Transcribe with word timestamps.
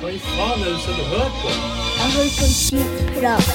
Hva 0.00 0.10
i 0.14 0.18
faen 0.22 0.60
er 0.62 0.64
det 0.64 0.74
du 0.74 0.80
sitter 0.84 1.02
og 1.02 1.08
hører 1.12 1.32
på? 1.42 1.48
Jeg 1.98 2.08
hører 2.14 2.32
på 2.38 2.46
skitprat. 2.54 3.46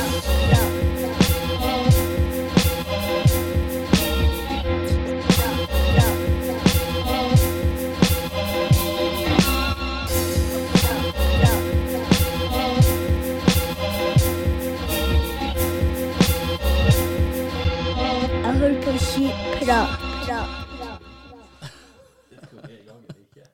Jeg 18.43 18.53
hører 18.59 18.81
på 18.83 18.97
skitprat. 18.99 19.89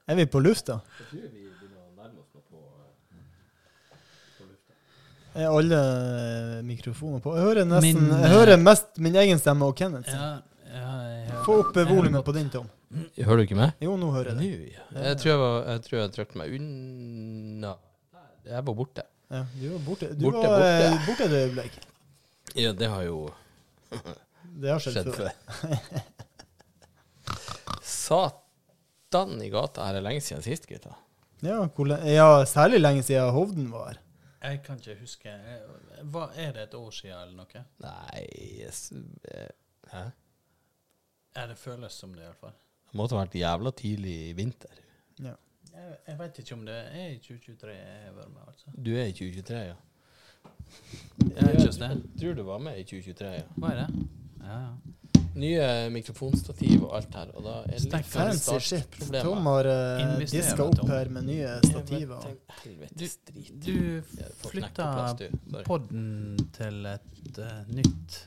Er 0.07 0.15
vi 0.15 0.25
på 0.25 0.39
lufta? 0.39 0.79
Er 5.39 5.47
alle 5.55 5.77
eh, 5.79 6.55
mikrofoner 6.67 7.21
på? 7.23 7.33
Jeg 7.37 7.45
hører 7.47 7.67
nesten 7.69 8.01
Min, 8.03 8.09
Jeg 8.25 8.31
hører 8.33 8.57
mest 8.59 8.97
min 8.99 9.15
egen 9.21 9.39
stemme 9.39 9.67
og 9.69 9.75
Kenneth. 9.79 10.09
Ja, 10.11 10.29
ja, 10.73 10.89
hører- 11.29 11.43
Få 11.45 11.59
opp 11.63 11.77
eh, 11.79 11.87
volumet 11.89 12.25
på 12.27 12.33
din, 12.35 12.49
Tom. 12.53 12.67
Hører 13.15 13.37
du 13.39 13.45
ikke 13.45 13.57
meg? 13.59 13.75
Jo, 13.85 13.93
nå 14.01 14.09
hører 14.15 14.33
jeg 14.33 14.39
deg. 14.41 14.79
Jeg 14.97 15.19
tror 15.21 15.29
jeg, 15.31 15.39
var, 15.43 15.55
jeg, 15.69 15.83
tror 15.85 15.99
jeg 16.01 16.11
trykte 16.17 16.39
meg 16.41 16.55
unna 16.57 17.75
Jeg 18.49 18.65
var 18.65 18.75
borte. 18.81 19.05
Ja, 19.29 19.43
du 19.53 19.65
var 19.75 19.83
borte. 19.85 20.07
Du 20.17 20.23
Borte, 20.25 20.47
var 20.49 20.65
eh, 20.65 20.89
borte. 20.89 21.05
borte 21.05 21.27
et 21.29 21.35
øyeblikk. 21.43 21.79
Ja, 22.57 22.71
det 22.73 22.89
har 22.89 23.03
jo 23.05 23.19
Det 24.59 24.71
har 24.73 24.81
skjedd, 24.81 25.05
skjedd 25.05 25.13
før. 25.13 25.29
Satan 27.85 29.37
i 29.45 29.49
gata, 29.53 29.85
her 29.87 29.99
er 29.99 30.05
lenge 30.05 30.21
siden 30.25 30.43
sist, 30.43 30.65
gutta. 30.69 30.95
Ja, 31.45 31.61
ja, 32.09 32.27
særlig 32.49 32.81
lenge 32.81 33.03
siden 33.05 33.29
Hovden 33.35 33.69
var 33.71 33.91
her. 33.93 33.99
Jeg 34.39 34.61
kan 34.63 34.79
ikke 34.79 34.95
huske 35.01 35.33
hva, 36.13 36.29
Er 36.35 36.53
det 36.55 36.63
et 36.69 36.75
år 36.79 36.91
siden 36.95 37.17
eller 37.17 37.35
noe? 37.41 37.63
Nei 37.83 38.23
yes, 38.61 38.91
eh, 39.31 39.49
Hæ? 39.91 40.05
Ja, 41.35 41.45
det 41.47 41.57
føles 41.57 41.93
som 41.93 42.13
det, 42.15 42.23
iallfall. 42.25 42.55
Det 42.89 42.97
måtte 42.97 43.15
ha 43.15 43.21
vært 43.21 43.35
jævla 43.37 43.71
tidlig 43.77 44.15
i 44.29 44.31
vinter. 44.33 44.79
Ja. 45.21 45.35
Jeg, 45.69 45.97
jeg 46.07 46.17
veit 46.19 46.39
ikke 46.41 46.55
om 46.55 46.63
det 46.65 46.77
er 46.77 47.11
i 47.13 47.19
2023 47.21 47.75
jeg 47.75 47.99
har 48.05 48.15
vært 48.15 48.31
med, 48.33 48.47
altså. 48.47 48.73
Du 48.73 48.89
er 48.95 49.05
i 49.05 49.13
2023, 49.13 49.59
ja? 49.67 49.75
Jeg 51.35 51.59
det. 51.59 51.89
Jeg 51.89 52.21
tror 52.21 52.33
du 52.33 52.43
var 52.47 52.63
med 52.63 52.79
i 52.79 52.83
2023, 52.83 53.29
ja. 53.35 53.45
Hva 53.57 53.73
er 53.73 53.83
det? 53.83 54.07
Ja, 54.41 54.57
ja. 54.57 54.98
Nye 55.37 55.89
mikrofonstativ 55.93 56.83
og 56.87 56.95
alt 56.97 57.13
her, 57.15 57.29
og 57.37 57.43
da 57.45 57.51
er 57.61 57.75
det 57.75 57.81
litt 57.85 58.07
Fancy 58.09 58.57
shit. 58.65 58.97
Tom 59.21 59.45
har 59.45 59.69
uh, 59.69 60.15
diska 60.23 60.65
opp 60.65 60.81
her 60.89 61.11
med 61.13 61.27
nye 61.29 61.51
stativer. 61.65 62.25
Du 62.95 63.75
Jeg 63.75 64.33
flytta 64.41 64.89
podden 65.67 66.39
til 66.57 66.89
et 66.89 67.39
uh, 67.39 67.61
nytt 67.69 68.17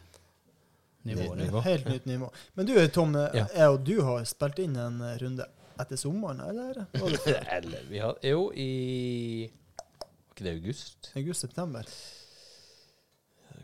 nivå. 1.02 1.26
Nytt 1.34 1.42
nivå. 1.42 1.64
Helt 1.66 1.90
nytt 1.90 2.06
nivå. 2.06 2.30
Men 2.54 2.66
du 2.70 2.74
Tom, 2.94 3.16
eh, 3.16 3.28
Ja. 3.34 3.46
jeg 3.56 3.68
og 3.74 3.84
du 3.84 3.96
har 4.06 4.24
spilt 4.24 4.58
inn 4.62 4.76
en 4.78 5.02
runde 5.18 5.46
etter 5.82 5.96
sommeren, 5.98 6.40
eller? 6.40 6.84
Eller 7.56 7.86
vi 7.90 7.98
har 7.98 8.18
Jo, 8.22 8.52
i 8.54 9.50
Var 9.50 10.36
ikke 10.36 10.44
det 10.44 10.52
august? 10.60 11.10
August-september? 11.16 11.88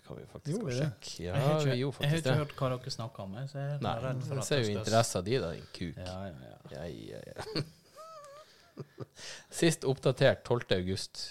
Kan 0.08 0.16
vi 0.16 0.24
faktisk 0.26 0.54
jo, 0.56 0.68
sjekke. 0.72 0.78
sjekke. 0.80 1.22
Jeg 1.22 1.26
Ja, 1.28 1.40
har 1.44 1.58
vi 1.58 1.64
ikke, 1.68 1.78
gjorde 1.78 2.00
jeg 2.00 2.10
har 2.10 2.20
ikke 2.22 2.36
hørt 2.38 2.52
hva 2.56 2.68
dere 2.72 2.92
snakker 2.94 3.24
om. 3.26 3.34
Jeg, 3.36 3.48
så 3.50 3.58
jeg 3.58 3.72
er 3.74 3.82
Nei, 3.84 3.92
redd 4.04 4.22
for 4.24 4.40
at 4.40 4.46
ser 4.48 4.62
jo 4.64 4.70
interessen 4.72 5.26
din, 5.26 5.42
da, 5.44 5.50
din 5.52 5.66
kuk. 5.76 5.98
Ja, 6.00 6.14
ja, 6.30 6.48
ja. 6.48 6.56
Ja, 6.72 6.86
ja, 6.88 7.20
ja. 7.28 7.64
Sist 9.60 9.84
oppdatert 9.84 10.44
12. 10.48 10.72
august. 10.78 11.22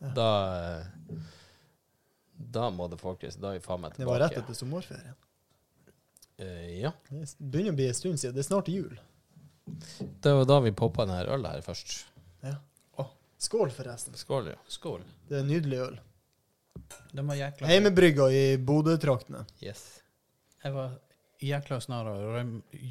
Ja. 0.00 0.10
Da 0.16 0.28
Da 2.40 2.70
må 2.72 2.86
det 2.88 2.96
faktisk 3.02 3.36
Da 3.42 3.50
er 3.50 3.58
vi 3.58 3.64
faen 3.66 3.82
meg 3.82 3.98
Det 3.98 4.06
var 4.08 4.22
rett 4.22 4.38
etter 4.40 4.56
sommerferien. 4.56 5.14
Uh, 6.40 6.80
ja. 6.80 6.94
Det 7.10 7.26
begynner 7.38 7.74
å 7.74 7.78
bli 7.78 7.88
en 7.92 7.98
stund 7.98 8.18
siden. 8.22 8.34
Det 8.34 8.42
er 8.42 8.48
snart 8.48 8.70
jul. 8.72 8.94
Det 10.24 10.32
var 10.34 10.46
da 10.48 10.58
vi 10.64 10.72
poppa 10.72 11.04
denne 11.04 11.22
ølet 11.28 11.58
her 11.58 11.66
først. 11.68 11.98
Ja. 12.42 12.56
Skål, 13.40 13.70
forresten. 13.72 14.16
Skål, 14.20 14.50
ja. 14.52 14.56
Skål. 14.68 15.04
Det 15.28 15.38
er 15.38 15.44
nydelig 15.48 15.78
øl. 15.80 15.94
Den 17.12 17.26
var 17.26 17.34
jækla 17.40 17.66
Heimebrygga 17.66 18.26
i 18.30 18.42
Bodø-traktene. 18.62 19.44
Yes. 19.62 19.80
Jeg 20.64 20.72
var 20.76 20.92
jækla 21.42 21.78
snar 21.82 22.06
å 22.10 22.16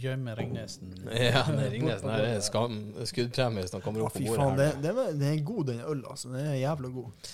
gjemme 0.01 0.33
Ringnesen. 0.35 0.95
Ja, 1.13 1.43
det 1.47 1.67
Ringnes 1.75 2.01
her 2.03 2.25
er 2.25 2.41
skam, 2.43 2.79
skuddpremie 3.07 3.63
hvis 3.63 3.75
han 3.77 3.83
kommer 3.85 4.07
opp 4.07 4.17
på 4.17 4.25
bordet 4.25 4.41
faen, 4.41 4.57
her. 4.59 4.81
det, 4.83 4.91
er- 4.95 5.13
det 5.21 5.29
er 5.33 5.43
god, 5.47 5.69
den 5.71 5.79
øl, 5.85 6.01
altså. 6.09 6.31
Den 6.33 6.49
er 6.51 6.57
jævla 6.59 6.91
god. 6.97 7.29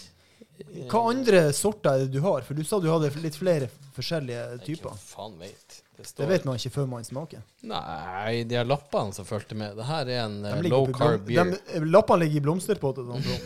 Hva 0.91 1.01
andre 1.11 1.41
sorter 1.55 1.89
er 1.97 2.05
det 2.05 2.13
du 2.13 2.21
har? 2.23 2.45
For 2.47 2.55
du 2.55 2.63
sa 2.63 2.77
du 2.79 2.85
hadde 2.91 3.09
litt 3.23 3.35
flere 3.35 3.67
forskjellige 3.95 4.43
typer. 4.67 4.91
Hva 4.93 4.99
faen 5.01 5.39
vet. 5.41 5.81
Det, 5.95 6.05
Det 6.19 6.27
vet 6.27 6.45
man 6.47 6.57
ikke 6.59 6.71
før 6.75 6.87
man 6.91 7.03
smaker. 7.07 7.41
Nei, 7.63 8.43
de 8.47 8.55
her 8.59 8.67
lappene 8.67 9.15
som 9.15 9.25
fulgte 9.27 9.55
med. 9.55 9.75
Det 9.79 9.85
her 9.87 10.11
er 10.11 10.21
en 10.27 10.37
eh, 10.45 10.61
De 10.61 10.71
low 10.71 10.85
carb 10.95 11.25
beer. 11.27 11.51
de- 11.55 11.85
Lappene 11.87 12.23
ligger 12.25 12.41
i 12.41 12.45
blomsterpotet. 12.49 13.07
sånn. 13.09 13.43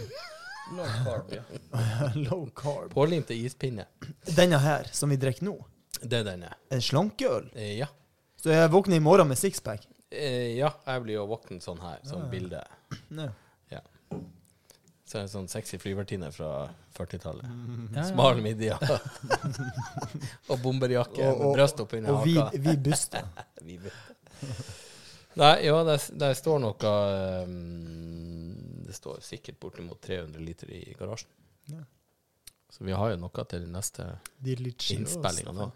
Low 0.76 0.86
carb, 1.06 1.32
ja. 1.34 1.42
Low 2.30 2.50
carb. 2.56 2.94
Pålimte 2.94 3.34
ispinne. 3.34 3.86
Denne 4.36 4.58
her, 4.62 4.88
som 4.94 5.10
vi 5.10 5.18
drikker 5.20 5.44
nå, 5.50 5.56
Det 6.02 6.20
er 6.22 6.24
denne. 6.28 6.54
en 6.72 6.82
slankeøl. 6.82 7.50
Eh, 7.56 7.78
ja. 7.80 7.88
Så 8.40 8.54
jeg 8.54 8.70
våkner 8.72 8.96
i 9.00 9.04
morgen 9.04 9.28
med 9.28 9.38
sixpack. 9.40 9.88
Eh, 10.12 10.56
ja, 10.58 10.70
jeg 10.88 11.04
blir 11.04 11.18
jo 11.20 11.26
våken 11.30 11.60
sånn 11.62 11.82
her, 11.84 12.00
sånn 12.08 12.24
Ja. 12.24 12.30
bilde. 12.32 12.62
Ja. 13.72 13.82
Så 15.10 15.18
er 15.18 15.24
det 15.24 15.26
en 15.26 15.34
sånn 15.34 15.48
sexy 15.50 15.78
flyvertinne 15.82 16.32
fra 16.32 16.70
40-tallet. 16.98 17.46
Ja, 17.96 18.04
ja. 18.04 18.04
Smal 18.12 18.42
midje. 18.46 18.78
og 20.50 20.60
bomberjakke 20.64 21.26
Og- 21.34 21.40
med 21.42 21.56
bryst 21.58 21.80
oppunder 21.82 22.14
Og 22.14 22.26
vi, 22.28 22.36
haka. 22.38 22.58
vi 22.62 22.76
buster. 22.78 23.26
Vi 23.66 23.78
vet. 23.78 23.94
Nei, 25.40 25.54
ja, 25.66 25.76
det, 25.88 25.98
der 26.20 26.34
står 26.38 26.60
noe 26.64 26.92
um, 27.46 28.39
Det 28.90 28.96
står 28.98 29.22
sikkert 29.22 29.60
bortimot 29.62 30.02
300 30.02 30.42
liter 30.42 30.72
i 30.74 30.82
garasjen. 30.98 31.30
Ja. 31.70 31.84
Så 32.70 32.86
vi 32.88 32.96
har 32.98 33.12
jo 33.14 33.20
noe 33.22 33.46
til 33.50 33.68
neste. 33.70 34.08
Innspillinga 34.42 35.54
nå. 35.54 35.70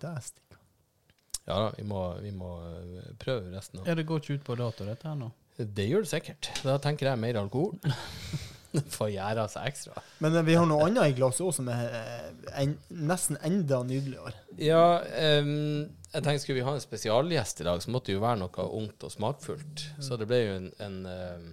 Ja 1.43 1.59
da, 1.59 1.69
vi 1.75 1.83
må, 1.83 2.01
vi 2.23 2.31
må 2.31 2.49
uh, 2.63 3.07
prøve 3.19 3.51
resten 3.51 3.81
av 3.81 3.89
Ja, 3.89 3.97
det 3.99 4.05
går 4.07 4.21
ikke 4.21 4.37
ut 4.39 4.45
på 4.47 4.55
dato, 4.55 4.85
dette 4.87 5.09
her 5.09 5.17
nå. 5.19 5.27
Det 5.57 5.85
gjør 5.85 6.05
det 6.05 6.09
sikkert. 6.09 6.49
Da 6.65 6.77
tenker 6.81 7.11
jeg 7.11 7.21
mer 7.21 7.37
alkohol. 7.43 7.77
For 8.95 9.05
å 9.05 9.11
gjøre 9.11 9.45
seg 9.51 9.67
ekstra. 9.69 10.01
Men 10.23 10.33
eh, 10.39 10.45
vi 10.47 10.55
har 10.57 10.65
noe 10.65 10.87
annet 10.87 11.11
i 11.11 11.17
glasset 11.19 11.43
òg 11.45 11.51
som 11.53 11.67
er 11.69 11.91
eh, 11.93 12.53
en, 12.63 12.71
nesten 13.05 13.37
enda 13.45 13.83
nydeligere. 13.85 14.33
Ja, 14.57 14.97
um, 15.43 15.83
jeg 16.09 16.25
tenkte 16.25 16.41
skulle 16.41 16.57
vi 16.57 16.65
ha 16.65 16.73
en 16.73 16.81
spesialgjest 16.81 17.61
i 17.61 17.67
dag, 17.67 17.83
så 17.83 17.93
måtte 17.93 18.09
det 18.09 18.17
jo 18.17 18.23
være 18.23 18.41
noe 18.41 18.65
ungt 18.79 19.05
og 19.05 19.13
smakfullt. 19.13 19.85
Så 20.01 20.17
det 20.17 20.25
ble 20.29 20.41
jo 20.41 20.55
en, 20.57 20.71
en, 20.81 20.97
em, 21.11 21.45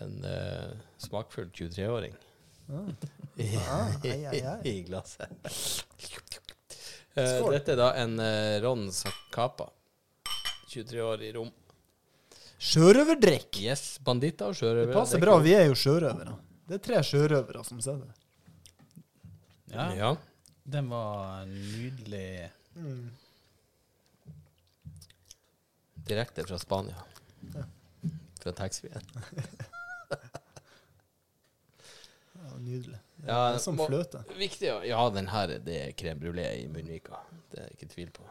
en 0.00 0.24
uh, 0.24 0.72
smakfull 0.98 1.50
23-åring 1.50 2.14
Ah. 2.72 2.86
i, 3.36 3.56
Ah, 3.68 3.90
ai. 4.04 4.60
i 4.70 4.82
glasset. 4.86 5.28
uh, 7.18 7.50
dette 7.52 7.72
er 7.74 7.76
da 7.76 7.88
en 8.00 8.14
uh, 8.22 8.60
Ron 8.64 8.86
Sakapa. 8.94 9.66
23 10.72 11.02
år 11.04 11.22
i 11.26 11.32
rom. 11.36 11.50
Sjørøverdrikk. 12.62 13.58
Yes, 13.66 13.98
banditter 14.06 14.52
og 14.54 14.56
sjørøvere. 14.56 14.88
Det 14.88 14.96
passer 14.96 15.18
er 15.18 15.24
bra, 15.26 15.34
vi 15.42 15.52
er 15.58 15.66
jo 15.68 15.74
sjørøvere. 15.76 16.36
Det 16.70 16.78
er 16.78 16.84
tre 16.86 17.02
sjørøvere 17.04 17.64
som 17.66 17.80
sitter. 17.82 18.14
Ja, 19.74 19.90
Ja. 19.98 20.12
Den 20.64 20.88
var 20.88 21.44
nydelig. 21.50 22.48
Direkte 26.06 26.46
fra 26.46 26.58
Spania. 26.58 27.02
Ja. 27.54 27.64
Fra 28.42 28.52
taxfree-en. 28.62 29.06
Nydelig. 32.62 32.98
Det 33.22 33.28
Ja, 33.28 33.40
er 33.54 33.58
som 33.62 33.76
må- 33.78 33.86
fløte. 33.90 34.22
Viktig, 34.38 34.66
ja. 34.68 34.78
ja, 34.86 35.02
den 35.14 35.28
her 35.30 35.46
det 35.58 35.76
er 35.80 35.92
crème 35.98 36.20
brulé 36.22 36.46
i 36.62 36.66
munnvika. 36.70 37.18
Det 37.52 37.60
er 37.64 37.70
ikke 37.74 37.88
tvil 37.94 38.10
på. 38.14 38.22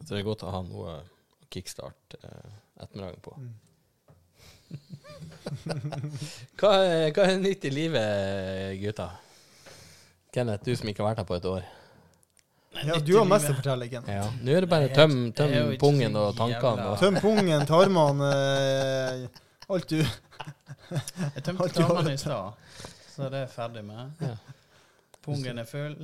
Så 0.00 0.14
det 0.14 0.20
er 0.20 0.28
godt 0.28 0.44
å 0.48 0.52
ha 0.54 0.62
noe 0.64 0.94
å 0.96 1.00
kickstarte 1.52 2.20
eh, 2.24 2.54
ettermiddagen 2.82 3.20
på. 3.24 3.34
Mm. 3.36 3.50
hva, 6.60 6.70
er, 6.84 7.10
hva 7.16 7.26
er 7.26 7.40
nytt 7.42 7.64
i 7.66 7.72
livet, 7.74 8.78
gutta? 8.80 9.08
Kenneth, 10.34 10.64
du 10.64 10.76
som 10.78 10.88
ikke 10.90 11.02
har 11.02 11.10
vært 11.12 11.22
her 11.24 11.28
på 11.28 11.38
et 11.40 11.48
år. 11.50 11.68
Ja, 12.86 12.96
du 13.02 13.16
har 13.18 13.26
mest 13.26 13.48
å 13.50 13.54
fortelle, 13.58 13.88
Kenneth. 13.90 14.12
Ja. 14.14 14.26
Nå 14.46 14.52
er 14.54 14.62
det 14.64 14.70
bare 14.70 14.90
tøm, 14.94 15.16
tøm 15.36 15.54
pungen 15.82 16.14
og 16.20 16.36
tankene. 16.38 16.92
Tøm 17.02 17.18
pungen, 17.18 17.64
tarmene, 17.66 18.28
eh, 18.30 19.40
alt 19.74 19.90
du 19.90 19.98
Jeg 21.36 21.44
tømte 21.46 21.68
kranene 21.74 22.14
i 22.14 22.20
stad, 22.20 22.58
så 23.12 23.28
det 23.28 23.38
er 23.42 23.46
jeg 23.46 23.52
ferdig 23.54 23.84
med. 23.86 24.22
Ja. 24.24 24.34
Pungen 25.20 25.60
er 25.60 25.68
full. 25.68 25.96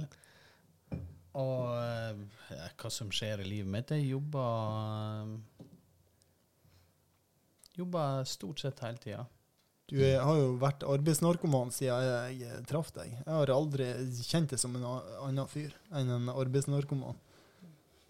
Og 1.37 1.63
eh, 1.77 2.21
ja, 2.57 2.67
hva 2.81 2.91
som 2.93 3.11
skjer 3.13 3.43
i 3.43 3.49
livet 3.49 3.69
mitt 3.69 3.91
Jeg 3.93 4.07
jobber 4.09 5.35
Jobber 7.77 8.23
stort 8.25 8.63
sett 8.63 8.81
hele 8.81 9.03
tida. 9.03 9.27
Du 9.87 9.99
er, 10.01 10.17
har 10.25 10.39
jo 10.41 10.55
vært 10.59 10.83
arbeidsnarkoman 10.89 11.69
siden 11.75 12.01
jeg, 12.03 12.39
jeg 12.41 12.63
traff 12.67 12.89
deg. 12.97 13.13
Jeg 13.21 13.29
har 13.29 13.53
aldri 13.53 13.91
kjent 14.25 14.55
deg 14.55 14.63
som 14.63 14.75
en 14.79 14.87
annen 14.89 15.51
fyr 15.51 15.77
enn 15.95 16.11
en 16.15 16.33
arbeidsnarkoman. 16.33 17.21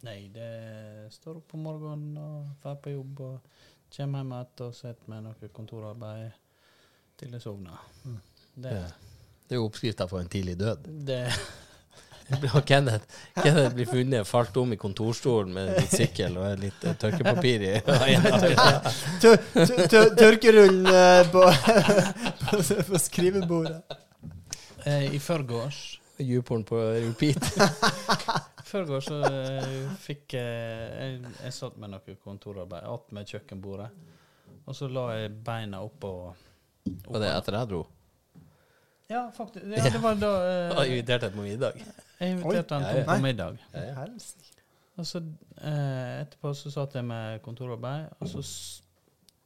Nei, 0.07 0.29
det 0.31 1.11
står 1.17 1.41
opp 1.41 1.53
om 1.59 1.67
morgenen 1.67 2.17
og 2.23 2.55
drar 2.63 2.79
på 2.81 2.95
jobb 2.95 3.23
og 3.27 3.51
kommer 3.91 4.23
hjem 4.23 4.33
igjen 4.37 4.65
og 4.69 4.79
sitter 4.79 5.11
med 5.11 5.27
noe 5.27 5.51
kontorarbeid 5.57 6.46
til 7.19 7.33
jeg 7.37 7.43
sovna. 7.43 7.77
Mm. 8.05 8.19
Det, 8.57 8.73
Det 9.47 9.55
er 9.57 9.61
jo 9.61 9.69
oppskrifta 9.69 10.07
for 10.11 10.21
en 10.21 10.29
tidlig 10.33 10.59
død. 10.59 10.91
det 11.07 11.23
Kenneth, 12.67 13.05
Kenneth 13.35 13.75
blir 13.75 13.87
funnet 13.87 14.27
falt 14.27 14.57
om 14.57 14.73
i 14.73 14.77
kontorstolen 14.77 15.53
med 15.55 15.69
litt 15.77 15.93
sykkel 15.95 16.35
og 16.41 16.59
litt 16.59 16.87
uh, 16.87 16.95
tørkepapir 16.99 17.67
i. 17.69 17.75
Tørkerull 19.23 20.17
tørkerullen 20.19 20.89
eh, 20.91 21.31
på, 21.31 21.45
på, 22.43 22.59
på 22.91 22.99
skrivebordet. 22.99 23.79
eh, 24.85 25.15
I 25.15 25.21
førgårs 25.23 26.01
Djuperen 26.19 26.65
på 26.65 26.81
repeat. 26.81 27.45
I 27.61 28.67
Førgårs 28.67 29.11
så 29.11 29.21
eh, 29.29 29.83
fikk 30.01 30.35
Jeg, 30.39 31.19
jeg 31.45 31.53
satt 31.55 31.77
med 31.79 31.93
noe 31.93 32.17
kontorarbeid 32.25 32.89
attmed 32.89 33.29
kjøkkenbordet. 33.29 33.91
Og 34.67 34.75
så 34.75 34.89
la 34.91 35.11
jeg 35.15 35.37
beina 35.47 35.85
oppå 35.85 36.11
Og 37.07 37.21
det 37.21 37.29
er 37.31 37.37
etter 37.39 37.57
jeg 37.59 37.69
dro. 37.71 37.83
Ja, 39.11 39.25
faktisk. 39.35 39.67
Ja, 39.71 39.85
det 39.95 40.01
var 40.03 40.17
da 40.19 40.31
Jeg 40.85 40.97
inviterte 40.97 41.27
eh, 41.27 41.31
deg 41.31 41.37
på 41.39 41.45
middag. 41.47 41.77
Jeg 42.21 42.35
inviterte 42.37 42.75
han 42.81 42.87
til 42.95 43.05
på 43.07 43.19
middag. 43.23 43.59
Ja, 43.75 43.85
ja. 43.91 43.95
Helsike. 44.01 44.53
Og 44.97 45.05
så 45.07 45.21
eh, 45.21 46.23
etterpå 46.25 46.55
så 46.57 46.71
satt 46.73 46.95
jeg 46.97 47.05
med 47.05 47.43
kontorarbeid, 47.45 48.07
og 48.19 48.31
så 48.33 48.41
s- 48.43 48.83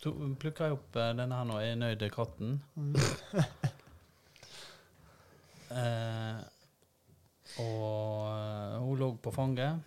to- 0.02 0.14
plukka 0.40 0.68
jeg 0.68 0.76
opp 0.78 0.96
eh, 0.96 1.10
denne 1.18 1.34
her 1.40 1.48
nå, 1.48 1.58
jeg 1.64 1.76
nøyde 1.80 2.10
katten. 2.14 2.60
Eh, 5.70 6.38
og 7.62 8.24
eh, 8.26 8.78
hun 8.82 8.96
lå 8.98 9.10
på 9.22 9.30
fanget. 9.30 9.78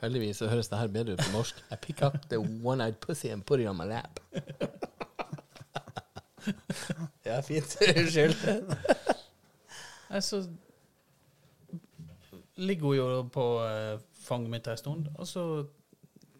Heldigvis 0.00 0.38
så 0.38 0.46
høres 0.52 0.68
det 0.70 0.78
her 0.78 0.92
bedre 0.94 1.16
ut 1.16 1.24
på 1.24 1.32
norsk. 1.34 1.58
I 1.74 1.78
pick 1.82 2.02
up 2.06 2.14
the 2.30 2.38
one-eyed 2.38 3.00
pussy 3.02 3.26
and 3.34 3.42
put 3.44 3.58
it 3.60 3.66
on 3.68 3.76
my 3.76 3.88
lap. 3.90 4.20
ja, 7.28 7.40
fint. 7.42 7.76
Unnskyld. 7.96 8.36
Nei, 10.10 10.20
så 10.24 10.42
ligger 12.60 12.86
hun 12.86 12.96
jo 12.96 13.22
på 13.32 13.46
eh, 13.64 14.00
fanget 14.20 14.52
mitt 14.52 14.68
ei 14.68 14.76
stund, 14.80 15.08
og 15.16 15.28
så 15.28 15.44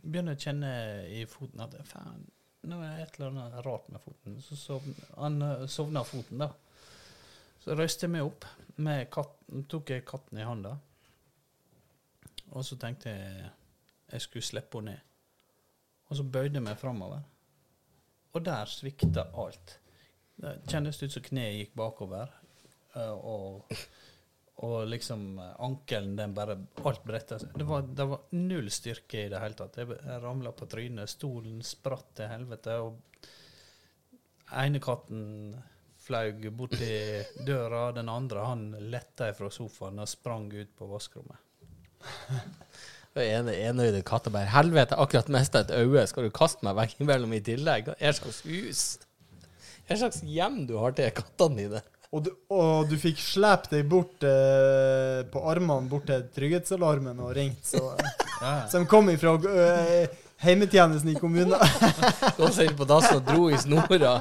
begynner 0.02 0.36
jeg 0.36 0.40
å 0.40 0.44
kjenne 0.48 0.72
i 1.12 1.24
foten 1.28 1.62
at 1.64 1.76
faen, 1.88 2.26
nå 2.68 2.80
er 2.84 2.96
det 2.98 3.06
et 3.06 3.18
eller 3.18 3.30
annet 3.30 3.64
rart 3.64 3.88
med 3.92 4.02
foten. 4.04 4.36
Så 4.44 4.58
sovn, 4.58 4.96
han 5.16 5.40
eh, 5.44 5.64
sovna 5.70 6.04
foten, 6.04 6.44
da. 6.44 6.50
Så 7.60 7.76
røyste 7.76 8.06
jeg 8.06 8.14
meg 8.16 8.28
opp, 8.28 8.46
med 8.80 9.08
katten, 9.12 9.64
tok 9.68 9.92
jeg 9.92 10.06
katten 10.08 10.40
i 10.40 10.46
hånda, 10.48 10.76
Og 12.50 12.64
så 12.64 12.76
tenkte 12.80 13.10
jeg 13.12 13.50
jeg 14.10 14.24
skulle 14.24 14.42
slippe 14.42 14.80
henne 14.80 14.96
ned. 14.96 15.06
Og 16.10 16.16
så 16.18 16.24
bøyde 16.24 16.58
jeg 16.58 16.64
meg 16.66 16.78
framover. 16.78 17.20
Og 18.34 18.44
der 18.44 18.66
svikta 18.66 19.28
alt. 19.38 19.76
Det 20.40 20.54
kjennes 20.72 21.02
ut 21.02 21.12
som 21.12 21.24
kneet 21.26 21.58
gikk 21.58 21.74
bakover. 21.76 22.30
eh, 22.96 23.10
Og, 23.12 23.74
og 24.64 24.76
liksom 24.88 25.38
eh, 25.38 25.54
ankelen, 25.66 26.14
den 26.16 26.34
bare 26.36 26.56
Alt 26.84 27.04
bretta 27.04 27.38
seg. 27.40 27.52
Det 27.56 27.66
var, 27.68 27.82
det 27.82 28.06
var 28.08 28.22
null 28.36 28.70
styrke 28.72 29.26
i 29.26 29.28
det 29.32 29.40
hele 29.42 29.58
tatt. 29.58 29.76
Jeg, 29.82 29.98
ramla 30.22 30.52
på 30.56 30.68
trynet. 30.70 31.12
Stolen 31.12 31.60
spratt 31.66 32.14
til 32.16 32.30
helvete. 32.32 32.78
Og 32.80 33.28
ene 34.64 34.80
katten 34.82 35.54
flaug 36.00 36.48
borti 36.56 37.20
døra. 37.46 37.90
Den 37.92 38.08
andre 38.08 38.46
han 38.48 38.70
letta 38.90 39.28
fra 39.36 39.50
sofaen 39.52 40.00
og 40.00 40.08
sprang 40.08 40.48
ut 40.56 40.72
på 40.78 40.88
vaskerommet. 40.90 41.46
Ene 43.20 43.52
enøyde 43.66 44.00
katter 44.06 44.30
bare 44.32 44.48
Helvete, 44.52 44.94
akkurat 44.96 45.28
mista 45.34 45.60
et 45.64 45.72
øye. 45.74 46.06
Skal 46.08 46.28
du 46.28 46.30
kaste 46.32 46.64
meg 46.64 46.76
veggimellom 46.78 47.32
i 47.36 47.40
tillegg? 47.44 47.90
Jeg 48.00 48.16
skal 48.16 48.36
hus? 48.46 48.84
Hva 49.90 49.96
slags 49.98 50.20
hjem 50.22 50.60
du 50.68 50.76
har 50.78 50.92
til 50.94 51.10
kattene 51.10 51.56
dine? 51.58 51.80
Og 52.14 52.22
du, 52.22 52.28
og 52.54 52.86
du 52.90 52.94
fikk 52.98 53.18
slept 53.18 53.72
deg 53.74 53.88
bort 53.90 54.22
eh, 54.26 55.24
på 55.30 55.42
armene 55.50 55.90
bort 55.90 56.06
til 56.06 56.22
trygghetsalarmen 56.34 57.18
og 57.22 57.32
ringt, 57.34 57.64
så, 57.66 57.96
Ja, 58.40 58.52
så 58.70 58.78
de 58.78 58.86
kom 58.90 59.10
ifra 59.10 59.34
eh, 59.50 60.14
heimetjenesten 60.44 61.10
i 61.10 61.16
kommunen. 61.18 61.58
Gå 62.38 62.52
seg 62.54 62.70
på 62.78 62.86
dassen 62.86 63.18
og 63.18 63.26
dro 63.26 63.50
i 63.50 63.58
snora. 63.58 64.14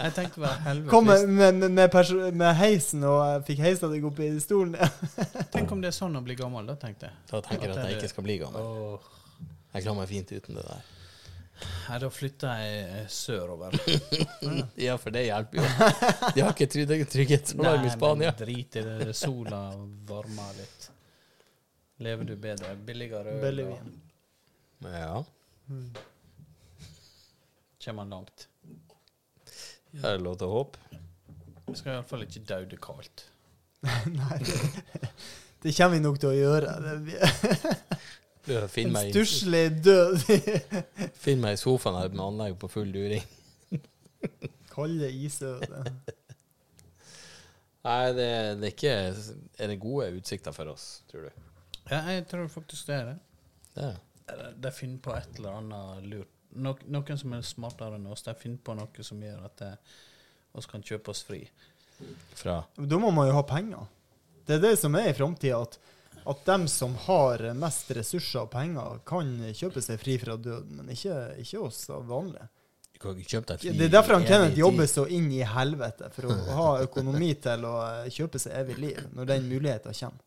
Jeg 0.00 0.16
tenkte 0.16 0.40
bare 0.42 0.56
helvete 0.64 0.90
Kom 0.90 1.08
med, 1.08 1.28
med, 1.28 1.68
med, 1.68 2.00
med 2.40 2.50
heisen 2.56 3.04
og 3.04 3.20
eh, 3.26 3.38
fikk 3.50 3.62
heisa 3.68 3.92
deg 3.92 4.08
opp 4.08 4.24
i 4.24 4.32
stolen. 4.40 4.80
Tenk 5.54 5.76
om 5.76 5.84
det 5.84 5.92
er 5.92 5.98
sånn 6.00 6.16
å 6.16 6.24
bli 6.24 6.40
gammel, 6.40 6.72
da, 6.72 6.80
tenkte 6.80 7.12
jeg. 7.12 7.20
Da 7.28 7.44
tenker 7.44 7.68
jeg 7.68 7.76
at 7.76 7.92
jeg 7.92 8.00
ikke 8.00 8.12
skal 8.16 8.28
bli 8.32 8.40
gammel. 8.46 8.98
Jeg 9.76 9.84
klarer 9.84 10.00
meg 10.00 10.12
fint 10.16 10.32
uten 10.32 10.56
det 10.56 10.68
der. 10.72 10.84
Nei, 11.88 11.98
da 12.02 12.08
flytter 12.10 12.60
jeg 12.64 13.04
sørover. 13.14 13.76
Ja, 14.86 14.96
for 15.00 15.14
det 15.14 15.22
hjelper 15.28 15.60
jo. 15.60 15.66
De 16.34 16.42
har 16.42 16.50
ikke 16.54 16.66
trygg- 16.72 17.04
trygghetsalarm 17.12 17.84
i 17.86 17.92
Spania. 17.92 18.32
Nei, 18.32 18.34
men 18.34 18.40
drit 18.42 18.78
i 18.80 18.82
det. 18.88 19.14
Sola 19.16 19.60
varmer 20.08 20.56
litt. 20.58 20.88
Lever 22.04 22.26
du 22.26 22.34
bedre? 22.42 22.72
Billigere 22.88 23.36
øl, 23.36 23.42
Billig 23.44 23.68
og 23.68 23.76
vin. 23.76 24.00
Ja. 24.90 25.22
kommer 27.84 28.00
man 28.02 28.10
langt. 28.16 28.48
Jeg 29.94 30.02
har 30.02 30.18
lov 30.18 30.36
til 30.40 30.48
å 30.50 30.56
håpe. 30.58 30.98
Vi 31.68 31.76
skal 31.78 31.94
iallfall 32.00 32.24
ikke 32.26 32.42
daude 32.50 32.76
kaldt. 32.82 33.28
Nei, 34.18 34.40
det 35.62 35.72
kommer 35.76 35.94
vi 35.94 36.02
nok 36.02 36.18
til 36.20 36.32
å 36.32 36.36
gjøre. 36.36 36.74
Finn 38.44 38.90
en 38.90 38.92
meg, 38.92 39.10
stusslig 39.14 39.64
død. 39.84 40.18
finn 41.24 41.40
meg 41.40 41.56
i 41.56 41.60
sofaen 41.60 41.96
her 41.96 42.12
med 42.12 42.24
anlegg 42.26 42.58
på 42.60 42.68
full 42.72 42.92
during. 42.92 43.24
Kalde 44.74 45.08
isøde. 45.08 45.84
Nei, 47.84 48.04
det, 48.16 48.28
det 48.60 48.68
er 48.68 48.72
ikke 48.72 48.92
Er 49.60 49.70
det 49.70 49.80
gode 49.80 50.08
utsikter 50.16 50.54
for 50.56 50.72
oss, 50.72 51.02
tror 51.10 51.28
du? 51.28 51.42
Ja, 51.90 52.00
jeg 52.14 52.26
tror 52.30 52.48
faktisk 52.48 52.88
det 52.88 52.96
er 52.96 53.10
det. 53.12 53.18
Det. 53.74 53.92
De 54.64 54.72
finner 54.72 55.00
på 55.04 55.12
et 55.16 55.40
eller 55.40 55.58
annet 55.60 56.08
lurt. 56.08 56.30
No, 56.54 56.76
noen 56.86 57.18
som 57.18 57.32
er 57.34 57.42
smartere 57.44 57.98
enn 57.98 58.06
oss, 58.06 58.22
de 58.24 58.32
finner 58.38 58.60
på 58.62 58.76
noe 58.78 59.04
som 59.04 59.20
gjør 59.20 59.40
at 59.48 59.64
vi 59.64 59.72
oss 60.54 60.68
kan 60.70 60.84
kjøpe 60.86 61.10
oss 61.10 61.24
fri. 61.26 61.42
Fra 62.38 62.60
Da 62.76 62.98
må 63.00 63.10
man 63.14 63.28
jo 63.28 63.34
ha 63.36 63.42
penger. 63.46 63.88
Det 64.46 64.58
er 64.58 64.62
det 64.62 64.74
som 64.78 64.94
er 64.98 65.10
i 65.10 65.16
framtida, 65.16 65.60
at, 65.64 65.78
at 66.24 66.44
dem 66.44 66.68
som 66.68 66.94
har 67.06 67.42
mest 67.58 67.90
ressurser 67.96 68.44
og 68.46 68.50
penger, 68.52 69.00
kan 69.06 69.32
kjøpe 69.52 69.82
seg 69.84 70.00
fri 70.00 70.16
fra 70.20 70.36
døden, 70.40 70.78
men 70.80 70.92
ikke, 70.94 71.16
ikke 71.42 71.64
oss 71.66 71.82
av 71.92 72.06
vanlige. 72.08 72.46
Du 72.94 73.00
kan 73.02 73.18
ikke 73.18 73.34
kjøpe 73.36 73.50
deg 73.50 73.60
fri 73.60 73.72
Det 73.76 73.88
er 73.88 73.92
derfor 73.92 74.16
han 74.16 74.28
Kenneth 74.28 74.58
jobber 74.58 74.88
så 74.88 75.04
inn 75.12 75.26
i 75.34 75.42
helvete, 75.44 76.08
for 76.14 76.30
å 76.30 76.36
ha 76.56 76.68
økonomi 76.86 77.34
til 77.44 77.66
å 77.68 77.74
kjøpe 78.12 78.40
seg 78.40 78.56
evig 78.62 78.78
liv, 78.80 79.02
når 79.12 79.28
den 79.34 79.50
muligheten 79.50 79.98
kommer. 79.98 80.22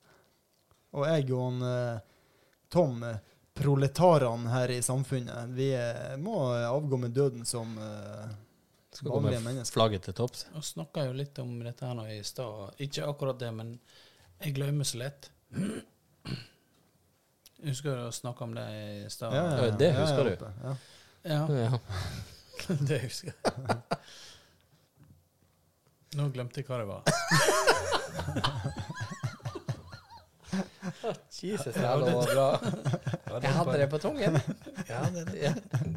Og 0.97 1.07
jeg 1.09 1.31
og 1.31 1.41
han, 1.43 1.63
eh, 1.67 2.13
Tom, 2.73 3.01
proletarene 3.57 4.51
her 4.51 4.73
i 4.75 4.81
samfunnet, 4.85 5.55
vi 5.57 5.71
eh, 5.75 6.13
må 6.21 6.43
avgå 6.53 6.99
med 7.01 7.15
døden 7.15 7.45
som 7.45 7.73
eh, 7.81 8.35
Skal 8.93 9.11
gå 9.15 9.23
med 9.25 9.63
flagget 9.69 10.05
til 10.07 10.15
topps. 10.17 10.45
Vi 10.53 10.61
snakka 10.61 11.07
jo 11.07 11.17
litt 11.17 11.39
om 11.41 11.57
dette 11.63 11.85
her 11.85 11.97
nå 11.97 12.05
i 12.11 12.21
stad. 12.25 12.77
Ikke 12.81 13.07
akkurat 13.09 13.39
det, 13.41 13.51
men 13.53 13.75
jeg 14.41 14.55
glemmer 14.57 14.87
så 14.87 15.01
lett. 15.01 15.31
Jeg 17.57 17.71
husker 17.71 17.97
å 18.05 18.11
snakke 18.13 18.43
om 18.45 18.53
det 18.55 18.65
i 18.77 19.09
stad. 19.11 19.33
ja, 19.33 19.71
det 19.79 19.91
husker 19.97 20.23
du. 20.23 20.45
Ja. 20.63 20.75
Ja, 21.27 21.41
Ja. 21.57 21.79
det 22.89 22.99
husker 23.03 23.31
jeg. 23.31 23.35
Nå 26.17 26.29
glemte 26.33 26.61
jeg 26.61 26.67
hva 26.69 26.77
det 26.81 26.87
var. 26.89 27.01
Jesus, 31.37 31.73
det 31.75 31.81
var 31.83 31.99
bra. 32.33 32.47
Jeg 33.43 33.51
hadde 33.53 33.75
det 33.77 33.87
på 33.91 33.97
tungen. 34.01 34.37
Ja, 34.89 35.01
det, 35.13 35.25
ja. 35.37 35.51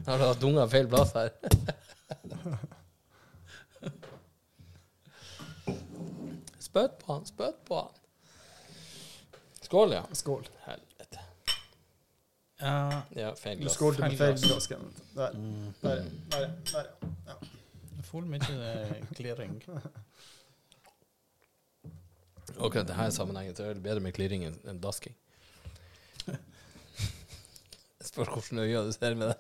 Har 0.07 0.19
du 0.21 0.25
hatt 0.27 0.41
tunga 0.43 0.67
feil 0.69 0.89
plass 0.91 1.15
her? 1.17 1.31
Spøt 6.61 6.99
på 7.01 7.13
han, 7.15 7.25
spøt 7.27 7.63
på 7.67 7.79
han. 7.81 8.00
Skål, 9.71 9.93
ja. 9.93 10.03
Skål. 10.13 10.49
Helvete. 10.65 11.19
Ja, 12.59 13.03
Ja, 13.15 13.35
feil 13.39 13.57
Du 13.59 13.63
glass. 13.63 13.75
skålte 13.75 14.01
med 14.03 14.19
Feil 14.19 14.35
glass. 14.35 14.67
Der. 14.69 14.79
Der. 15.15 15.31
Der, 15.83 16.03
der, 16.31 16.51
der, 16.73 16.87
ja. 17.27 17.37
jeg 17.97 18.05
får 18.09 18.27
mye 18.27 18.41
klirring 18.43 19.07
klirring. 19.15 19.55
Akkurat 22.59 22.83
i 22.83 22.89
denne 22.91 23.07
sammenhengen 23.15 23.55
så 23.55 23.63
er 23.69 23.79
det 23.79 23.85
bedre 23.87 24.03
med 24.03 24.13
klirring 24.19 24.43
enn 24.51 24.81
dasking. 24.83 25.15
Jeg 28.01 28.07
spør 28.11 28.25
hvordan 28.35 28.59
øyne 28.65 28.83
du 28.89 28.93
ser 28.99 29.15
med 29.15 29.27
det. 29.31 29.37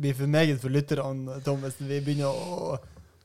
blir 0.00 0.14
for 0.20 0.26
meget 0.26 0.60
for 0.60 0.68
lytterne, 0.68 1.40
Thomas. 1.44 1.80
Vi 1.80 2.00
begynner 2.04 2.28
å, 2.28 2.76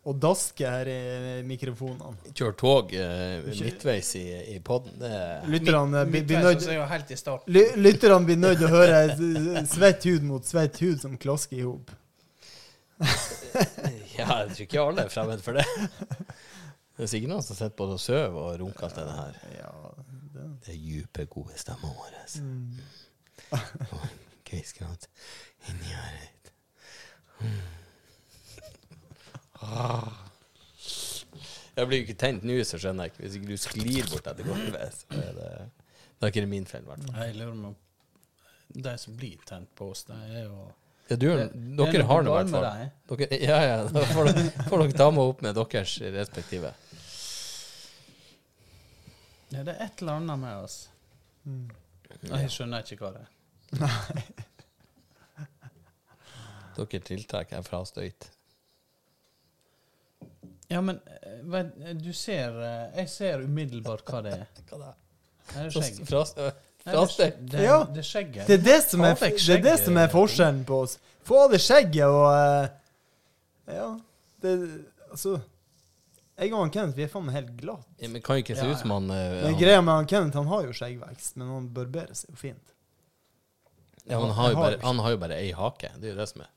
å 0.05 0.13
daske 0.13 0.69
her 0.69 0.89
i 0.89 1.41
mikrofonene. 1.47 2.31
Kjør 2.37 2.55
tog 2.59 2.91
eh, 2.93 3.45
midtveis 3.47 4.11
i, 4.19 4.25
i 4.53 4.57
poden. 4.63 4.93
Det 5.01 5.09
er 5.09 5.47
Lytterne 5.49 6.03
blir, 6.05 6.21
Midtveis, 6.21 6.43
nødt 8.43 8.59
til 8.59 8.67
å 8.67 8.73
høre 8.75 9.63
svett 9.69 10.05
hud 10.05 10.27
mot 10.29 10.45
svett 10.45 10.77
hud 10.83 11.01
som 11.01 11.15
klasker 11.21 11.57
i 11.57 11.65
hop. 11.65 11.93
Ja, 14.15 14.29
jeg 14.45 14.51
tror 14.53 14.61
ikke 14.63 14.83
alle 14.85 15.03
er 15.03 15.09
fremmed 15.11 15.41
for 15.43 15.57
det. 15.57 15.65
Det 16.95 17.03
er 17.03 17.09
sikkert 17.11 17.31
noen 17.33 17.43
som 17.43 17.57
sitter 17.57 17.75
både 17.75 17.97
og 17.97 17.99
sover 17.99 18.37
og 18.39 18.59
runker 18.61 18.85
alt 18.87 18.99
det 19.01 19.15
her. 19.17 19.39
Ja, 19.57 19.71
det. 20.35 20.45
Det 20.63 20.75
er 20.75 20.77
dype, 20.85 21.25
gode 21.33 21.57
stemmer 21.59 21.97
våre. 21.97 22.21
Mm. 22.39 22.77
Kviskrat 24.47 25.09
inni 25.67 25.97
øret. 25.97 26.53
Ah. 27.41 27.57
Jeg 31.75 31.87
blir 31.89 31.99
jo 31.99 32.05
ikke 32.05 32.17
tent 32.21 32.43
nå, 32.47 32.55
så 32.63 32.77
skjønner 32.79 33.03
jeg 33.07 33.11
ikke. 33.13 33.23
Hvis 33.25 33.35
ikke 33.39 33.49
du 33.51 33.57
sklir 33.59 34.05
bort 34.11 34.27
etter 34.31 34.47
gulvet, 34.47 34.93
så 35.01 35.19
er 35.19 35.33
det 35.35 35.49
Da 36.15 36.27
er 36.27 36.31
ikke 36.31 36.43
det 36.45 36.49
min 36.53 36.65
feil, 36.69 36.83
i 36.85 36.87
hvert 36.87 37.03
fall. 37.03 37.17
Jeg 37.25 37.35
lurer 37.41 37.57
meg 37.59 37.75
De 38.85 38.93
som 39.01 39.15
blir 39.19 39.37
tent 39.47 39.69
på 39.75 39.89
oss, 39.91 40.03
det 40.07 40.15
er 40.29 40.43
jo 40.45 40.59
Ja, 41.09 41.15
du, 41.21 41.25
Det- 41.27 41.51
er 41.51 41.91
dere 41.91 42.03
har 42.09 42.23
nå 42.25 42.31
i 42.31 42.37
hvert 42.39 42.49
fall. 42.55 43.17
Dere, 43.19 43.39
ja, 43.43 43.57
ja, 43.61 43.75
da 43.93 44.05
får 44.09 44.23
dere, 44.31 44.45
får 44.69 44.77
dere 44.85 44.97
ta 44.97 45.09
meg 45.11 45.23
opp 45.29 45.41
med 45.45 45.55
deres 45.59 45.97
respektive. 46.15 46.71
Ja, 49.53 49.61
det 49.63 49.75
er 49.75 49.83
et 49.85 50.01
eller 50.01 50.13
annet 50.17 50.39
med 50.41 50.63
oss. 50.63 50.79
Mm. 51.45 51.67
Jeg 52.25 52.49
skjønner 52.49 52.81
ikke 52.81 52.97
hva 53.03 53.11
det 53.13 53.21
er. 53.25 53.29
Dere 56.75 56.99
tiltrekker 57.11 57.57
en 57.59 57.63
fra 57.67 57.83
støyt. 57.87 58.31
Ja, 60.73 60.79
men 60.81 60.97
eh, 61.05 61.93
du 61.93 62.11
ser 62.13 62.55
eh, 62.57 62.99
Jeg 63.01 63.09
ser 63.13 63.43
umiddelbart 63.45 64.05
hva 64.09 64.21
det 64.25 64.31
er. 64.39 64.45
Hva? 64.71 64.93
Det 65.45 65.59
er 65.61 65.69
Fra, 65.69 65.81
skjegg. 65.83 65.99
fra, 66.09 66.21
Nei, 66.85 66.93
fra 66.93 67.03
det, 67.19 67.27
det, 67.51 67.63
Ja. 67.65 67.75
det 67.93 68.01
er 68.01 68.07
skjegget. 68.07 68.47
Det 68.49 68.55
er 68.59 68.63
det 68.65 68.77
som 68.85 69.03
er, 69.05 69.13
det 69.19 69.29
er, 69.57 69.61
det 69.61 69.75
som 69.83 69.97
er 70.01 70.09
forskjellen 70.13 70.63
på 70.65 70.79
oss. 70.87 70.95
Få 71.25 71.43
av 71.45 71.53
det 71.53 71.59
skjegget 71.61 72.05
og 72.09 72.25
eh, 72.33 73.75
Ja. 73.77 73.89
Det 74.41 74.55
Altså 75.15 75.37
Jeg 76.35 76.51
og 76.51 76.59
han 76.65 76.71
Kenneth 76.73 76.97
vi 76.97 77.05
er 77.05 77.11
faen 77.13 77.25
meg 77.29 77.37
helt 77.37 77.53
glatt. 77.61 77.85
Ja, 78.01 78.09
men 78.11 78.21
kan 78.25 78.37
jo 78.39 78.43
ikke 78.43 78.57
se 78.57 78.65
Ja, 78.67 78.73
ut 78.73 78.81
som 78.81 78.91
han, 78.97 79.05
ja. 79.13 79.45
Men 79.45 79.59
greia 79.61 79.81
med 79.85 79.93
han 80.01 80.09
Kenneth, 80.11 80.35
han 80.41 80.49
har 80.51 80.65
jo 80.67 80.73
skjeggvekst, 80.75 81.37
men 81.39 81.47
han 81.53 81.69
barberer 81.77 82.17
seg 82.17 82.33
jo 82.33 82.41
fint. 82.41 82.73
Ja, 84.05 84.19
han 84.19 84.33
har, 84.37 84.51
jo 84.51 84.57
bare, 84.59 84.81
han 84.83 84.99
har 85.01 85.13
jo 85.15 85.21
bare 85.21 85.37
ei 85.41 85.53
hake. 85.55 85.89
Det 86.01 86.09
er 86.09 86.13
jo 86.13 86.17
det 86.19 86.27
som 86.33 86.43
er. 86.45 86.51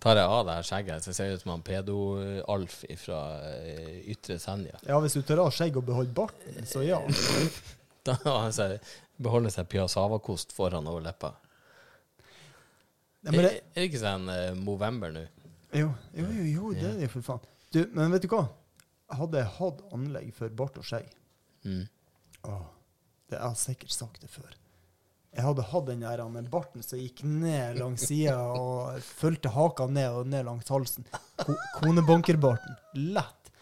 Tar 0.00 0.16
jeg 0.16 0.24
av 0.30 0.46
det 0.48 0.54
her 0.56 0.66
skjegget, 0.68 1.04
så 1.04 1.12
ser 1.12 1.28
det 1.28 1.34
ut 1.38 1.42
som 1.44 1.50
han 1.52 1.62
pedo-Alf 1.66 2.76
fra 3.02 3.18
Ytre 4.14 4.38
Senja. 4.40 4.78
Ja, 4.88 4.96
hvis 5.02 5.16
du 5.18 5.22
tar 5.26 5.42
av 5.42 5.50
skjegg 5.52 5.76
og 5.76 5.84
beholder 5.90 6.14
barten, 6.16 6.64
så 6.70 6.82
ja. 6.86 7.00
Da 8.08 8.14
har 8.24 8.38
han 8.46 8.54
seg- 8.56 8.78
beholder 9.20 9.52
seg 9.52 9.66
piassavakost 9.68 10.54
foran 10.56 10.86
over 10.88 11.02
leppa. 11.04 11.34
ja 13.26 13.34
det, 13.34 13.42
Er 13.44 13.82
det 13.82 13.88
ikke 13.90 14.00
sånn 14.00 14.30
uh, 14.32 14.54
Movember 14.56 15.12
nå? 15.12 15.26
jo, 15.76 15.90
jo, 16.16 16.24
jo, 16.32 16.44
jo, 16.54 16.70
det 16.74 16.86
er 16.88 16.96
det 17.04 17.10
for 17.12 17.22
faen. 17.22 17.44
Du, 17.70 17.82
men 17.94 18.10
vet 18.14 18.24
du 18.24 18.30
hva? 18.32 18.46
Hadde 19.14 19.42
jeg 19.42 19.52
hatt 19.58 19.82
anlegg 19.94 20.32
for 20.34 20.48
bart 20.56 20.78
og 20.80 20.86
skjegg 20.88 21.10
Mm. 21.60 21.82
Det 23.28 23.36
jeg 23.36 23.56
sikkert 23.60 23.92
sagt 23.92 24.22
det 24.24 24.30
før. 24.32 24.54
Jeg 25.30 25.44
hadde 25.46 25.62
hatt 25.62 25.86
den 25.86 26.00
der 26.02 26.22
med 26.28 26.48
barten 26.50 26.82
som 26.82 26.98
gikk 26.98 27.22
ned 27.22 27.78
langs 27.78 28.08
sida 28.08 28.34
og 28.50 28.98
fulgte 29.04 29.52
haka 29.54 29.86
ned 29.86 30.10
og 30.10 30.26
ned 30.26 30.48
langs 30.48 30.68
halsen. 30.68 31.06
Ko 31.38 31.54
konebankerbarten. 31.78 32.74
Lett. 33.14 33.52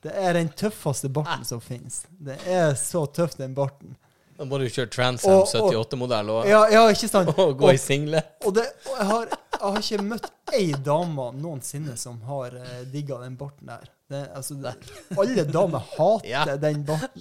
Det 0.00 0.14
er 0.16 0.38
den 0.38 0.48
tøffeste 0.56 1.10
barten 1.12 1.42
som 1.44 1.60
finnes. 1.60 2.04
Det 2.08 2.38
er 2.48 2.72
så 2.78 3.02
tøff, 3.10 3.34
den 3.36 3.56
barten. 3.58 3.98
Da 4.38 4.46
må 4.48 4.56
du 4.56 4.64
kjøre 4.72 4.88
og- 5.28 5.50
78-modell 5.50 6.30
og, 6.32 6.46
Ja, 6.48 6.62
ja 6.72 6.86
og 7.44 7.58
gå 7.58 7.72
i 7.74 7.76
singlet. 7.76 8.38
Og, 8.46 8.54
det, 8.56 8.64
og 8.88 8.94
jeg, 8.96 9.06
har, 9.10 9.26
jeg 9.52 9.60
har 9.60 9.82
ikke 9.82 10.06
møtt 10.14 10.30
ei 10.56 10.70
dame 10.72 11.26
noensinne 11.36 11.96
som 12.00 12.22
har 12.24 12.56
uh, 12.56 12.78
digga 12.88 13.18
den 13.20 13.36
barten 13.36 13.68
der. 13.68 13.90
Det, 14.10 14.20
altså, 14.34 14.54
det, 14.58 14.72
alle 15.22 15.44
damer 15.46 15.84
hater 15.92 16.26
Ja. 16.26 16.56
den 16.58 16.80
barten. 16.88 17.20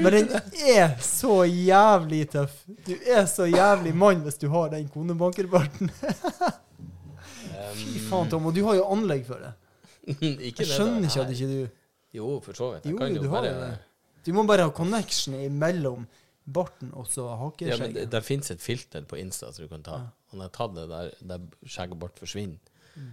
Men 0.00 0.12
den 0.14 0.30
er 0.72 0.94
så 1.04 1.42
jævlig 1.44 2.22
tøff. 2.32 2.62
Du 2.86 2.94
er 3.06 3.26
så 3.28 3.44
jævlig 3.50 3.92
mann 3.94 4.22
hvis 4.24 4.38
du 4.40 4.46
har 4.48 4.70
den 4.72 4.88
konebankerbarten. 4.88 5.90
Fy 7.76 8.00
faen, 8.08 8.30
Tom, 8.32 8.46
og 8.48 8.54
du 8.56 8.62
har 8.66 8.78
jo 8.80 8.86
anlegg 8.92 9.26
for 9.28 9.42
det. 9.42 9.52
ikke 10.48 10.64
Jeg 10.64 10.70
skjønner 10.72 11.04
det, 11.04 11.10
ikke 11.12 11.26
at 11.26 11.34
ikke 11.36 11.50
du 11.52 12.16
Jo, 12.16 12.30
for 12.42 12.56
så 12.56 12.70
vidt. 12.74 12.88
Jeg 12.88 12.94
Jo, 12.96 12.98
kan 12.98 13.14
du 13.14 13.20
jo 13.22 13.30
har 13.30 13.44
bare 13.44 13.52
det. 13.60 13.70
Du 14.26 14.32
må 14.36 14.42
bare 14.48 14.64
ha 14.66 14.72
connection 14.74 15.36
mellom 15.60 16.06
barten 16.50 16.90
og 16.98 17.06
så 17.12 17.28
Ja, 17.28 17.36
men 17.36 17.52
det, 17.60 17.68
hakeskjegget. 17.76 18.10
det 18.16 18.22
fins 18.26 18.50
et 18.50 18.62
filter 18.64 19.04
på 19.08 19.16
Insta 19.20 19.52
som 19.52 19.64
du 19.64 19.68
kan 19.70 19.84
ta. 19.86 20.00
Ja. 20.00 20.08
Jeg 20.32 20.40
har 20.46 20.52
tatt 20.56 20.74
det 20.76 20.88
der, 20.90 21.12
der 21.34 21.44
skjegg 21.68 21.92
og 21.94 22.00
bart 22.06 22.18
forsvinner, 22.20 22.58
Mm. 22.96 23.12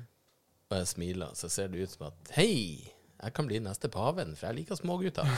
og 0.72 0.78
jeg 0.80 0.88
smiler, 0.90 1.30
så 1.38 1.50
ser 1.54 1.68
det 1.70 1.84
ut 1.86 1.92
som 1.94 2.08
at 2.08 2.32
Hei, 2.34 2.90
jeg 3.18 3.34
kan 3.34 3.48
bli 3.50 3.58
neste 3.66 3.90
paven, 3.90 4.36
for 4.38 4.52
jeg 4.52 4.60
liker 4.60 4.78
smågutter. 4.78 5.30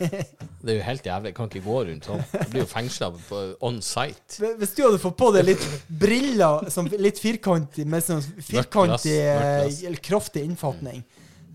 det 0.64 0.72
er 0.72 0.78
jo 0.80 0.86
helt 0.86 1.04
jævlig. 1.06 1.30
Jeg 1.30 1.36
kan 1.36 1.50
ikke 1.50 1.62
gå 1.62 1.76
rundt 1.86 2.08
sånn. 2.08 2.22
Jeg 2.34 2.48
blir 2.50 2.64
jo 2.64 2.70
fengsla 2.70 3.10
on 3.68 3.78
site. 3.86 4.40
Hvis 4.58 4.74
du 4.74 4.82
hadde 4.82 4.98
fått 5.02 5.18
på 5.20 5.28
deg 5.36 5.46
litt 5.46 5.66
briller, 6.02 6.66
som 6.74 6.90
litt 6.90 7.22
firkantig, 7.22 7.86
med 7.86 8.02
sånn 8.02 8.24
firkantig, 8.42 9.14
eh, 9.22 9.68
eller 9.68 10.02
kraftig 10.02 10.42
innfatning, 10.48 11.04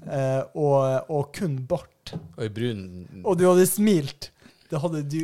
eh, 0.08 0.42
og, 0.56 1.12
og 1.12 1.34
kun 1.36 1.60
bart, 1.68 1.92
Og 2.38 2.44
i 2.46 2.52
brun 2.54 2.82
og 3.26 3.34
du 3.40 3.48
hadde 3.50 3.66
smilt, 3.66 4.30
hadde 4.84 5.02
du, 5.10 5.20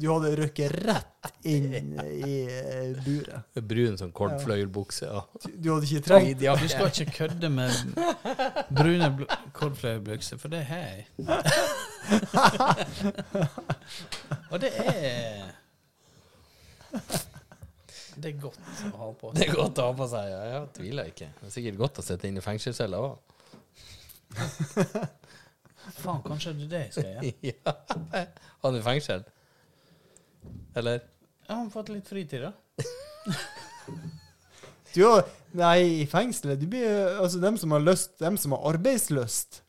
du 0.00 0.06
hadde 0.10 0.30
røkket 0.40 0.72
rett 0.86 1.28
inn 1.48 1.94
i 2.04 2.46
eh, 2.50 2.96
buret. 3.04 3.60
brun 3.70 3.96
sånn 4.00 4.12
kordfløyelbukse. 4.16 5.06
Ja. 5.10 5.22
Du, 5.44 5.48
du 5.56 5.68
hadde 5.74 5.86
ikke 5.88 6.02
trengt 6.06 6.40
det. 6.40 6.50
Du 6.62 6.68
skal 6.72 6.90
ikke 6.90 7.16
kødde 7.18 7.48
med 7.54 7.70
brune 8.76 9.10
kordfløyelbukser, 9.56 10.40
for 10.42 10.48
det 10.52 10.62
har 10.70 10.84
jeg. 10.90 11.02
Og 14.50 14.60
det 14.62 14.70
er 14.84 15.56
Det 18.20 18.34
er 18.34 18.40
godt 18.42 18.58
å 18.90 18.96
ha 18.98 19.06
på. 19.16 19.30
det 19.36 19.46
er 19.46 19.54
godt 19.54 19.78
å 19.80 19.86
ha 19.86 19.92
på 19.96 20.06
seg. 20.12 20.24
Ja, 20.28 20.40
jeg 20.54 20.66
tviler 20.76 21.04
ikke. 21.12 21.28
Det 21.40 21.46
er 21.48 21.54
sikkert 21.54 21.78
godt 21.80 22.00
å 22.02 22.04
sitte 22.04 22.28
inne 22.28 22.42
i 22.42 22.44
fengselscella 22.44 23.00
òg. 23.06 23.14
Faen, 25.96 26.22
kanskje 26.26 26.54
det 26.58 26.66
er 26.66 26.72
det 26.72 26.80
jeg 26.82 26.92
skal 26.94 27.10
gjøre. 27.10 27.32
ja. 27.50 28.24
Han 28.64 28.78
i 28.78 28.82
fengsel? 28.84 29.24
Eller? 30.78 31.04
Ja, 31.46 31.54
han 31.56 31.66
har 31.66 31.72
fått 31.74 31.92
litt 31.92 32.08
fritid, 32.08 32.46
da. 32.46 32.54
Du 34.90 35.04
har, 35.04 35.20
nei, 35.54 36.02
i 36.02 36.06
fengselet 36.10 36.58
du 36.58 36.66
blir, 36.70 36.88
altså 37.22 37.38
dem 37.42 37.54
som 37.60 37.70
har 37.76 37.82
lyst, 37.84 38.16
dem 38.18 38.34
som 38.40 38.56
har 38.56 38.72
arbeidslyst. 38.72 39.60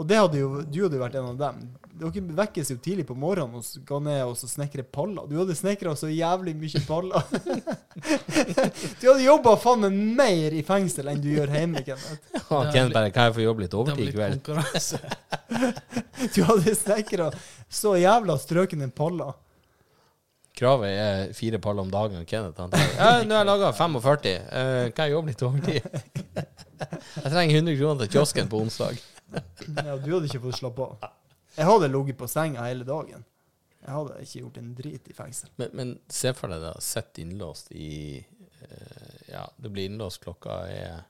Og 0.00 0.06
det 0.08 0.16
hadde 0.16 0.40
jo, 0.40 0.62
du 0.64 0.78
hadde 0.84 0.96
jo 0.96 1.02
vært 1.02 1.18
en 1.20 1.28
av 1.34 1.40
dem. 1.42 1.58
Dere 1.92 2.22
vekkes 2.38 2.70
jo 2.72 2.78
tidlig 2.80 3.04
på 3.04 3.14
morgenen 3.18 3.58
og 3.58 3.64
skal 3.66 4.00
ned 4.04 4.22
og 4.24 4.32
så 4.40 4.48
snekre 4.48 4.84
paller. 4.86 5.26
Du 5.28 5.34
hadde 5.36 5.56
snekra 5.56 5.92
så 5.98 6.08
jævlig 6.08 6.54
mye 6.56 6.80
paller. 6.88 7.20
du 9.00 9.04
hadde 9.10 9.20
jobba 9.26 9.52
faen 9.60 9.84
meg 9.84 9.98
mer 10.16 10.56
i 10.56 10.62
fengsel 10.64 11.10
enn 11.12 11.20
du 11.20 11.28
gjør 11.34 11.52
hjemme, 11.52 11.84
Kenneth. 11.84 12.32
Ja, 12.52 12.62
Kenneth 12.72 12.96
bare 12.96 13.12
Kan 13.12 13.28
jeg 13.28 13.36
få 13.36 13.44
jobbe 13.44 13.66
litt 13.66 13.76
overtid 13.76 14.08
i 14.08 14.16
kveld? 14.16 14.40
Du 16.32 16.42
hadde 16.48 16.74
snekra 16.78 17.30
så 17.68 17.96
jævla 18.00 18.38
strøkne 18.40 18.88
paller. 18.96 19.36
Kravet 20.56 20.92
er 20.96 21.32
fire 21.36 21.60
paller 21.60 21.84
om 21.84 21.92
dagen. 21.92 22.24
Kenneth 22.28 22.60
han 22.60 22.72
tar 22.72 22.84
ja, 22.96 23.14
Nå 23.24 23.36
har 23.36 23.42
jeg 23.42 23.52
laga 23.52 23.72
45. 23.76 24.36
Uh, 24.48 24.84
kan 24.96 25.08
jeg 25.08 25.18
jobbe 25.18 25.32
litt 25.32 25.44
overtid? 25.44 25.80
jeg 27.20 27.32
trenger 27.32 27.58
100 27.60 27.80
kroner 27.80 28.04
til 28.04 28.14
kiosken 28.16 28.52
på 28.52 28.64
onsdag. 28.64 29.00
Ja, 29.32 29.96
du 29.96 30.08
hadde 30.14 30.28
ikke 30.28 30.46
fått 30.46 30.62
slappe 30.62 30.88
av. 30.88 31.12
Jeg 31.56 31.68
hadde 31.68 31.88
ligget 31.92 32.18
på 32.18 32.28
senga 32.30 32.64
hele 32.66 32.86
dagen. 32.88 33.24
Jeg 33.82 33.90
hadde 33.90 34.18
ikke 34.22 34.42
gjort 34.44 34.58
en 34.60 34.74
drit 34.78 35.08
i 35.10 35.14
fengsel. 35.16 35.50
Men, 35.58 35.72
men 35.78 35.94
se 36.12 36.30
for 36.38 36.52
deg 36.52 36.62
da, 36.62 36.74
sitt 36.84 37.18
innlåst 37.18 37.72
i 37.74 38.20
eh, 38.20 39.16
Ja, 39.32 39.46
du 39.58 39.68
blir 39.72 39.88
innlåst 39.90 40.22
klokka 40.22 40.60
er 40.70 41.00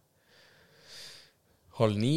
halv 1.77 1.99
ni. 2.01 2.17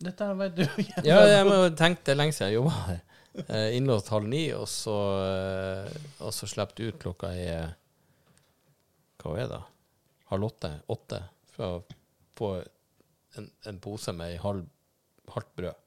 Dette 0.00 0.26
her 0.26 0.36
vet 0.38 0.56
du 0.56 0.64
jo 0.64 0.84
Ja, 1.06 1.20
jeg 1.28 1.46
må 1.46 1.60
tenke 1.78 2.02
det 2.06 2.14
er 2.14 2.18
lenge 2.22 2.34
siden 2.34 2.50
jeg 2.50 2.58
jobba 2.58 2.74
her. 2.88 3.00
Eh, 3.46 3.76
innlåst 3.78 4.10
halv 4.10 4.26
ni, 4.26 4.48
og 4.56 4.66
så, 4.68 4.96
eh, 5.22 6.00
og 6.18 6.34
så 6.34 6.48
slipper 6.50 6.80
du 6.80 6.88
ut 6.90 6.98
klokka 7.04 7.30
er 7.30 7.76
Hva 9.22 9.36
er 9.36 9.44
det? 9.44 9.52
da? 9.52 9.60
Halv 10.32 10.48
åtte? 10.48 10.72
Åtte? 10.90 11.20
For 11.54 11.76
å 11.76 12.00
få 12.40 12.50
en, 13.38 13.46
en 13.70 13.78
pose 13.82 14.14
med 14.16 14.34
ei 14.34 14.40
halv, 14.42 14.66
halvt 15.30 15.54
brød. 15.60 15.78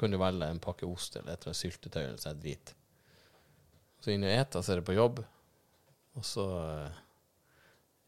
Kan 0.00 0.14
du 0.14 0.18
velge 0.20 0.48
en 0.48 0.62
pakke 0.62 0.88
ost 0.88 1.18
eller 1.20 1.36
et 1.36 1.48
syltetøy 1.56 2.02
eller 2.02 2.20
sånn 2.20 2.40
drit. 2.40 2.72
Så 4.00 4.14
inn 4.14 4.24
og 4.24 4.32
ete, 4.32 4.62
så 4.64 4.72
er 4.72 4.80
det 4.80 4.88
på 4.88 4.96
jobb. 4.96 5.20
Og 6.16 6.24
så 6.26 6.46
eh, 6.56 7.02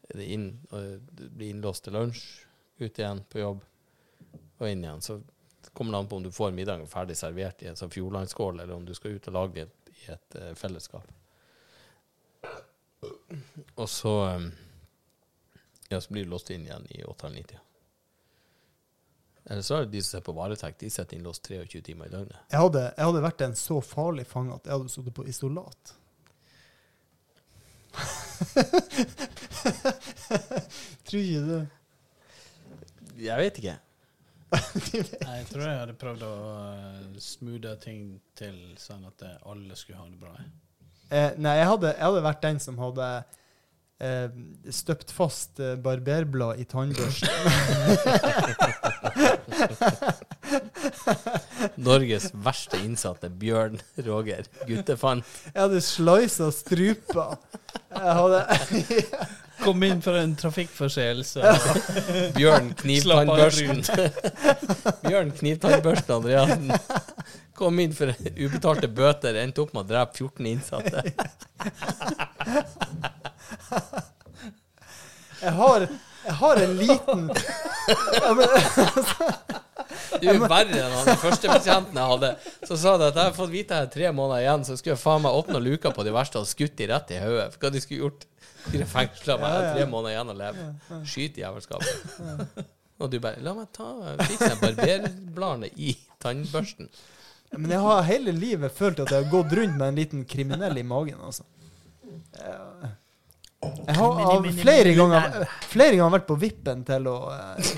er 0.09 0.19
det 0.19 0.29
inn, 0.35 0.47
og 0.73 1.13
blir 1.21 1.51
innlåst 1.53 1.85
til 1.85 1.95
lunsj, 1.97 2.23
ut 2.81 2.99
igjen 2.99 3.21
på 3.29 3.43
jobb, 3.43 3.61
og 4.59 4.65
inn 4.67 4.83
igjen. 4.83 5.03
Så 5.05 5.19
kommer 5.71 5.93
det 5.93 6.01
an 6.01 6.09
på 6.09 6.19
om 6.19 6.25
du 6.25 6.31
får 6.33 6.55
middagen 6.57 6.89
ferdig 6.89 7.17
servert 7.19 7.61
i 7.63 7.69
en 7.71 7.79
sånn 7.79 7.93
fjordlandskål, 7.93 8.63
eller 8.63 8.75
om 8.75 8.87
du 8.87 8.93
skal 8.97 9.15
ut 9.17 9.29
og 9.31 9.37
lage 9.37 9.67
det 9.67 9.97
i 10.03 10.09
et 10.11 10.39
uh, 10.41 10.51
fellesskap. 10.59 11.07
Og 13.75 13.87
så 13.89 14.13
um, 14.35 14.49
ja, 15.89 16.01
så 16.01 16.13
blir 16.13 16.25
du 16.25 16.33
låst 16.33 16.51
inn 16.53 16.65
igjen 16.67 16.87
i 16.89 17.03
8-9-tida. 17.07 17.62
Eller 19.45 19.61
så 19.65 19.75
er 19.75 19.79
det 19.85 19.91
de 19.91 20.01
som 20.01 20.09
sitter 20.13 20.25
på 20.29 20.37
varetekt, 20.37 20.79
de 20.79 20.89
sitter 20.93 21.17
innlåst 21.17 21.47
23 21.49 21.81
timer 21.83 22.05
i 22.07 22.13
døgnet. 22.13 22.37
Jeg 22.51 22.59
hadde, 22.63 22.83
jeg 22.95 23.05
hadde 23.09 23.25
vært 23.25 23.41
en 23.43 23.55
så 23.59 23.77
farlig 23.83 24.25
fange 24.29 24.55
at 24.55 24.65
jeg 24.69 24.75
hadde 24.77 24.93
sittet 24.93 25.17
på 25.17 25.27
isolat. 25.27 25.81
Tror 31.07 31.21
ikke 31.21 31.47
det. 31.49 31.63
Jeg 33.23 33.37
vet 33.43 33.55
ikke. 33.61 33.77
Nei, 34.53 35.35
jeg 35.39 35.47
tror 35.49 35.63
jeg 35.65 35.81
hadde 35.81 35.95
prøvd 35.97 36.23
å 36.27 36.33
uh, 36.37 37.19
smoothe 37.21 37.73
ting 37.81 38.01
til 38.37 38.57
sånn 38.77 39.05
at 39.09 39.21
eh, 39.25 39.37
alle 39.49 39.75
skulle 39.77 39.99
ha 39.99 40.05
det 40.07 40.19
bra. 40.21 40.33
Eh, 41.13 41.31
nei, 41.41 41.55
jeg 41.59 41.67
hadde, 41.69 41.89
jeg 41.93 42.05
hadde 42.05 42.25
vært 42.25 42.45
den 42.45 42.59
som 42.61 42.77
hadde 42.81 43.07
eh, 44.03 44.27
støpt 44.73 45.11
fast 45.15 45.59
eh, 45.63 45.75
barberblad 45.79 46.59
i 46.61 46.65
tannbørsten. 46.69 47.29
Norges 51.83 52.29
verste 52.45 52.77
innsatte, 52.83 53.29
Bjørn 53.29 53.79
Roger 54.05 54.43
Guttefant. 54.67 55.23
Jeg 55.53 55.61
hadde 55.61 55.81
slisa 55.83 56.51
strupa. 56.53 57.25
Jeg 57.93 58.13
hadde 58.19 58.41
Kom 59.63 59.83
inn 59.85 60.01
for 60.03 60.17
en 60.19 60.35
trafikkforseelse. 60.35 61.41
Bjørn 62.35 62.73
Knivtannbørsten. 62.81 63.83
Bjørn 65.05 65.31
Knivtannbørsten 65.37 66.15
Andreassen. 66.17 66.71
Kom 67.53 67.79
inn 67.79 67.93
for 67.93 68.09
ubetalte 68.37 68.87
bøter, 68.89 69.37
endte 69.43 69.61
opp 69.61 69.73
med 69.75 69.83
å 69.85 69.89
drepe 69.91 70.17
14 70.25 70.47
innsatte. 70.49 71.03
Jeg 75.43 75.51
har, 75.59 75.85
jeg 76.23 76.35
har 76.39 76.61
en 76.63 76.73
liten 76.79 77.23
Du 80.21 80.27
er 80.31 80.39
verre 80.39 80.79
enn 80.79 80.93
han 80.95 81.17
førstebetjenten 81.19 81.97
jeg 81.99 82.11
hadde. 82.13 82.29
Så 82.69 82.77
sa 82.79 82.93
de 82.97 83.09
at 83.09 83.17
jeg 83.19 83.27
har 83.27 83.35
fått 83.35 83.51
vite 83.51 83.75
her 83.77 83.89
tre 83.91 84.11
måneder 84.15 84.45
igjen, 84.45 84.63
så 84.67 84.77
skulle 84.79 84.95
jeg 84.95 85.01
faen 85.03 85.23
meg 85.25 85.35
åpna 85.35 85.59
luka 85.63 85.91
på 85.95 86.05
de 86.07 86.13
verste 86.15 86.39
og 86.39 86.47
skutt 86.47 86.77
de 86.79 86.87
rett 86.93 87.11
i 87.11 87.19
hodet. 87.21 87.57
Hva 87.59 87.71
de 87.73 87.81
skulle 87.83 88.05
gjort? 88.05 88.23
Skulle 88.63 88.87
fengsla 88.87 89.35
meg. 89.41 89.49
Jeg 89.49 89.57
har 89.67 89.75
tre 89.75 89.87
måneder 89.91 90.15
igjen 90.15 90.31
å 90.31 90.37
leve. 90.39 90.67
Skyt 91.11 91.41
jævelskapet. 91.43 92.63
Og 93.03 93.09
du 93.11 93.17
bare 93.19 93.41
La 93.43 93.51
meg 93.57 93.67
ta 93.75 93.89
fikse 94.23 94.53
barberbladene 94.61 95.67
i 95.75 95.91
tannbørsten. 96.23 96.87
Men 97.57 97.71
jeg 97.71 97.79
har 97.85 98.05
hele 98.07 98.33
livet 98.35 98.73
følt 98.73 98.99
at 99.03 99.11
jeg 99.13 99.23
har 99.23 99.31
gått 99.31 99.53
rundt 99.57 99.77
med 99.77 99.87
en 99.87 99.97
liten 100.01 100.25
kriminell 100.25 100.77
i 100.77 100.83
magen. 100.83 101.19
Altså. 101.21 101.43
Jeg, 102.33 102.93
jeg 103.87 103.95
har 103.95 104.21
av 104.27 104.47
flere 104.57 104.93
ganger, 104.97 105.43
flere 105.69 105.97
ganger 105.97 106.15
vært 106.17 106.25
på 106.27 106.37
vippen 106.39 106.83
til 106.87 107.09
å 107.11 107.17
eh, 107.33 107.73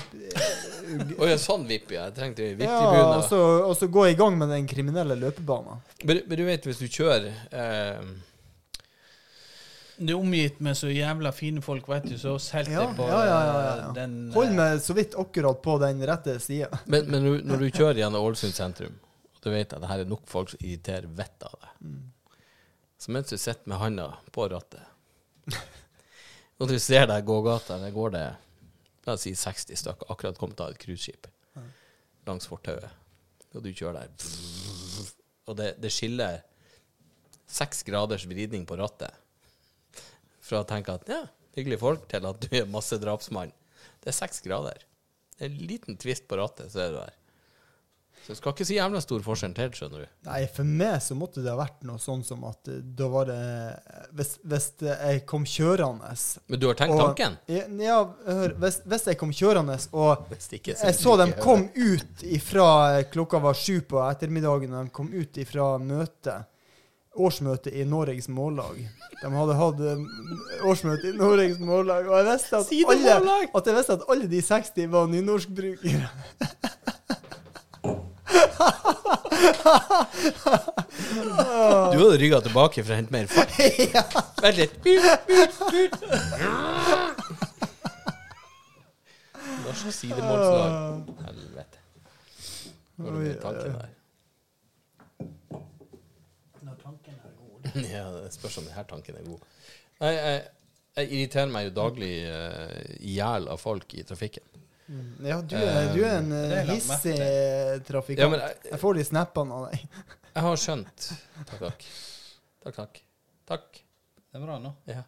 Å 1.18 1.28
ja, 1.28 1.36
sånn 1.40 1.66
vipp, 1.66 1.90
ja. 1.94 2.06
Jeg 2.08 2.14
trengte 2.16 2.44
ja, 2.46 2.54
og, 2.54 2.60
vipptribuner. 2.60 3.26
så, 3.26 3.40
og 3.66 3.74
så 3.78 3.88
gå 3.90 4.06
i 4.12 4.16
gang 4.18 4.36
med 4.38 4.52
den 4.54 4.68
kriminelle 4.70 5.16
løpebanen. 5.18 5.82
Men, 6.04 6.22
men 6.26 6.40
du 6.40 6.44
vet, 6.46 6.66
hvis 6.68 6.82
du 6.82 6.86
kjører 6.86 7.28
eh, 7.50 8.02
Du 9.98 10.12
er 10.12 10.18
omgitt 10.18 10.60
med 10.62 10.78
så 10.78 10.90
jævla 10.92 11.32
fine 11.34 11.62
folk, 11.64 11.88
vet 11.90 12.06
du, 12.10 12.14
så 12.22 12.36
helt 12.54 12.70
Ja, 12.70 12.86
på 12.96 13.08
ja, 13.10 13.22
ja, 13.26 13.40
ja, 13.48 13.56
ja. 13.56 13.72
eh, 13.78 13.96
den 13.98 14.14
eh, 14.28 14.36
Hold 14.38 14.54
meg 14.58 14.84
så 14.84 14.96
vidt 14.98 15.18
akkurat 15.18 15.62
på 15.62 15.78
den 15.82 16.06
rette 16.06 16.38
sida. 16.42 16.70
Men, 16.86 17.10
men 17.10 17.28
når, 17.42 17.66
du 17.66 17.68
kjører 17.70 18.04
gjennom 18.04 18.30
Ålesund 18.30 18.54
sentrum, 18.56 18.94
du 19.46 19.52
vet 19.54 19.72
at 19.72 19.82
det 19.82 19.90
her 19.90 20.02
er 20.02 20.10
nok 20.10 20.26
folk 20.28 20.52
som 20.52 20.62
irriterer 20.62 21.08
vettet 21.18 21.46
av 21.48 21.56
deg, 21.62 21.96
så 23.00 23.12
mens 23.14 23.30
du 23.30 23.36
sitter 23.36 23.70
med 23.70 23.80
handa 23.82 24.10
på 24.34 24.48
rattet, 24.52 24.82
Når 26.56 26.70
du 26.70 26.78
ser 26.80 27.04
deg 27.04 27.26
gå 27.28 27.34
gågata, 27.44 27.76
der 27.82 27.90
går 27.92 28.14
det 28.14 28.26
la 29.06 29.14
oss 29.14 29.26
si 29.26 29.34
60 29.36 29.76
stykker, 29.78 30.08
akkurat 30.10 30.38
kommet 30.40 30.60
av 30.64 30.72
et 30.72 30.80
cruiseskip 30.82 31.28
langs 32.26 32.48
fortauet, 32.50 32.90
og 33.54 33.62
du 33.62 33.70
kjører 33.70 34.00
der, 34.00 34.30
og 35.46 35.58
det, 35.60 35.68
det 35.78 35.92
skiller 35.94 36.40
seks 37.46 37.84
graders 37.86 38.24
vridning 38.26 38.64
på 38.66 38.78
rattet 38.80 39.14
fra 40.42 40.62
å 40.62 40.66
tenke 40.66 40.96
at 40.96 41.06
ja, 41.10 41.20
hyggelige 41.54 41.82
folk, 41.82 42.08
til 42.10 42.26
at 42.26 42.42
du 42.42 42.56
er 42.58 42.66
massedrapsmann. 42.70 43.52
Det 44.02 44.10
er 44.10 44.16
seks 44.18 44.42
grader. 44.44 44.82
Det 45.36 45.46
er 45.46 45.52
en 45.52 45.70
liten 45.70 45.98
tvist 46.02 46.26
på 46.26 46.38
rattet, 46.38 46.70
så 46.72 46.82
er 46.82 46.92
du 46.92 46.98
der. 46.98 47.16
Så 48.26 48.32
det 48.32 48.40
skal 48.40 48.54
ikke 48.56 48.64
si 48.66 48.74
jævla 48.74 48.98
stor 48.98 49.20
forskjell 49.22 49.52
til, 49.54 49.68
skjønner 49.78 50.00
du. 50.02 50.06
Nei, 50.26 50.40
for 50.50 50.66
meg 50.66 50.96
så 51.04 51.14
måtte 51.14 51.44
det 51.44 51.52
ha 51.52 51.60
vært 51.60 51.84
noe 51.86 52.00
sånn 52.02 52.24
som 52.26 52.40
at 52.48 52.66
eh, 52.72 52.80
da 52.98 53.06
var 53.12 53.28
det 53.28 53.36
Hvis, 54.18 54.32
hvis 54.42 54.66
jeg 54.82 55.20
kom 55.30 55.44
kjørende 55.46 56.10
Men 56.50 56.58
du 56.58 56.66
har 56.66 56.74
tenkt 56.80 56.96
og- 56.96 57.04
tanken? 57.04 57.36
Ja, 57.46 57.62
ja, 57.84 58.00
hør. 58.26 58.56
Hvis, 58.64 58.80
hvis 58.82 59.06
jeg 59.12 59.20
kom 59.20 59.30
kjørende 59.30 59.78
og 59.94 60.26
Hvis 60.32 60.50
ikke, 60.58 60.74
så 60.74 60.90
jeg 60.90 60.98
så 60.98 61.14
dem 61.22 61.30
ikke 61.36 61.44
kom 61.46 61.62
ut 61.76 62.26
ifra 62.26 62.66
klokka 63.14 63.38
var 63.46 63.54
sju 63.54 63.78
på 63.86 64.02
ettermiddagen, 64.10 64.74
og 64.74 64.88
de 64.90 64.94
kom 64.98 65.12
ut 65.14 65.38
ifra 65.38 65.68
møtet, 65.78 66.50
årsmøte 67.14 67.70
i 67.72 67.84
Norges 67.88 68.26
Mållag. 68.28 68.82
De 69.22 69.30
hadde 69.38 69.54
hatt 69.62 69.84
eh, 69.86 70.02
årsmøte 70.66 71.12
i 71.12 71.16
Norges 71.16 71.62
Mållag, 71.62 72.10
og 72.10 72.18
jeg 72.18 72.26
visste 72.32 72.58
at, 72.58 72.74
alle, 72.90 73.38
at 73.54 73.70
jeg 73.70 73.78
visste 73.78 74.00
at 74.00 74.08
alle 74.10 74.26
de 74.34 74.42
60 74.50 74.90
var 74.98 75.06
nynorskbrukere. 75.14 76.10
Du 81.92 81.98
hadde 81.98 82.18
rygga 82.20 82.40
tilbake 82.44 82.82
for 82.82 82.92
å 82.92 82.96
hente 82.98 83.12
mer 83.14 83.26
fart. 83.30 83.50
Vent 84.42 84.56
litt. 84.58 84.74
Har 89.66 89.74
sidemålslag. 89.92 90.70
Helvete. 91.26 91.78
Hva 92.96 93.04
er 93.06 93.10
det 93.12 93.20
med 93.20 93.40
tanken 93.42 93.72
der? 93.76 93.88
Når 96.66 96.74
tanken 96.82 97.14
er 97.14 97.18
god. 97.38 97.60
Ja, 97.94 98.04
det 98.16 98.34
spørs 98.34 98.58
om 98.62 98.66
denne 98.68 98.84
tanken 98.88 99.14
er 99.20 99.24
god. 99.26 99.40
Nei, 100.00 100.12
jeg, 100.16 100.36
jeg 100.96 101.04
irriterer 101.12 101.50
meg 101.52 101.62
jo 101.68 101.72
daglig 101.76 102.14
uh, 102.24 102.30
hjel 103.04 103.48
av 103.52 103.58
folk 103.60 103.94
i 103.94 104.02
trafikken. 104.08 104.44
Ja, 105.26 105.40
du 105.42 105.56
er, 105.58 105.88
du 105.94 106.00
er 106.04 106.20
en 106.20 106.30
uh, 106.30 106.38
eh, 106.38 106.60
er 106.60 106.68
hissig 106.70 107.16
Ja, 107.18 107.78
trafikant. 107.86 108.30
men 108.30 108.42
jeg, 108.44 108.58
Jeg 108.70 108.78
får 108.78 108.94
de 108.94 109.04
snappene 109.08 109.56
av 109.56 109.64
deg. 109.66 110.02
jeg 110.36 110.44
har 110.46 110.60
skjønt 110.62 111.08
Takk, 111.08 111.58
takk. 111.58 111.86
Takk, 112.62 112.76
takk. 112.76 113.00
Takk. 113.46 113.80
Det 114.30 114.38
er 114.38 114.44
bra 114.46 114.58
nå. 114.62 114.72
Ja. 114.90 115.02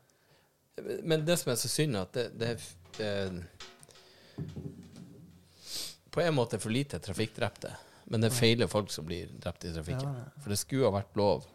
Men 1.03 1.25
det 1.27 1.37
som 1.41 1.53
er 1.53 1.59
så 1.59 1.71
synd, 1.71 1.99
er 1.99 2.07
at 2.07 2.15
det, 2.15 2.27
det, 2.39 2.51
det 2.99 3.13
På 6.15 6.23
en 6.23 6.35
måte 6.35 6.59
for 6.63 6.75
lite 6.75 6.99
trafikkdrepte, 7.03 7.73
men 8.11 8.23
det 8.23 8.31
feiler 8.35 8.71
folk 8.71 8.91
som 8.95 9.07
blir 9.07 9.31
drept 9.43 9.67
i 9.67 9.75
trafikken. 9.75 10.07
Ja, 10.07 10.27
ja. 10.27 10.43
For 10.43 10.55
det 10.55 10.61
skulle 10.63 10.87
ha 10.87 10.95
vært 11.01 11.19
lov 11.19 11.47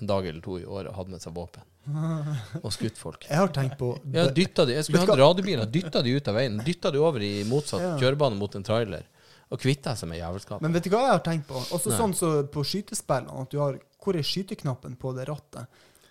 en 0.00 0.08
dag 0.08 0.26
eller 0.28 0.44
to 0.44 0.58
i 0.60 0.64
året 0.64 0.92
å 0.92 0.96
ha 0.96 1.04
med 1.08 1.22
seg 1.24 1.36
våpen 1.36 1.64
og 2.64 2.72
skutt 2.74 2.98
folk. 2.98 3.26
Jeg 3.28 3.38
har 3.38 3.52
tenkt 3.54 3.78
på 3.80 3.92
Ja, 4.12 4.26
dytta 4.34 4.66
de, 4.66 4.76
jeg 4.78 4.84
skulle 4.88 5.06
ha 5.06 5.16
du 5.16 5.22
og 5.26 5.68
dytta 5.72 6.02
de 6.02 6.14
ut 6.16 6.28
av 6.28 6.34
veien, 6.38 6.58
dytta 6.66 6.90
de 6.94 6.98
over 7.02 7.22
i 7.22 7.44
motsatt 7.48 7.80
Ja. 7.84 7.92
kjørebane 8.00 8.36
mot 8.38 8.54
en 8.58 8.64
trailer, 8.66 9.04
og 9.50 9.60
kvitta 9.62 9.94
seg 9.96 10.10
med 10.10 10.18
jævelskapet. 10.18 10.62
Men 10.62 10.72
vet 10.74 10.84
du 10.84 10.90
hva 10.90 11.04
jeg 11.06 11.14
har 11.14 11.24
tenkt 11.26 11.46
på? 11.48 11.60
Også 11.70 11.92
Nei. 11.92 11.98
sånn 12.00 12.14
så 12.18 12.30
på 12.50 12.64
skytespillene, 12.66 13.42
at 13.42 13.50
du 13.50 13.60
har 13.62 13.78
Hvor 14.06 14.14
er 14.14 14.22
skyteknappen 14.22 14.96
på 15.02 15.10
det 15.16 15.24
rattet? 15.26 15.66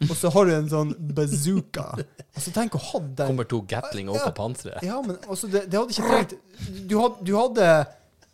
Og 0.10 0.16
så 0.20 0.28
har 0.34 0.46
du 0.46 0.52
en 0.52 0.68
sånn 0.68 0.90
bazooka. 1.16 1.86
Altså, 2.36 2.52
tenk 2.52 2.74
å 2.76 2.82
ha 2.92 3.00
den 3.00 3.30
Kommer 3.30 3.48
to 3.48 3.62
Gatling 3.62 4.10
opp 4.12 4.18
Ja. 4.20 4.26
av 4.28 4.34
panseret. 4.36 4.84
Ja, 4.84 5.02
men 5.02 5.16
altså, 5.30 5.48
det, 5.48 5.70
det 5.72 5.80
hadde 5.80 5.96
ikke 5.96 6.10
trengt 6.10 6.34
du 6.90 6.98
hadde, 7.00 7.24
du 7.24 7.32
hadde 7.38 7.70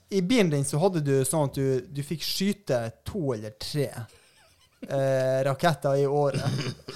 I 0.10 0.22
bilen 0.22 0.50
din 0.50 0.66
så 0.66 0.80
hadde 0.82 1.04
du 1.06 1.14
sånn 1.26 1.46
at 1.50 1.54
du, 1.56 1.82
du 1.88 2.02
fikk 2.04 2.24
skyte 2.26 2.80
to 3.06 3.34
eller 3.36 3.54
tre 3.62 3.92
eh, 4.90 5.42
raketter 5.46 5.96
i 6.02 6.06
året. 6.08 6.44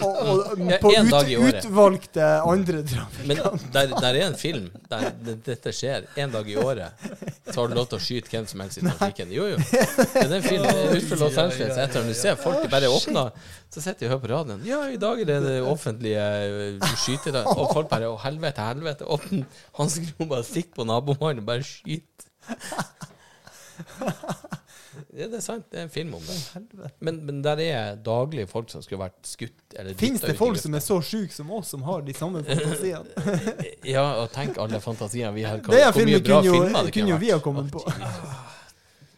Og, 0.01 0.15
og 0.27 0.61
på 0.81 0.91
en 0.91 1.07
ut, 1.07 1.11
dag 1.13 1.29
i 1.31 1.37
året. 1.39 1.65
utvalgte 1.65 2.25
andre 2.43 2.81
traff. 2.87 3.19
Men 3.25 3.41
der, 3.73 3.93
der 3.93 4.09
er 4.09 4.21
en 4.25 4.37
film 4.39 4.69
der 4.91 5.11
dette 5.45 5.73
skjer 5.75 6.07
en 6.19 6.33
dag 6.33 6.49
i 6.49 6.57
året. 6.59 7.05
Så 7.51 7.61
har 7.61 7.69
du 7.71 7.77
lov 7.77 7.87
til 7.91 7.99
å 7.99 8.03
skyte 8.03 8.33
hvem 8.33 8.47
som 8.49 8.63
helst 8.63 8.81
i 8.81 8.85
trafikken. 8.85 9.31
Jo, 9.35 9.47
jo. 9.53 9.61
Men 10.17 10.33
den 10.33 10.43
filmen 10.45 10.81
utenfor 10.91 11.23
Los 11.23 11.39
Angeles. 11.41 11.77
Etter 11.85 12.01
at 12.01 12.09
du 12.09 12.17
ser 12.17 12.35
folk 12.41 12.67
bare 12.71 12.91
åpner, 12.91 13.31
så 13.71 13.83
sitter 13.83 14.05
de 14.05 14.09
og 14.09 14.15
hører 14.15 14.23
på 14.25 14.31
radioen. 14.33 14.65
Ja, 14.67 14.81
i 14.91 14.99
dag 15.01 15.21
er 15.21 15.31
det 15.31 15.39
det 15.45 15.57
offentlige 15.63 16.25
eh, 16.49 16.93
skytere. 17.05 17.45
Og 17.55 17.71
folk 17.73 17.91
bare 17.91 18.11
Å, 18.11 18.17
helvete, 18.25 18.65
helvete. 18.67 19.07
Åpne 19.15 19.45
hanskerommet, 19.79 20.45
stikk 20.47 20.75
på 20.75 20.85
nabomannen 20.87 21.43
og 21.43 21.49
bare 21.53 21.65
skyt. 21.65 22.27
Ja, 25.19 25.27
det 25.31 25.39
er 25.39 25.43
sant. 25.43 25.67
Det 25.71 25.79
er 25.79 25.87
en 25.87 25.93
film 25.93 26.13
om 26.17 26.23
det. 26.25 26.89
Men, 26.99 27.21
men 27.27 27.41
der 27.45 27.61
er 27.63 27.99
daglig 28.03 28.47
folk 28.51 28.69
som 28.71 28.83
skulle 28.83 29.01
vært 29.05 29.27
skutt 29.27 29.75
eller 29.75 29.95
Fins 29.99 30.23
det 30.23 30.35
folk 30.39 30.59
som 30.59 30.75
er 30.75 30.83
så 30.83 30.99
sjuke 31.03 31.33
som 31.33 31.51
oss, 31.55 31.71
som 31.73 31.85
har 31.87 32.03
de 32.05 32.15
samme 32.17 32.43
fantasiene? 32.47 33.05
Ja, 33.95 34.05
og 34.21 34.31
tenk 34.33 34.59
alle 34.61 34.81
fantasiene 34.83 35.33
vi 35.35 35.45
har. 35.47 35.61
Det 35.63 35.81
er 35.81 35.91
hvor 35.91 36.07
mye 36.07 36.19
vi 36.19 36.25
bra 36.25 36.41
kunne 36.41 36.49
jo, 36.49 36.59
filmer 36.59 36.87
det 36.89 36.93
kunne 36.95 37.15
jo 37.15 37.21
vi 37.21 37.31
ha 37.31 37.39
kommet 37.43 37.71
på. 37.73 37.83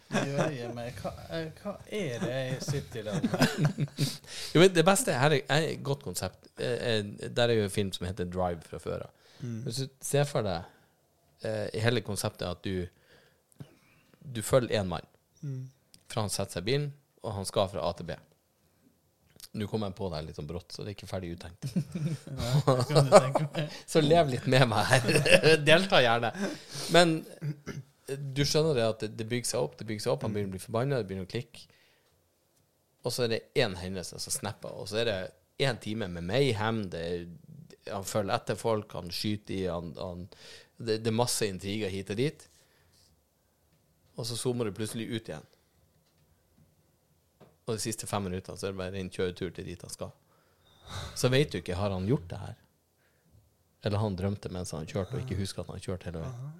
Jøye 0.07 0.69
meg, 0.71 0.95
hva, 1.01 1.11
eh, 1.35 1.47
hva 1.59 1.73
er 1.91 2.21
det 2.21 2.31
jeg 2.31 2.59
sitter 2.63 3.01
i 3.01 3.05
den 3.09 3.25
med? 3.27 3.89
Jo, 4.53 4.61
men 4.61 4.71
det 4.71 4.85
beste 4.87 5.15
her 5.15 5.35
er, 5.35 5.43
et 5.57 5.81
godt 5.83 6.05
konsept. 6.05 6.47
Eh, 6.55 6.77
eh, 6.93 7.27
Der 7.27 7.51
er 7.51 7.59
jo 7.59 7.65
en 7.67 7.73
film 7.73 7.91
som 7.95 8.07
heter 8.07 8.29
Drive 8.31 8.63
fra 8.69 8.79
før 8.79 9.07
av. 9.09 9.33
Mm. 9.41 9.59
Hvis 9.65 9.81
du 9.83 9.89
ser 10.01 10.25
for 10.29 10.47
deg 10.47 10.73
hele 11.77 12.01
konseptet 12.01 12.47
at 12.49 12.63
du 12.65 12.87
Du 14.25 14.41
følger 14.41 14.81
én 14.81 14.87
mann 14.89 15.05
Mm. 15.43 15.67
fra 16.07 16.23
han 16.25 16.33
setter 16.33 16.57
seg 16.57 16.65
i 16.65 16.71
bilen, 16.71 16.89
og 17.23 17.35
han 17.37 17.47
skal 17.47 17.69
fra 17.71 17.85
A 17.85 17.93
til 17.97 18.09
B. 18.09 18.17
Nå 19.57 19.67
kom 19.71 19.85
jeg 19.85 19.95
på 19.97 20.09
deg 20.11 20.25
litt 20.27 20.37
sånn 20.37 20.49
brått, 20.49 20.73
så 20.73 20.83
det 20.83 20.91
er 20.91 20.97
ikke 20.97 21.09
ferdig 21.09 21.33
uttenkt. 21.37 21.67
Så 23.91 24.01
lev 24.03 24.29
litt 24.33 24.47
med 24.49 24.67
meg 24.69 24.89
her. 24.91 25.07
Delta 25.67 26.01
gjerne. 26.03 26.33
Men 26.93 27.19
du 28.07 28.43
skjønner 28.47 28.77
det 28.77 28.85
at 28.85 29.01
det, 29.03 29.11
det 29.19 29.27
bygger 29.29 29.49
seg 29.49 29.65
opp, 29.65 29.75
det 29.79 29.87
bygger 29.87 30.05
seg 30.05 30.13
opp, 30.13 30.23
han 30.27 30.35
begynner 30.35 30.53
å 30.53 30.55
bli 30.55 30.63
forbanna, 30.63 31.01
det 31.01 31.09
begynner 31.09 31.27
å 31.27 31.31
klikke. 31.31 31.65
Og 33.05 33.13
så 33.13 33.25
er 33.25 33.33
det 33.33 33.43
én 33.59 33.75
hendelse 33.79 34.19
som 34.19 34.33
snapper, 34.33 34.73
og 34.75 34.89
så 34.91 35.01
er 35.01 35.09
det 35.09 35.19
én 35.63 35.79
time 35.81 36.09
med 36.11 36.27
mayhem. 36.27 36.83
Det 36.91 37.03
han 37.91 38.07
følger 38.07 38.35
etter 38.35 38.59
folk, 38.59 38.93
han 38.97 39.11
skyter 39.13 39.55
i, 39.55 39.65
han, 39.71 39.93
han 39.99 40.25
det, 40.77 40.99
det 41.03 41.11
er 41.11 41.15
masse 41.15 41.47
intriger 41.47 41.91
hit 41.91 42.11
og 42.13 42.19
dit. 42.19 42.47
Og 44.17 44.25
så 44.25 44.35
zoomer 44.39 44.65
det 44.69 44.75
plutselig 44.77 45.07
ut 45.13 45.29
igjen. 45.29 45.45
Og 47.67 47.75
de 47.75 47.81
siste 47.83 48.07
fem 48.07 48.23
minuttene 48.23 48.57
så 48.57 48.69
er 48.69 48.73
det 48.73 48.79
bare 48.79 49.01
en 49.01 49.09
kjøretur 49.11 49.51
til 49.53 49.67
dit 49.67 49.81
han 49.83 49.91
skal. 49.93 50.13
Så 51.19 51.29
vet 51.33 51.51
du 51.51 51.59
ikke, 51.59 51.75
har 51.75 51.91
han 51.91 52.07
gjort 52.07 52.29
det 52.31 52.39
her? 52.39 52.55
Eller 53.85 54.01
han 54.01 54.15
drømte 54.17 54.49
mens 54.51 54.71
han 54.73 54.87
kjørte, 54.87 55.17
og 55.19 55.25
ikke 55.25 55.37
husker 55.41 55.61
at 55.61 55.67
han 55.69 55.77
har 55.77 55.83
kjørt 55.83 56.07
hele 56.07 56.23
veien. 56.23 56.55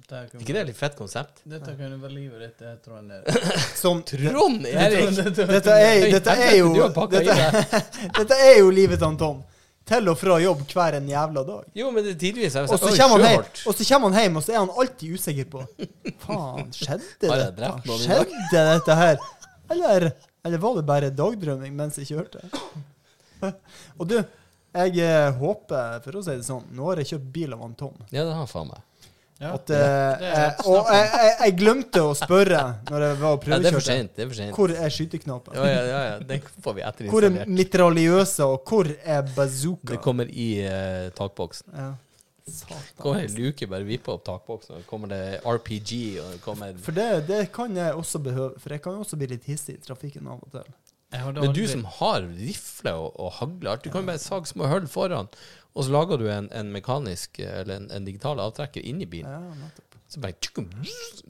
Det 0.00 0.20
kan- 0.32 0.40
ikke 0.40 0.54
det 0.56 0.62
litt 0.70 0.76
fett 0.78 0.96
konsept? 0.96 1.42
Dette 1.44 1.74
kunne 1.76 1.98
være 2.00 2.14
livet 2.14 2.40
ditt, 2.40 2.58
det, 2.58 2.72
tror 2.82 3.02
jeg. 3.04 3.42
Som, 3.82 4.00
Trond 4.08 4.64
Erik! 4.66 5.10
dette 5.20 5.74
er, 5.76 6.06
dette 6.14 6.36
er 6.40 6.54
jo 6.56 6.70
Du 6.72 6.80
dette, 6.80 7.20
deg. 7.20 7.82
dette 8.22 8.38
er 8.48 8.58
jo 8.62 8.70
livet 8.72 8.98
til 9.02 9.18
Tom. 9.20 9.42
Til 9.90 10.06
og 10.12 10.16
fra 10.20 10.36
jobb 10.38 10.60
hver 10.70 10.96
en 11.00 11.08
jævla 11.10 11.42
dag. 11.48 11.64
Jo, 11.74 11.88
men 11.90 12.04
det 12.06 12.12
er 12.14 12.18
tidvis 12.20 12.56
Og 12.62 12.68
så 12.78 12.90
kommer 12.94 13.24
han 13.24 13.32
hjem, 13.34 13.46
og 13.66 13.74
så 13.74 13.86
kommer 13.88 14.12
han 14.14 14.22
hjem, 14.22 14.36
og 14.38 14.44
så 14.46 14.52
er 14.54 14.58
han 14.60 14.70
alltid 14.82 15.16
usikker 15.18 15.48
på 15.50 15.64
Faen, 16.22 16.68
skjedde 16.76 17.30
Har 17.32 17.40
jeg 17.42 17.48
dette? 17.48 17.56
drept 17.58 17.88
noen 17.90 18.04
i 18.04 18.10
dag? 18.12 18.34
Skjedde 18.52 18.66
dette 18.74 18.98
her? 19.00 19.24
Eller, 19.74 20.06
eller 20.46 20.62
var 20.62 20.76
det 20.78 20.84
bare 20.92 21.10
dagdrømming 21.14 21.74
mens 21.78 21.98
jeg 21.98 22.10
kjørte? 22.12 22.44
Og 23.98 24.06
du, 24.10 24.16
jeg 24.20 25.02
eh, 25.02 25.30
håper, 25.40 25.98
for 26.04 26.20
å 26.20 26.22
si 26.26 26.34
det 26.38 26.46
sånn, 26.46 26.66
nå 26.76 26.86
har 26.90 27.00
jeg 27.02 27.14
kjøpt 27.14 27.28
bil 27.34 27.54
av 27.56 27.62
han 27.64 27.74
Tom. 27.78 27.96
Ja, 28.10 28.22
det 28.22 28.30
har 28.34 28.42
han 28.44 28.50
faen 28.50 28.70
meg. 28.70 28.82
Ja. 29.40 29.54
At, 29.56 29.70
eh, 29.72 30.58
og 30.68 30.90
jeg, 30.92 31.06
jeg, 31.14 31.30
jeg 31.40 31.54
glemte 31.56 32.02
å 32.04 32.10
spørre 32.18 32.58
når 32.90 33.04
jeg 33.06 33.18
var 33.22 33.30
og 33.38 33.46
Ja, 33.48 33.56
det 33.56 33.70
er 33.70 33.72
prøvekjørte. 33.72 33.86
sent. 33.86 34.10
Det 34.18 34.24
er 34.24 34.28
for 34.28 34.38
sent. 34.40 34.52
Hvor 34.58 34.74
er 34.74 34.92
skyteknappen? 34.92 35.56
Ja, 35.56 35.64
ja, 35.70 35.80
ja, 35.88 36.00
ja. 36.10 36.18
Den 36.28 36.42
får 36.60 36.76
vi 36.76 36.82
Hvor 36.82 36.84
er 36.84 36.90
etterinstallert. 36.92 37.54
mitraljøsa, 37.62 38.44
og 38.52 38.68
hvor 38.68 38.90
er 39.00 39.22
bazooka? 39.36 39.94
Det 39.94 40.00
kommer 40.04 40.28
i 40.28 40.50
eh, 40.66 41.08
takboksen. 41.16 41.72
ja. 41.74 41.90
Satan. 42.50 42.82
Kommer 42.98 43.20
en 43.28 43.34
luke, 43.38 43.66
bare 43.70 43.86
vipper 43.86 44.16
opp 44.16 44.24
takboksen, 44.26 44.80
og 44.80 44.86
kommer 44.90 45.08
det 45.12 45.22
RPG, 45.46 45.90
og 46.18 46.32
det 46.34 46.40
kommer 46.42 46.72
For 46.82 46.96
det, 46.96 47.08
det 47.28 47.44
kan 47.54 47.76
jeg 47.78 47.94
også 47.94 48.18
behøve, 48.24 48.56
for 48.58 48.74
jeg 48.74 48.82
kan 48.82 48.96
også 48.98 49.18
bli 49.20 49.28
litt 49.30 49.44
hissig 49.46 49.76
i 49.76 49.82
trafikken 49.84 50.26
av 50.26 50.40
og 50.42 50.50
til. 50.56 50.72
Men 51.10 51.54
du 51.54 51.62
som 51.66 51.84
har 51.98 52.22
rifle 52.38 52.92
og, 52.94 53.14
og 53.18 53.32
hagle, 53.38 53.76
du 53.84 53.88
kan 53.90 54.06
bare 54.06 54.18
sage 54.22 54.50
små 54.50 54.66
hull 54.70 54.86
foran, 54.90 55.30
og 55.74 55.84
så 55.86 55.92
lager 55.94 56.18
du 56.20 56.26
en, 56.30 56.48
en 56.52 56.72
mekanisk 56.74 57.38
eller 57.44 57.76
en, 57.76 57.90
en 57.94 58.06
digital 58.08 58.40
avtrekker 58.42 58.82
inni 58.86 59.06
bilen. 59.10 59.30
Ja, 59.30 59.54
nettopp. 59.54 59.98
Så 60.10 60.18
bare 60.22 60.34
tjukkum, 60.42 60.66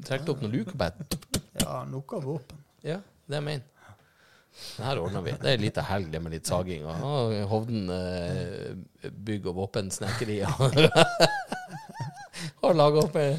trekker 0.07 0.33
opp 0.33 0.41
noen 0.41 0.55
luker, 0.55 0.77
bare 0.81 1.05
Ja, 1.61 1.83
noe 1.85 2.21
våpen. 2.25 2.63
Ja, 2.81 3.03
det 3.29 3.37
jeg 3.37 3.45
mener. 3.45 3.67
Det 4.77 4.85
her 4.85 4.99
ordner 5.01 5.23
vi. 5.25 5.35
Det 5.37 5.51
er 5.51 5.59
en 5.59 5.63
liten 5.63 5.85
helg 5.87 6.09
det 6.13 6.21
med 6.25 6.33
litt 6.35 6.49
saging. 6.49 6.87
Og, 6.89 7.35
Hovden 7.51 7.91
eh, 7.95 9.11
bygg- 9.13 9.47
og 9.53 9.59
våpensnekkeri. 9.61 10.41
Har 12.61 12.75
laga 12.81 13.05
opp 13.05 13.17
ei 13.21 13.35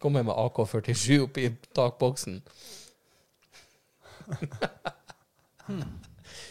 Kommer 0.00 0.22
med 0.24 0.32
AK-47 0.32 1.18
oppi 1.26 1.50
takboksen. 1.76 2.38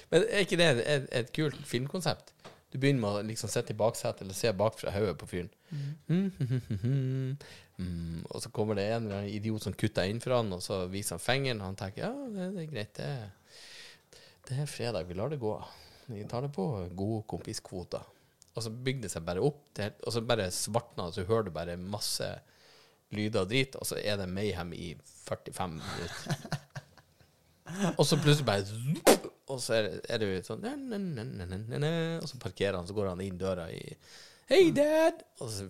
Men 0.09 0.25
er 0.25 0.45
ikke 0.45 0.59
det 0.59 0.69
et, 0.83 1.07
et 1.21 1.31
kult 1.35 1.57
filmkonsept? 1.69 2.33
Du 2.69 2.77
begynner 2.77 3.01
med 3.01 3.17
å 3.17 3.25
liksom 3.25 3.49
sitte 3.49 3.73
i 3.73 3.77
baksetet 3.77 4.21
eller 4.21 4.37
se 4.37 4.51
bakfra 4.53 4.93
hodet 4.93 5.15
på 5.17 5.29
fyren. 5.29 5.49
Mm. 6.09 7.37
Mm, 7.79 8.25
og 8.27 8.41
så 8.43 8.51
kommer 8.53 8.75
det 8.77 8.89
en 8.89 9.05
eller 9.05 9.21
annen 9.21 9.31
idiot 9.31 9.63
som 9.63 9.73
kutter 9.73 10.09
inn 10.09 10.19
for 10.21 10.35
han, 10.35 10.51
og 10.53 10.61
så 10.61 10.81
viser 10.91 11.15
han 11.15 11.23
fingeren, 11.23 11.61
og 11.63 11.71
han 11.71 11.79
tenker 11.79 12.03
ja, 12.03 12.11
det, 12.35 12.49
det 12.57 12.63
er 12.65 12.71
greit, 12.73 12.99
det, 12.99 14.21
det 14.49 14.57
er 14.59 14.69
fredag, 14.69 15.07
vi 15.07 15.17
lar 15.17 15.31
det 15.31 15.39
gå. 15.41 15.53
Vi 16.09 16.25
tar 16.29 16.45
det 16.45 16.51
på 16.53 16.65
gode 16.97 17.23
kompiskvoter. 17.29 18.05
Og 18.53 18.65
så 18.65 18.73
bygger 18.73 19.05
det 19.05 19.13
seg 19.13 19.25
bare 19.25 19.45
opp, 19.45 19.63
til, 19.77 19.95
og 20.03 20.13
så 20.13 20.25
bare 20.27 20.49
svartner 20.53 21.07
det, 21.07 21.15
så 21.17 21.27
hører 21.29 21.47
du 21.47 21.53
bare 21.55 21.79
masse 21.79 22.27
lyder 23.15 23.45
og 23.45 23.49
drit, 23.49 23.79
og 23.79 23.87
så 23.87 23.97
er 23.97 24.19
det 24.19 24.29
mayhem 24.29 24.75
i 24.77 24.91
45 25.25 25.71
minutter. 25.77 26.49
Og 27.99 28.05
så 28.05 28.17
plutselig 28.17 28.47
bare 28.47 29.28
Og 29.49 29.59
så 29.63 29.75
er 29.79 30.19
det, 30.21 30.27
jo 30.29 30.41
sånn 30.45 30.65
Og 32.21 32.27
så 32.29 32.39
parkerer 32.41 32.77
han, 32.77 32.87
så 32.89 32.93
går 32.97 33.11
han 33.13 33.21
inn 33.25 33.37
døra 33.41 33.69
i 33.73 33.83
Hei, 34.49 34.71
dad! 34.73 35.23
Og 35.41 35.49
så 35.53 35.67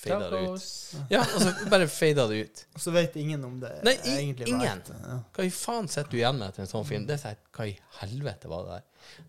fader 0.00 0.30
det 0.32 0.40
ut. 0.48 0.66
Ja, 1.12 1.20
og 1.20 1.42
så 1.42 1.50
bare 1.68 1.86
fader 1.90 2.30
det 2.30 2.36
ut. 2.46 2.60
Og 2.78 2.80
så 2.80 2.92
vet 2.94 3.16
ingen 3.20 3.42
om 3.44 3.58
det 3.60 3.72
Nei, 3.84 3.96
i- 4.04 4.14
egentlig 4.20 4.46
var 4.48 4.54
ingen. 4.64 4.82
Ja. 5.02 5.16
Hva 5.36 5.44
i 5.44 5.50
faen 5.52 5.90
sitter 5.90 6.10
du 6.14 6.16
igjen 6.20 6.38
med 6.38 6.48
etter 6.48 6.64
en 6.64 6.70
sånn 6.70 6.86
film? 6.88 7.04
Det 7.08 7.18
er 7.18 7.22
sånn, 7.24 7.42
Hva 7.58 7.66
i 7.68 7.74
helvete 8.00 8.48
var 8.48 8.64
det 8.68 8.78
der? 8.78 8.86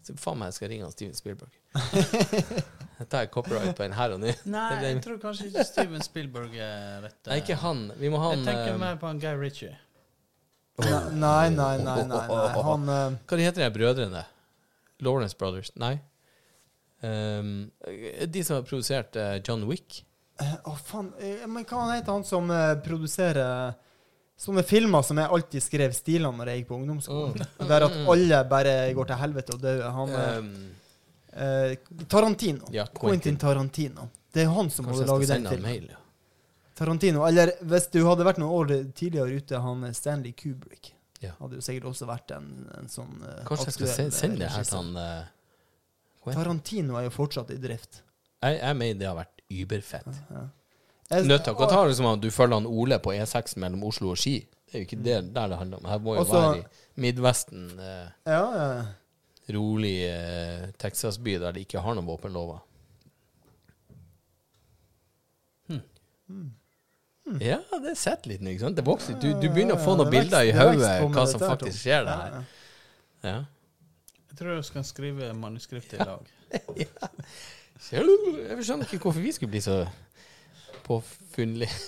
Så 0.08 0.16
faen 0.22 0.40
meg, 0.40 0.52
jeg 0.52 0.60
skal 0.60 0.72
ringe 0.72 0.88
han 0.88 0.94
Steven 0.96 1.18
Spielberg. 1.18 1.58
Jeg 3.02 3.08
tar 3.10 3.26
copyright 3.34 3.74
på 3.78 3.82
en 3.88 3.96
her 3.98 4.12
og 4.14 4.20
nå. 4.22 4.30
Nei, 4.46 4.66
jeg 4.84 5.00
tror 5.02 5.16
kanskje 5.24 5.48
ikke 5.50 5.64
Steven 5.66 6.04
Spielberg 6.06 6.54
er 6.62 7.00
rett. 7.08 7.16
Nei, 7.26 7.40
ikke 7.42 7.56
han. 7.58 7.88
Vi 7.98 8.12
må 8.14 8.20
ha 8.22 8.28
Jeg 8.36 8.44
tenker 8.46 8.76
eh, 8.76 8.78
mer 8.78 9.00
på 9.02 9.10
han 9.10 9.18
Guy 9.24 9.32
Ritchie. 9.42 9.72
Nei, 10.82 11.50
nei, 11.50 11.50
nei, 11.56 11.78
nei, 11.86 12.04
nei. 12.10 12.62
Han 12.67 12.89
eh, 12.89 13.17
Hva 13.28 13.38
de 13.39 13.46
heter 13.48 13.63
de 13.65 13.70
brødrene? 13.76 14.24
Lawrence 15.02 15.38
Brothers? 15.38 15.72
Nei. 15.82 15.96
Um, 17.02 17.72
de 18.30 18.44
som 18.46 18.60
har 18.60 18.65
produsert 18.67 19.15
eh, 19.17 19.39
John 19.48 19.63
Wick. 19.70 20.04
eh, 20.41 20.52
Å, 20.70 20.76
faen. 20.86 21.08
eh, 21.20 21.48
Men 21.50 21.65
hva 21.65 21.80
han 21.86 21.96
heter 21.96 22.13
han 22.13 22.26
som 22.28 22.52
eh, 22.54 22.76
produserer 22.86 23.74
sånne 24.41 24.63
filmer 24.65 25.02
som 25.06 25.17
jeg 25.22 25.30
alltid 25.34 25.62
skrev 25.65 25.94
stilene 25.98 26.34
når 26.38 26.52
jeg 26.52 26.62
gikk 26.62 26.70
på 26.70 26.78
ungdomsskolen? 26.80 27.41
Der 27.70 27.88
at 27.88 27.98
alle 28.13 28.44
bare 28.50 28.76
går 28.98 29.10
til 29.12 29.20
helvete 29.24 29.58
og 29.58 29.65
dør. 29.65 29.84
Han 29.98 30.13
eh, 30.17 30.38
Um, 30.41 30.54
eh, 31.34 31.74
Tarantino. 32.12 32.67
ja, 32.76 32.86
Quentin 32.98 33.38
Tarantino. 33.39 34.10
Det 34.34 34.44
er 34.46 34.50
han 34.54 34.70
som 34.72 34.86
Kanskje 34.86 34.91
må 34.91 35.02
jeg 35.02 35.08
skal 35.08 35.15
lage 35.15 35.28
den 35.28 35.34
sende 35.36 35.50
han 35.50 35.58
filmen. 35.58 35.72
mail, 35.72 35.89
ja. 35.96 36.01
Tarantino. 36.82 37.26
Eller 37.28 37.54
hvis 37.62 37.88
du 37.94 38.02
hadde 38.08 38.26
vært 38.26 38.41
noen 38.41 38.56
år 38.58 38.74
tidligere 38.98 39.38
ute, 39.38 39.62
han 39.62 39.86
Stanley 39.94 40.34
Kubrick. 40.38 40.94
Ja. 41.22 41.36
Hadde 41.38 41.60
jo 41.60 41.65
sikkert 41.65 41.91
også 41.91 42.08
vært 42.10 42.32
en, 42.34 42.48
en 42.80 42.88
sånn 42.89 43.20
uh, 43.22 43.44
Kanskje 43.46 43.67
jeg 43.70 43.76
skal 43.76 44.10
sende 44.10 44.39
det 44.41 44.48
her 44.50 44.65
til 44.65 44.80
han 44.80 44.96
uh, 44.98 46.32
Tarantino 46.34 46.98
er 46.98 47.06
jo 47.06 47.13
fortsatt 47.13 47.54
i 47.54 47.60
drift. 47.62 48.02
Jeg, 48.41 48.58
jeg 48.58 48.78
mener 48.80 48.98
det 48.98 49.10
har 49.10 49.20
vært 49.20 49.44
überfett. 49.54 50.10
Ja. 50.32 50.48
ja. 51.12 51.22
Nødt 51.28 51.44
til 51.46 51.60
å 51.60 51.67
ta 51.70 51.84
det 51.86 51.98
som 51.98 52.08
at 52.10 52.24
du 52.24 52.30
følger 52.34 52.62
han 52.62 52.70
Ole 52.70 52.98
på 53.04 53.13
E6 53.13 53.58
mellom 53.62 53.84
Oslo 53.89 54.13
og 54.13 54.20
Ski. 54.22 54.39
Det 54.72 54.78
er 54.78 54.84
jo 54.84 54.88
ikke 54.88 55.02
det 55.04 55.20
der 55.36 55.52
det 55.52 55.60
handler 55.60 55.82
om. 55.82 55.88
Her 55.91 56.02
må 56.02 56.15
jo 56.15 56.24
Også- 56.24 56.39
være 56.39 56.60
i 56.62 57.02
Midvesten, 57.04 57.65
eh, 57.80 58.08
Ja, 58.26 58.44
ja. 58.56 58.86
rolig 59.52 59.98
eh, 60.08 60.70
Texas-by 60.80 61.38
der 61.44 61.52
de 61.52 61.65
ikke 61.65 61.84
har 61.84 61.98
noen 61.98 62.08
våpenlover. 62.08 62.62
Ja, 67.39 67.60
det 67.84 67.94
sitter 67.98 68.30
litt 68.34 68.41
nå, 68.44 68.50
ikke 68.52 68.65
sant? 68.65 68.76
Det 68.76 68.86
vokser. 68.86 69.15
Du, 69.22 69.30
du 69.39 69.48
begynner 69.50 69.78
å 69.78 69.82
få 69.84 69.96
noen 69.96 70.10
vekst- 70.12 70.30
bilder 70.32 70.41
i 70.44 70.52
det 70.52 70.60
hodet 70.60 71.15
hva 71.15 71.26
som 71.32 71.39
faktisk 71.46 71.80
skjer 71.86 72.04
der. 72.10 72.36
ja. 72.36 72.44
Ja. 73.24 73.38
Jeg 74.32 74.38
tror 74.39 74.56
jeg 74.56 74.65
skal 74.65 74.84
skrive 74.88 75.34
manuskriptet 75.38 76.00
i 76.00 76.06
lag. 76.08 76.26
Jeg 77.91 78.63
skjønner 78.65 78.86
ikke 78.86 79.04
hvorfor 79.08 79.22
vi 79.22 79.32
skulle 79.36 79.52
bli 79.52 79.62
så 79.62 79.76
påfunnelige. 80.86 81.72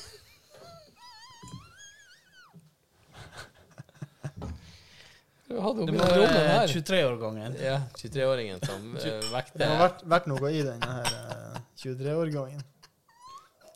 Det 5.47 5.93
må 5.93 6.05
være 6.07 6.67
23-årgangen. 6.71 7.55
Ja, 7.61 7.79
23-åringen 7.99 8.61
som 8.65 8.93
vekte 9.33 9.59
Det 9.59 9.67
må 9.69 9.75
ha 9.75 9.83
vært, 9.87 9.99
vært 10.15 10.29
noe 10.31 10.49
i 10.55 10.63
denne 10.65 10.89
her 10.95 11.17
eh, 11.17 11.59
23-årgangen. 11.83 12.63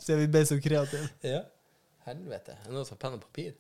Så 0.02 0.16
vi 0.18 0.28
ble 0.32 0.42
så 0.48 0.58
kreative. 0.64 1.10
ja. 1.28 1.44
Helvete. 2.08 2.56
Er 2.62 2.70
det 2.70 2.76
noen 2.78 2.86
som 2.88 2.96
har 2.96 3.02
penn 3.04 3.18
og 3.18 3.24
papir? 3.28 3.56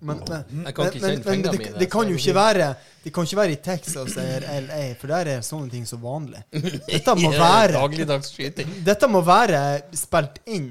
Men, 0.00 0.18
men, 0.28 0.64
Jeg 0.66 0.74
kan 0.74 0.88
ikke 0.90 1.00
men, 1.00 1.02
kjenne 1.02 1.14
men, 1.14 1.22
fingrene 1.24 1.52
det, 1.54 1.58
mine, 1.62 1.78
det 1.80 1.86
kan 1.90 2.02
så 2.04 2.10
jo 2.10 2.16
jeg 2.18 2.22
ikke 2.24 2.34
være 2.36 2.66
Det 3.04 3.12
kan 3.14 3.26
ikke 3.28 3.38
være 3.38 3.52
i 3.54 3.58
Texas 3.62 4.16
eller 4.20 4.46
LA, 4.66 4.80
for 5.00 5.12
der 5.14 5.30
er 5.32 5.44
sånne 5.46 5.70
ting 5.72 5.86
så 5.88 5.98
vanlig. 6.02 6.42
Dette 6.92 7.14
må 7.18 7.30
være 7.34 7.72
Dagligdags 7.78 8.32
skyting. 8.34 8.72
Dette 8.86 9.08
må 9.10 9.22
være 9.26 9.62
spilt 9.96 10.38
inn 10.50 10.70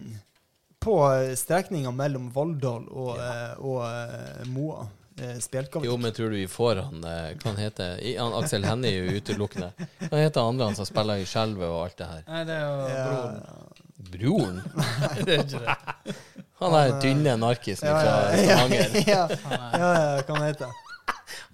på 0.83 0.99
strekninga 1.39 1.91
mellom 1.91 2.29
Valldal 2.35 2.85
og, 2.93 3.17
eh, 3.19 3.55
og 3.59 3.81
eh, 3.87 4.45
Moa. 4.53 4.85
Eh, 5.17 5.39
Spjelkavik. 5.41 5.87
Jo, 5.89 5.95
men 5.97 6.13
tror 6.13 6.29
du 6.29 6.37
vi 6.37 6.45
får 6.51 6.83
han 6.85 7.01
eh, 7.09 7.31
Hva 7.41 7.49
han 7.49 7.57
heter 7.63 7.97
I- 8.05 8.15
han 8.19 8.35
Aksel 8.37 8.67
Hennie 8.69 8.91
er 8.93 9.07
jo 9.09 9.17
utelukkende. 9.23 9.71
Hva 10.05 10.19
heter 10.21 10.43
han 10.43 10.53
andre 10.53 10.69
han 10.69 10.77
som 10.77 10.85
spiller 10.87 11.23
i 11.23 11.25
Skjelvet 11.27 11.65
og 11.67 11.79
alt 11.87 11.97
det 12.03 12.11
her? 12.11 12.23
Nei, 12.29 12.43
det 12.51 12.59
er 12.59 12.67
jo 12.69 12.87
Ja. 12.93 13.83
Broren. 13.97 14.61
Det 15.25 15.33
er 15.33 15.43
ikke 15.43 15.61
det. 15.63 16.15
Han 16.61 16.73
er 16.73 16.93
tynne 17.01 17.33
narkisen 17.37 17.87
Ja, 17.87 17.95
fra 17.97 18.13
Stavanger. 18.37 18.95
ja, 19.13 19.23
Han 19.27 19.81
ja, 19.81 19.89
ja, 19.93 20.21
hva 20.25 20.37
han 20.37 20.45
heter 20.47 20.71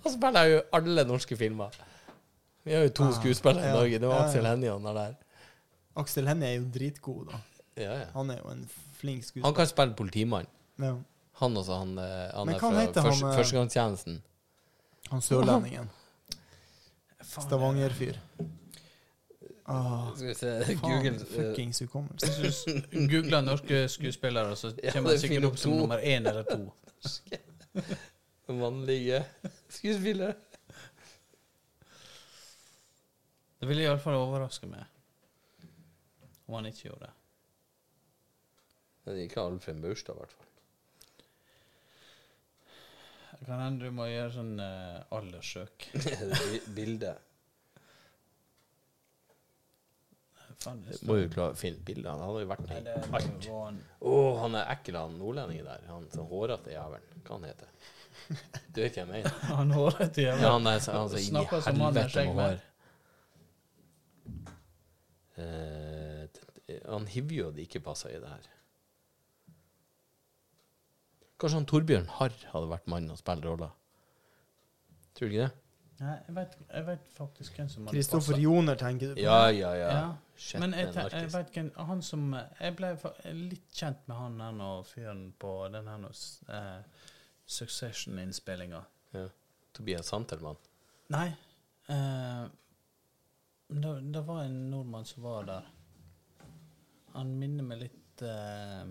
Han 0.03 0.13
spiller 0.13 0.49
jo 0.51 0.61
alle 0.79 1.05
norske 1.07 1.37
filmer. 1.39 1.75
Vi 2.63 2.75
har 2.75 2.85
jo 2.87 2.93
to 2.95 3.07
Ah, 3.09 3.15
skuespillere 3.17 3.67
i 3.69 3.73
Norge. 3.75 3.99
Det 3.99 4.07
var 4.07 4.25
Aksel. 4.25 4.45
Hennie 4.47 4.71
han 4.71 4.85
er 4.91 4.99
der. 4.99 5.15
Aksel 5.99 6.27
Hennie 6.27 6.49
er 6.49 6.55
jo 6.61 6.67
dritgod, 6.73 7.25
da. 7.31 7.39
Ja, 7.75 7.95
ja. 8.03 8.05
Han 8.13 8.31
er 8.31 8.39
jo 8.39 8.51
en 8.53 8.63
flink 8.99 9.23
skuespiller. 9.23 9.47
Han 9.49 9.57
kan 9.57 9.67
spille 9.67 9.95
politimann. 9.99 10.47
Han 11.41 11.57
også, 11.57 11.79
han, 11.79 11.97
eh, 11.99 12.29
han 12.37 12.49
er 12.53 12.59
fra 12.59 12.69
han, 12.71 12.93
først, 12.93 13.23
eh, 13.23 13.35
førstegangstjenesten. 13.39 14.21
Han 15.11 15.21
sørlendingen. 15.21 15.89
Stavanger-fyr. 17.23 18.19
Ah, 19.65 20.09
Skal 20.15 20.27
vi 20.27 20.33
se 20.35 20.75
Google 20.81 21.13
eh, 21.15 21.25
fuckings 21.29 21.79
hukommelse. 21.85 22.27
Hvis 22.43 22.63
du 22.65 23.07
googler 23.07 23.41
norske 23.45 23.85
skuespillere, 23.89 24.55
så 24.59 24.73
Ja, 24.83 24.91
kommer 24.91 25.09
det 25.13 25.15
han 25.15 25.19
sikkert 25.21 25.35
finner 25.37 25.47
opp 25.53 25.57
som 25.61 25.71
to. 25.71 25.77
nummer 25.79 25.97
én 26.03 26.27
eller 26.27 26.43
to. 26.43 26.73
mannlige 28.53 29.23
skuespillere. 29.69 30.33
Det 33.59 33.67
ville 33.69 33.85
iallfall 33.87 34.17
overraske 34.19 34.67
meg 34.67 34.83
om 36.47 36.57
han 36.57 36.65
ikke 36.67 36.89
gjorde 36.89 37.05
det. 37.07 37.13
Men 39.05 39.17
ikke 39.23 39.41
Alfred 39.41 39.75
Maurstad, 39.79 40.13
i 40.13 40.19
hvert 40.19 40.31
fall. 40.35 40.49
Det 43.39 43.47
kan 43.47 43.59
hende 43.63 43.85
du 43.87 43.91
må 43.95 44.05
gjøre 44.11 44.31
sånn 44.35 44.51
uh, 44.59 44.99
alderssøk. 45.15 45.87
Bi- 46.51 46.61
Bilde. 46.75 47.15
Faen, 50.59 50.83
Må 51.07 51.15
jo 51.19 51.29
klare 51.33 51.51
å 51.55 51.57
finne 51.59 51.77
et 51.79 51.85
bilde. 51.87 52.09
Han 52.09 52.19
hadde 52.23 52.41
jo 52.43 52.49
vært 52.51 52.67
Nei, 52.69 52.77
i 52.79 52.81
alt. 53.17 53.47
Å, 53.49 54.11
oh, 54.13 54.37
han 54.41 54.55
er 54.59 54.69
ekkel, 54.75 54.95
han 54.99 55.17
nordlendingen 55.19 55.65
der. 55.65 55.81
Han 55.89 56.05
sånn 56.13 56.27
hårete 56.29 56.71
jævelen. 56.75 57.23
Hva 57.23 57.37
han 57.39 57.47
heter 57.49 57.67
Du 58.75 58.81
vet 58.81 58.95
hvem 58.99 59.09
jeg 59.15 59.23
mener? 59.23 59.31
Han 59.57 59.71
hårete 59.73 60.21
Ja, 60.21 60.35
jævel. 60.35 60.51
han 60.51 60.67
er 60.67 60.79
så- 60.79 60.93
han 60.93 61.05
er 61.05 61.09
så 61.09 61.17
inn 61.17 61.23
i 61.23 61.27
som 61.61 61.77
med 61.77 61.83
helvete 61.97 62.25
med 62.25 62.35
med. 62.35 62.43
hår. 62.43 62.59
Eh, 65.43 66.79
han 66.89 67.07
hiver 67.09 67.35
jo 67.39 67.47
det 67.51 67.65
ikke 67.67 67.81
passer 67.83 68.13
i 68.13 68.19
det 68.21 68.29
her. 68.29 68.49
Kanskje 71.41 71.57
han 71.57 71.65
Torbjørn 71.67 72.05
Harr 72.19 72.35
hadde 72.53 72.69
vært 72.71 72.87
mannen 72.87 73.11
og 73.11 73.19
spilt 73.19 73.43
rolla. 73.45 73.71
Tror 75.17 75.27
du 75.29 75.33
ikke 75.35 75.47
det? 75.49 75.62
Nei, 76.03 76.13
jeg 76.27 76.35
vet, 76.35 76.55
jeg 76.73 76.85
vet 76.87 77.03
faktisk 77.15 77.55
hvem 77.59 77.67
som 77.71 77.85
hadde 77.87 77.95
Kristoffer. 77.95 78.37
Joner, 78.41 78.75
tenker 78.79 79.11
du 79.11 79.15
på? 79.15 79.21
Ja, 79.23 79.47
ja, 79.55 79.69
ja. 79.77 79.89
Ja, 79.93 80.59
Men 80.59 80.73
jeg, 80.75 80.89
te- 80.95 81.05
jeg 81.13 81.29
vet 81.31 81.51
hvem 81.55 81.67
Han 81.87 82.01
som 82.03 82.23
Jeg 82.59 82.75
ble 82.75 82.89
fa- 82.99 83.13
litt 83.37 83.69
kjent 83.77 84.01
med 84.09 84.17
han 84.17 84.39
her 84.41 84.55
nå, 84.57 84.69
fyren 84.89 85.21
på 85.39 85.51
den 85.71 85.87
her 85.87 86.01
nå, 86.01 86.09
s- 86.11 86.41
eh, 86.49 86.81
Succession-innspillinga. 87.63 88.81
Ja. 89.13 89.27
Tobias 89.73 90.07
Santelmann. 90.11 90.57
Nei. 91.13 91.27
Eh, 91.89 92.43
det, 93.69 93.93
det 94.13 94.21
var 94.27 94.43
en 94.43 94.57
nordmann 94.71 95.05
som 95.05 95.23
var 95.23 95.43
der. 95.47 95.69
Han 97.13 97.35
minner 97.39 97.63
meg 97.63 97.83
litt 97.85 98.21
eh, 98.25 98.83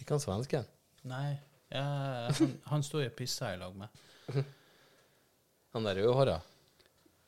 Ikke 0.00 0.14
han 0.16 0.20
svensken? 0.24 0.64
Nei. 1.04 1.36
Ja, 1.72 1.84
han, 2.32 2.56
han 2.68 2.82
sto 2.84 3.00
jeg 3.00 3.12
og 3.12 3.16
pissa 3.16 3.52
i 3.54 3.60
lag 3.60 3.76
med. 3.76 3.88
Han 5.72 5.84
der 5.88 5.94
rødhåra? 6.02 6.38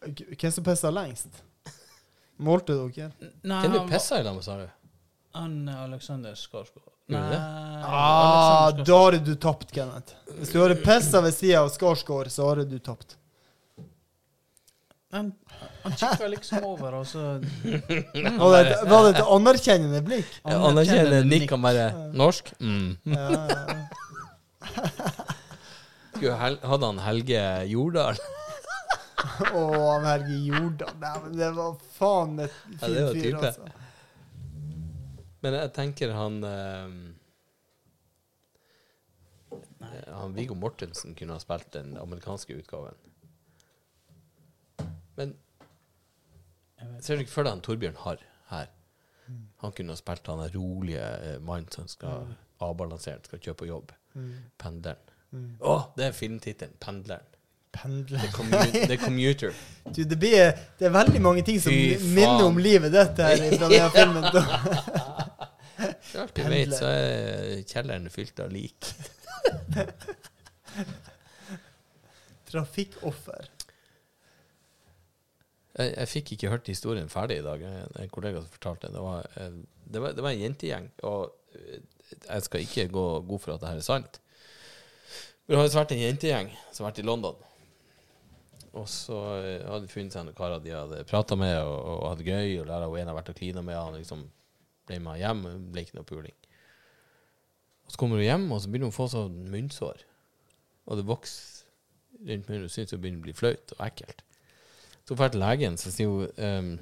Hvem 0.04 0.52
som 0.52 0.64
pissa 0.66 0.90
lengst? 0.92 1.42
Målte 2.44 2.74
dere? 2.76 3.10
Nei, 3.42 3.60
Hvem 3.62 3.72
du 3.72 3.92
pissa 3.92 4.18
i 4.20 4.24
lag 4.26 4.34
med, 4.36 4.44
sa 4.44 4.56
du? 4.60 4.66
han 5.34 5.54
Alexander 5.68 6.34
Skarsgård. 6.38 6.92
Nei, 7.10 7.20
det? 7.32 7.38
Ah, 7.38 8.66
Alexander 8.68 8.84
da 8.86 8.98
har 9.00 9.16
du 9.26 9.34
tapt, 9.34 9.72
Kenneth. 9.74 10.14
Hvis 10.38 10.52
du 10.54 10.60
hadde 10.62 10.76
pissa 10.84 11.20
ved 11.24 11.34
sida 11.34 11.62
av 11.64 11.72
Skarsgård, 11.74 12.30
så 12.30 12.46
hadde 12.52 12.68
du 12.70 12.78
tapt. 12.78 13.16
Han, 15.14 15.32
han 15.82 15.92
kikka 15.98 16.26
liksom 16.30 16.64
over, 16.66 16.94
og 17.00 17.06
så 17.06 17.18
Var 17.64 18.64
det 18.66 18.78
var 18.90 19.04
det 19.04 19.12
et 19.14 19.20
anerkjennende 19.24 20.00
blikk? 20.06 20.30
Anerkjennende 20.42 21.20
nikk 21.30 21.50
han 21.54 21.62
bare 21.66 21.84
Norsk? 22.18 22.50
Mm. 22.60 22.96
Ja, 23.14 23.28
ja. 23.50 23.76
Skulle 26.14 26.36
hel 26.38 26.58
hadde 26.62 26.86
han 26.86 27.00
Helge 27.02 27.40
Jordal? 27.66 28.18
Å, 29.50 29.62
han 29.64 30.06
Helge 30.06 30.36
Jordal. 30.46 30.92
Nei, 31.00 31.14
men 31.24 31.38
det 31.40 31.48
var 31.56 31.74
faen 31.96 32.38
et 32.44 32.54
fin 32.54 32.94
det 32.94 33.06
var 33.08 33.18
fyr, 33.18 33.38
altså. 33.40 33.72
Men 35.44 35.56
jeg 35.58 35.72
tenker 35.76 36.12
han 36.16 36.36
eh, 36.48 36.92
Han 40.14 40.36
Viggo 40.36 40.56
Mortensen 40.56 41.12
kunne 41.18 41.36
ha 41.36 41.42
spilt 41.42 41.74
den 41.74 41.98
amerikanske 42.00 42.56
utgaven. 42.56 42.96
Men 45.18 45.34
ser 47.04 47.18
du 47.18 47.24
ikke 47.24 47.34
for 47.34 47.46
deg 47.46 47.58
han 47.58 47.64
Torbjørn 47.64 48.00
Harr 48.06 48.22
her? 48.52 48.70
Han 49.60 49.72
kunne 49.76 49.92
ha 49.92 50.00
spilt 50.00 50.30
han 50.30 50.46
rolige 50.54 51.04
eh, 51.04 51.36
mannen 51.44 51.68
som 51.72 51.88
skal 51.90 52.32
avbalansert, 52.64 53.26
skal 53.28 53.42
kjøpe 53.42 53.64
på 53.64 53.70
jobb. 53.70 53.92
Mm. 54.14 54.32
Pendleren. 54.60 55.13
Mm. 55.34 55.54
Å, 55.66 55.74
det 55.98 56.04
er 56.08 56.12
filmtittelen. 56.16 56.74
Pendleren. 56.82 57.30
Pendler. 57.74 58.20
The, 58.22 58.28
commu 58.30 58.86
the 58.86 58.96
Commuter. 58.96 59.52
Du, 59.94 60.04
det, 60.04 60.16
blir, 60.16 60.52
det 60.78 60.86
er 60.86 60.90
veldig 60.94 61.22
mange 61.22 61.42
ting 61.44 61.60
som 61.60 61.72
minner 62.14 62.44
om 62.46 62.58
livet 62.58 62.92
ditt 62.94 63.18
her 63.20 63.36
fra 63.58 63.68
denne 63.68 63.90
filmen. 63.98 64.24
Så 66.06 66.20
alt 66.22 66.36
du 66.38 66.42
vet, 66.48 66.72
så 66.72 66.86
er 66.88 67.62
kjelleren 67.68 68.10
fylt 68.14 68.40
av 68.40 68.50
lik. 68.54 68.84
Trafikkoffer. 72.52 73.44
Jeg, 75.74 75.88
jeg 75.90 76.08
fikk 76.14 76.26
ikke 76.36 76.52
hørt 76.54 76.68
historien 76.70 77.08
ferdig 77.12 77.36
i 77.42 77.46
dag. 77.46 77.58
En, 77.66 78.10
kollega 78.14 78.36
som 78.40 78.50
fortalte 78.54 78.86
det. 78.88 78.94
Det 78.96 79.02
var, 79.04 79.20
eh, 79.36 79.54
det 79.90 79.98
var, 80.06 80.10
det 80.16 80.22
var 80.24 80.32
en 80.32 80.44
jentegjeng. 80.46 80.86
Og 81.10 81.20
eh, 81.58 81.80
jeg 82.28 82.40
skal 82.46 82.60
ikke 82.64 82.92
gå 82.94 83.06
god 83.26 83.40
for 83.42 83.50
at 83.56 83.62
det 83.64 83.70
her 83.74 83.82
er 83.82 83.92
sant. 83.92 84.14
Det 85.44 85.58
har 85.58 85.66
vært 85.68 85.92
en 85.92 86.00
jentegjeng 86.00 86.46
som 86.72 86.84
har 86.84 86.92
vært 86.92 87.02
i 87.02 87.04
London. 87.04 87.42
Og 88.74 88.86
så 88.90 89.18
eh, 89.38 89.66
hadde 89.68 89.84
de 89.84 89.92
funnet 89.92 90.14
seg 90.14 90.24
noen 90.26 90.36
karer 90.38 90.62
de 90.62 90.72
hadde 90.74 91.02
prata 91.06 91.36
med 91.38 91.54
og, 91.60 91.76
og 91.94 92.06
hatt 92.08 92.22
det 92.22 92.32
gøy. 92.32 92.62
Og 92.62 92.70
lærer 92.70 92.88
hun 92.88 93.02
en 93.02 93.10
har 93.12 93.18
vært 93.18 93.30
og 93.34 93.38
klina 93.38 93.62
med 93.62 93.78
han. 93.78 93.98
Liksom 94.00 94.24
ble 94.88 94.98
med 95.04 95.20
hjem. 95.20 95.44
Det 95.44 95.74
ble 95.74 95.84
ikke 95.84 95.98
noe 95.98 96.08
puling. 96.08 96.38
Og 97.84 97.92
så 97.92 98.00
kommer 98.00 98.18
hun 98.20 98.24
hjem, 98.26 98.48
og 98.48 98.62
så 98.62 98.72
begynner 98.72 98.88
hun 98.88 98.94
å 98.94 98.96
få 98.96 99.10
sånn 99.12 99.36
munnsår. 99.52 100.06
Og 100.88 101.00
det 101.00 101.06
vokser 101.08 101.68
rundt 102.24 102.48
munnen. 102.48 102.64
Hun 102.64 102.72
syns 102.72 102.94
det 102.94 103.00
begynner 103.02 103.20
å 103.20 103.26
bli 103.28 103.36
flaut 103.36 103.76
og 103.76 103.84
ekkelt. 103.84 104.24
Så 105.04 105.12
drar 105.12 105.28
jeg 105.28 105.36
til 105.36 105.44
legen, 105.44 105.76
så 105.76 105.92
sier 105.92 106.08
hun 106.08 106.24
um, 106.40 106.72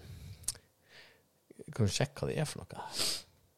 Kan 1.74 1.90
du 1.90 1.94
sjekke 1.94 2.22
hva 2.22 2.30
det 2.30 2.38
er 2.38 2.46
for 2.46 2.62
noe? 2.62 2.86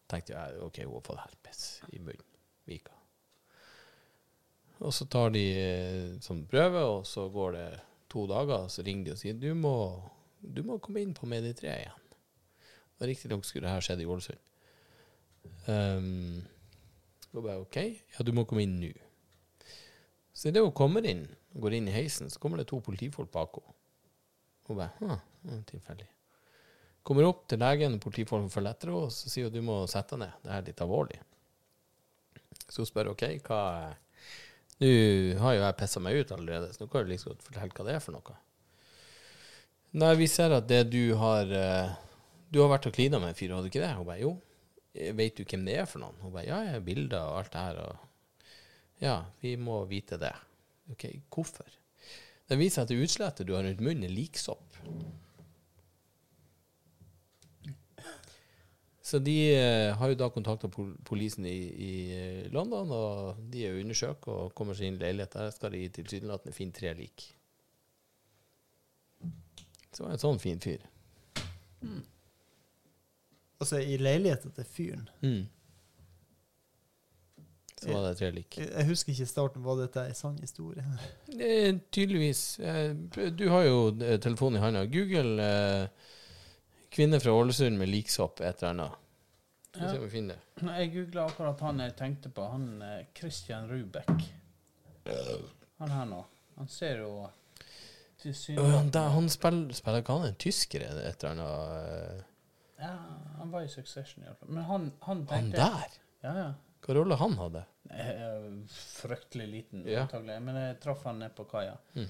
tenkte 0.09 0.35
jeg 0.35 0.61
OK, 0.65 0.83
hun 0.85 0.97
har 0.97 1.07
fått 1.07 1.25
herpes 1.27 1.65
i 1.93 2.01
munnen. 2.01 2.29
Vika. 2.69 2.94
Og 4.83 4.95
så 4.95 5.07
tar 5.11 5.31
de 5.35 5.45
sånn 6.25 6.45
prøve, 6.51 6.83
og 6.83 7.05
så 7.07 7.29
går 7.33 7.55
det 7.55 7.69
to 8.11 8.25
dager, 8.31 8.67
og 8.67 8.73
så 8.73 8.83
ringer 8.87 9.09
de 9.11 9.15
og 9.15 9.21
sier 9.21 9.37
du 9.39 9.51
må, 9.59 9.77
du 10.41 10.63
må 10.67 10.81
komme 10.83 11.03
inn 11.03 11.15
på 11.17 11.29
Medie3 11.31 11.71
igjen. 11.71 12.03
Og 12.99 13.07
Riktignok 13.11 13.47
skulle 13.47 13.69
det 13.69 13.75
her 13.75 13.85
skjedd 13.85 14.03
i 14.03 14.09
Ålesund. 14.09 14.51
Um, 15.67 16.43
og 17.35 17.43
bare 17.43 17.61
OK, 17.63 17.79
ja, 18.15 18.25
du 18.25 18.33
må 18.37 18.45
komme 18.49 18.65
inn 18.65 18.79
nå. 18.81 18.93
Så 20.35 20.51
idet 20.51 20.63
hun 20.65 20.75
kommer 20.75 21.07
inn, 21.07 21.25
går 21.55 21.79
inn 21.79 21.89
i 21.91 21.95
heisen, 21.95 22.31
så 22.31 22.41
kommer 22.43 22.59
det 22.61 22.69
to 22.71 22.81
politifolk 22.83 23.31
bak 23.35 23.59
henne. 23.61 23.77
Hun 24.65 24.79
bare 24.81 24.95
Hm, 24.99 25.19
er 25.53 25.65
tilfeldig. 25.69 26.09
Kommer 27.05 27.27
opp 27.29 27.45
til 27.51 27.61
legen, 27.61 27.99
politifolk 28.01 28.49
følger 28.51 28.75
etter 28.75 28.91
henne, 28.91 29.07
og 29.07 29.13
så 29.13 29.31
sier 29.31 29.51
hun 29.51 29.55
du 29.55 29.63
må 29.67 29.83
sette 29.91 30.17
deg 30.17 30.25
ned, 30.25 30.39
det 30.43 30.55
er 30.55 30.67
litt 30.71 30.83
alvorlig. 30.87 31.21
Så 32.65 32.81
hun 32.81 32.89
spør 32.89 33.13
OK, 33.13 33.27
hva 33.45 33.61
Nå 34.85 35.41
har 35.41 35.55
jo 35.57 35.63
jeg 35.63 35.77
pissa 35.81 36.03
meg 36.03 36.19
ut 36.21 36.33
allerede, 36.35 36.73
så 36.75 36.83
nå 36.83 36.91
kan 36.93 37.05
du 37.05 37.13
liksom 37.13 37.33
godt 37.33 37.47
fortelle 37.47 37.77
hva 37.77 37.87
det 37.87 37.95
er 37.95 38.03
for 38.05 38.17
noe. 38.17 38.37
Nei, 39.95 40.11
vi 40.19 40.27
ser 40.31 40.53
at 40.57 40.67
det 40.67 40.83
du 40.91 41.15
har 41.21 41.51
eh, 41.55 41.93
Du 42.51 42.59
har 42.61 42.73
vært 42.73 42.89
og 42.91 42.97
klina 42.97 43.21
med 43.23 43.31
en 43.31 43.39
fyr, 43.39 43.55
hadde 43.55 43.69
du 43.69 43.71
ikke 43.71 43.85
det? 43.85 43.93
Hun 43.95 44.09
bare 44.09 44.23
jo. 44.23 44.33
Vet 44.95 45.39
du 45.39 45.45
hvem 45.47 45.65
det 45.67 45.79
er 45.81 45.87
for 45.91 46.03
noen? 46.03 46.19
Hun 46.23 46.35
bare 46.35 46.47
Ja, 46.49 46.59
jeg 46.67 46.77
har 46.77 46.85
bilder 46.87 47.31
og 47.31 47.39
alt 47.41 47.55
det 47.55 47.63
her. 47.63 47.81
Og 47.83 48.53
ja, 49.03 49.17
vi 49.43 49.55
må 49.59 49.81
vite 49.91 50.19
det. 50.21 50.35
OK, 50.93 51.09
hvorfor? 51.35 51.79
Det 52.51 52.59
viser 52.61 52.85
at 52.85 52.91
det 52.93 53.01
utslettet 53.01 53.49
du 53.49 53.55
har 53.57 53.65
rundt 53.67 53.83
munnen, 53.83 54.05
er 54.07 54.13
liksopp. 54.13 54.79
Så 59.05 59.19
de 59.21 59.37
eh, 59.53 59.91
har 59.99 60.09
jo 60.09 60.17
da 60.17 60.31
kontakta 60.33 60.69
pol 60.73 60.95
polisen 61.05 61.45
i, 61.45 61.59
i 61.89 61.95
eh, 62.17 62.53
London, 62.53 62.89
og 62.89 63.43
de 63.53 63.67
er 63.67 63.75
jo 63.75 63.83
undersøkt 63.85 64.29
og 64.33 64.55
kommer 64.57 64.77
seg 64.79 64.89
inn 64.89 64.97
i 64.97 65.03
leilighet. 65.03 65.37
Der 65.37 65.53
skal 65.53 65.77
de 65.77 65.83
tilsynelatende 65.93 66.57
finne 66.57 66.73
tre 66.73 66.95
lik. 66.97 67.27
Så 69.93 70.03
var 70.03 70.15
det 70.15 70.17
en 70.17 70.25
sånn 70.25 70.41
fin 70.41 70.63
fyr. 70.65 70.87
Altså, 73.61 73.83
i 73.85 74.01
leiligheten 74.01 74.57
til 74.57 74.67
fyren. 74.73 75.05
Mm. 75.21 75.45
Så 77.85 77.93
var 77.93 78.09
det 78.09 78.17
tre 78.19 78.31
lik. 78.33 78.57
Jeg 78.59 78.73
jeg 78.73 78.89
husker 78.89 79.13
ikke 79.13 79.27
starten, 79.27 79.65
var 79.65 79.79
dette 79.83 80.07
en 80.09 80.17
sann 80.17 80.41
historie? 80.41 80.85
Er 81.37 81.79
tydeligvis 81.93 82.59
eh, 82.61 82.95
Du 83.39 83.49
har 83.53 83.69
jo 83.69 83.79
eh, 84.01 84.17
telefonen 84.21 84.59
i 84.59 84.65
handa. 84.65 84.85
Google 84.89 85.45
eh, 85.45 85.89
'kvinne 86.95 87.19
fra 87.21 87.33
Ålesund 87.35 87.79
med 87.79 87.89
liksopp' 87.91 88.41
et 88.41 88.63
eller 88.63 88.71
annet. 88.71 88.93
Skal 89.75 89.83
vi 89.83 89.89
se 89.91 89.99
om 89.99 90.05
vi 90.05 90.11
finner 90.11 90.35
det. 90.39 90.69
Jeg 90.79 90.93
googla 90.95 91.25
akkurat 91.27 91.61
han 91.67 91.81
jeg 91.83 91.97
tenkte 91.99 92.31
på. 92.31 92.45
Han 92.53 92.83
eh, 92.83 93.07
Christian 93.19 93.67
Rubek. 93.71 94.29
Han 95.79 95.91
her 95.91 96.05
nå. 96.07 96.21
Han 96.57 96.69
ser 96.69 97.01
jo 97.03 97.27
da, 98.95 99.01
han 99.13 99.27
spiller, 99.29 99.75
spiller 99.77 100.01
ikke 100.01 100.15
han 100.17 100.29
en 100.31 100.37
tysker 100.41 100.81
et 100.87 101.25
eller 101.25 101.31
annet? 101.35 102.21
eh, 102.21 102.23
Ja, 102.85 102.93
han 103.39 103.51
var 103.53 103.67
i 103.67 103.69
Succession 103.69 104.25
iallfall. 104.25 104.49
Men 104.49 104.65
han, 104.65 104.87
han 105.03 105.27
Han 105.31 105.51
der? 105.53 105.99
Ja, 106.23 106.33
ja. 106.39 106.47
Hva 106.85 106.95
rolle 106.97 107.17
han 107.21 107.35
hadde? 107.37 107.65
Er 107.91 108.47
Fryktelig 108.71 109.47
liten, 109.49 109.85
Ja. 109.89 110.03
antagelig. 110.07 110.39
Men 110.43 110.57
jeg 110.57 110.81
traff 110.81 111.05
han 111.05 111.19
nede 111.19 111.35
på 111.37 111.45
kaia. 111.51 111.77
Mm. 111.95 112.09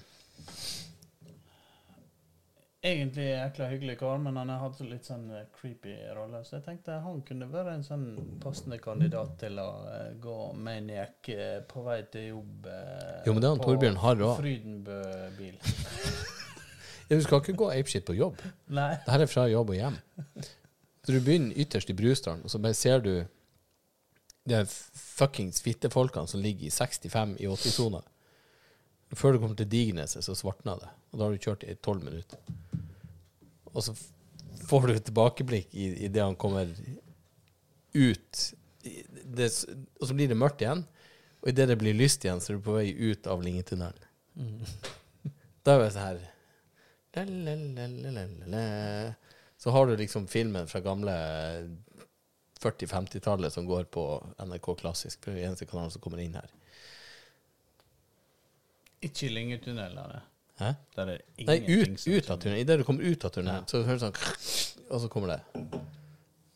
Egentlig 2.85 3.23
jækla 3.31 3.67
hyggelig 3.71 3.95
kar, 3.97 4.19
men 4.21 4.35
han 4.37 4.51
har 4.53 4.59
hatt 4.61 4.81
litt 4.85 5.07
sånn 5.07 5.23
eh, 5.33 5.47
creepy 5.57 5.95
rolle. 6.13 6.43
Så 6.45 6.59
jeg 6.59 6.65
tenkte 6.67 6.99
han 7.01 7.23
kunne 7.25 7.47
være 7.49 7.73
en 7.79 7.85
sånn 7.85 8.03
passende 8.43 8.77
kandidat 8.83 9.31
til 9.41 9.57
å 9.61 9.69
eh, 9.89 10.11
gå 10.21 10.35
maniac 10.53 11.31
eh, 11.33 11.63
på 11.65 11.81
vei 11.87 12.03
til 12.13 12.27
jobb 12.35 12.69
eh, 12.69 13.23
Jo, 13.25 13.33
men 13.33 13.41
det 13.41 13.49
er 13.49 13.55
han 13.55 13.63
Torbjørn 13.63 14.01
har 14.03 14.21
også. 14.21 14.41
Frydenbø-bil. 14.43 15.57
Ja, 17.05 17.19
du 17.19 17.21
skal 17.21 17.37
ikke 17.43 17.53
gå 17.53 17.67
apeshit 17.69 18.01
på 18.07 18.15
jobb. 18.17 18.39
Nei. 18.73 18.95
Dette 19.05 19.27
er 19.27 19.29
fra 19.29 19.43
jobb 19.45 19.75
og 19.75 19.77
hjem. 19.77 19.97
Så 21.05 21.13
du 21.13 21.19
begynner 21.21 21.53
ytterst 21.61 21.91
i 21.93 21.93
Brustrand, 21.93 22.41
og 22.41 22.49
så 22.49 22.57
bare 22.57 22.73
ser 22.73 23.03
du 23.05 23.11
de 24.49 24.61
fuckings 24.65 25.61
fittefolkene 25.61 26.29
som 26.29 26.41
ligger 26.41 26.65
i 26.65 26.73
65 26.73 27.35
i 27.37 27.45
80-sona. 27.45 28.01
Før 29.13 29.35
du 29.35 29.39
kommer 29.39 29.57
til 29.59 29.69
Digneset, 29.69 30.23
så 30.25 30.33
svartner 30.37 30.79
det. 30.81 30.89
Og 31.11 31.19
da 31.19 31.27
har 31.27 31.35
du 31.35 31.45
kjørt 31.45 31.63
i 31.67 31.75
12 31.75 32.03
minutter. 32.03 32.39
Og 33.75 33.83
så 33.85 33.93
får 34.65 34.87
du 34.87 34.93
et 34.95 35.05
tilbakeblikk 35.05 35.75
i, 35.75 35.91
i 36.07 36.09
det 36.11 36.23
han 36.23 36.37
kommer 36.39 36.71
ut 37.95 38.41
det, 39.25 39.47
Og 40.01 40.07
så 40.07 40.13
blir 40.13 40.29
det 40.29 40.37
mørkt 40.37 40.61
igjen. 40.61 40.83
Og 41.41 41.49
idet 41.51 41.67
det 41.69 41.77
blir 41.79 41.97
lyst 41.97 42.25
igjen, 42.25 42.41
så 42.41 42.51
er 42.51 42.57
du 42.57 42.65
på 42.65 42.77
vei 42.77 42.89
ut 42.89 43.27
av 43.29 43.43
Lingetunnelen. 43.45 44.05
Da 45.65 45.75
er 45.75 45.79
det 45.81 45.93
sånn 45.95 46.07
her. 46.09 46.19
Så 49.57 49.71
har 49.73 49.87
du 49.87 49.95
liksom 49.97 50.27
filmen 50.29 50.67
fra 50.69 50.81
gamle 50.83 51.13
40-50-tallet 52.61 53.53
som 53.53 53.65
går 53.65 53.87
på 53.93 54.03
NRK 54.41 54.67
Klassisk. 54.81 55.23
For 55.23 55.31
det 55.31 55.39
er 55.39 55.41
den 55.45 55.53
eneste 55.53 55.69
kanalen 55.69 55.93
som 55.93 56.03
kommer 56.03 56.21
inn 56.21 56.35
her. 56.37 56.49
Ikke 59.05 59.27
i 59.27 59.33
Lyngetunnelene. 59.33 60.21
Hæ? 60.59 60.69
Der 60.95 61.09
er 61.15 61.21
Nei, 61.47 61.57
ut, 61.67 61.99
som 61.99 62.13
ut 62.15 62.29
av 62.31 62.39
tunnelen. 62.39 62.61
Idet 62.63 62.77
du 62.79 62.83
kommer 62.87 63.03
ut 63.03 63.25
av 63.27 63.31
tunnelen, 63.35 63.63
Ja. 63.65 63.67
så 63.69 63.81
høres 63.83 64.01
det 64.01 64.11
sånn 64.13 64.91
Og 64.95 65.01
så 65.03 65.09
kommer 65.11 65.33
det 65.33 65.39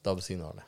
DAB-signalet. 0.05 0.63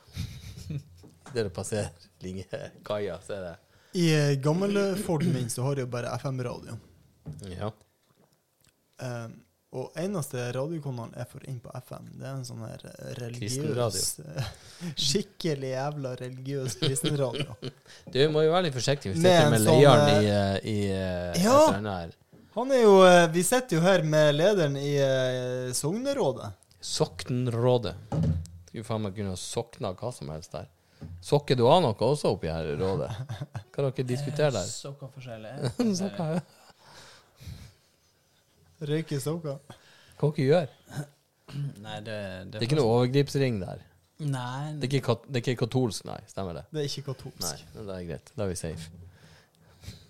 Idet 1.32 1.44
du 1.46 1.50
passerer 1.56 1.90
Lingekaia, 2.20 3.16
så 3.24 3.38
er 3.38 3.46
det 3.46 3.54
I 4.02 4.36
gamle 4.44 4.82
Forden 5.00 5.32
min 5.34 5.48
så 5.52 5.62
har 5.64 5.76
jeg 5.80 5.86
jo 5.86 5.92
bare 5.92 6.12
FM-radio. 6.18 6.76
Ja. 7.48 7.70
Um, 9.02 9.38
og 9.72 9.94
eneste 9.96 10.42
radiokanalen 10.52 11.14
jeg 11.16 11.28
får 11.30 11.44
inn 11.48 11.60
på 11.64 11.70
FM, 11.80 12.08
det 12.20 12.26
er 12.28 12.32
en 12.34 12.44
sånn 12.44 12.64
her 12.66 12.82
eh, 12.90 13.12
religiøs 13.22 14.02
Skikkelig 15.08 15.70
jævla 15.70 16.12
religiøs 16.20 16.76
kristenradio. 16.82 17.54
Du 18.12 18.18
må 18.34 18.42
jo 18.44 18.52
være 18.52 18.66
litt 18.68 18.76
forsiktig 18.76 19.14
hvis 19.14 19.22
Med 19.22 19.32
dette 19.32 19.54
med 19.54 19.64
sånn, 19.64 19.78
lederen 19.80 20.10
eh, 20.10 20.18
i, 20.20 20.28
eh, 20.34 20.58
i 20.74 20.76
eh, 20.90 21.40
Ja. 21.46 21.56
eller 21.70 21.78
annet 21.78 21.96
her. 22.02 22.12
Han 22.58 22.74
er 22.76 22.82
jo 22.84 22.94
Vi 23.32 23.42
sitter 23.48 23.78
jo 23.78 23.82
her 23.86 24.04
med 24.04 24.34
lederen 24.36 24.76
i 24.76 24.92
Sognerådet. 25.72 26.50
Soknrådet. 26.84 27.94
Skulle 28.68 28.84
faen 28.84 29.04
meg 29.06 29.16
kunne 29.16 29.36
sokna 29.40 29.94
hva 29.96 30.12
som 30.12 30.28
helst 30.34 30.52
der. 30.52 30.68
Sokker 31.22 31.56
du 31.58 31.64
av 31.66 31.80
noe 31.82 31.96
også 32.06 32.30
oppi 32.34 32.50
her 32.50 32.66
i 32.72 32.76
rådet? 32.78 33.08
Kan 33.72 33.88
dere 33.88 34.04
diskutere 34.06 34.52
der? 34.54 34.68
Sokker 34.84 35.10
forskjellig. 35.14 35.54
Sokker, 36.02 36.36
ja. 36.36 36.42
Røyker 38.88 39.20
sokker. 39.22 39.58
Hva 40.18 40.30
dere 40.36 40.46
gjør? 40.48 40.68
Nei, 41.82 41.98
det, 42.06 42.16
Det 42.50 42.58
er 42.60 42.66
ikke 42.66 42.78
noe 42.78 42.92
overgripsring 42.98 43.60
der. 43.62 43.82
Nei, 44.22 44.72
Det 44.78 44.86
er 44.86 44.90
ikke, 44.92 45.04
kat 45.08 45.24
det 45.28 45.40
er 45.40 45.42
ikke 45.44 45.64
katolsk, 45.66 46.04
nei. 46.06 46.18
Stemmer 46.30 46.60
det? 46.60 46.64
Det 46.70 46.82
er 46.82 46.88
ikke 46.90 47.06
katolsk. 47.12 47.42
Nei, 47.42 47.56
men 47.74 47.88
det 47.88 47.96
er 47.96 48.04
greit. 48.10 48.32
Da 48.36 48.44
er 48.46 48.52
vi 48.52 48.58
safe. 48.60 48.90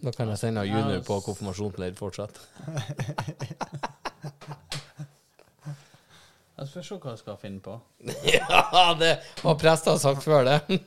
Da 0.02 0.12
kan 0.12 0.28
jeg 0.32 0.38
sende 0.40 0.64
junior 0.68 1.00
på 1.06 1.16
konfirmasjonsleir 1.24 1.94
fortsatt. 1.96 2.40
Jeg 6.62 6.68
skal 6.68 6.84
se 6.86 6.96
hva 7.00 7.12
jeg 7.14 7.18
skal 7.22 7.38
finne 7.40 7.62
på. 7.64 7.72
Ja, 8.28 8.92
det 8.98 9.16
har 9.40 9.56
prester 9.58 9.96
sagt 9.98 10.22
før, 10.22 10.44
det. 10.46 10.78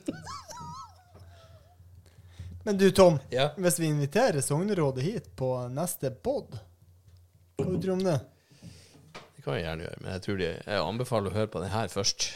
Men 2.64 2.78
du, 2.80 2.86
Tom. 2.96 3.18
Ja. 3.30 3.50
Hvis 3.60 3.76
vi 3.82 3.90
inviterer 3.90 4.40
Sognerådet 4.40 5.04
hit 5.04 5.28
på 5.36 5.50
neste 5.74 6.10
pod, 6.10 6.56
hva 7.56 7.68
tror 7.68 7.84
du 7.86 7.92
om 7.94 8.02
det? 8.04 8.16
Det 9.36 9.44
kan 9.44 9.56
jeg 9.56 9.64
gjerne 9.64 9.86
gjøre, 9.86 10.00
men 10.02 10.12
jeg 10.12 10.24
tror 10.26 10.40
de, 10.42 10.50
jeg 10.58 10.82
anbefaler 10.82 11.30
å 11.30 11.36
høre 11.38 11.52
på 11.54 11.62
den 11.62 11.72
her 11.72 11.92
først. 11.92 12.28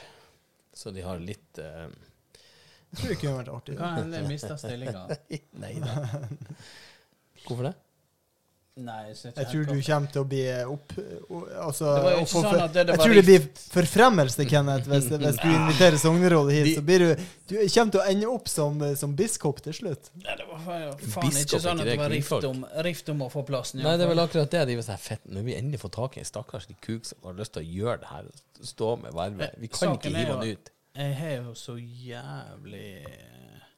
Så 0.81 0.93
de 0.95 1.03
har 1.05 1.21
litt 1.21 1.59
eh, 1.61 1.89
Jeg 1.91 2.97
tror 3.01 3.11
det 3.13 3.19
kunne 3.21 3.37
vært 3.41 3.53
artig. 3.55 3.77
Kan 3.81 3.99
hende 3.99 4.23
mista 4.29 4.57
stillinga. 4.61 5.03
Nei 5.65 5.73
da. 5.83 5.97
Hvorfor 7.45 7.67
det? 7.71 7.75
Nei, 8.81 9.11
jeg, 9.11 9.33
Jeg 9.37 9.47
tror 9.51 9.65
du 9.67 9.81
kommer 9.83 10.13
til 10.15 10.21
å 10.23 10.27
bli 10.31 10.41
opp... 10.73 10.93
Altså, 11.61 11.89
Det 11.91 12.03
var 12.05 12.13
jo 12.15 12.21
ikke 12.23 12.31
sånn 12.31 12.61
at 12.63 12.73
det- 12.73 12.85
det 12.87 12.95
jeg 12.95 13.01
tror 13.03 13.15
det 13.19 13.25
blir 13.27 13.49
forfremmelse, 13.75 14.47
Kenneth, 14.49 14.87
hvis, 14.89 15.09
hvis 15.25 15.41
du 15.43 15.49
inviterer 15.51 15.99
Sognerådet 16.01 16.55
hit. 16.55 16.65
De- 16.71 16.75
Så 16.79 16.85
blir 16.87 16.99
du 17.03 17.09
Du 17.51 17.55
kommer 17.59 17.93
til 17.93 18.01
å 18.01 18.05
ende 18.09 18.31
opp 18.31 18.49
som, 18.49 18.79
som 18.97 19.13
biskop 19.19 19.61
til 19.67 19.75
slutt. 19.77 20.09
Nei, 20.23 20.37
det 20.39 20.47
var 20.49 20.63
faen, 20.65 20.95
faen 21.03 21.27
Biskop, 21.27 21.43
ikke 21.43 21.61
sånn 21.67 21.83
at 21.83 21.91
det 21.91 21.99
var 22.01 22.15
rift 22.15 22.47
om, 22.49 22.65
rift 22.87 23.13
om 23.13 23.27
å 23.27 23.29
få 23.35 23.43
plassen. 23.51 23.83
Nei, 23.85 23.97
det 23.99 24.07
er 24.07 24.13
vel 24.15 24.23
akkurat 24.25 24.51
det. 24.55 24.65
De 24.71 24.79
var 24.81 24.87
sånn 24.89 25.03
fett. 25.03 25.27
Når 25.29 25.43
vi 25.51 25.57
endelig 25.59 25.83
får 25.85 25.93
tak 25.99 26.17
i 26.17 26.23
en 26.25 26.31
stakkars 26.31 26.71
kuk 26.81 27.05
som 27.11 27.19
har 27.29 27.37
lyst 27.43 27.53
til 27.59 27.67
å 27.67 27.69
gjøre 27.83 27.99
det 28.07 28.13
her, 28.15 28.31
stå 28.71 28.95
med 29.03 29.13
vervet 29.19 29.59
Vi 29.61 29.69
kan 29.75 29.83
Saken 29.91 29.99
ikke 30.15 30.17
hive 30.23 30.39
han 30.39 30.55
ut. 30.55 30.73
Jeg 30.97 31.15
har 31.21 31.37
jo 31.43 31.53
så 31.59 31.77
jævlig 31.77 32.89
eh, 33.05 33.69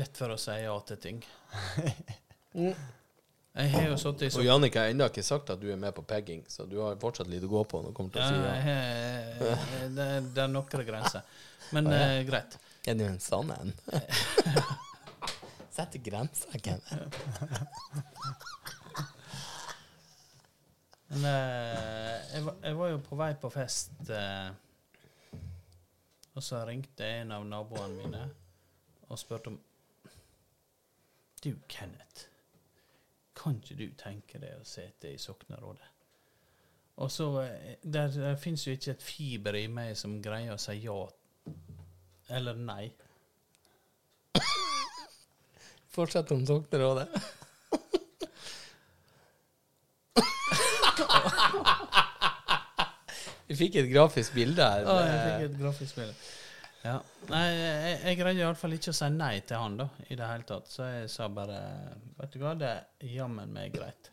lett 0.00 0.16
for 0.18 0.34
å 0.34 0.40
si 0.40 0.58
ja 0.64 0.74
til 0.90 0.96
ting. 1.06 1.22
Jeg 3.58 3.70
har 3.72 3.88
jo 3.90 3.96
sittet 3.98 4.28
i 4.28 4.38
Og 4.38 4.44
Jannicke 4.46 4.78
har 4.78 4.92
ennå 4.92 5.08
ikke 5.10 5.24
sagt 5.26 5.50
at 5.50 5.58
du 5.60 5.66
er 5.72 5.78
med 5.80 5.94
på 5.96 6.04
pegging, 6.06 6.44
så 6.50 6.66
du 6.68 6.76
har 6.78 6.98
fortsatt 7.02 7.26
litt 7.30 7.42
å 7.42 7.50
gå 7.50 7.62
på 7.66 7.80
når 7.82 7.90
du 7.90 7.96
kommer 7.96 8.14
til 8.14 8.22
å 8.22 8.28
si 8.28 8.34
Ja, 8.70 9.54
det, 9.96 10.08
det 10.36 10.44
er 10.44 10.52
noen 10.52 10.84
grenser. 10.86 11.26
Men 11.74 11.90
Å, 11.90 11.96
ja. 11.96 12.04
eh, 12.14 12.22
greit. 12.28 12.54
Er 12.88 12.94
du 12.96 13.02
en 13.04 13.18
sann 13.20 13.50
en? 13.52 13.74
Setter 15.78 16.00
grenser, 16.02 16.54
Kenneth. 16.62 16.94
Men 21.08 21.24
eh, 21.24 22.14
jeg, 22.34 22.44
var, 22.46 22.56
jeg 22.62 22.78
var 22.78 22.90
jo 22.92 23.02
på 23.04 23.18
vei 23.18 23.28
på 23.42 23.50
fest, 23.52 23.94
eh, 24.12 24.50
og 26.36 26.44
så 26.44 26.62
ringte 26.68 27.06
en 27.22 27.32
av 27.34 27.46
naboene 27.48 27.96
mine 27.98 28.24
og 29.08 29.18
spurte 29.18 29.50
om 29.50 29.56
Du, 31.42 31.52
Kenneth, 31.70 32.27
kan 33.38 33.56
ikke 33.62 33.78
du 33.78 33.86
tenke 33.98 34.40
deg 34.42 34.58
å 34.58 34.66
sitte 34.66 35.12
i 35.12 35.18
soknerådet? 35.20 35.88
Og 36.98 37.10
så 37.14 37.28
eh, 37.44 37.76
Der, 37.82 38.08
der 38.10 38.36
fins 38.36 38.66
jo 38.66 38.72
ikke 38.74 38.90
et 38.96 39.02
fiber 39.02 39.54
i 39.54 39.66
meg 39.70 39.96
som 39.96 40.22
greier 40.22 40.54
å 40.54 40.60
si 40.60 40.72
ja 40.82 40.98
eller 42.28 42.54
nei. 42.60 42.92
Fortsett 45.96 46.30
om 46.34 46.46
Soknerådet. 46.46 47.08
Vi 53.48 53.56
fikk 53.56 53.78
et 53.80 53.88
grafisk 53.88 54.34
bilde 54.36 54.60
her. 54.60 54.80
Ja, 54.84 54.98
jeg 55.06 55.20
fikk 55.24 55.40
et 55.46 55.56
grafisk 55.62 55.96
bilde. 55.96 56.14
Ja. 56.88 56.96
Nei, 57.28 57.44
jeg, 57.52 57.96
jeg 58.06 58.16
greide 58.22 58.40
iallfall 58.40 58.74
ikke 58.78 58.92
å 58.94 58.96
si 58.96 59.08
nei 59.12 59.34
til 59.44 59.60
han, 59.60 59.74
da, 59.80 59.86
i 60.08 60.16
det 60.16 60.28
hele 60.30 60.46
tatt. 60.48 60.70
Så 60.72 60.86
jeg 60.88 61.10
sa 61.12 61.26
bare 61.32 61.58
Vet 62.18 62.32
du 62.32 62.38
hva, 62.40 62.54
det 62.58 62.70
er 62.72 63.10
jammen 63.18 63.50
meg 63.52 63.74
greit. 63.74 64.08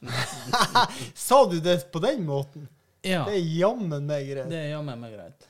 Sa 1.27 1.43
du 1.49 1.55
det 1.63 1.77
på 1.93 2.01
den 2.03 2.25
måten? 2.27 2.67
Ja, 3.05 3.23
Det 3.29 3.37
er 3.37 3.45
jammen 3.61 4.05
meg 4.09 4.27
greit. 4.31 4.49
det 4.51 4.59
er 4.65 4.69
jammen 4.73 4.99
meg 4.99 5.13
greit. 5.15 5.47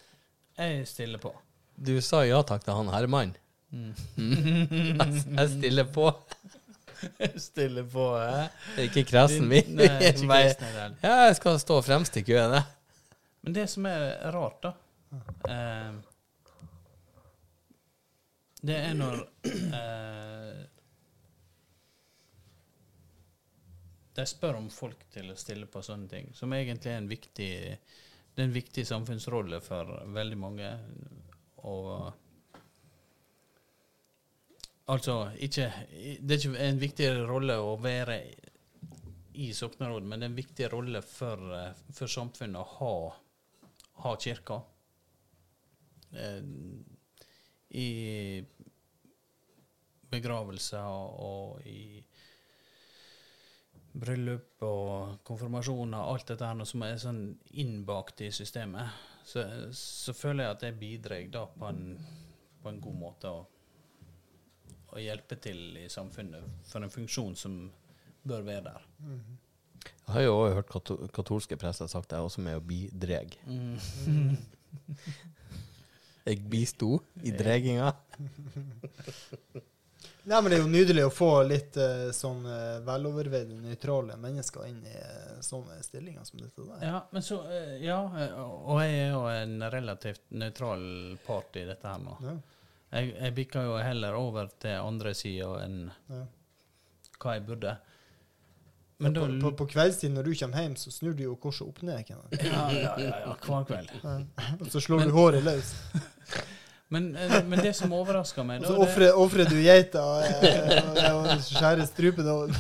Jeg 0.60 0.86
stiller 0.92 1.20
på. 1.24 1.32
Du 1.76 1.96
sa 2.04 2.22
ja 2.28 2.38
takk 2.48 2.64
til 2.68 2.78
han 2.78 2.92
Herman. 2.94 3.34
Mm. 3.76 3.92
Jeg 5.36 5.50
stiller 5.58 5.88
på. 5.92 6.06
Jeg 7.20 7.42
stiller 7.44 7.84
på, 7.92 8.06
hæ? 8.16 8.46
Det 8.76 8.84
er 8.86 8.88
ikke 8.88 9.04
kresen 9.10 9.50
min. 9.52 9.74
Nei, 9.76 9.90
ikke 9.90 10.14
kresen. 10.30 10.96
Ja, 11.04 11.16
jeg 11.28 11.36
skal 11.42 11.60
stå 11.62 11.82
fremst 11.84 12.16
i 12.18 12.24
køen, 12.26 12.56
jeg. 12.56 12.64
Men 13.46 13.58
det 13.58 13.66
som 13.70 13.86
er 13.90 14.06
rart, 14.34 14.64
da 14.64 14.72
eh, 15.52 15.92
Det 18.66 18.76
er 18.82 18.96
når 18.98 19.20
eh, 19.46 20.62
De 24.16 24.26
spør 24.26 24.58
om 24.58 24.70
folk 24.72 25.04
til 25.14 25.30
å 25.30 25.38
stille 25.38 25.68
på 25.70 25.84
sånne 25.86 26.10
ting, 26.10 26.30
som 26.34 26.54
egentlig 26.56 26.94
er 26.94 27.02
en 27.02 27.10
viktig 27.12 27.52
Det 27.76 28.42
er 28.42 28.48
en 28.48 28.56
viktig 28.56 28.86
samfunnsrolle 28.88 29.62
for 29.64 29.92
veldig 30.16 30.38
mange. 30.40 30.72
Og 31.68 32.14
Altså, 34.86 35.32
ikke 35.42 35.72
Det 36.22 36.32
er 36.32 36.38
ikke 36.38 36.66
en 36.68 36.82
viktig 36.82 37.08
rolle 37.26 37.56
å 37.58 37.72
være 37.82 38.20
i 39.36 39.50
soknerådet, 39.54 40.08
men 40.08 40.20
det 40.20 40.28
er 40.28 40.32
en 40.32 40.38
viktig 40.38 40.68
rolle 40.72 41.02
for, 41.04 41.42
for 41.92 42.08
samfunnet 42.08 42.62
å 42.62 42.68
ha, 42.78 42.92
ha 44.06 44.12
kirka. 44.22 44.62
Eh, 46.16 46.46
I 47.76 47.88
begravelser 50.12 50.86
og 51.26 51.66
i 51.68 52.04
bryllup 53.96 54.64
og 54.68 55.20
konfirmasjoner, 55.28 55.98
alt 55.98 56.28
dette 56.32 56.48
her 56.50 56.68
som 56.68 56.84
er 56.84 56.98
sånn 57.00 57.22
innbakt 57.62 58.26
i 58.26 58.32
systemet, 58.36 58.92
så, 59.26 59.46
så 59.72 60.14
føler 60.14 60.46
jeg 60.46 60.56
at 60.56 60.66
det 60.66 60.80
bidrar 60.80 61.30
da 61.32 61.46
på 61.50 61.70
en, 61.70 61.98
på 62.62 62.72
en 62.72 62.82
god 62.84 62.98
måte 63.00 63.32
å, 63.32 63.46
å 64.92 65.02
hjelpe 65.02 65.40
til 65.42 65.80
i 65.80 65.88
samfunnet 65.92 66.68
for 66.68 66.84
en 66.84 66.94
funksjon 66.94 67.36
som 67.40 67.58
bør 68.26 68.46
være 68.46 68.66
der. 68.68 68.88
Jeg 69.86 70.14
har 70.14 70.26
jo 70.26 70.36
også 70.36 70.56
hørt 70.58 70.70
kato 70.74 70.98
katolske 71.14 71.58
prester 71.62 71.90
sagt 71.90 72.10
det, 72.10 72.18
jeg 72.18 72.22
er 72.26 72.30
også 72.30 72.44
med 72.46 72.60
å 72.60 72.66
bidreg. 72.66 73.38
Jeg 76.26 76.40
bisto 76.50 76.98
i 77.22 77.30
dreginga. 77.38 77.92
Nei, 80.26 80.42
men 80.42 80.50
Det 80.50 80.58
er 80.58 80.62
jo 80.64 80.70
nydelig 80.74 81.04
å 81.06 81.12
få 81.14 81.30
litt 81.46 81.76
uh, 81.78 82.08
sånn 82.16 82.46
uh, 82.50 82.80
veloverveide, 82.86 83.54
nøytrale 83.62 84.16
mennesker 84.18 84.66
inn 84.72 84.80
i 84.90 84.94
uh, 84.98 85.36
sånne 85.46 85.78
stillinger 85.86 86.26
som 86.26 86.42
dette 86.42 86.66
der. 86.66 86.82
Ja, 86.88 87.02
men 87.14 87.26
så, 87.26 87.38
uh, 87.46 87.76
ja, 87.78 88.00
og 88.42 88.80
jeg 88.82 88.96
er 89.04 89.12
jo 89.14 89.22
en 89.30 89.60
relativt 89.70 90.24
nøytral 90.34 90.86
part 91.28 91.60
i 91.62 91.68
dette 91.70 91.92
her 91.92 92.02
nå. 92.02 92.18
Ja. 92.26 92.36
Jeg, 92.96 93.12
jeg 93.20 93.36
bikker 93.38 93.68
jo 93.68 93.78
heller 93.84 94.18
over 94.18 94.50
til 94.62 94.80
andre 94.80 95.14
sida 95.18 95.52
enn 95.66 95.84
Ja. 96.10 96.24
hva 97.22 97.38
jeg 97.38 97.46
burde. 97.46 97.78
Men 98.98 99.14
ja, 99.14 99.22
på, 99.28 99.40
på, 99.44 99.54
på 99.60 99.66
kveldstid 99.76 100.14
når 100.16 100.30
du 100.30 100.34
kommer 100.40 100.64
hjem, 100.64 100.76
så 100.80 100.92
snur 100.94 101.14
du 101.14 101.26
jo 101.26 101.36
korset 101.36 101.68
opp 101.68 101.82
ned. 101.84 102.08
Ja, 102.10 102.20
ja, 102.32 102.66
ja, 102.74 102.94
ja, 103.28 103.34
hver 103.46 103.66
kveld. 103.68 103.92
Og 104.64 104.70
så 104.72 104.82
slår 104.82 105.06
du 105.06 105.12
håret 105.18 105.44
løs. 105.46 105.76
Men, 106.94 107.16
eh, 107.16 107.40
men 107.50 107.60
det 107.66 107.74
som 107.76 107.94
overrasker 107.98 108.46
meg 108.46 108.62
da, 108.62 108.68
så 108.70 108.78
ofrer- 108.84 109.16
du 109.50 109.56
geita 109.64 110.04
og, 110.06 110.24
og, 110.46 111.00
og 111.32 111.42
skjærer 111.48 111.86
strupen 111.90 112.28
av 112.30 112.54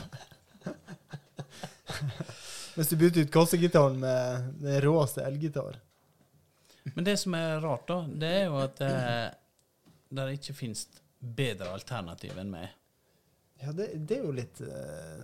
Mens 2.76 2.89
du 2.91 2.95
bytter 2.99 3.21
ut 3.23 3.32
kassegitaren 3.32 3.99
med 4.01 4.47
den 4.59 4.82
råeste 4.84 5.23
elgitar. 5.23 5.78
Men 6.95 7.05
det 7.07 7.13
som 7.21 7.34
er 7.38 7.61
rart, 7.63 7.86
da, 7.88 8.01
det 8.09 8.32
er 8.41 8.43
jo 8.49 8.57
at 8.65 8.82
eh, 8.84 9.30
det 10.15 10.26
ikke 10.36 10.55
finnes 10.57 10.82
bedre 11.19 11.69
alternativ 11.78 12.36
enn 12.41 12.51
meg. 12.51 12.67
Ja, 13.63 13.71
det, 13.71 13.88
det 14.09 14.17
er 14.19 14.26
jo 14.28 14.34
litt 14.36 14.59
eh, 14.65 15.23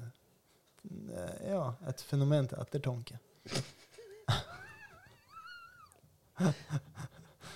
eh, 1.12 1.36
Ja, 1.52 1.66
et 1.92 2.02
fenomen 2.08 2.48
til 2.54 2.62
ettertanke. 2.64 3.20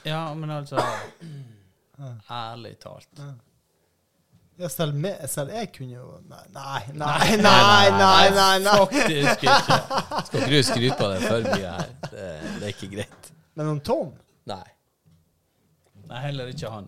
Ja, 0.05 0.21
men 0.37 0.51
altså 0.53 0.81
Ærlig 2.29 2.75
talt. 2.79 3.21
Ja, 4.57 4.69
selv, 4.69 4.95
med, 4.95 5.29
selv 5.29 5.51
jeg 5.51 5.71
kunne 5.75 5.97
jo 5.97 6.19
Nei, 6.29 6.43
nei, 6.55 6.81
nei, 6.95 7.37
nei, 7.43 7.89
nei, 7.91 8.29
nei, 8.35 8.59
nei. 8.63 8.75
Faktisk 8.85 9.43
ikke. 9.43 9.55
Skal 10.27 10.39
ikke 10.41 10.51
du 10.51 10.59
skryte 10.63 10.99
på 10.99 11.09
det 11.11 11.21
for 11.25 11.47
mye 11.49 11.71
her? 11.73 11.89
Det, 12.05 12.27
det 12.59 12.61
er 12.61 12.71
ikke 12.71 12.91
greit. 12.93 13.31
Men 13.55 13.73
om 13.73 13.81
Tom 13.83 14.13
Nei. 14.47 14.63
Nei, 16.05 16.21
heller 16.27 16.51
ikke 16.53 16.69
han. 16.69 16.87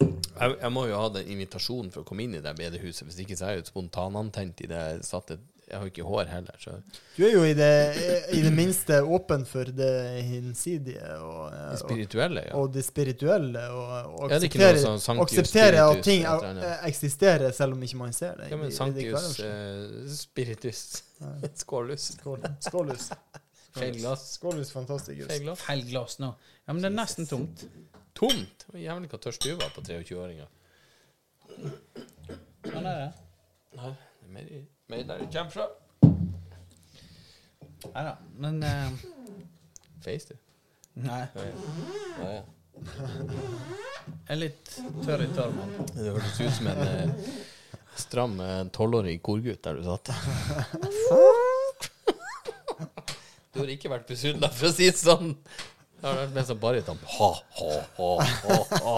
Jeg, 0.00 0.54
jeg 0.62 0.70
må 0.72 0.86
jo 0.88 0.98
ha 0.98 1.08
den 1.18 1.30
invitasjonen 1.34 1.90
for 1.92 2.02
å 2.02 2.08
komme 2.08 2.24
inn 2.24 2.38
i 2.38 2.42
det 2.42 2.54
bedehuset. 2.56 3.04
Hvis 3.06 3.18
ikke 3.24 3.36
så 3.36 3.48
er 3.48 3.56
jeg 3.56 3.64
jo 3.64 3.70
spontanantent 3.72 4.62
i 4.64 4.70
det 4.70 4.78
jeg 4.78 5.06
satt 5.06 5.34
et 5.36 5.44
Jeg 5.68 5.76
har 5.76 5.84
jo 5.84 5.90
ikke 5.90 6.04
hår 6.08 6.28
heller, 6.32 6.54
så 6.62 6.72
Du 7.16 7.24
er 7.26 7.32
jo 7.34 7.42
i 7.44 7.52
det, 7.52 7.72
i 8.32 8.38
det 8.40 8.52
minste 8.56 9.02
åpen 9.04 9.42
for 9.46 9.68
det 9.76 9.90
hinsidige 10.24 11.10
og, 11.20 11.50
eh, 11.52 11.66
Det 11.74 11.80
spirituelle, 11.82 12.44
ja. 12.46 12.54
og 12.56 12.70
det 12.72 12.84
spirituelle. 12.86 13.64
Og, 13.76 13.90
og 14.14 14.32
aksepterer, 14.32 14.38
det 14.38 14.38
er 14.38 14.78
ikke 14.78 14.92
noe 14.94 15.02
sånn 15.04 15.20
aksepterer 15.26 15.78
at 15.82 16.00
ting 16.06 16.24
eksisterer 16.88 17.52
selv 17.52 17.76
om 17.76 17.82
ikke 17.84 18.00
man 18.00 18.16
ser 18.16 18.40
det. 18.40 18.48
Ja, 18.54 18.56
men 18.62 18.72
Sanktius 18.72 19.36
eh, 19.44 19.82
spiritus. 20.16 20.80
Skålus. 21.64 22.08
Skålus. 22.64 23.10
Feil 23.76 24.00
glass. 24.00 24.24
Skålus 24.38 24.72
fantasticus. 24.72 25.28
Feil 25.28 25.44
glass. 25.44 25.66
Feil 25.68 25.84
glass 25.90 26.16
nå. 26.22 26.32
Ja, 26.64 26.72
men 26.72 26.80
det 26.80 26.88
er 26.94 26.96
nesten 26.96 27.28
tomt. 27.28 27.66
Tomt! 28.16 28.64
Jævlig 28.72 29.12
hva 29.12 29.20
tørst 29.22 29.44
du 29.44 29.52
var 29.60 29.68
på 29.76 29.84
23-åringer. 29.84 30.48
Sånn 32.64 32.86
er 32.88 32.98
det. 33.04 33.12
Nei, 33.78 33.92
det 33.92 34.26
er 34.26 34.32
mer, 34.34 34.50
i- 34.56 34.66
mer 34.88 35.02
der 35.04 35.18
det 35.20 35.28
kommer 35.32 35.50
fra. 35.52 35.66
Nei 37.92 38.04
da. 38.06 38.14
Men 38.40 38.62
eh, 38.64 38.90
Face, 40.04 40.26
du. 40.30 40.34
Nei. 41.04 41.24
Ja, 41.34 41.40
ja. 42.32 42.42
Jeg 44.28 44.32
er 44.32 44.36
litt 44.38 44.64
tørr 45.04 45.22
i 45.24 45.26
tarmen. 45.34 45.70
Det 45.92 46.04
hørtes 46.08 46.40
ut 46.40 46.52
som 46.56 46.66
en 46.72 46.80
eh, 46.86 47.08
stram 47.98 48.40
eh, 48.40 48.64
tolvårig 48.74 49.22
korgutt 49.22 49.62
der 49.66 49.74
du 49.78 49.82
satt. 49.86 50.08
Du 53.48 53.56
har 53.64 53.70
ikke 53.72 53.88
vært 53.90 54.06
besudla, 54.06 54.48
for 54.54 54.68
å 54.68 54.70
si 54.70 54.86
det 54.86 54.98
sånn. 55.00 55.32
Det 55.98 56.06
har 56.06 56.14
vært 56.20 56.34
mer 56.36 56.44
som 56.46 56.58
baryton. 56.62 56.98
Ha, 57.16 57.30
ha, 57.58 57.70
ha, 57.96 58.10
ha, 58.44 58.58
ha. 58.86 58.94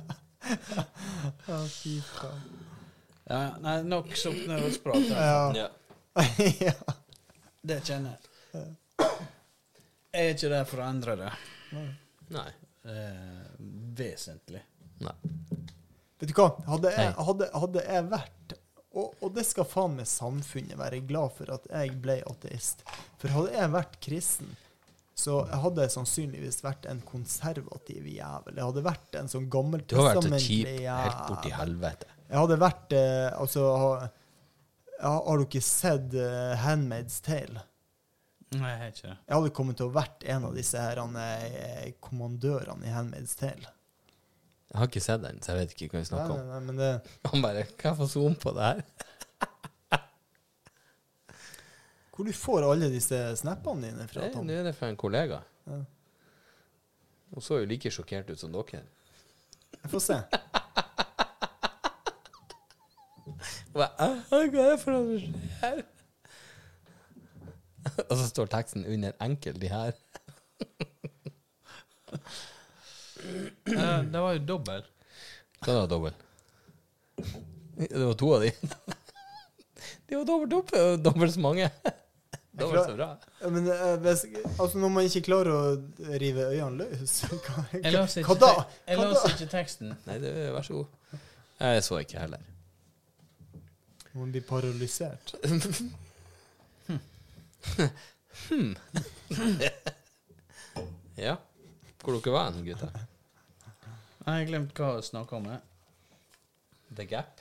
Ja, 1.46 1.58
fy 1.68 1.96
faen. 2.04 2.42
Ja, 3.30 3.40
nei, 3.62 3.76
nok. 3.86 4.10
Ja. 5.14 5.42
Ja. 5.54 5.68
ja. 6.66 6.74
Det 7.62 7.80
kjenner 7.86 8.16
jeg. 8.16 8.72
Jeg 10.10 10.24
er 10.26 10.32
ikke 10.34 10.50
der 10.50 10.64
for 10.66 10.82
å 10.82 10.86
endre 10.90 11.14
det 11.20 11.28
Nei. 12.34 12.48
eh, 12.90 13.52
vesentlig. 14.00 14.62
Nei. 15.04 15.14
Vet 16.20 16.32
du 16.32 16.34
hva? 16.36 16.48
Hadde 16.66 16.90
jeg, 16.96 17.12
hadde, 17.28 17.48
hadde 17.62 17.84
jeg 17.86 18.08
vært 18.10 18.56
og, 18.90 19.12
og 19.22 19.30
det 19.36 19.44
skal 19.46 19.68
faen 19.70 19.94
meg 20.00 20.08
samfunnet 20.10 20.74
være 20.78 20.98
glad 21.06 21.30
for 21.36 21.52
at 21.54 21.68
jeg 21.70 21.94
ble 22.02 22.16
ateist. 22.26 22.82
For 23.22 23.30
hadde 23.30 23.54
jeg 23.54 23.70
vært 23.76 23.98
kristen, 24.02 24.50
så 25.20 25.36
hadde 25.62 25.84
jeg 25.84 25.92
sannsynligvis 25.94 26.62
vært 26.64 26.86
en 26.90 27.02
konservativ 27.06 28.06
jævel. 28.08 28.56
Jeg 28.56 28.64
hadde 28.66 28.84
vært 28.86 29.18
en 29.20 29.28
sånn 29.32 29.48
gammel 29.52 29.84
Du 29.86 29.96
har 29.98 30.14
vært 30.14 30.26
så 30.28 30.40
kjip 30.46 30.70
helt 30.86 31.20
borti 31.28 31.52
helvete. 31.54 32.08
Jeg 32.30 32.38
hadde 32.38 32.60
vært 32.62 32.94
eh, 32.96 33.26
Altså, 33.36 33.64
har, 33.82 34.06
har 35.02 35.40
du 35.40 35.44
ikke 35.48 35.62
sett 35.64 36.14
eh, 36.16 36.54
Handmaid's 36.64 37.18
Tale? 37.26 37.66
Nei, 38.50 38.70
jeg 38.72 38.78
har 38.80 38.88
ikke 38.94 39.08
det. 39.08 39.16
Jeg 39.28 39.36
hadde 39.36 39.52
kommet 39.60 39.78
til 39.78 39.86
å 39.90 39.94
vært 39.94 40.24
en 40.34 40.46
av 40.48 40.56
disse 40.58 40.80
her, 40.82 40.98
eh, 41.22 41.92
kommandørene 42.02 42.88
i 42.88 42.94
Handmaid's 42.94 43.36
Tale. 43.38 43.70
Jeg 44.70 44.78
har 44.78 44.86
ikke 44.90 45.02
sett 45.02 45.22
den, 45.22 45.38
så 45.42 45.54
jeg 45.54 45.64
vet 45.64 45.72
ikke 45.74 45.88
hva 45.90 46.00
vi 46.00 46.02
Nei, 46.04 46.08
snakker 46.12 46.34
nei, 46.34 46.42
om. 46.42 46.50
nei, 46.50 46.60
men 46.68 46.76
det, 46.78 46.90
Han 47.26 47.42
bare 47.42 47.64
Hva 47.74 47.90
for 47.94 48.04
få 48.04 48.10
zoom 48.12 48.36
på 48.38 48.52
det 48.54 48.68
her? 48.68 48.82
Hvor 52.20 52.28
du 52.28 52.36
får 52.36 52.66
alle 52.68 52.90
disse 52.92 53.16
snappene 53.40 53.88
dine 53.88 54.04
fra? 54.10 54.26
Det- 54.26 54.34
Tom? 54.34 54.44
Nå 54.46 54.52
er 54.60 54.64
det 54.68 54.74
fra 54.76 54.88
en 54.92 54.96
kollega. 55.00 55.40
Ja. 55.66 55.78
Hun 57.30 57.40
så 57.46 57.60
jo 57.62 57.68
like 57.70 57.88
sjokkert 57.94 58.28
ut 58.30 58.40
som 58.42 58.52
dere. 58.52 58.82
Jeg 59.80 59.90
får 59.92 60.02
se. 60.04 60.18
Hva 63.72 63.86
er 63.96 64.50
det 64.52 64.80
for 64.82 64.90
noe 64.92 65.18
som 65.22 65.34
skjer? 65.56 65.82
Og 68.10 68.14
så 68.18 68.26
står 68.28 68.50
teksten 68.52 68.84
under 68.84 69.12
'enkel 69.22 69.56
de 69.62 69.68
her'. 69.72 69.96
det 74.10 74.20
var 74.20 74.32
jo 74.36 74.42
dobbel. 74.44 74.82
Hva 75.64 75.78
var 75.80 75.86
dobbel? 75.88 76.14
Det 77.80 78.04
var 78.04 78.14
to 78.20 78.34
av 78.34 78.40
de. 78.44 78.50
De 80.10 80.16
var 80.18 80.24
dobbelt 80.28 80.52
opp, 80.58 80.70
dobbelt 81.04 81.32
så 81.34 81.40
mange. 81.40 81.70
Dobbelt 82.60 82.86
så 82.90 82.94
bra. 82.96 83.08
Ja, 83.40 83.48
Men 83.56 83.66
eh, 83.72 83.94
hvis, 84.04 84.24
altså 84.60 84.78
når 84.82 84.92
man 84.94 85.08
ikke 85.08 85.22
klarer 85.26 85.50
å 85.54 86.14
rive 86.20 86.46
øynene 86.52 86.84
løs, 86.84 87.16
hva, 87.30 87.64
Jeg 87.72 87.94
hva, 87.94 88.04
hva 88.28 88.36
da? 88.44 88.52
jeg 88.88 89.00
leste 89.02 89.32
ikke 89.34 89.50
teksten. 89.54 89.94
Nei, 90.06 90.18
det, 90.22 90.32
vær 90.54 90.66
så 90.66 90.80
god. 90.80 91.20
Jeg 91.60 91.84
så 91.86 91.98
ikke 92.04 92.22
heller. 92.24 92.46
Man 94.12 94.32
blir 94.34 94.42
paralysert. 94.48 95.34
Ja. 101.20 101.36
Hvor 102.00 102.16
dere 102.16 102.32
var 102.32 102.50
hen, 102.50 102.64
gutta? 102.64 102.88
Jeg 104.20 104.30
har 104.32 104.46
glemt 104.48 104.78
hva 104.78 104.94
jeg 104.96 105.04
snakka 105.10 105.36
om. 105.36 105.48
jeg. 105.50 105.60
The 106.96 107.04
Gap. 107.10 107.40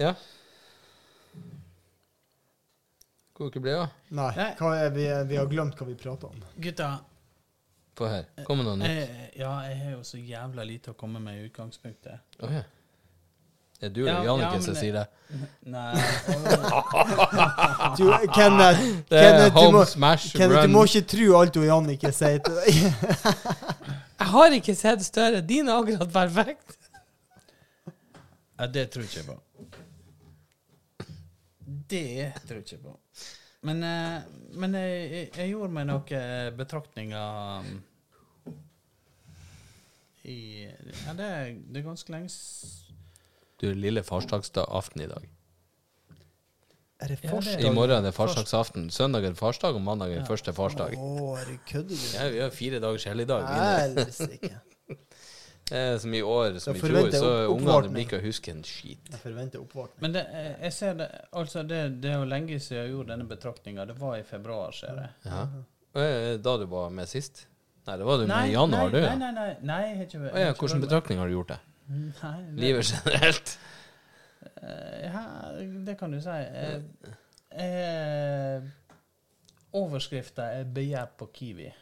ja. 0.00 0.12
Hvor 3.40 3.48
dere 3.48 3.62
ble 3.64 3.74
av? 3.80 3.92
Nei, 4.12 4.26
Nei. 4.36 4.48
hva 4.58 4.70
er, 4.76 4.90
vi, 4.92 5.06
vi 5.30 5.38
har 5.40 5.46
glemt 5.48 5.78
hva 5.80 5.86
vi 5.88 5.94
prater 5.96 6.28
om. 6.28 6.42
Gutta, 6.60 6.90
Få 7.96 8.06
høre. 8.08 8.44
Kom 8.46 8.60
med 8.60 8.66
noe 8.68 8.76
nytt. 8.80 8.90
jeg, 8.92 9.30
ja, 9.40 9.48
jeg 9.68 9.78
har 9.80 9.90
jo 9.96 10.02
så 10.06 10.20
jævla 10.20 10.64
lite 10.64 10.92
å 10.92 10.96
komme 10.96 11.20
med 11.20 11.40
i 11.40 11.48
utgangspunktet. 11.48 12.20
Ja. 12.40 12.60
Er 13.80 13.88
du 13.96 14.02
eller 14.04 14.20
ja, 14.20 14.28
Jannicke 14.28 14.60
som 14.64 14.74
sier 14.76 14.92
det? 14.98 15.06
Nei 15.72 15.96
Du, 17.96 18.04
Kenneth, 18.34 18.82
Det 19.08 19.22
Kenneth, 19.24 19.56
du 19.56 19.72
må, 19.72 19.84
smash 19.88 20.34
Kenneth, 20.36 20.66
du 20.66 20.72
må 20.74 20.82
ikke 20.88 21.02
tro 21.14 21.28
alt 21.38 21.54
du 21.56 21.62
Jannicke 21.64 22.12
sier 22.12 22.42
til 22.44 22.56
deg. 22.60 22.76
Jeg 24.20 24.28
har 24.34 24.56
ikke 24.60 24.74
sett 24.76 25.04
større. 25.06 25.40
Din 25.40 25.68
er 25.72 25.80
akkurat 25.80 26.12
perfekt. 26.12 26.76
Ja, 28.60 28.66
det 28.68 28.90
tror 28.92 29.06
ikke 29.06 29.16
jeg 29.22 29.24
på. 29.30 29.36
Det 31.90 32.32
tror 32.46 32.60
jeg 32.60 32.66
ikke 32.66 32.82
på. 32.88 32.96
Men, 33.68 33.82
eh, 33.84 34.22
men 34.56 34.74
jeg, 34.74 35.28
jeg, 35.36 35.50
gjorde 35.52 35.74
meg 35.76 35.86
noen 35.90 36.56
betraktninger 36.56 37.66
um, 37.66 38.54
i 40.24 40.38
Ja, 40.64 41.12
det 41.16 41.26
er, 41.26 41.50
det 41.68 41.82
er 41.82 41.84
ganske 41.84 42.12
lenge 42.12 42.30
Du, 43.60 43.68
lille 43.76 44.02
farsdagsaften 44.04 45.04
i 45.04 45.10
dag. 45.10 45.28
Er 47.00 47.12
det 47.12 47.18
Ja, 47.22 47.30
farsdag? 47.32 47.64
I 47.64 47.70
morgen 47.72 47.96
er 47.98 48.02
det 48.02 48.14
farsdagsaften. 48.14 48.90
Søndag 48.90 49.24
er 49.24 49.34
farsdag, 49.34 49.74
og 49.74 49.82
mandag 49.82 50.12
er 50.12 50.20
ja. 50.20 50.24
første 50.28 50.52
farsdag. 50.52 50.96
Å, 50.96 51.36
er 51.40 51.46
det 51.48 51.58
kødder 51.68 51.96
du? 51.96 52.08
Ja, 52.16 52.26
vi 52.28 52.42
har 52.44 52.50
fire 52.52 52.80
dagers 52.80 53.04
helligdag. 53.08 53.46
Helsike. 53.48 54.60
Det 55.70 55.78
er 55.78 55.98
som 56.02 56.14
i 56.14 56.20
år 56.26 56.56
som 56.58 56.74
i 56.74 56.80
fjor, 56.82 57.10
så 57.14 57.28
ungene 57.52 57.90
blir 57.94 58.02
ikke 58.06 58.18
å 58.18 58.24
huske 58.24 58.50
en 58.50 58.62
skit. 58.66 59.10
Jeg 59.12 59.20
forventer 59.22 59.60
oppvåkning. 59.62 60.00
Men 60.02 60.12
det, 60.16 60.24
jeg 60.34 60.56
jeg 60.66 60.72
ser 60.76 60.94
det 60.98 61.06
Altså, 61.32 61.62
det, 61.62 61.78
det 62.02 62.10
er 62.10 62.18
jo 62.18 62.24
lenge 62.26 62.58
siden 62.60 62.82
jeg 62.82 62.90
gjorde 62.94 63.12
denne 63.14 63.28
betraktninga. 63.30 63.84
Det 63.86 63.96
var 64.00 64.16
i 64.18 64.24
februar, 64.26 64.72
ser 64.74 64.98
jeg. 64.98 65.10
Ja. 65.30 65.44
Eh, 66.02 66.36
Da 66.42 66.56
du 66.58 66.66
var 66.66 66.90
med 66.90 67.08
sist? 67.08 67.46
Nei, 67.86 67.96
det 67.96 68.04
var 68.06 68.18
du 68.18 68.26
med 68.26 68.48
i 68.48 68.52
januar, 68.52 68.90
nei, 68.90 68.90
du. 68.90 68.98
ja. 69.00 69.14
nei, 69.16 69.30
nei, 69.32 69.56
nei, 69.62 69.80
jeg 69.88 69.96
har 69.96 70.04
ikke 70.04 70.18
ja, 70.18 70.24
jeg 70.24 70.46
har 70.46 70.54
ikke 70.54 70.66
Hvilke 70.66 70.90
vært- 70.90 71.18
har 71.18 71.26
du 71.30 71.32
gjort? 71.32 71.48
det? 71.48 71.60
Nei, 72.22 72.40
Livet 72.60 72.90
generelt? 72.90 73.54
Eh, 74.62 75.06
ja, 75.06 75.22
det 75.86 75.96
kan 75.98 76.12
du 76.12 76.20
si. 76.20 76.28
Eh, 76.30 76.82
eh, 77.64 78.62
Overskrifta 79.72 80.42
er 80.58 80.64
'begjær 80.64 81.06
på 81.18 81.26
Kiwi'. 81.34 81.72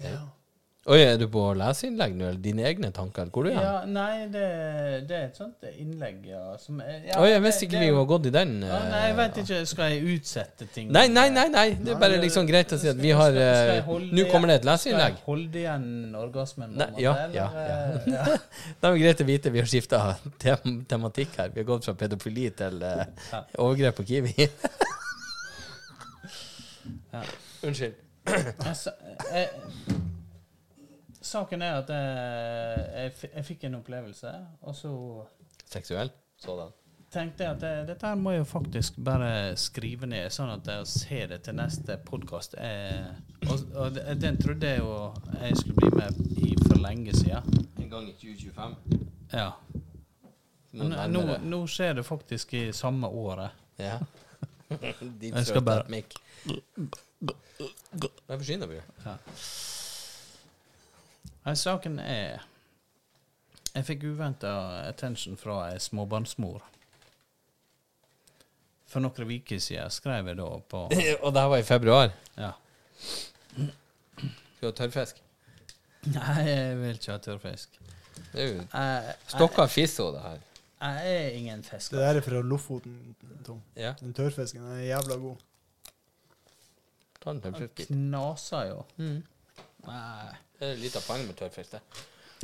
Ja. 0.00 0.20
Oi, 0.84 0.98
er 1.00 1.14
du 1.16 1.22
på 1.32 1.40
leseinnlegg 1.56 2.12
nå, 2.12 2.26
eller 2.28 2.40
dine 2.44 2.64
egne 2.68 2.90
tanker? 2.92 3.30
Hvor 3.32 3.46
er 3.48 3.54
du 3.54 3.56
hen? 3.56 3.62
Ja, 3.64 3.76
nei, 3.88 4.26
det, 4.28 4.42
det 5.08 5.14
er 5.16 5.22
et 5.30 5.38
sånt 5.38 5.64
innlegg, 5.80 6.18
ja. 6.28 6.42
Som 6.60 6.82
ja 6.84 7.22
Oi, 7.22 7.30
jeg 7.30 7.40
visste 7.46 7.64
ikke 7.64 7.78
det- 7.78 7.86
vi 7.88 7.94
var 7.96 8.04
gått 8.10 8.28
i 8.28 8.32
den. 8.34 8.52
ja, 8.66 8.80
Nei, 8.90 9.00
jeg 9.06 9.16
vet 9.16 9.38
ikke. 9.40 9.60
Skal 9.70 9.94
jeg 9.94 10.10
utsette 10.18 10.68
ting? 10.74 10.90
Nei, 10.92 11.06
nei, 11.08 11.30
nei, 11.32 11.46
nei. 11.54 11.64
Det 11.80 11.94
er 11.94 12.02
bare 12.04 12.18
liksom 12.20 12.44
greit 12.50 12.74
å 12.76 12.80
si 12.82 12.90
at 12.92 13.00
vi 13.00 13.14
har 13.16 13.32
eh, 13.32 13.88
Nå 13.88 14.26
kommer 14.28 14.52
det 14.52 14.58
et 14.60 14.68
leseinnlegg. 14.68 15.16
Skal 15.16 15.22
jeg 15.22 15.26
holde 15.30 15.62
igjen 15.62 15.88
orgasmen? 16.20 16.76
Nei, 16.76 16.90
ja, 17.06 17.16
ja, 17.32 17.48
Eh, 17.64 18.12
ja. 18.18 18.28
Det 18.84 18.90
er 18.92 19.00
greit 19.06 19.24
å 19.24 19.28
vite. 19.32 19.54
Vi 19.56 19.64
har 19.64 19.72
skifta 19.72 20.04
tem 20.44 20.84
tematikk 20.84 21.40
her. 21.40 21.48
Vi 21.56 21.64
har 21.64 21.70
gått 21.72 21.88
fra 21.88 21.96
pedofili 22.04 22.50
til 22.60 22.84
uh, 22.84 23.06
overgrep 23.56 23.96
på 24.02 24.04
Kiwi. 24.12 24.50
Unnskyld. 27.64 27.94
Altså, 28.68 28.92
jeg- 29.32 30.02
Saken 31.34 31.62
er 31.66 31.80
at 31.82 31.88
jeg, 31.90 32.86
jeg, 32.94 33.30
jeg 33.34 33.44
fikk 33.48 33.64
en 33.68 33.74
opplevelse, 33.80 34.30
og 34.62 34.74
så 34.78 34.90
Seksuell 35.66 36.10
sådan. 36.38 36.70
tenkte 37.14 37.44
jeg 37.46 37.54
at 37.56 37.60
det, 37.62 37.72
dette 37.88 38.06
her 38.06 38.14
må 38.18 38.30
jeg 38.34 38.42
jo 38.44 38.46
faktisk 38.50 38.96
bare 39.06 39.56
skrive 39.58 40.06
ned, 40.10 40.30
sånn 40.34 40.50
at 40.54 40.66
jeg 40.70 40.86
ser 40.90 41.26
det 41.32 41.40
til 41.46 41.56
neste 41.58 41.96
podkast. 42.06 42.54
Og, 42.58 43.66
og 43.78 43.98
den 44.22 44.38
trodde 44.42 44.70
jeg 44.76 44.82
jo 44.82 44.94
jeg 45.40 45.56
skulle 45.60 45.76
bli 45.82 45.90
med 45.98 46.22
i 46.38 46.54
for 46.66 46.78
lenge 46.82 47.14
siden. 47.18 47.66
En 47.82 47.90
gang 47.90 48.08
i 48.10 48.14
2025. 48.18 49.04
Ja. 49.34 49.48
Nå, 50.74 50.88
nå, 51.14 51.24
nå 51.46 51.60
skjer 51.70 51.98
det 52.00 52.06
faktisk 52.06 52.54
i 52.58 52.64
samme 52.74 53.06
året. 53.10 53.50
Ja. 53.78 53.98
Jeg 55.22 55.46
skal 55.46 55.62
bare- 55.62 55.86
Mikk. 55.92 56.14
Nei, 57.22 58.36
forsvinner 58.38 58.66
vi. 58.70 58.80
Nei, 61.44 61.52
saken 61.60 61.98
er 62.00 62.44
Jeg 63.74 63.84
fikk 63.84 64.04
uventa 64.08 64.50
attention 64.88 65.36
fra 65.36 65.58
ei 65.72 65.80
småbarnsmor. 65.82 66.62
For 68.88 69.02
noen 69.02 69.32
uker 69.34 69.60
siden 69.60 69.90
skrev 69.92 70.30
jeg 70.30 70.38
da 70.38 70.46
på 70.70 70.84
Og 71.24 71.34
det 71.34 71.44
var 71.52 71.58
i 71.58 71.66
februar. 71.66 72.14
Ja. 72.38 72.52
Skal 73.54 74.62
du 74.62 74.68
ha 74.70 74.72
tørrfisk? 74.78 75.20
Nei, 76.14 76.38
jeg 76.46 76.78
vil 76.80 76.96
ikke 77.00 77.12
ha 77.12 77.20
tørrfisk. 77.26 77.80
Det 78.30 78.44
er 78.44 78.48
jo 78.52 78.64
stokka 79.34 79.66
fisso, 79.68 80.08
det 80.14 80.22
her. 80.22 80.40
jeg 80.80 81.12
er 81.24 81.36
ingen 81.38 81.62
Det 81.62 81.90
der 81.90 82.20
er 82.20 82.20
fra 82.20 82.40
Lofoten, 82.40 83.16
Tom. 83.44 83.60
Ja. 83.76 83.92
Den 84.00 84.14
tørrfisken 84.14 84.64
er 84.78 84.84
jævla 84.84 85.16
god. 85.16 85.36
Ta 87.20 87.30
en 87.30 87.40
Han 87.42 87.42
tørrfiskbit. 87.42 87.86
knaser 87.88 88.68
jo. 88.70 88.84
Nei 88.98 90.32
Det 90.58 90.70
er 90.70 90.80
litt 90.80 90.96
av 90.96 91.06
poenget 91.06 91.30
med 91.30 91.38
tørrfisk, 91.38 91.74
det. 91.74 91.80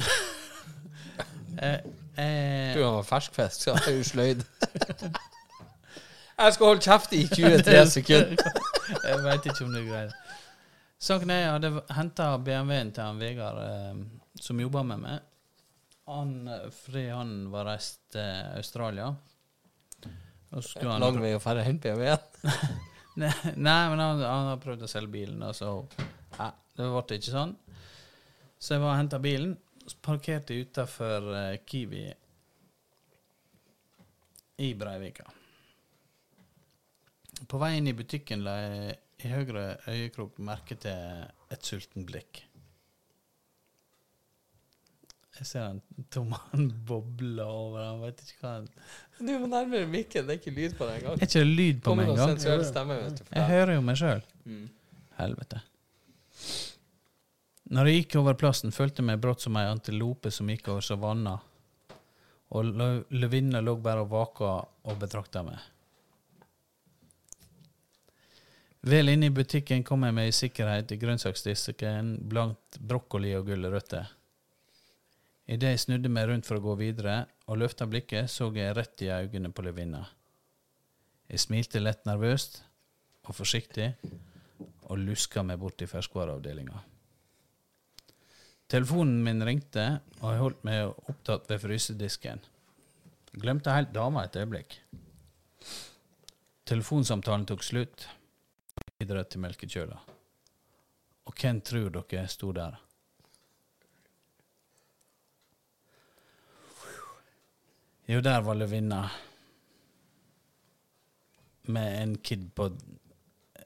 jeg, 1.60 1.82
Tror 2.74 2.86
han 2.86 2.96
var 3.00 3.06
ferskfisk, 3.08 3.66
så 3.66 3.76
er 3.78 3.98
du 3.98 4.06
sløyd. 4.06 4.44
Jeg 6.40 6.54
skal 6.56 6.70
holde 6.70 6.84
kjeft 6.84 7.12
i 7.12 7.24
23 7.28 7.80
sekunder. 7.98 8.60
jeg 9.04 9.16
veit 9.26 9.48
ikke 9.50 9.64
om 9.66 9.74
det 9.74 9.82
er 9.82 9.88
greit. 9.90 10.36
Saken 11.00 11.32
er 11.32 11.42
jeg 11.42 11.50
hadde 11.52 11.82
henta 11.96 12.28
BMW-en 12.44 12.92
til 12.96 13.04
han 13.04 13.20
Vegard 13.20 13.58
eh, 13.60 13.98
som 14.40 14.60
jobba 14.60 14.82
med 14.88 15.02
meg. 15.02 15.26
Han, 16.08 16.32
eh, 16.48 16.66
fordi 16.72 17.04
han 17.12 17.34
var 17.52 17.68
reist 17.68 18.00
til 18.16 18.56
Australia. 18.56 19.10
Og 20.50 20.62
så 20.62 20.70
skulle 20.70 20.94
han 20.94 21.04
Lang 21.04 21.20
vei 21.20 21.34
å 21.36 21.42
færre 21.44 21.64
hente 21.66 21.92
BMW-en? 21.92 22.48
Nei, 23.20 23.32
nei, 23.56 23.80
men 23.92 24.00
han, 24.00 24.24
han 24.24 24.50
har 24.54 24.60
prøvd 24.62 24.86
å 24.86 24.90
selge 24.90 25.12
bilen, 25.12 25.42
og 25.44 25.52
så 25.56 25.74
ja, 26.38 26.52
Det 26.78 26.88
ble 26.88 27.18
ikke 27.20 27.34
sånn. 27.34 27.52
Så 28.60 28.76
jeg 28.76 28.82
var 28.82 28.92
og 28.92 29.00
henta 29.00 29.20
bilen, 29.22 29.54
så 29.88 29.96
parkerte 30.04 30.54
jeg 30.54 30.68
utafor 30.68 31.30
Kiwi 31.66 32.04
i 34.60 34.74
Breivika. 34.76 35.24
På 37.48 37.60
vei 37.62 37.78
inn 37.78 37.88
i 37.88 37.96
butikken 37.96 38.44
la 38.44 38.58
jeg 38.60 38.98
i 39.24 39.32
høyre 39.32 39.64
øyekrok 39.88 40.38
merke 40.44 40.76
til 40.80 41.24
et 41.52 41.66
sulten 41.66 42.04
blikk. 42.08 42.42
Jeg 45.40 45.48
ser 45.48 45.64
han 45.70 45.80
tomann 46.12 46.42
han 46.52 46.68
bobler 46.88 47.48
over, 47.48 47.80
han 47.80 48.02
vet 48.04 48.20
ikke 48.26 48.42
hva 48.42 48.52
han 48.58 48.66
Du 49.20 49.32
må 49.40 49.48
nærmere 49.48 49.88
mikken, 49.88 50.26
det 50.28 50.36
er 50.36 50.40
ikke 50.42 50.52
lyd 50.52 50.76
på 50.76 50.88
det 50.88 50.98
engang. 50.98 51.16
Er 51.16 51.30
ikke 51.30 51.44
lyd 51.48 51.80
på 51.86 51.96
meg 51.96 52.12
engang? 52.12 52.36
Jeg 53.32 53.48
hører 53.54 53.76
jo 53.78 53.84
meg 53.88 54.00
sjøl. 54.00 54.22
Mm. 54.44 54.66
Helvete. 55.16 55.62
Når 57.70 57.86
jeg 57.86 58.00
gikk 58.00 58.16
over 58.18 58.34
plassen, 58.34 58.72
følte 58.74 58.98
jeg 58.98 59.06
meg 59.12 59.20
brått 59.22 59.44
som 59.44 59.54
ei 59.60 59.68
antilope 59.70 60.32
som 60.34 60.48
gikk 60.50 60.72
over 60.72 60.82
savanna. 60.82 61.36
Og 62.50 62.66
lø- 62.66 63.04
løvinna 63.14 63.60
lå 63.62 63.76
bare 63.78 64.02
og 64.02 64.10
vaka 64.10 64.48
og 64.90 64.98
betrakta 64.98 65.44
meg. 65.46 65.60
Vel 68.90 69.12
inne 69.12 69.28
i 69.28 69.34
butikken 69.34 69.84
kom 69.84 70.02
jeg 70.02 70.16
meg 70.16 70.30
i 70.30 70.34
sikkerhet 70.34 70.90
i 70.90 70.98
grønnsaksdisken 70.98 72.14
blant 72.26 72.80
brokkoli 72.80 73.34
og 73.36 73.46
gulrøtter. 73.52 74.08
Idet 75.50 75.74
jeg 75.74 75.82
snudde 75.84 76.10
meg 76.10 76.30
rundt 76.30 76.48
for 76.48 76.58
å 76.58 76.64
gå 76.64 76.74
videre 76.80 77.26
og 77.46 77.60
løfta 77.60 77.86
blikket, 77.86 78.30
så 78.30 78.50
jeg 78.54 78.74
rett 78.74 79.02
i 79.04 79.12
øynene 79.14 79.52
på 79.52 79.62
løvinna. 79.66 80.06
Jeg 81.30 81.44
smilte 81.44 81.82
lett 81.82 82.06
nervøst 82.08 82.62
og 83.28 83.36
forsiktig 83.36 83.92
og 84.88 84.98
luska 84.98 85.44
meg 85.46 85.60
bort 85.62 85.82
i 85.82 85.90
ferskvareavdelinga. 85.90 86.89
Telefonen 88.70 89.24
min 89.26 89.42
ringte, 89.42 89.84
og 90.20 90.30
jeg 90.30 90.40
holdt 90.44 90.60
meg 90.68 91.08
opptatt 91.10 91.48
ved 91.50 91.58
frysedisken. 91.58 92.42
Glemte 93.34 93.74
helt 93.74 93.90
dama 93.94 94.22
et 94.26 94.38
øyeblikk. 94.38 94.76
Telefonsamtalen 96.70 97.48
tok 97.50 97.64
slutt. 97.66 98.06
Videre 99.00 99.24
til 99.26 99.42
melkekjøla. 99.42 99.98
Og 101.26 101.34
hvem 101.34 101.58
tror 101.66 101.90
dere 101.96 102.28
sto 102.30 102.52
der? 102.54 102.78
Jo, 108.06 108.22
der 108.22 108.40
var 108.46 108.54
løvinna. 108.54 109.04
Med 111.74 112.02
en 112.02 112.18
kid 112.18 112.52
på 112.54 112.70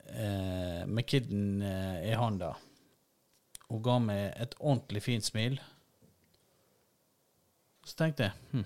eh, 0.09 0.85
Med 0.87 1.05
kiden 1.09 1.61
eh, 1.63 2.09
i 2.09 2.17
hånda. 2.17 2.55
Hun 3.71 3.83
ga 3.85 3.97
meg 4.03 4.23
et 4.41 4.55
ordentlig 4.61 5.03
fint 5.05 5.25
smil. 5.25 5.59
Så 7.85 7.97
tenkte 7.99 8.29
jeg 8.29 8.33
hm. 8.53 8.65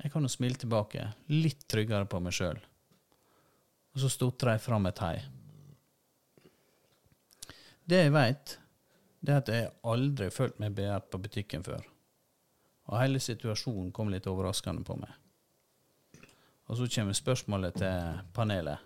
Jeg 0.00 0.12
kan 0.14 0.24
jo 0.24 0.30
smile 0.32 0.56
tilbake, 0.56 1.02
litt 1.28 1.66
tryggere 1.68 2.08
på 2.08 2.22
meg 2.24 2.32
sjøl. 2.32 2.56
Og 3.92 4.00
så 4.00 4.08
stotra 4.08 4.54
jeg 4.56 4.64
fram 4.64 4.88
et 4.88 5.02
hei. 5.04 5.16
Det 7.84 7.98
jeg 8.06 8.14
veit, 8.14 8.54
det 9.20 9.34
er 9.34 9.42
at 9.42 9.50
jeg 9.52 9.72
aldri 9.92 10.30
har 10.30 10.36
følt 10.36 10.60
meg 10.62 10.76
begjært 10.78 11.10
på 11.12 11.20
butikken 11.20 11.66
før. 11.66 11.84
Og 12.88 12.96
hele 12.96 13.20
situasjonen 13.22 13.92
kom 13.94 14.08
litt 14.12 14.28
overraskende 14.30 14.86
på 14.86 14.96
meg. 14.98 15.12
Og 16.70 16.78
så 16.78 16.86
kommer 16.94 17.18
spørsmålet 17.18 17.76
til 17.82 18.22
panelet. 18.32 18.78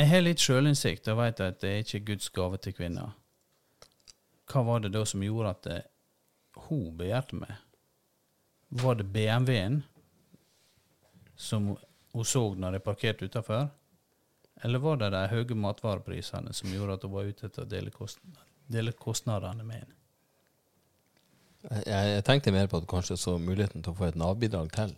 Jeg 0.00 0.08
har 0.08 0.22
litt 0.24 0.40
sjølinnsikt 0.40 1.08
og 1.12 1.18
veit 1.18 1.40
at 1.44 1.58
det 1.60 1.70
er 1.70 1.82
ikke 1.82 2.06
Guds 2.12 2.30
gave 2.32 2.56
til 2.64 2.72
kvinner. 2.72 3.10
Hva 4.48 4.62
var 4.64 4.80
det 4.80 4.94
da 4.94 5.02
som 5.04 5.20
gjorde 5.20 5.50
at 5.52 5.66
det, 5.66 5.80
hun 6.70 6.86
begjærte 6.96 7.36
meg? 7.36 7.58
Var 8.80 8.96
det 8.96 9.06
BMW-en 9.12 9.82
som 11.36 11.74
hun 12.14 12.24
så 12.24 12.46
når 12.56 12.78
jeg 12.78 12.86
parkerte 12.86 13.28
utafor? 13.28 13.68
Eller 14.64 14.80
var 14.80 14.96
det 15.02 15.10
de 15.12 15.20
høye 15.34 15.58
matvareprisene 15.66 16.56
som 16.56 16.72
gjorde 16.72 16.96
at 16.96 17.04
hun 17.04 17.14
var 17.18 17.28
ute 17.28 17.50
etter 17.50 17.66
å 17.66 17.68
dele, 17.68 17.92
kost 17.92 18.24
dele 18.72 18.96
kostnadene 18.96 19.66
med 19.68 19.82
henne? 19.82 19.96
Jeg, 21.84 21.84
jeg 22.14 22.24
tenkte 22.24 22.56
mer 22.56 22.72
på 22.72 22.80
at 22.80 22.88
kanskje 22.88 23.20
så 23.20 23.36
muligheten 23.36 23.84
til 23.84 23.92
å 23.92 24.00
få 24.00 24.08
et 24.08 24.16
Nav-bidrag 24.16 24.72
til. 24.72 24.96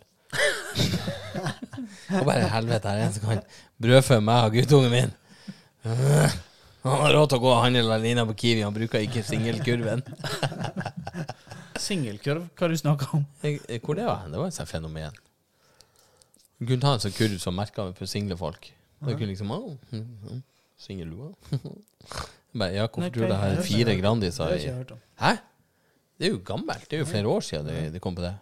Og 2.13 2.25
bare 2.27 2.47
helvete, 2.53 2.89
her 2.89 3.01
er 3.01 3.07
en 3.07 3.13
som 3.15 3.25
kan 3.27 3.41
brødfø 3.81 4.19
meg 4.23 4.47
og 4.47 4.57
guttungen 4.57 4.91
min. 4.93 5.13
Han 6.83 6.99
har 6.99 7.13
råd 7.15 7.29
til 7.31 7.39
å 7.39 7.43
gå 7.43 7.51
og 7.53 7.61
handle 7.63 7.95
alene 7.95 8.25
på 8.29 8.35
Kiwi, 8.43 8.61
han 8.65 8.75
bruker 8.75 9.03
ikke 9.05 9.23
singelkurven. 9.27 10.03
Singelkurv, 11.79 12.45
hva 12.59 12.69
du 12.69 12.75
snakker 12.79 13.15
om? 13.17 13.25
Jeg- 13.43 13.81
Hvor 13.81 13.95
det 13.97 14.05
var? 14.05 14.25
Det 14.29 14.37
var 14.39 14.47
et 14.47 14.53
sånt 14.53 14.69
fenomen. 14.69 15.11
Du 16.59 16.65
kunne 16.67 16.81
ta 16.81 16.93
en 16.93 16.99
sånn 16.99 17.15
kurv 17.15 17.39
som 17.39 17.55
merka 17.55 17.89
for 17.97 18.05
single 18.05 18.37
folk. 18.37 18.71
Du 19.03 19.11
kunne 19.15 19.27
liksom 19.33 19.51
oh, 19.51 19.73
mm, 19.91 20.05
mm, 20.29 20.43
Singel 20.79 21.09
du? 21.09 21.33
Bare, 22.55 22.71
Ja, 22.75 22.85
hvorfor 22.87 23.09
tror 23.09 23.25
du 23.25 23.31
det 23.33 23.39
her 23.41 23.57
er 23.57 23.63
fire 23.65 23.95
Grandiser 23.99 24.53
i. 24.55 24.69
Hæ? 25.19 25.31
Det 26.19 26.27
er 26.27 26.31
jo 26.35 26.39
gammelt. 26.45 26.85
Det 26.89 26.97
er 26.99 27.01
jo 27.03 27.05
flere 27.09 27.27
år 27.27 27.41
siden 27.41 27.65
det, 27.67 27.93
de 27.93 27.99
kom 27.99 28.15
på 28.15 28.21
det. 28.21 28.35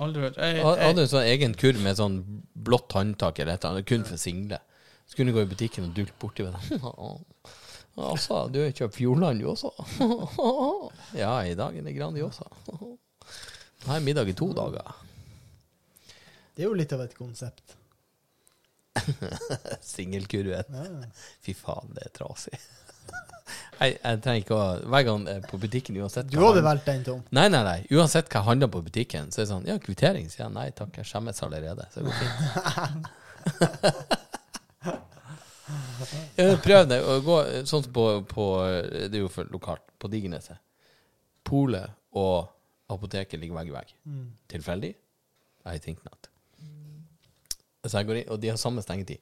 Aldri 0.00 0.22
hørt. 0.24 0.36
Jeg, 0.40 0.56
Jeg 0.56 0.64
hadde 0.86 1.02
en 1.04 1.10
sånn 1.10 1.26
egen 1.28 1.54
kurv 1.58 1.80
med 1.84 1.98
sånn 1.98 2.14
blått 2.54 2.94
håndtak 2.96 3.38
eller 3.42 3.58
et 3.58 3.64
eller 3.64 3.76
annet, 3.82 3.88
kun 3.90 4.06
for 4.08 4.16
single. 4.20 4.58
Så 5.06 5.18
kunne 5.18 5.32
du 5.32 5.36
gå 5.36 5.44
i 5.44 5.50
butikken 5.50 5.90
og 5.90 5.96
dulte 5.96 6.14
borti 6.22 6.46
med 6.46 6.56
det. 6.56 6.78
Altså, 8.00 8.38
du 8.54 8.62
har 8.62 8.72
kjøpt 8.72 8.96
Fjordland 8.96 9.42
du 9.42 9.50
også? 9.52 9.72
Ja, 11.22 11.34
i 11.44 11.54
dag 11.58 11.76
er 11.76 11.84
det 11.84 11.92
Grandiosa. 11.98 12.48
Jeg 12.72 13.90
har 13.90 14.00
middag 14.06 14.32
i 14.32 14.36
to 14.38 14.48
dager. 14.56 14.94
Det 16.56 16.64
er 16.64 16.68
jo 16.70 16.76
litt 16.78 16.92
av 16.96 17.04
et 17.04 17.14
konsept. 17.16 17.76
Singelkurven. 19.84 21.04
Fy 21.44 21.54
faen, 21.56 21.92
det 21.96 22.06
er 22.06 22.12
trasig. 22.16 22.58
Jeg, 23.82 23.96
jeg 23.98 24.20
trenger 24.22 24.40
ikke 24.44 24.54
å 24.54 24.78
Hver 24.92 25.02
gang 25.08 25.22
på 25.48 25.58
butikken, 25.58 25.96
uansett 25.98 26.26
Du 26.30 26.36
hadde 26.38 26.62
valgt 26.62 26.86
den, 26.86 27.02
Tom. 27.06 27.20
Nei, 27.34 27.48
nei, 27.50 27.62
nei. 27.66 27.80
Uansett 27.90 28.28
hva 28.30 28.38
jeg 28.38 28.46
handler 28.50 28.68
på 28.70 28.82
butikken, 28.86 29.32
så 29.34 29.40
er 29.40 29.44
det 29.46 29.50
sånn 29.50 29.66
Ja, 29.66 29.74
kvittering, 29.82 30.26
sier 30.30 30.44
jeg. 30.44 30.52
Nei 30.54 30.68
takk, 30.76 30.92
jeg 31.00 31.06
skjemmes 31.08 31.42
allerede. 31.42 31.82
Så 31.90 31.94
det 32.00 32.06
går 32.06 32.16
fint. 32.20 32.32
Prøv 36.66 36.88
det. 36.90 36.98
Gå 37.26 37.36
sånn 37.66 37.84
som 37.86 37.92
på, 37.94 38.06
på 38.28 38.46
Det 39.10 39.18
er 39.18 39.24
jo 39.24 39.30
for 39.32 39.44
lokalt. 39.54 39.84
På 39.98 40.10
Digerneset. 40.12 40.58
Polet 41.46 41.90
og 42.18 42.36
apoteket 42.92 43.40
ligger 43.40 43.56
vegg 43.60 43.72
i 43.72 43.76
vegg. 43.76 43.94
Mm. 44.06 44.26
Tilfeldig? 44.52 44.92
I 45.70 45.78
think 45.78 45.98
not. 46.06 46.28
Så 47.82 47.98
jeg 47.98 48.06
går 48.06 48.20
inn, 48.20 48.28
og 48.30 48.38
de 48.38 48.50
har 48.52 48.58
samme 48.60 48.82
stengetid. 48.84 49.18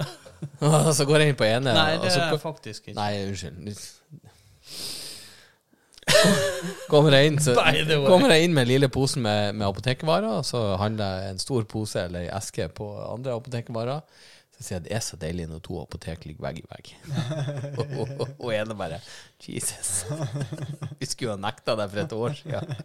Og 0.64 0.94
så 0.96 1.04
går 1.08 1.20
jeg 1.20 1.32
inn 1.32 1.36
på 1.36 1.44
ene 1.44 1.74
nei, 1.76 1.98
det 2.00 2.12
så, 2.14 2.24
er 2.24 2.40
faktisk 2.40 2.88
ikke. 2.88 2.96
Nei, 2.96 3.26
unnskyld. 3.28 3.76
Kommer 6.90 7.14
jeg 7.14 7.30
inn, 7.30 7.38
så 7.42 7.54
kommer 7.54 8.32
jeg 8.34 8.48
inn 8.48 8.54
med 8.56 8.66
lille 8.66 8.88
posen 8.92 9.22
med, 9.24 9.54
med 9.54 9.68
apotekvarer, 9.68 10.40
og 10.40 10.44
så 10.48 10.62
handler 10.80 11.20
jeg 11.20 11.34
en 11.34 11.42
stor 11.42 11.66
pose 11.70 12.02
eller 12.08 12.26
ei 12.26 12.32
eske 12.34 12.66
på 12.74 12.88
andre 13.04 13.36
apotekvarer. 13.36 14.02
Så 14.56 14.64
sier 14.66 14.78
jeg 14.78 14.86
det 14.88 14.96
er 14.96 15.04
så 15.04 15.16
deilig 15.20 15.46
når 15.48 15.62
to 15.64 15.78
apotek 15.80 16.26
ligger 16.28 16.48
vegg 16.48 16.60
i 16.60 16.66
vegg. 16.72 16.90
og, 17.78 17.84
og, 17.84 18.14
og, 18.16 18.26
og 18.32 18.50
ene 18.56 18.76
bare 18.76 18.98
Jesus. 19.44 20.04
Vi 20.98 21.08
skulle 21.08 21.36
ha 21.36 21.40
nekta 21.40 21.76
deg 21.78 21.92
for 21.92 22.02
et 22.02 22.16
år 22.18 22.40
siden. 22.42 22.76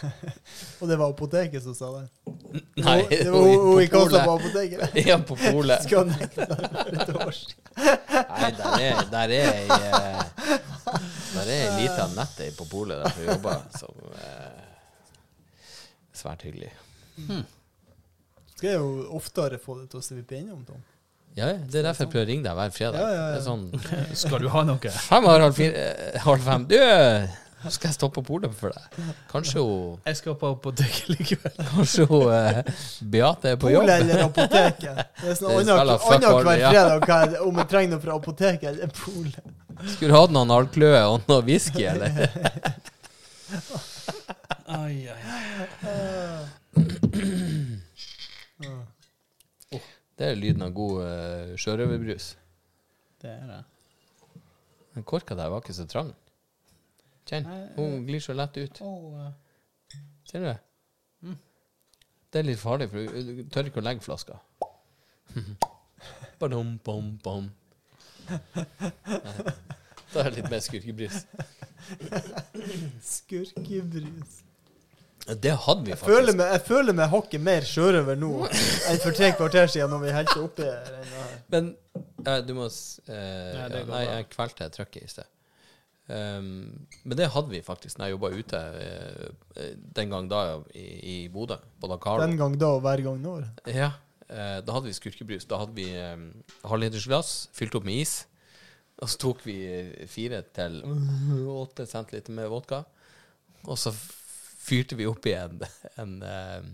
Og 0.80 0.88
det 0.88 0.96
var 0.96 1.10
apoteket 1.12 1.62
som 1.62 1.74
sa 1.76 1.90
det. 1.94 2.06
Nei, 2.82 2.98
det 3.10 3.30
var 3.30 3.44
hun 3.44 3.64
hun 3.66 3.82
i 3.82 3.88
på 3.88 4.02
kassa 4.04 4.24
på 4.24 4.36
apoteket. 4.38 4.96
Ja, 5.08 5.18
på 5.18 5.36
polet. 5.36 5.82
Skal 5.86 6.08
nekte 6.10 6.46
et 6.48 7.12
år. 7.14 7.40
Nei, 7.78 8.52
der 8.58 8.86
er, 8.88 9.02
der 9.12 9.34
er 9.38 9.50
ei 9.52 9.66
eh, 9.68 10.22
Der 11.32 11.42
er 11.42 11.56
ei 11.56 11.72
lita 11.80 12.08
nette 12.16 12.50
på 12.58 12.68
polet 12.70 13.02
der 13.04 13.18
hun 13.18 13.28
jobber, 13.34 13.66
som 13.78 14.14
eh, 14.16 14.62
Svært 16.22 16.44
hyggelig. 16.46 16.70
Skal 18.56 18.68
jeg 18.68 18.78
jo 18.78 19.06
oftere 19.16 19.58
få 19.60 19.80
det 19.80 19.88
til 19.92 20.02
å 20.02 20.04
svippe 20.04 20.36
innom, 20.38 20.64
Tom. 20.68 20.82
Ja, 21.32 21.46
ja, 21.48 21.56
det 21.64 21.78
er 21.80 21.86
derfor 21.86 22.04
jeg 22.04 22.12
prøver 22.12 22.26
å 22.26 22.28
ringe 22.28 22.44
deg 22.44 22.58
hver 22.58 22.72
fredag. 22.76 22.98
Ja, 23.00 23.08
ja, 23.08 23.20
ja. 23.22 23.28
Det 23.32 23.38
er 23.38 23.44
sånn 23.46 24.16
Skal 24.20 24.42
du 24.44 24.50
ha 24.52 24.64
noe? 24.68 24.92
Fem 25.06 25.24
over 25.24 25.46
halv, 25.46 25.56
fire, 25.56 25.84
eh, 26.12 26.18
halv 26.26 26.44
fem. 26.44 26.66
Du, 26.68 26.76
eh, 27.64 27.70
skal 27.74 27.88
jeg 27.88 27.96
stoppe 27.96 28.20
på 28.20 28.24
polet 28.26 28.54
for 28.56 28.74
deg? 28.74 28.82
Kanskje 29.30 29.62
hun 29.62 30.00
Jeg 30.08 30.18
skal 30.18 30.36
på 30.40 30.50
apoteket 30.56 31.08
likevel. 31.12 31.54
Kanskje 31.72 32.06
hun 32.10 32.26
eh, 32.34 32.62
Beate 33.14 33.54
er 33.54 33.58
på 33.62 33.72
jobb? 33.72 33.86
Polet 33.86 34.04
eller 34.04 34.24
apoteket. 34.26 35.02
Det 35.22 35.30
er 35.30 35.38
sånn 35.38 35.52
Det 35.52 35.62
spiller 35.62 35.82
annet 35.82 35.92
hver 35.92 36.04
fredag 36.06 36.32
hva 37.06 37.18
er 37.22 37.32
det, 37.32 37.40
om 37.46 37.62
jeg 37.62 37.68
trenger 37.72 37.94
noe 37.94 38.02
fra 38.04 38.18
apoteket 38.18 38.68
eller 38.72 38.88
polet. 38.98 39.42
Skulle 39.94 40.10
du 40.12 40.18
hatt 40.18 40.34
noen 40.34 40.52
halvkløe 40.54 41.02
og 41.08 41.30
noe 41.30 41.42
whisky, 41.46 41.84
eller? 41.90 42.10
Ai, 44.72 45.08
ai, 45.12 45.20
ai. 45.84 46.52
Det 50.16 50.28
er 50.30 50.38
lyden 50.38 50.62
av 50.64 50.72
god 50.76 51.02
uh, 51.02 51.52
sjørøverbrus. 51.60 52.30
Det 53.20 53.30
er 53.32 53.44
det. 53.50 53.60
Den 54.94 55.06
korka 55.08 55.36
der 55.36 55.50
var 55.52 55.64
ikke 55.64 55.76
så 55.76 55.86
trang. 55.88 56.12
Kjenn, 57.32 57.46
hun 57.78 58.02
glir 58.06 58.20
så 58.20 58.34
lett 58.36 58.56
ut. 58.60 58.80
Eh, 58.84 59.30
Ser 60.28 60.42
du 60.44 60.46
det? 60.50 60.58
Det 62.32 62.40
er 62.40 62.46
litt 62.48 62.60
farlig, 62.60 62.86
for 62.92 62.98
du 63.12 63.42
tør 63.52 63.66
ikke 63.68 63.80
å 63.82 63.84
legge 63.84 64.04
flaska. 64.04 64.38
Badum, 66.40 66.74
bom, 66.84 67.10
bom. 67.24 67.50
Da 70.12 70.22
er 70.22 70.30
det 70.30 70.38
litt 70.38 70.48
mer 70.52 70.60
skurkebrus. 70.64 71.18
Skurkebrus. 73.04 74.40
Det 75.38 75.52
hadde 75.64 75.84
vi 75.86 75.92
Jeg 75.92 75.98
føler 76.00 76.32
faktisk. 76.32 76.38
meg, 76.40 76.48
jeg 76.52 76.62
føler 76.66 76.96
meg 76.98 77.10
hakket 77.12 77.40
mer 77.46 77.66
sjørøver 77.68 78.16
nå 78.18 78.30
enn 78.90 78.98
for 79.04 79.14
tre 79.14 79.28
kvarter 79.38 79.68
siden 79.70 79.92
når 79.94 80.00
vi 80.02 80.14
helte 80.16 80.38
oppi 80.42 80.64
her. 80.66 81.04
Men 81.52 81.68
eh, 82.26 82.40
du 82.42 82.54
må 82.58 82.66
s- 82.66 82.98
eh, 83.06 83.52
Nei, 83.54 83.68
det 83.70 83.84
går 83.86 83.92
Nei, 83.92 84.04
bra. 84.08 84.16
jeg 84.16 84.28
kvelte 84.34 84.68
trykket 84.74 85.04
i 85.06 85.12
sted. 85.12 85.28
Um, 86.10 86.86
men 87.04 87.16
det 87.16 87.30
hadde 87.30 87.52
vi 87.52 87.62
faktisk 87.64 87.98
når 87.98 88.08
jeg 88.08 88.16
jobba 88.16 88.30
ute 88.34 88.62
eh, 88.82 89.68
den 89.96 90.10
gang 90.10 90.26
da 90.28 90.40
i, 90.74 90.86
i 91.14 91.28
Bodø. 91.32 91.60
Den 91.80 92.36
gang 92.40 92.58
da 92.58 92.72
og 92.76 92.82
hver 92.84 93.04
gang 93.06 93.20
nå? 93.22 93.36
Ja, 93.70 93.92
Uh, 94.32 94.62
da 94.64 94.72
hadde 94.72 94.88
vi 94.88 94.96
skurkebrus. 94.96 95.44
Da 95.44 95.58
hadde 95.60 95.76
vi 95.76 95.90
um, 95.92 96.28
halvlitersglass 96.64 97.50
fylt 97.52 97.74
opp 97.76 97.84
med 97.84 98.00
is. 98.00 98.22
Og 99.02 99.10
så 99.10 99.18
tok 99.20 99.42
vi 99.44 99.56
fire 100.08 100.40
til 100.56 100.78
åtte 101.52 101.84
centiliter 101.90 102.32
med 102.36 102.48
vodka. 102.52 102.82
Og 103.66 103.76
så 103.80 103.92
fyrte 103.92 104.96
vi 104.96 105.08
oppi 105.10 105.34
en, 105.36 105.60
en 106.00 106.14
uh, 106.22 106.70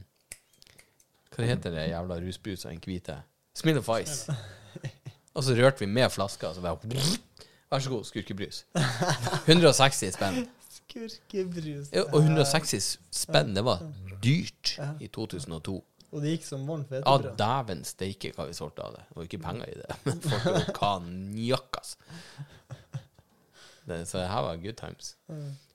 Hva 1.34 1.48
heter 1.48 1.74
det 1.74 1.88
jævla 1.90 2.20
rusbrusa, 2.22 2.70
en 2.70 2.82
hvite? 2.84 3.16
Smil 3.58 3.80
of 3.80 3.90
Ice. 3.98 4.34
Og 5.36 5.44
så 5.46 5.54
rørte 5.54 5.84
vi 5.84 5.90
med 5.90 6.10
flaska, 6.10 6.52
så 6.54 6.62
bare, 6.62 6.78
Vær 7.68 7.82
så 7.84 7.90
god, 7.92 8.04
skurkebrus. 8.08 8.62
160 9.46 10.14
spenn. 10.16 10.38
Skurkebrus. 10.72 11.90
Ja, 11.92 12.06
og 12.08 12.22
160 12.22 12.86
spenn, 13.12 13.54
det 13.56 13.64
var 13.66 13.82
dyrt 14.24 14.76
i 15.04 15.08
2002. 15.12 15.74
Og 16.08 16.22
det 16.24 16.30
gikk 16.38 16.46
som 16.48 16.62
varmt 16.64 16.88
Ja, 16.88 17.02
hvetebrød. 17.02 17.34
dæven 17.36 17.82
steike 17.84 18.30
hva 18.32 18.46
vi 18.48 18.54
solgte 18.56 18.80
av 18.86 18.94
det. 18.96 19.02
Det 19.10 19.16
var 19.18 19.26
ikke 19.28 19.40
penger 19.44 19.68
i 19.68 19.74
det, 19.82 19.98
men 20.06 20.22
folk 20.24 20.46
var 20.48 20.70
kanjakkas. 20.78 21.90
Det, 23.88 23.98
så 24.08 24.18
det 24.22 24.28
her 24.28 24.42
var 24.46 24.56
good 24.64 24.76
times. 24.80 25.10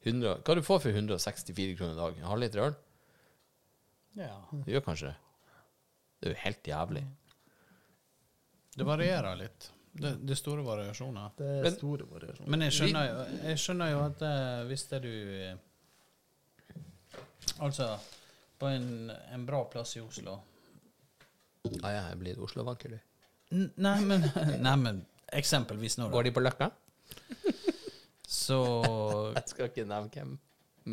100, 0.03 0.39
hva 0.45 0.55
du 0.57 0.63
får 0.65 0.81
for 0.87 0.89
164 0.97 1.77
kroner 1.77 1.93
i 1.93 1.99
dag? 2.01 2.17
En 2.17 2.29
halvliter 2.31 2.65
øl? 2.65 2.73
Ja. 4.17 4.31
Du 4.51 4.69
gjør 4.73 4.83
kanskje 4.89 5.11
det? 5.11 5.15
Det 6.21 6.29
er 6.29 6.33
jo 6.35 6.41
helt 6.47 6.67
jævlig. 6.73 7.05
Det 8.77 8.85
varierer 8.89 9.37
litt. 9.37 9.69
Det, 9.93 10.11
det 10.25 10.33
er 10.33 10.39
store 10.39 10.63
variasjoner. 10.65 11.29
Det 11.37 11.45
er 11.47 11.63
Men- 11.67 11.75
store 11.77 12.05
variasjoner. 12.09 12.49
Men 12.49 12.61
jeg 12.65 12.73
skjønner 12.73 13.09
jo, 13.11 13.25
jeg 13.49 13.59
skjønner 13.61 13.91
jo 13.91 13.99
at 14.07 14.21
eh, 14.25 14.63
hvis 14.71 14.87
det 14.89 15.01
du 15.03 15.13
Altså, 17.61 17.87
på 18.59 18.67
en, 18.71 19.11
en 19.33 19.45
bra 19.45 19.59
plass 19.69 19.97
i 19.97 20.01
Oslo 20.01 20.37
Ja, 21.83 21.89
jeg 22.09 22.17
blir 22.21 22.39
Oslo-vanker, 22.43 22.95
du. 22.95 23.57
Nei, 23.77 23.97
men, 24.07 24.23
nei, 24.65 24.75
men 24.81 25.01
eksempelvis 25.33 25.97
nå, 25.99 26.07
Går 26.13 26.23
de 26.29 26.33
på 26.35 26.41
Løkka? 26.43 26.71
Så 28.27 28.57
Jeg 29.37 29.43
skal 29.51 29.69
ikke 29.69 29.85
nevne 29.89 30.09
hvem 30.15 30.33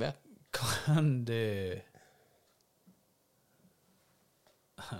med. 0.02 0.12
kan 0.54 1.24
du 1.24 1.34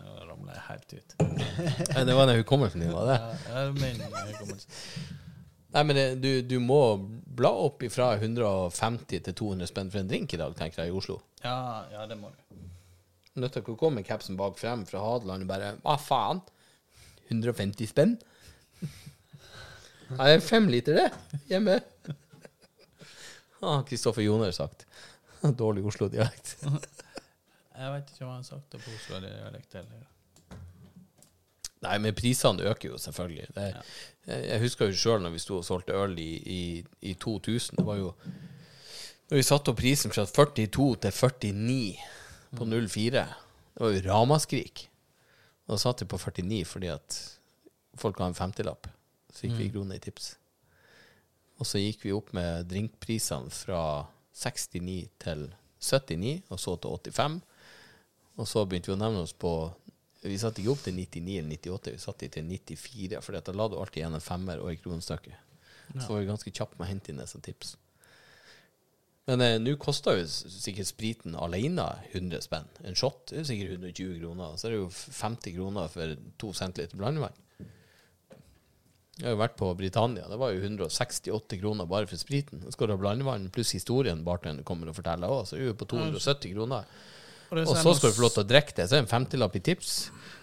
Nå 0.05 0.14
ramler 0.28 0.57
jeg 0.57 0.64
helt 0.68 0.95
ut. 0.95 1.14
Nei, 1.95 2.05
Det 2.09 2.16
var 2.16 2.28
den 2.31 2.41
hukommelsen 2.43 2.85
din, 2.85 2.93
var 2.95 3.09
det? 3.11 3.18
Ja, 3.49 3.64
min 3.76 4.01
hukommelse. 4.03 4.68
Nei, 5.70 5.83
men 5.87 6.01
du, 6.20 6.31
du 6.43 6.57
må 6.62 6.81
bla 7.41 7.51
opp 7.66 7.85
ifra 7.87 8.12
150 8.18 9.22
til 9.28 9.37
200 9.39 9.70
spenn 9.70 9.91
for 9.93 10.03
en 10.03 10.09
drink 10.11 10.35
i 10.35 10.41
dag, 10.41 10.55
tenker 10.59 10.83
jeg, 10.83 10.91
i 10.91 10.97
Oslo. 10.99 11.20
Ja, 11.45 11.87
ja, 11.93 12.07
det 12.11 12.18
må 12.18 12.33
du. 12.33 12.41
Nødt 13.41 13.55
til 13.55 13.62
å 13.62 13.76
komme 13.78 14.01
med 14.01 14.09
capsen 14.09 14.37
bak 14.39 14.59
frem 14.59 14.83
fra 14.89 15.01
Hadeland 15.05 15.47
og 15.47 15.51
bare 15.53 15.68
Hva 15.85 15.95
faen? 16.03 16.43
150 17.31 17.87
spenn? 17.93 18.16
Det 20.11 20.26
er 20.26 20.43
fem 20.43 20.66
liter, 20.66 20.99
det. 20.99 21.39
Hjemme. 21.53 21.76
Har 23.61 23.85
Kristoffer 23.87 24.26
Joner 24.26 24.51
sagt. 24.57 24.83
Dårlig 25.62 25.85
Oslo-dialekt. 25.87 26.57
Jeg 27.81 27.93
vet 27.95 28.11
ikke 28.12 28.26
hva 28.26 28.35
han 28.35 28.43
har 28.43 28.49
sagt 28.49 28.74
på 28.76 28.93
Oslo-dialekt 28.93 29.76
heller. 29.78 30.09
Nei, 31.81 31.97
men 32.05 32.12
prisene 32.16 32.66
øker 32.68 32.91
jo 32.91 32.99
selvfølgelig. 33.01 33.47
Det, 33.57 33.66
jeg, 34.28 34.41
jeg 34.51 34.61
husker 34.66 34.91
jo 34.91 34.99
sjøl 35.01 35.22
når 35.24 35.33
vi 35.33 35.41
sto 35.41 35.57
og 35.62 35.64
solgte 35.64 35.97
øl 35.97 36.18
i, 36.20 36.33
i, 36.45 36.62
i 37.09 37.14
2000. 37.16 37.81
Det 37.81 37.87
var 37.87 37.97
jo 38.03 38.12
Når 39.31 39.39
vi 39.39 39.47
satte 39.47 39.70
opp 39.70 39.78
prisen 39.78 40.12
fra 40.12 40.26
42 40.26 40.89
til 41.07 41.12
49 41.14 42.59
på 42.59 42.66
04. 42.66 43.24
Det 43.74 43.85
var 43.85 43.95
jo 43.95 44.03
ramaskrik. 44.11 44.89
Da 45.70 45.78
satt 45.78 46.03
vi 46.03 46.11
på 46.11 46.18
49 46.18 46.64
fordi 46.66 46.91
at 46.93 47.18
folk 47.97 48.18
ga 48.18 48.28
en 48.28 48.37
femtilapp. 48.37 48.91
Så 49.33 49.47
gikk 49.47 49.57
vi 49.61 49.68
i 49.68 49.72
kroner 49.72 49.97
i 49.97 50.05
tips. 50.05 50.35
Og 51.61 51.68
så 51.68 51.81
gikk 51.81 52.05
vi 52.05 52.12
opp 52.16 52.33
med 52.37 52.66
drinkprisene 52.68 53.53
fra 53.55 53.83
69 54.35 55.09
til 55.22 55.47
79, 55.81 56.43
og 56.51 56.61
så 56.61 56.76
til 56.76 56.99
85. 57.14 57.41
Og 58.41 58.49
så 58.49 58.64
begynte 58.64 58.91
vi 58.91 58.97
å 58.97 59.01
nevne 59.01 59.26
oss 59.26 59.36
på 59.36 59.53
Vi 60.24 60.38
satte 60.41 60.62
ikke 60.62 60.72
opp 60.74 60.82
til 60.84 60.97
99 60.97 61.36
eller 61.41 61.55
98, 61.57 61.93
vi 61.95 62.01
satte 62.01 62.28
til 62.32 62.49
94, 62.49 63.20
for 63.24 63.36
da 63.36 63.55
la 63.57 63.68
du 63.68 63.78
alltid 63.80 64.03
igjen 64.03 64.16
en 64.16 64.24
femmer 64.24 64.61
og 64.61 64.72
en 64.72 65.01
Ja. 65.91 66.03
Så 66.05 66.12
var 66.12 66.20
vi 66.20 66.28
ganske 66.28 66.53
kjappe 66.53 66.76
med 66.78 66.86
å 66.86 66.91
hente 66.91 67.11
inn 67.11 67.22
som 67.26 67.41
tips. 67.41 67.76
Men 69.26 69.41
eh, 69.45 69.57
nå 69.62 69.76
koster 69.80 70.18
jo 70.18 70.26
sikkert 70.28 70.88
spriten 70.88 71.36
alene 71.38 71.86
100 72.12 72.45
spenn. 72.45 72.68
En 72.84 72.97
shot 72.99 73.32
er 73.32 73.47
sikkert 73.49 73.76
120 73.78 74.20
kroner. 74.20 74.57
Så 74.57 74.68
er 74.68 74.74
det 74.74 74.80
jo 74.80 74.91
50 74.91 75.57
kroner 75.57 75.93
for 75.93 76.16
to 76.41 76.53
centiliter 76.57 77.01
blandevann. 77.01 77.36
Jeg 79.20 79.28
har 79.28 79.34
jo 79.34 79.43
vært 79.43 79.59
på 79.61 79.68
Britannia. 79.76 80.28
Det 80.30 80.38
var 80.41 80.55
jo 80.55 80.62
168 80.64 81.59
kroner 81.61 81.88
bare 81.91 82.09
for 82.09 82.20
spriten. 82.20 82.62
Så 82.64 82.72
skal 82.74 82.88
du 82.88 82.95
ha 82.97 83.01
blandevann 83.03 83.51
pluss 83.53 83.74
historien 83.76 84.24
bartenderen 84.24 84.66
kommer 84.66 84.91
og 84.91 84.97
forteller 84.97 85.30
òg, 85.30 85.45
så 85.47 85.59
er 85.59 85.68
du 85.68 85.78
på 85.78 85.91
270 85.93 86.55
kroner. 86.55 86.88
Og 87.51 87.74
så 87.76 87.94
skal 87.98 88.12
du 88.12 88.16
få 88.16 88.24
lov 88.26 88.34
til 88.36 88.44
å 88.44 88.48
drikke 88.51 88.76
det. 88.76 88.86
Så 88.86 88.94
er 88.96 89.01
det 89.01 89.07
en 89.09 89.11
femtilapp 89.11 89.57
i 89.59 89.62
tips. 89.70 89.94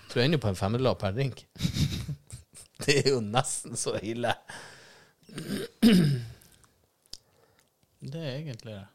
Så 0.07 0.19
du 0.19 0.23
ender 0.23 0.41
på 0.43 0.51
en 0.51 0.59
femmerlapp 0.59 0.99
per 1.03 1.15
drink. 1.15 1.45
Det 2.83 2.99
er 3.01 3.07
jo 3.09 3.21
nesten 3.25 3.73
så 3.79 3.95
ille. 4.05 4.35
Det 7.97 8.21
er 8.21 8.35
egentlig 8.35 8.75
det. 8.75 8.85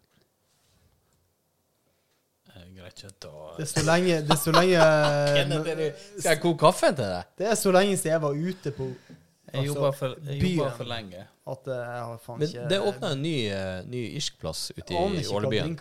Ikke 2.62 3.08
Det 3.56 3.64
er 3.64 3.70
så 3.70 3.82
lenge 3.86 4.20
Det 4.22 4.30
er 4.30 4.40
så 4.40 4.52
lenge 4.52 4.78
Skal 6.20 6.28
jeg 6.30 6.40
koke 6.42 6.58
kaffe 6.60 6.92
til 6.92 7.08
deg? 7.08 7.30
Det 7.38 7.46
er 7.48 7.58
så 7.58 7.72
lenge 7.74 7.96
siden 7.96 8.12
jeg 8.12 8.22
var 8.22 8.36
ute 8.36 8.72
på 8.76 8.86
Jeg 8.86 9.54
altså, 9.54 9.66
jobber 9.66 9.96
for, 9.98 10.14
jeg 10.28 10.40
byen. 10.40 10.70
for 10.76 10.84
lenge. 10.88 11.24
at 11.52 11.66
eh, 11.68 11.80
jeg 11.80 12.04
har 12.10 12.20
faen 12.26 12.38
Men 12.38 12.70
det 12.70 12.78
åpna 12.80 13.10
en 13.16 13.22
ny, 13.22 13.34
eh, 13.52 13.82
ny 13.88 14.04
irsk 14.20 14.38
plass 14.40 14.70
ute 14.76 14.94
Aner 14.94 15.18
i 15.18 15.24
ikke 15.24 15.32
hva 15.32 15.40
Ålebyen. 15.40 15.76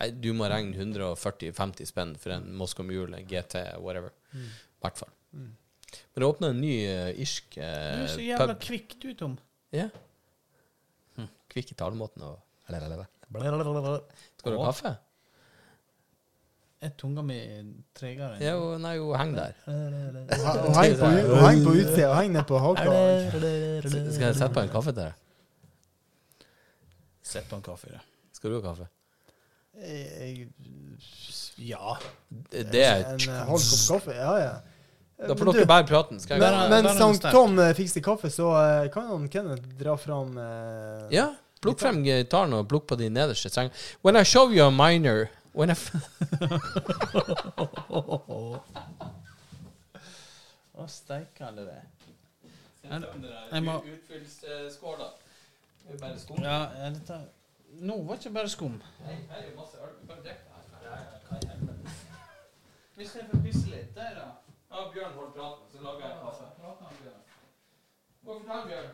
Nei, 0.00 0.10
Du 0.16 0.30
må 0.36 0.48
regne 0.48 0.76
140-50 0.76 1.88
spenn 1.90 2.14
for 2.20 2.34
en 2.34 2.46
Moscow 2.56 2.86
Mule, 2.86 3.20
GT, 3.28 3.66
whatever. 3.84 4.14
I 4.32 4.46
hvert 4.84 5.00
fall. 5.02 5.12
Men 5.36 6.22
det 6.22 6.26
åpna 6.26 6.52
en 6.54 6.60
ny 6.62 6.72
uh, 6.86 7.10
irsk 7.20 7.56
Du 7.56 7.62
eh, 7.64 8.04
er 8.04 8.08
så 8.10 8.22
jævla 8.22 8.54
pub. 8.54 8.64
kvikk 8.64 8.96
du, 9.02 9.10
Tom. 9.18 9.36
Ja. 9.74 9.88
Hm. 11.18 11.28
Kvikk 11.52 11.74
i 11.74 11.78
talemåten 11.78 12.24
og 12.26 12.40
Skal 12.70 14.52
du 14.52 14.58
ha 14.58 14.66
kaffe? 14.70 14.96
Er 16.80 16.92
tunga 16.96 17.20
mi 17.20 17.36
tregere? 17.92 18.38
Ja, 18.40 18.54
jo, 18.56 18.78
nei, 18.80 18.94
jo, 18.96 19.10
heng 19.12 19.34
der. 19.36 19.58
Hun 19.66 19.96
henger 20.78 21.42
heng 21.44 21.64
på, 21.66 21.74
utsida, 21.76 22.06
og 22.06 22.14
heng 22.16 22.32
ned 22.32 22.46
på 22.48 22.60
haka. 22.62 22.86
Skal 23.84 24.24
jeg 24.30 24.38
sette 24.38 24.54
på 24.54 24.62
en 24.64 24.72
kaffe 24.72 24.94
til 24.94 25.02
deg? 25.02 26.46
Sett 27.30 27.50
på 27.50 27.58
en 27.60 27.66
kaffe, 27.66 27.92
ja. 27.92 28.00
Skal 28.32 28.54
du 28.54 28.56
ha 28.56 28.62
kaffe? 28.70 28.88
Jeg- 29.74 30.48
Ja. 31.60 31.96
Det, 32.50 32.74
er 32.74 33.04
En 33.14 33.20
eh, 33.20 33.46
halv 33.46 33.60
kopp 33.70 33.86
kaffe? 33.88 34.14
Ja, 34.16 34.38
ja. 34.38 34.52
Da 35.20 35.34
får 35.36 35.52
dere 35.52 35.66
bare 35.68 35.84
praten. 35.84 36.20
Skal 36.20 36.40
jeg 36.40 36.70
Men, 36.70 36.84
men 36.84 37.14
sterkt. 37.14 37.32
Tom 37.34 37.58
eh, 37.58 37.74
fikser 37.76 38.00
kaffe, 38.00 38.30
så 38.32 38.48
eh, 38.56 38.88
kan 38.92 39.06
han 39.10 39.28
Kenneth 39.28 39.68
dra 39.78 39.96
fram 40.00 40.36
uh, 40.38 41.04
Ja, 41.12 41.26
plukk 41.60 41.78
frem 41.82 42.00
gitaren 42.04 42.54
og 42.56 42.68
plukk 42.70 42.86
på 42.88 42.96
de 42.96 43.10
nederste 43.12 43.50
strengene. 43.52 43.74
When 44.02 44.16
I 44.16 44.22
show 44.24 44.48
you 44.50 44.64
a 44.64 44.70
minor 44.70 45.28
when 45.52 45.68
I 45.70 45.72
f 45.76 45.90
Å, 50.80 50.86
steikende 50.88 51.66
det. 51.66 51.82
Jeg 52.88 53.62
må- 53.66 53.82
Utfyllsskåla. 53.84 55.10
Ja, 56.40 56.58
er 56.80 56.90
dette 56.96 57.18
Nå 57.70 58.02
var 58.02 58.14
det 58.14 58.24
ikke 58.26 58.34
bare 58.34 58.48
skum. 58.48 58.82
Her 58.98 59.36
er 59.36 59.50
jo 59.50 59.56
masse 59.60 59.76
øl. 59.78 60.06
Bare 60.08 60.22
drikk 60.22 60.38
det. 61.64 61.90
Hvis 62.94 63.14
jeg 63.16 63.26
får 63.30 63.38
pisse 63.44 63.66
litt, 63.70 63.94
der, 63.96 64.14
da. 64.14 64.26
Ja, 64.70 64.90
Bjørn 64.92 65.12
holder 65.12 65.30
praten, 65.32 65.70
så 65.72 65.82
lager 65.82 66.06
jeg 66.08 66.18
kaffe. 66.22 66.44
Gå 66.62 68.32
Hvorfor 68.32 68.46
tar 68.48 68.66
Bjørn. 68.66 68.90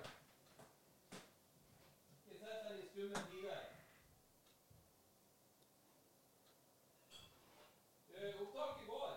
Vi 2.26 2.34
sitter 2.38 2.74
i 2.76 2.86
skummen 2.90 3.24
diger. 3.32 3.62
Eh, 8.14 8.40
Opptaket 8.42 8.86
går. 8.86 9.12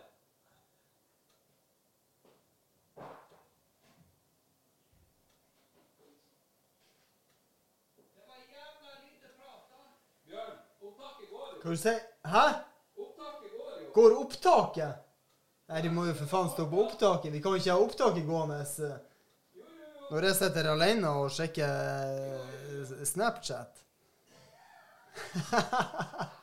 Det 7.96 8.24
var 8.28 8.36
jævla 8.56 8.92
lite 9.06 9.28
prat, 9.38 9.62
da. 9.72 9.82
Bjørn, 10.26 10.58
opptaket 10.82 11.30
går 11.30 11.48
jo. 11.49 11.49
Hva 11.60 11.74
du 11.74 11.78
sier 11.80 12.00
Hæ? 12.30 12.46
Opptaket 13.00 13.52
går 13.52 13.70
jo. 13.82 13.92
Går 13.96 14.18
opptaket? 14.24 15.06
Nei, 15.70 15.82
de 15.86 15.90
må 15.94 16.06
jo 16.08 16.16
for 16.18 16.32
faen 16.32 16.50
stå 16.54 16.66
på 16.70 16.82
opptaket. 16.86 17.34
Vi 17.34 17.42
kan 17.44 17.54
jo 17.54 17.62
ikke 17.62 17.76
ha 17.76 17.84
opptaket 17.84 18.26
gående. 18.26 18.60
Når 20.10 20.26
jeg 20.30 20.38
sitter 20.40 20.72
alene 20.72 21.08
og 21.20 21.30
sjekker 21.36 21.70
eh, 21.70 23.06
Snapchat. 23.06 23.74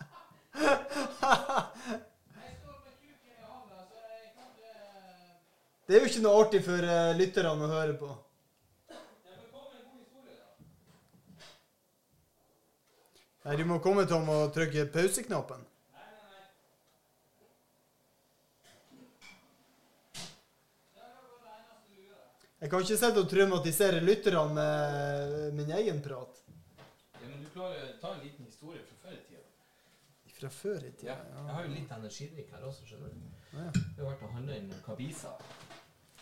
Det 5.87 5.95
er 5.95 6.03
jo 6.03 6.09
ikke 6.11 6.23
noe 6.25 6.39
artig 6.43 6.61
for 6.67 6.83
eh, 6.83 7.17
lytterne 7.19 7.67
å 7.67 7.71
høre 7.71 7.95
på. 7.99 8.09
Nei, 13.47 13.57
du 13.57 13.65
må 13.65 13.79
komme 13.79 14.03
Tom 14.11 14.27
og 14.33 14.49
trykke 14.55 14.89
pauseknappen. 14.91 15.61
Jeg 22.57 22.71
kan 22.73 22.83
ikke 22.83 22.97
sitte 22.99 23.21
og 23.23 23.29
traumatisere 23.31 24.01
lytterne 24.03 24.47
med 24.57 25.53
min 25.55 25.71
egen 25.77 26.01
prat. 26.03 26.41
Ja, 27.21 27.29
men 27.29 27.45
du 27.45 27.51
klarer 27.55 27.85
å 27.85 27.99
ta 28.01 28.15
en 28.17 28.25
liten 28.25 28.49
historie 28.49 28.81
fra 28.83 28.97
før 29.05 29.15
i 29.15 29.23
tida. 29.29 29.45
Fra 30.41 30.51
før 30.51 30.87
i 30.89 30.91
tida. 30.97 31.13
Ja. 31.13 31.45
Jeg 31.47 31.55
har 31.59 31.69
jo 31.69 31.75
litt 31.77 31.93
energidrikk 32.01 32.51
her 32.57 32.65
også, 32.67 32.89
skjønner 32.89 33.13
du. 33.13 33.21
Ja. 33.53 33.69
Vi 33.77 34.01
har 34.01 34.09
vært 34.09 34.25
og 34.27 34.35
handla 34.41 34.57
inn 34.59 34.73
Kabisa. 34.89 35.37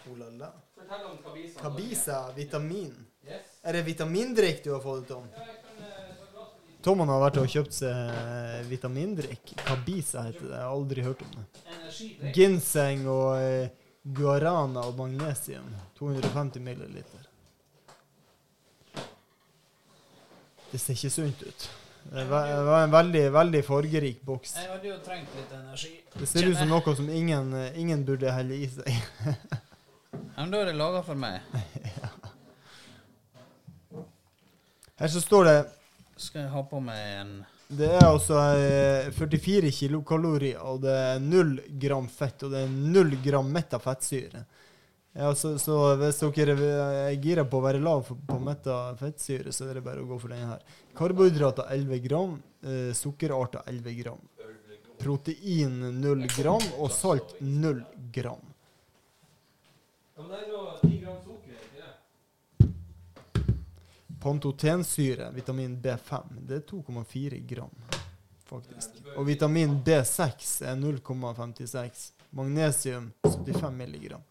Oh 0.04 0.18
la 0.20 0.28
la. 0.42 0.50
Fortell 0.74 1.06
om 1.08 1.16
Kabisa. 1.24 1.62
Kabisa, 1.62 2.18
vitamin. 2.36 2.92
Yes. 3.24 3.54
Er 3.64 3.78
det 3.78 3.86
vitamindrikk 3.86 4.60
du 4.66 4.74
har 4.74 4.82
fått, 4.84 5.06
Tom? 5.08 5.30
Ja, 5.32 5.46
jeg 5.48 5.62
kan 5.64 5.80
eh, 5.86 6.10
ta 6.18 6.28
glass 6.34 6.52
med 6.58 6.73
litt 6.73 6.73
Tom 6.84 7.00
har 7.00 7.20
vært 7.22 7.38
og 7.40 7.46
kjøpt 7.48 7.78
seg 7.78 8.66
vitamindrikk. 8.68 9.54
Kabisa 9.64 10.26
heter 10.26 10.50
det. 10.50 10.52
Jeg 10.52 10.60
har 10.66 10.72
aldri 10.74 11.04
hørt 11.06 11.22
om 11.24 11.30
det. 11.38 11.44
Ginseng 12.36 13.06
og 13.08 13.38
eh, 13.40 13.70
guarana 14.18 14.82
og 14.90 14.98
magnesium. 14.98 15.70
250 15.96 16.60
milliliter. 16.60 17.22
Det 20.68 20.80
ser 20.82 20.98
ikke 20.98 21.10
sunt 21.14 21.40
ut. 21.46 21.68
Det 22.04 22.24
var, 22.28 22.82
en 22.82 22.92
veldig, 22.92 23.22
veldig 23.32 23.62
fargerik 23.64 24.18
boks. 24.26 24.52
Jeg 24.60 24.68
hadde 24.68 24.90
jo 24.90 24.96
trengt 25.06 25.38
litt 25.38 25.52
energi. 25.56 25.92
Det 26.18 26.28
ser 26.28 26.50
ut 26.50 26.58
som 26.58 26.68
noe 26.68 26.94
som 26.98 27.08
ingen, 27.08 27.54
eh, 27.56 27.78
ingen 27.80 28.04
burde 28.04 28.28
helle 28.34 28.58
i 28.60 28.68
seg. 28.68 28.92
Men 30.36 30.52
da 30.52 30.60
er 30.60 30.66
det 30.68 30.76
laga 30.76 31.00
for 31.06 31.16
meg. 31.16 31.40
Her 35.00 35.10
så 35.10 35.24
står 35.24 35.48
det 35.48 35.56
Skal 36.16 36.44
jeg 36.44 36.50
ha 36.54 36.62
på 36.70 36.80
meg 36.84 37.00
en 37.20 37.32
Det 37.74 37.88
er 37.96 38.04
altså 38.06 38.36
eh, 38.54 39.08
44 39.16 39.70
kilokalorier, 39.74 40.60
og 40.62 40.82
det 40.84 40.92
er 40.94 41.18
null 41.24 41.56
gram 41.80 42.06
fett, 42.12 42.44
og 42.46 42.52
det 42.54 42.60
er 42.66 42.68
null 42.70 43.16
gram 43.24 43.48
metta 43.50 43.80
fettsyre. 43.82 44.44
Ja, 45.14 45.30
så, 45.38 45.54
så 45.62 45.78
hvis 45.98 46.18
dere 46.36 46.54
er 47.08 47.16
gira 47.22 47.44
på 47.46 47.58
å 47.60 47.64
være 47.64 47.80
lav 47.82 48.02
på- 48.06 48.16
på 48.28 48.38
metta 48.42 48.94
fettsyre, 48.98 49.52
så 49.54 49.68
er 49.70 49.74
det 49.78 49.84
bare 49.86 50.02
å 50.02 50.08
gå 50.10 50.18
for 50.20 50.28
denne 50.34 50.52
her. 50.52 50.62
Karbohydrater 50.98 51.70
11 51.70 52.00
gram, 52.06 52.36
eh, 52.66 52.90
sukkerarter 52.98 53.62
11 53.70 53.94
gram. 54.02 54.22
Protein 54.98 55.80
0 56.00 56.26
gram, 56.36 56.62
og 56.78 56.90
salt 56.94 57.34
0 57.40 57.80
gram. 58.14 58.42
Ja, 60.16 60.22
men 60.22 60.30
det 60.30 60.42
er 60.44 60.50
jo 60.52 60.62
Pantotensyre, 64.24 65.28
vitamin 65.36 65.76
B5, 65.84 66.30
det 66.48 66.56
er 66.56 66.60
2,4 66.70 67.42
gram, 67.44 67.72
faktisk. 68.48 69.02
Og 69.18 69.26
vitamin 69.28 69.74
B6 69.84 70.62
er 70.64 70.78
0,56. 70.80 72.06
Magnesium 72.34 73.12
75 73.22 73.70
milligram. 73.76 74.22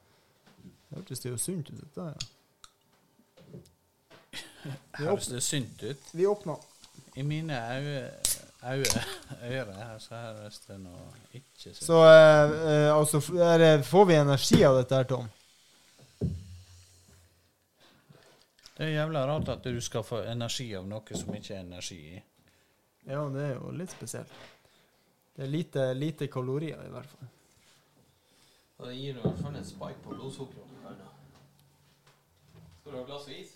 Det 0.90 0.98
hørtes 0.98 1.26
jo 1.26 1.38
sunt 1.38 1.70
ut, 1.70 1.84
dette. 1.84 2.02
Ja. 2.02 3.60
Vi, 4.64 4.72
Høres 5.06 5.28
det 5.28 5.44
sunt 5.44 5.84
ut? 5.84 6.10
vi 6.12 6.26
åpner. 6.26 6.58
I 7.16 7.22
mine 7.24 7.54
ører 7.54 8.10
her, 9.78 9.98
så 10.00 10.16
er 10.16 10.58
det 10.68 10.80
noe 10.82 11.06
ikke 11.38 11.70
sunt. 11.70 11.84
Så 11.86 12.02
eh, 12.10 12.58
eh, 12.74 12.90
altså, 12.98 13.22
får 13.86 14.06
vi 14.10 14.18
energi 14.18 14.64
av 14.66 14.82
dette 14.82 14.96
her, 14.98 15.10
Tom? 15.14 15.30
Det 18.78 18.88
er 18.88 18.96
jævla 18.96 19.26
rart 19.30 19.50
at 19.54 19.64
du 19.70 19.80
skal 19.82 20.04
få 20.04 20.24
energi 20.32 20.72
av 20.76 20.88
noe 20.90 21.18
som 21.20 21.34
ikke 21.38 21.54
er 21.56 21.62
energi 21.66 22.00
i. 22.16 22.22
Ja, 23.06 23.22
det 23.30 23.44
er 23.52 23.56
jo 23.60 23.72
litt 23.76 23.92
spesielt. 23.94 24.32
Det 25.36 25.44
er 25.46 25.50
lite, 25.52 25.84
lite 25.98 26.28
kalorier, 26.32 26.80
i 26.86 26.90
hvert 26.94 27.10
fall. 27.12 27.30
Og 28.80 28.88
det 28.90 28.96
gir 28.98 29.18
i 29.18 29.22
hvert 29.22 29.42
fall 29.44 29.56
en 29.60 29.66
spike 29.66 30.02
på 30.06 30.16
blodsukkeret. 30.16 30.70
Skal 32.84 32.92
du 32.92 32.98
ha 32.98 33.04
glass 33.08 33.28
is? 33.32 33.54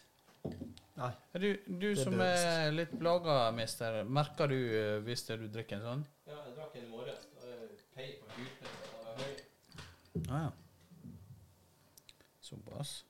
Nei. 0.97 1.11
Er 1.35 1.39
Du, 1.43 1.49
du 1.81 1.89
som 1.99 2.13
bevist. 2.15 2.45
er 2.47 2.71
litt 2.73 2.93
plaga, 2.99 3.39
mister, 3.53 4.03
merker 4.07 4.47
du 4.49 4.55
eh, 4.57 4.99
hvis 5.05 5.25
du 5.27 5.35
drikker 5.51 5.77
en 5.77 5.83
sånn? 5.87 6.05
Ja, 6.29 6.37
jeg 6.45 6.55
drakk 6.57 6.77
en 6.79 6.85
i 6.85 6.89
morges. 6.93 7.27
Pei 7.97 8.07
på 8.21 8.25
høy. 8.37 9.35
Ah, 10.29 10.47
ja. 10.47 10.51
Såpass. 12.41 13.03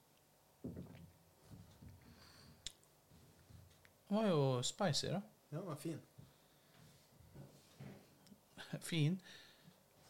Den 4.08 4.18
var 4.18 4.28
jo 4.30 4.62
spicy, 4.64 5.06
da. 5.12 5.20
Ja, 5.52 5.58
den 5.58 5.66
var 5.68 5.76
fin. 5.76 6.00
Fin. 8.82 9.22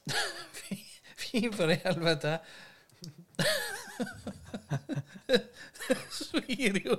Fin- 1.17 1.53
for 1.53 1.67
helvete. 1.67 2.39
Svir 6.11 6.81
jo 6.85 6.95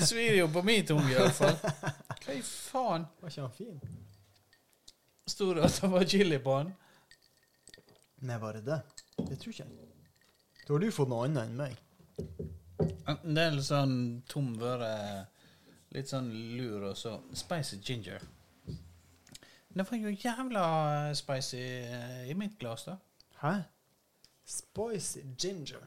Svir 0.00 0.34
jo 0.38 0.48
på 0.52 0.62
min 0.64 0.86
tunge, 0.86 1.10
iallfall. 1.12 1.56
Hva 2.24 2.32
i 2.36 2.42
faen? 2.44 3.04
Var 3.20 3.28
ikke 3.32 3.42
han 3.44 3.52
fin? 3.56 3.80
Sto 5.28 5.50
det 5.54 5.64
at 5.66 5.76
det 5.82 5.90
var 5.92 6.04
chili 6.08 6.38
på 6.42 6.54
han? 6.56 6.70
Nei, 8.28 8.38
var 8.42 8.52
det 8.58 8.64
det? 8.66 8.80
Det 9.28 9.36
tror 9.40 9.52
ikke 9.52 9.64
jeg. 9.64 9.70
Da 10.66 10.70
har 10.74 10.80
du 10.84 10.90
fått 10.94 11.10
noe 11.12 11.24
annet 11.26 11.42
enn 11.48 11.56
meg. 11.60 11.72
Enten 12.80 13.34
det 13.36 13.42
er 13.48 13.56
litt 13.56 13.66
sånn 13.66 13.94
tom 14.30 14.52
vøre, 14.60 14.90
litt 15.94 16.08
sånn 16.10 16.28
lur, 16.56 16.88
og 16.90 16.96
så 16.98 17.16
spicy 17.36 17.80
ginger. 17.84 18.22
Det 19.70 19.84
var 19.86 20.00
jo 20.02 20.10
jævla 20.10 20.64
spicy 21.14 21.60
i 22.30 22.34
mitt 22.38 22.56
glass, 22.58 22.86
da. 22.88 22.96
Hæ? 23.42 23.52
Spicy 24.50 25.22
ginger. 25.38 25.84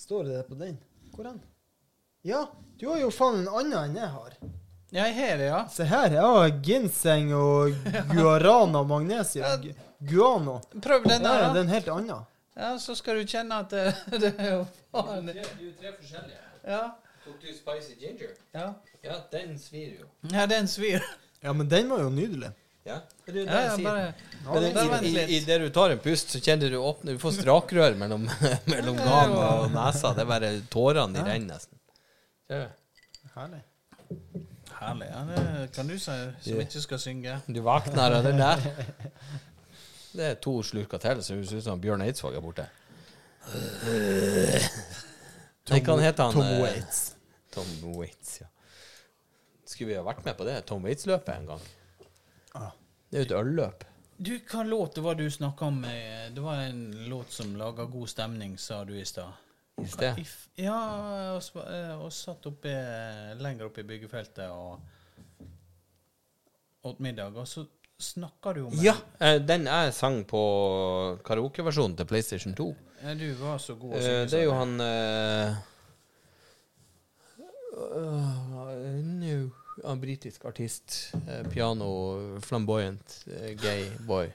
Står 0.00 0.24
det 0.26 0.38
det 0.40 0.46
på 0.48 0.56
den? 0.58 0.78
Hvor 1.14 1.28
den? 1.28 1.40
Ja, 2.26 2.46
du 2.80 2.88
har 2.90 2.98
jo 3.00 3.10
faen 3.14 3.42
en 3.44 3.48
annen 3.52 3.76
enn 3.84 4.00
jeg 4.00 4.10
har. 4.16 4.34
Ja, 4.90 5.04
jeg 5.06 5.14
har 5.20 5.36
det, 5.38 5.46
ja. 5.52 5.60
Se 5.70 5.84
her, 5.86 6.10
jeg 6.16 6.24
har 6.34 6.50
ginseng 6.66 7.30
og 7.36 7.76
guarana 8.16 8.82
magnesium. 8.82 9.46
Gu- 9.62 9.86
Guano. 10.10 10.58
Prøv 10.82 11.04
den 11.04 11.20
der, 11.22 11.28
der, 11.28 11.42
ja, 11.44 11.48
det 11.54 11.60
er 11.60 11.66
en 11.66 11.74
helt 11.76 11.88
annen. 11.94 12.26
Ja, 12.60 12.74
så 12.82 12.94
skal 12.98 13.16
du 13.20 13.24
kjenne 13.30 13.60
at 13.64 13.70
det, 13.72 13.84
det 14.22 14.34
er 14.36 14.50
jo 14.58 14.62
faen 14.92 15.26
Det 15.30 15.36
er 15.40 15.52
jo 15.64 15.70
tre 15.80 15.92
forskjellige. 15.96 16.40
Ja. 16.68 16.80
Tok 17.24 17.36
du 17.40 17.50
spicy 17.56 17.94
ginger? 18.00 18.34
Ja, 18.56 18.66
Ja, 19.04 19.14
den 19.32 19.54
svir 19.60 19.94
jo. 20.02 20.08
ja 20.34 20.46
den 20.50 20.68
svir. 20.68 21.00
Ja, 21.44 21.54
men 21.56 21.70
den 21.72 21.86
var 21.88 22.02
jo 22.04 22.10
nydelig. 22.12 22.50
Ja, 22.84 22.98
det 23.24 23.32
er 23.32 23.38
jo 23.38 23.44
det 23.46 23.52
Ja, 23.54 23.60
jeg 23.60 23.68
ja, 23.70 23.76
sier. 23.76 23.84
bare 23.86 24.02
Ja, 24.02 24.60
Men 24.60 24.74
bare 24.76 24.98
i, 25.08 25.12
i, 25.14 25.36
i 25.36 25.40
det 25.46 25.56
du 25.62 25.68
tar 25.72 25.94
en 25.94 26.02
pust, 26.04 26.34
så 26.34 26.40
kjenner 26.44 26.68
du 26.72 26.76
åpne 26.84 27.14
Du 27.16 27.20
får 27.22 27.32
strakrør 27.38 27.96
mellom, 28.00 28.26
mellom 28.72 28.96
gang 29.00 29.32
og 29.36 29.70
nesa. 29.72 30.12
Det 30.16 30.24
er 30.26 30.28
bare 30.28 30.50
tårene 30.72 31.14
de 31.16 31.22
Ja. 31.22 31.26
renner 31.30 31.54
nesten. 31.54 31.78
Ja. 32.52 32.60
Herlig. 33.38 33.62
Herlig. 34.80 35.08
Ja, 35.12 35.22
det 35.30 35.72
kan 35.76 35.88
du 35.88 35.96
si, 36.00 36.16
som 36.44 36.60
ikke 36.66 36.80
skal 36.84 37.00
synge. 37.06 37.38
Du 37.48 37.60
våkner 37.64 38.16
av 38.20 38.24
den 38.28 38.40
der. 38.40 38.64
Det 40.12 40.24
er 40.26 40.38
to 40.42 40.56
slurker 40.66 40.98
til, 41.02 41.20
så 41.22 41.34
høres 41.36 41.52
ut 41.54 41.64
som 41.64 41.80
Bjørn 41.80 42.02
Eidsvåg 42.02 42.34
er 42.34 42.42
borte. 42.44 42.64
Nei, 45.70 45.80
hva 45.86 45.96
heter 46.02 46.24
han? 46.26 46.34
Tom 46.34 46.46
eh, 46.48 46.60
Waits. 46.64 47.00
Tom 47.54 47.70
Waits, 47.96 48.40
ja. 48.42 48.48
Skulle 49.70 49.92
vi 49.92 49.98
ha 50.00 50.02
vært 50.06 50.24
med 50.26 50.34
på 50.38 50.46
det? 50.48 50.56
Tom 50.66 50.82
Waits-løpet 50.86 51.30
en 51.36 51.46
gang? 51.52 51.62
Ah. 52.58 52.72
Det 53.10 53.20
er 53.20 53.22
jo 53.24 53.28
et 53.28 53.36
ølløp. 53.38 53.84
Du, 54.20 54.32
hva 54.50 54.64
låt 54.66 54.98
det 54.98 55.04
var 55.06 55.16
du 55.16 55.24
snakka 55.32 55.68
om? 55.70 55.78
eh, 55.88 56.26
Det 56.34 56.42
var 56.44 56.64
en 56.66 56.82
låt 57.08 57.30
som 57.32 57.54
laga 57.56 57.86
god 57.88 58.08
stemning, 58.10 58.58
sa 58.60 58.82
du 58.84 58.96
i 58.98 59.04
stad. 59.06 59.32
I 59.80 59.86
sted. 59.88 60.18
Ja, 60.60 60.80
og, 61.38 61.42
eh, 61.62 61.94
og 62.02 62.10
satt 62.12 62.46
oppe, 62.50 62.72
lenger 63.40 63.70
oppe 63.70 63.80
i 63.80 63.88
byggefeltet 63.88 64.50
og 64.52 64.80
åt 66.90 66.98
middag, 67.00 67.36
og 67.36 67.46
så 67.48 67.64
snakka 68.00 68.52
du 68.56 68.62
om 68.66 68.70
Den? 68.72 68.82
Ja! 68.84 68.94
eh, 69.20 69.38
Den 69.44 69.66
jeg 69.68 69.92
sang 69.94 70.22
på 70.28 70.40
karaokeversjonen 71.26 71.96
til 71.98 72.06
PlayStation 72.10 72.54
2. 72.58 72.68
Du 73.20 73.26
var 73.40 73.58
så 73.58 73.74
god 73.80 73.94
å 73.94 73.96
Eh, 73.96 74.02
synge. 74.02 74.30
det 74.30 74.38
er 74.40 74.44
jo 74.44 74.54
han 74.56 74.80
uh, 74.80 75.56
uh, 79.84 79.94
britisk 80.00 80.44
artist. 80.44 81.12
eh, 81.28 81.42
piano, 81.48 82.38
flamboyant, 82.40 83.24
eh, 83.26 83.54
gay 83.56 83.90
boy. 84.06 84.32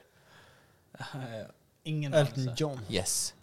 Eh, 0.98 1.46
Ingen 1.84 2.14
Elton. 2.14 2.50
John. 2.56 2.80
Yes. 2.90 3.34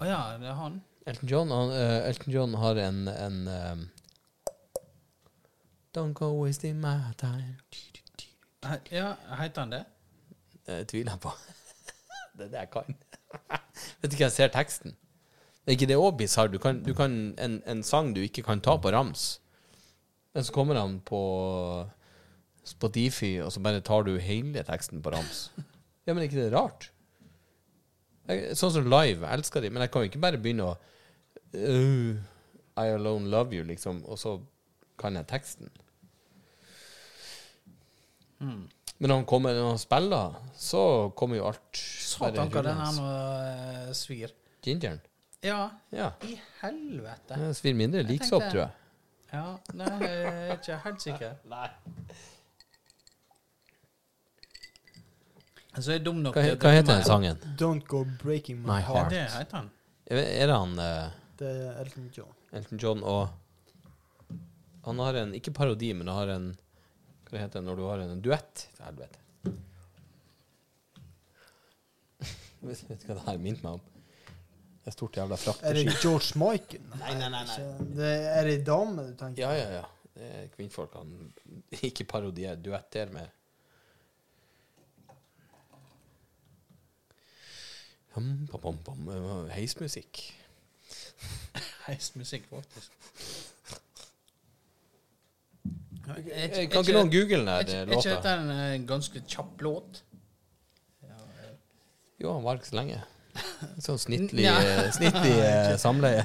Å 0.00 0.04
ja, 0.04 0.18
det 0.40 0.48
er 0.50 0.56
han? 0.58 0.80
Elton 1.06 1.28
John, 1.30 1.50
han, 1.54 1.70
uh, 1.70 2.08
Elton 2.08 2.32
John 2.34 2.54
har 2.58 2.76
en, 2.82 3.06
en 3.08 3.36
um, 3.48 3.84
Don't 5.94 6.12
go 6.18 6.32
wasting 6.42 6.80
my 6.80 6.98
time. 7.16 7.56
Ja, 8.90 9.14
heter 9.40 9.60
han 9.60 9.72
det? 9.72 9.84
Det 10.66 10.88
tviler 10.90 11.12
jeg 11.12 11.20
på. 11.20 11.32
det 12.38 12.46
er 12.46 12.54
det 12.54 12.62
jeg 12.64 12.70
kan. 12.72 12.96
Vet 14.02 14.12
ikke, 14.12 14.24
jeg 14.24 14.32
ser 14.32 14.54
teksten. 14.54 14.96
Det 15.66 15.72
er 15.72 15.78
ikke 15.78 15.90
det 15.90 15.98
òg 15.98 16.16
bisarr. 16.18 16.50
Du 16.50 16.58
kan, 16.62 16.82
du 16.82 16.94
kan 16.94 17.34
en, 17.42 17.60
en 17.66 17.82
sang 17.82 18.14
du 18.16 18.20
ikke 18.22 18.42
kan 18.46 18.60
ta 18.62 18.76
på 18.78 18.90
rams, 18.94 19.40
men 20.34 20.44
så 20.44 20.52
kommer 20.52 20.78
han 20.78 21.00
på 21.00 21.20
Spotify, 22.66 23.40
og 23.42 23.52
så 23.52 23.60
bare 23.62 23.80
tar 23.80 24.02
du 24.06 24.16
hele 24.18 24.62
teksten 24.66 25.02
på 25.02 25.10
rams. 25.14 25.50
Ja, 26.06 26.14
men 26.14 26.18
er 26.22 26.28
ikke 26.30 26.42
det 26.42 26.52
rart? 26.54 26.90
jeg, 28.28 28.56
Sånn 28.58 28.74
som 28.74 28.88
live, 28.90 29.22
jeg 29.22 29.38
elsker 29.40 29.64
de, 29.64 29.70
men 29.72 29.84
jeg 29.84 29.92
kan 29.92 30.04
jo 30.04 30.10
ikke 30.10 30.22
bare 30.22 30.40
begynne 30.42 30.70
å 30.70 30.74
uh, 31.56 32.14
I 32.76 32.92
alone 32.94 33.30
love 33.32 33.54
you, 33.56 33.64
liksom, 33.66 34.02
og 34.06 34.20
så 34.20 34.36
kan 35.00 35.16
jeg 35.18 35.28
teksten. 35.30 35.70
Men 38.40 39.10
når 39.10 39.14
han, 39.20 39.26
kommer, 39.28 39.54
når 39.56 39.68
han 39.74 39.78
spiller, 39.80 40.36
så 40.56 40.82
kommer 41.16 41.36
jo 41.40 41.46
alt 41.50 41.76
Satan, 41.76 42.48
hva 42.52 42.62
den 42.64 42.80
her 42.80 42.96
nå 42.96 43.10
eh, 43.10 43.92
svir. 43.96 44.32
Gingeren. 44.64 45.00
Ja, 45.44 45.70
Ja. 45.92 46.10
i 46.24 46.38
helvete. 46.62 47.36
Den 47.36 47.54
svir 47.54 47.76
mindre 47.76 48.02
liksopp, 48.08 48.48
tror 48.50 48.62
jeg. 48.64 48.70
Ja, 49.32 49.44
nei, 49.76 49.90
jeg 50.00 50.24
er 50.32 50.54
ikke 50.56 50.78
helt 50.86 51.02
sikker. 51.04 51.36
Nei. 51.52 51.68
Altså, 55.76 55.92
jeg 55.92 56.00
er 56.00 56.04
dum 56.06 56.22
nok 56.24 56.36
Hva, 56.38 56.44
hva 56.56 56.70
heter 56.72 56.94
den 56.94 57.04
sangen? 57.04 57.40
Don't 57.60 57.84
Go 57.90 58.04
Breaking 58.22 58.62
My, 58.62 58.78
My 58.78 58.84
Heart. 58.86 59.10
Det 59.12 59.24
heter 59.34 59.58
han. 59.58 59.66
Er 60.08 60.46
det 60.48 60.54
han 60.56 60.78
uh, 60.80 61.16
Det 61.36 61.50
er 61.50 61.80
Elton 61.82 62.06
John. 62.16 62.30
Elton 62.56 62.80
John 62.80 63.02
og 63.04 63.28
Han 64.86 65.02
har 65.02 65.18
en, 65.20 65.34
ikke 65.36 65.52
parodi, 65.52 65.90
men 65.98 66.08
han 66.08 66.16
har 66.16 66.32
en 66.36 66.46
Hva 67.26 67.40
heter 67.42 67.58
det 67.60 67.66
når 67.66 67.76
du 67.80 67.84
har 67.88 67.98
en 68.04 68.20
duett? 68.22 68.66
For 68.76 68.86
helvete. 68.86 69.18
Vet 72.66 72.82
du 72.88 73.06
hva 73.08 73.14
det 73.18 73.26
her 73.26 73.38
minner 73.42 73.62
meg 73.66 73.72
om? 73.80 73.84
Det 74.86 74.92
er 74.92 74.94
stort 74.94 75.16
jævla 75.18 75.34
Er 75.34 75.40
det 75.40 75.44
frakteskip. 75.44 75.96
George 76.04 76.38
Michael? 76.38 76.84
Nei, 77.00 77.14
nei, 77.18 77.28
nei. 77.34 77.42
nei. 77.48 77.56
Ikke- 77.58 77.88
Det 77.98 78.12
er 78.30 78.44
det 78.50 78.58
dame 78.68 79.02
du 79.08 79.14
tenker 79.18 79.42
Ja, 79.42 79.50
ja, 79.58 79.68
ja. 79.80 79.84
Det 80.16 80.28
er 80.38 80.46
kvinnfolk 80.54 80.94
han 80.96 81.10
ikke 81.90 82.04
parodier, 82.08 82.54
duetter 82.56 83.10
med. 83.12 83.28
Hum, 88.14 88.46
pam, 88.48 88.60
pam, 88.62 88.78
pam. 88.86 89.02
Det 89.10 89.18
var 89.20 89.50
Heismusikk. 89.52 90.22
Heismusikk, 91.88 92.46
faktisk. 92.48 92.94
Eh, 96.06 96.68
Kan 96.70 96.84
ikke 96.84 96.94
noen 96.94 97.10
google 97.10 97.42
den 97.42 97.48
låta? 97.50 97.72
eh, 97.72 97.82
er 97.82 97.96
ikke 97.98 98.14
dette 98.14 98.32
en 98.38 98.50
eh, 98.54 98.74
ganske 98.86 99.22
kjapp 99.26 99.62
låt? 99.66 100.02
Jo, 102.22 102.32
han 102.32 102.42
var 102.46 102.56
ikke 102.60 102.70
så 102.70 102.76
lenge. 102.78 103.00
Sånn 103.84 103.98
snittlig, 104.00 104.46
eh, 104.48 104.86
snittlig 104.96 105.34
eh, 105.50 105.74
samleie. 105.82 106.22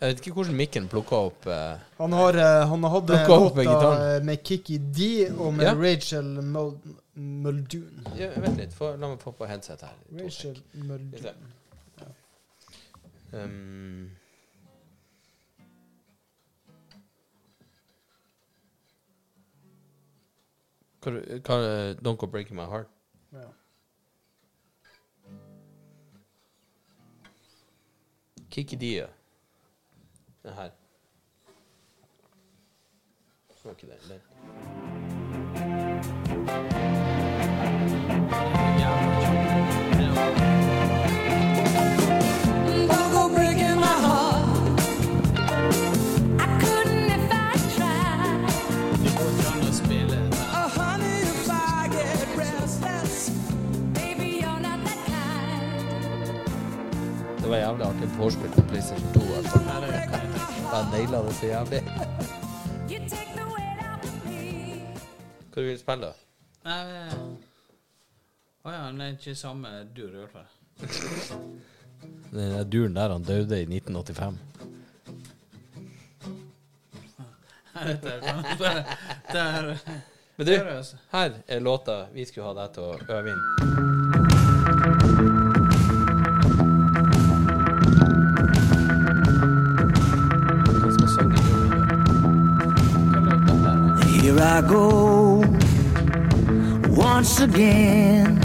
Jeg 0.00 0.14
vet 0.14 0.20
ikke 0.22 0.32
hvordan 0.32 0.56
mikken 0.56 0.86
plukka 0.88 1.18
opp 1.28 1.46
eh, 1.52 1.76
Han 1.98 2.14
har, 2.16 2.36
eh, 2.40 2.62
han 2.70 2.84
hadde 2.94 3.18
med 3.20 3.66
låta 3.68 3.90
eh, 4.16 4.22
med 4.24 4.40
Kikki 4.48 4.78
D 4.80 5.08
og 5.34 5.52
med 5.58 5.66
Ja. 5.68 5.74
Rachel 5.76 6.30
Muldoon. 6.40 8.06
ja, 8.16 8.30
Vent 8.40 8.56
litt, 8.62 8.72
for, 8.72 8.96
la 8.96 9.10
meg 9.12 9.20
få 9.20 9.34
på 9.36 9.44
headset 9.50 9.84
her. 9.84 9.98
Rachel. 10.16 10.56
Muldoon. 10.72 11.50
Um, 13.32 14.08
hva, 21.00 21.40
hva, 21.40 21.94
Don't 22.00 22.16
Go 22.16 22.26
Breaking 22.26 22.56
My 22.56 22.64
Heart. 22.64 22.88
Ja. 23.32 23.38
Kikki 28.50 28.76
Dia. 28.76 29.08
Den 30.42 30.52
her. 30.52 30.70
Det 33.48 33.64
var 33.64 33.70
ikke 33.70 33.86
den. 33.86 33.98
den. 34.08 34.20
Vorspiel 58.20 58.50
på 58.50 58.62
PlayStation 58.68 59.12
2. 59.14 59.20
i 59.20 59.22
hvert 59.32 59.46
fall. 59.52 59.62
Nei, 59.64 59.80
det 59.80 59.88
kan 60.10 60.20
jeg. 60.20 60.30
Naila 60.92 61.18
det 61.26 61.34
så 61.38 61.46
jævlig. 61.46 61.80
Hva 65.50 65.58
vil 65.64 65.74
du 65.74 65.78
spille, 65.80 66.06
da? 66.06 66.12
Nei, 66.68 66.82
eh, 66.98 67.14
oh, 68.64 68.70
ja, 68.72 68.80
han 68.84 69.00
er 69.00 69.08
ikke 69.16 69.34
samme 69.34 69.68
dur, 69.96 70.10
i 70.12 70.16
hvert 70.20 70.34
fall. 70.36 70.48
Den 72.30 72.50
der 72.54 72.64
duren 72.64 72.96
der 72.96 73.08
han 73.12 73.24
døde 73.24 73.58
i 73.58 73.62
1985. 73.66 74.38
Nei, 77.74 77.84
Dette 77.88 78.08
er 78.10 78.16
det 79.32 79.40
er 79.40 79.76
Men 80.36 80.46
du, 80.46 80.52
her 81.12 81.30
er 81.48 81.60
låta 81.60 82.06
vi 82.12 82.24
skulle 82.28 82.46
ha 82.52 82.54
deg 82.62 82.70
til 82.76 82.82
å 82.84 82.98
øve 83.18 83.28
inn. 83.34 83.42
I 94.60 94.62
go 94.68 95.38
once 96.90 97.40
again, 97.40 98.38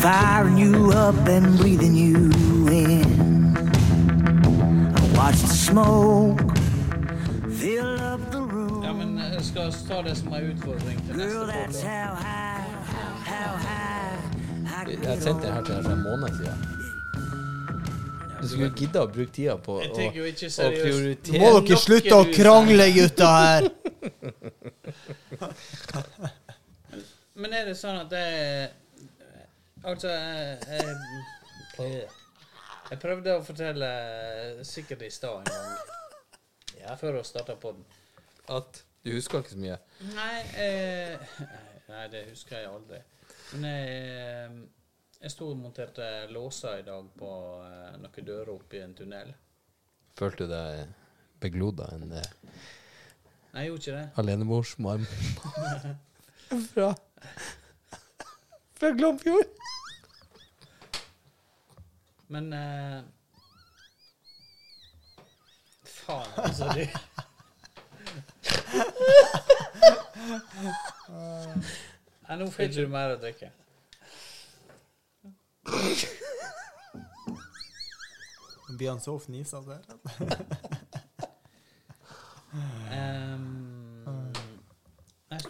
firing 0.00 0.58
you 0.58 0.90
up 0.90 1.14
and 1.28 1.56
breathing 1.56 1.94
you 1.94 2.32
in. 2.66 3.56
I 4.96 5.16
watch 5.16 5.38
the 5.42 5.46
smoke 5.46 6.40
fill 7.52 8.00
up 8.00 8.30
the 8.32 8.40
room. 8.42 8.82
Ja, 8.82 8.92
men 8.92 9.16
jeg 9.18 9.44
skal 9.44 9.72
ta 9.88 10.02
det 10.02 10.16
som 10.16 10.32
en 10.32 10.50
utfordring 10.50 11.06
til 11.06 11.16
neste 11.16 11.38
Girl, 11.38 11.46
that's 11.46 11.82
podd. 11.82 11.90
how 11.90 12.14
high, 12.14 12.64
how 13.30 13.56
high 13.62 14.90
I 14.90 15.08
Jeg 15.08 15.22
sendte 15.22 15.46
den 15.46 15.54
her 15.54 15.62
til 15.62 15.74
deg 15.74 15.84
for 15.84 15.92
en 15.92 16.02
måned 16.02 16.28
siden. 16.36 16.75
Du 18.46 18.52
skulle 18.54 18.70
gidde 18.78 19.02
å 19.02 19.08
bruke 19.10 19.32
tida 19.34 19.56
på 19.58 19.78
å, 19.80 19.82
å 19.82 19.88
prioritere 19.96 21.40
må 21.42 21.48
dere 21.58 21.78
slutte 21.82 22.14
å 22.14 22.26
krangle, 22.30 22.86
gutta 22.94 23.30
her! 23.34 23.66
Men 27.36 27.52
er 27.52 27.66
det 27.68 27.74
sånn 27.76 27.98
at 28.00 28.10
det 28.12 28.26
Altså, 29.86 30.08
jeg, 30.08 30.94
jeg, 31.78 32.06
jeg 32.90 32.98
prøvde 33.02 33.36
å 33.36 33.42
fortelle 33.46 33.90
sikkert 34.66 35.04
i 35.06 35.10
stad 35.14 35.44
en 35.44 35.52
gang. 35.52 35.76
ja. 36.80 36.96
Før 36.98 37.20
å 37.20 37.26
starte 37.26 37.54
podden. 37.60 37.84
at 38.50 38.82
du 39.06 39.12
husker 39.14 39.38
ikke 39.42 39.54
så 39.54 39.60
mye. 39.62 39.76
Nei, 40.16 40.38
eh, 40.58 41.14
nei, 41.92 42.06
det 42.10 42.24
husker 42.32 42.58
jeg 42.58 42.70
aldri. 42.72 42.98
Men 43.52 43.68
jeg, 43.70 44.50
jeg 45.20 45.30
sto 45.32 45.48
og 45.50 45.56
monterte 45.58 46.06
låser 46.32 46.78
i 46.80 46.82
dag 46.86 47.04
på 47.18 47.28
eh, 47.64 47.96
noen 48.02 48.24
dører 48.28 48.50
oppe 48.54 48.76
i 48.78 48.82
en 48.84 48.94
tunnel. 48.98 49.28
Følte 50.16 50.44
du 50.46 50.50
deg 50.52 50.66
begloda 51.42 51.84
en 51.96 52.12
eh, 52.16 52.30
Nei, 53.56 53.62
jeg 53.64 53.70
gjorde 53.70 53.82
ikke 53.82 53.96
det. 53.96 54.06
alenemorsmarm 54.20 55.04
fra 56.70 56.88
Fra 58.76 58.88
Glomfjord? 58.92 59.50
Men 62.28 62.52
eh, 62.52 63.00
Faen, 65.96 66.30
altså. 66.36 66.64
Du. 66.76 66.84
Nei, 72.26 72.36
nå 72.40 72.46
ikke 72.50 72.66
du 72.74 72.88
mer 72.90 73.12
å 73.14 73.18
drikke. 73.22 73.48
Blir 78.78 78.88
han 78.90 79.00
så 79.00 79.18
fnisa 79.18 79.60
der? 79.60 79.78
Um, 82.90 84.32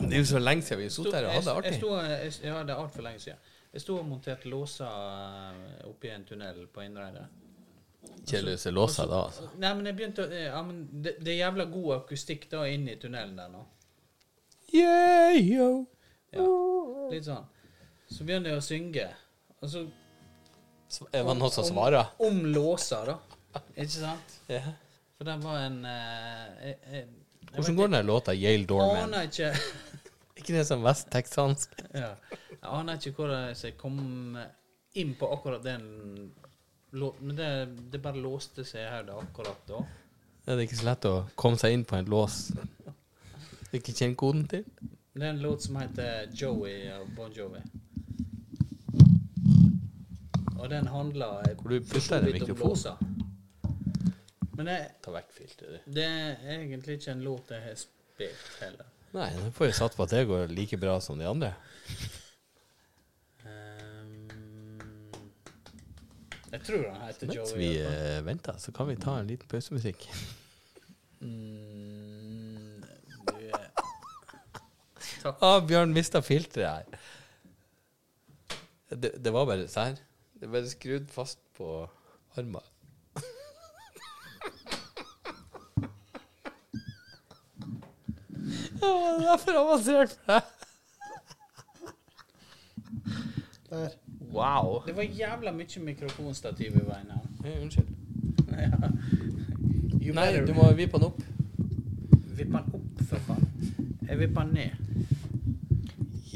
Det 0.01 0.13
er 0.15 0.19
jo 0.19 0.25
så 0.27 0.39
lenge 0.39 0.63
siden 0.63 0.79
vi 0.79 0.85
har 0.85 0.91
sittet 0.91 1.15
her 1.15 1.27
og 1.27 1.33
hatt 1.33 1.45
det 1.45 1.47
jeg- 1.47 1.55
jeg 1.55 1.57
artig. 1.65 1.79
sto- 1.81 2.01
jeg- 2.01 2.45
Ja, 2.45 2.63
det 2.63 2.71
er 2.71 2.75
altfor 2.77 3.03
lenge 3.03 3.19
siden. 3.21 3.39
Jeg 3.73 3.81
sto 3.81 3.99
og 3.99 4.07
monterte 4.07 4.49
låser 4.49 4.85
eh, 4.87 5.89
oppi 5.89 6.09
en 6.09 6.25
tunnel 6.25 6.67
på 6.67 6.81
Innreide. 6.81 7.27
Kjedelig 8.27 8.55
å 8.55 8.59
se 8.59 8.71
låse 8.71 9.07
da, 9.09 9.25
altså. 9.25 9.49
Nei, 9.59 9.75
men 9.75 9.87
jeg 9.87 9.97
begynte 9.97 10.23
å 10.29 10.31
Ja, 10.33 10.63
men 10.63 11.03
det, 11.03 11.17
det 11.25 11.29
er 11.41 11.51
jævla 11.51 11.65
god 11.73 11.95
akustikk 12.03 12.49
da 12.51 12.65
inne 12.65 12.93
i 12.93 12.97
tunnelen 12.97 13.37
der 13.37 13.49
nå. 13.49 13.65
Yeah, 14.75 15.35
yo. 15.37 15.87
Ja, 16.33 17.11
litt 17.11 17.25
sånn. 17.25 17.45
Så 18.11 18.25
begynner 18.25 18.51
jeg 18.51 18.59
å 18.59 18.63
synge. 18.63 19.09
Og 19.63 19.69
så 19.69 19.91
Er 21.13 21.25
det 21.27 21.37
noen 21.37 21.53
som 21.53 21.67
svarer? 21.67 22.13
Om 22.23 22.43
låser, 22.55 23.13
da. 23.13 23.17
Ikke 23.83 23.93
sant? 23.95 24.37
Ja. 24.53 24.63
For 25.17 25.29
den 25.29 25.45
var 25.45 25.63
en 25.65 25.79
eh, 25.89 26.41
jeg, 26.61 26.79
jeg, 26.93 27.05
Hvordan 27.55 27.79
går 27.79 27.93
den 27.95 28.07
låta 28.07 28.35
Yale 28.37 28.67
Dorman'? 28.69 29.07
Aner 29.07 29.29
ikke 29.31 29.53
ikke 30.39 30.53
det 30.59 30.67
som 30.69 30.83
vesttexansk? 30.85 31.73
ja. 32.05 32.11
Jeg 32.51 32.67
aner 32.69 33.01
ikke 33.01 33.23
hvordan 33.23 33.55
jeg 33.57 33.79
kom 33.81 33.97
inn 34.97 35.15
på 35.17 35.31
akkurat 35.33 35.65
den 35.65 35.87
låten, 36.93 37.31
men 37.31 37.39
det, 37.39 37.49
det 37.93 38.03
bare 38.05 38.21
låste 38.21 38.65
seg 38.65 38.85
her 38.91 39.09
da, 39.09 39.17
akkurat 39.23 39.65
da. 39.69 39.81
Det 40.45 40.55
er 40.55 40.67
ikke 40.67 40.83
så 40.83 40.91
lett 40.91 41.09
å 41.09 41.15
komme 41.35 41.59
seg 41.61 41.75
inn 41.75 41.87
på 41.89 41.97
en 41.97 42.13
lås 42.13 42.51
du 43.77 43.81
ikke 43.81 43.95
kjenner 43.97 44.17
koden 44.17 44.47
til. 44.49 44.65
Det 45.17 45.25
er 45.25 45.33
en 45.35 45.43
låt 45.43 45.65
som 45.67 45.77
heter 45.81 46.31
Joey 46.33 46.87
av 46.93 47.09
Bon 47.17 47.33
Jovi. 47.33 47.61
Og 50.59 50.71
den 50.71 50.87
handler 50.89 51.55
Hvor 51.61 51.71
du 51.71 51.81
putter 51.81 52.21
den 52.21 52.33
vidt 52.33 52.43
om 52.43 52.49
mikrofon. 52.49 52.69
låser. 52.69 52.97
Men 54.57 54.67
det, 54.71 54.77
Ta 55.05 55.11
vekk 55.13 55.33
filteret, 55.37 55.81
det 55.93 56.05
er 56.07 56.37
egentlig 56.63 56.95
ikke 56.97 57.11
en 57.13 57.21
låt 57.27 57.51
jeg 57.53 57.61
har 57.67 57.75
spilt 57.77 58.55
heller. 58.63 58.87
Nei, 59.13 59.29
nå 59.37 59.51
får 59.55 59.67
jeg 59.69 59.75
satt 59.79 59.97
på 59.97 60.03
at 60.07 60.11
det 60.17 60.23
går 60.29 60.47
like 60.57 60.77
bra 60.81 60.95
som 61.05 61.19
de 61.21 61.27
andre. 61.29 61.51
Um, 63.45 64.29
jeg 66.53 66.61
tror 66.67 66.87
han 66.89 67.05
heter 67.07 67.27
Mens 67.31 67.37
Joey. 67.37 67.59
vi 67.61 67.69
i 67.69 67.77
hvert 67.83 67.93
fall. 67.93 68.17
eh, 68.17 68.25
venter, 68.27 68.57
så 68.65 68.73
kan 68.73 68.89
vi 68.89 68.97
ta 68.97 69.19
en 69.21 69.29
liten 69.29 69.49
pausemusikk. 69.53 70.09
Mm. 71.21 72.83
Ah, 75.43 75.59
Bjørn 75.67 75.91
mista 75.93 76.21
filteret 76.23 76.69
her. 76.71 76.85
Det, 78.95 79.11
det 79.25 79.33
var 79.35 79.47
bare 79.49 79.65
sånn. 79.69 79.97
Det 80.37 80.45
er 80.45 80.53
bare 80.53 80.69
skrudd 80.69 81.09
fast 81.11 81.39
på 81.57 81.89
armen. 82.37 82.61
Det 88.77 88.81
var 88.83 89.21
derfor 89.21 89.53
avansert 89.61 90.11
for 90.13 90.33
deg. 90.33 90.43
Der. 93.71 93.89
Wow. 94.33 94.83
Det 94.87 94.97
var 94.97 95.03
jævla 95.03 95.53
mye 95.53 95.81
mikrofonstativ 95.83 96.77
i 96.77 96.85
veien 96.87 97.11
her. 97.11 97.25
Hey, 97.45 97.63
unnskyld. 97.63 97.89
Ja. 98.53 98.91
You 100.03 100.15
Nei, 100.15 100.27
better 100.27 100.47
du 100.47 100.53
må 100.55 100.69
vippe 100.79 100.99
den 101.01 101.09
opp. 101.09 101.23
vippe 102.37 102.53
den 102.53 102.75
opp, 102.79 103.03
for 103.09 103.25
faen. 103.27 103.49
Jeg 104.09 104.19
vipper 104.21 104.43
den 104.43 104.53
ned. 104.55 104.71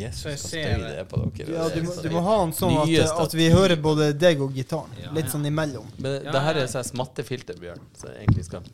Jesus, 0.01 0.21
Så 0.23 0.29
jeg 0.31 0.39
hva 0.39 0.49
ser 0.49 0.65
støy 0.65 0.85
det. 0.85 0.93
er 1.03 1.09
på 1.11 1.21
dere. 1.37 1.55
Ja, 1.57 1.67
du, 1.75 1.81
må, 1.87 1.95
du 2.05 2.09
må 2.15 2.23
ha 2.27 2.37
den 2.43 2.55
sånn 2.57 2.77
at, 2.83 3.15
at 3.25 3.37
vi 3.37 3.49
hører 3.53 3.77
både 3.85 4.11
deg 4.17 4.43
og 4.45 4.57
gitaren. 4.57 4.97
Ja. 5.03 5.13
Litt 5.17 5.31
sånn 5.33 5.47
imellom. 5.49 5.89
Men 6.01 6.25
det 6.27 6.43
her 6.47 6.61
er 6.63 6.71
sånn 6.73 6.87
smattefilter, 6.91 7.59
Bjørn. 7.61 7.83
Så 7.99 8.11
jeg 8.13 8.25
egentlig 8.27 8.47
skal 8.49 8.67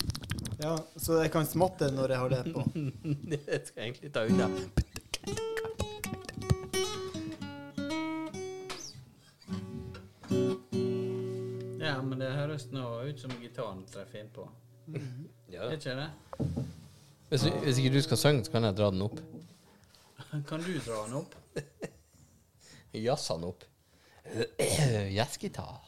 Ja, 0.63 0.77
Så 0.97 1.21
jeg 1.23 1.33
kan 1.35 1.49
smatte 1.49 1.91
når 1.95 2.15
jeg 2.17 2.25
har 2.25 2.37
det 2.37 2.43
på. 2.55 2.67
det 3.35 3.43
skal 3.69 3.83
jeg 3.83 3.93
egentlig 3.93 4.13
ta 4.15 4.27
unna. 4.31 4.51
Ja, 11.81 12.03
men 12.03 12.19
det 12.19 12.31
høres 12.35 12.67
nå 12.75 12.87
ut 13.07 13.21
som 13.21 13.31
gitaren 13.43 13.85
treffer 13.93 14.25
innpå. 14.25 14.49
Ja. 15.51 15.69
Er 15.69 15.77
ikke 15.77 15.95
det? 15.99 16.09
Hvis, 17.31 17.45
hvis 17.63 17.79
ikke 17.83 17.93
du 17.95 18.01
skal 18.03 18.19
synge, 18.21 18.45
så 18.47 18.55
kan 18.55 18.67
jeg 18.67 18.77
dra 18.79 18.91
den 18.95 19.05
opp. 19.07 19.21
Kan 20.49 20.63
du 20.63 20.79
dra 20.79 21.03
den 21.07 21.15
opp? 21.15 21.35
Jazz 22.93 23.29
han 23.29 23.45
opp. 23.45 23.65
Jazzgitar. 25.17 25.81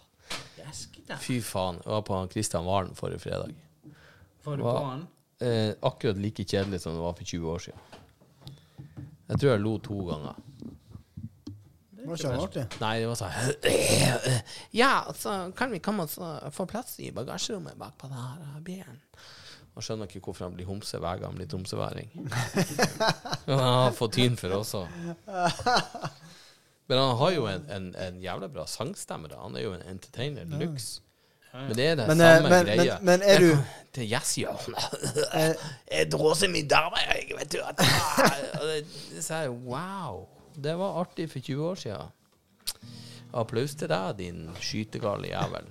Jazzgitar. 0.59 1.16
Fy 1.22 1.40
faen. 1.42 1.80
Jeg 1.84 1.92
var 1.92 2.03
på 2.03 2.16
han 2.18 2.28
Kristian 2.28 2.66
Valen 2.66 2.94
forrige 2.99 3.18
fredag. 3.24 3.55
Var 4.44 4.57
du 4.57 4.62
på 4.62 4.74
han? 4.84 5.07
Eh, 5.40 5.74
akkurat 5.80 6.18
like 6.18 6.44
kjedelig 6.44 6.80
som 6.80 6.94
det 6.94 7.01
var 7.01 7.14
for 7.14 7.24
20 7.24 7.51
år 7.51 7.59
siden. 7.59 7.80
Jeg 9.28 9.40
tror 9.40 9.51
jeg 9.53 9.61
lo 9.61 9.78
to 9.78 9.99
ganger. 10.09 10.38
Det 11.90 12.07
Var 12.09 12.16
ikke 12.16 12.30
artig? 12.42 12.64
Nei, 12.80 12.92
det 13.03 13.09
var 13.11 13.18
sånn 13.20 13.34
Ja, 14.80 14.92
så 15.14 15.34
kan 15.57 15.72
vi 15.74 15.82
komme 15.84 16.07
oss 16.09 16.16
og 16.22 16.49
få 16.57 16.64
plass 16.70 16.94
i 17.05 17.11
bagasjerommet 17.12 17.76
bak 17.76 17.99
på 18.01 18.09
den 18.09 18.16
her 18.16 18.62
bilen. 18.64 19.01
Og 19.79 19.85
skjønner 19.87 20.11
ikke 20.11 20.24
hvorfor 20.26 20.49
han 20.49 20.57
blir 20.59 20.66
homse 20.66 20.99
hver 20.99 21.20
gang 21.20 21.31
han 21.31 21.39
blir 21.39 21.53
homseværing. 21.55 22.09
Men 23.47 23.53
han 23.55 23.74
har 23.79 23.93
fått 23.95 24.16
tyn 24.18 24.35
for 24.41 24.51
det 24.51 24.59
også. 24.59 24.81
Men 26.89 26.99
han 26.99 27.16
har 27.20 27.31
jo 27.37 27.45
en, 27.47 27.66
en, 27.70 27.87
en 28.01 28.16
jævla 28.22 28.49
bra 28.51 28.64
sangstemme. 28.66 29.29
da. 29.31 29.39
Han 29.45 29.57
er 29.57 29.66
jo 29.68 29.74
en 29.76 29.85
entertainer 29.93 30.49
de 30.49 30.59
luxe. 30.64 31.01
Men 31.53 31.72
det 31.79 31.85
er 31.93 31.95
det 31.97 32.07
Men, 32.11 32.20
eh, 32.20 32.35
samme 32.37 32.51
men, 32.53 32.66
greia. 32.68 32.97
men, 33.01 33.20
men 33.20 33.22
er 33.24 33.39
du 33.41 33.62
Til 33.97 34.09
jazzhjørnet. 34.11 34.99
eh, 35.39 35.55
Jeg 35.99 36.11
dråser 36.12 36.51
min 36.53 36.68
dame, 36.68 36.99
jeg 37.07 37.39
vet 37.39 37.53
du. 37.55 37.59
At, 37.64 37.81
Og 38.61 38.66
det, 38.68 38.83
det 39.14 39.24
sa 39.24 39.45
jeg, 39.47 39.55
wow. 39.64 40.24
Det 40.59 40.74
var 40.79 40.99
artig 41.05 41.31
for 41.33 41.39
20 41.41 41.64
år 41.70 41.74
siden. 41.87 42.14
Applaus 43.39 43.74
til 43.79 43.89
deg, 43.89 44.18
din 44.18 44.43
skytegale 44.61 45.31
jævel. 45.31 45.70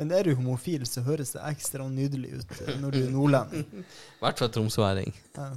Men 0.00 0.14
er 0.16 0.24
du 0.24 0.30
homofil, 0.32 0.86
så 0.88 1.02
høres 1.04 1.34
det 1.34 1.42
ekstra 1.44 1.84
nydelig 1.84 2.38
ut 2.40 2.60
eh, 2.64 2.76
når 2.80 2.94
du 2.94 2.98
er 3.02 3.10
nordlending. 3.12 3.66
I 4.16 4.22
hvert 4.22 4.38
fall 4.40 4.48
tromsøværing. 4.54 5.12
Ja. 5.36 5.48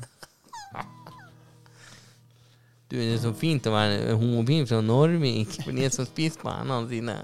Du, 2.92 2.98
det 2.98 3.14
er 3.14 3.22
så 3.24 3.32
fint 3.40 3.70
å 3.70 3.72
være 3.72 4.18
homofil 4.20 4.68
fra 4.68 4.82
Norvik, 4.84 5.56
for 5.64 5.72
de 5.72 5.88
er 5.88 5.96
som 5.96 6.04
spiser 6.10 6.44
på 6.44 6.52
hendene 6.52 6.92
sine. 6.92 7.16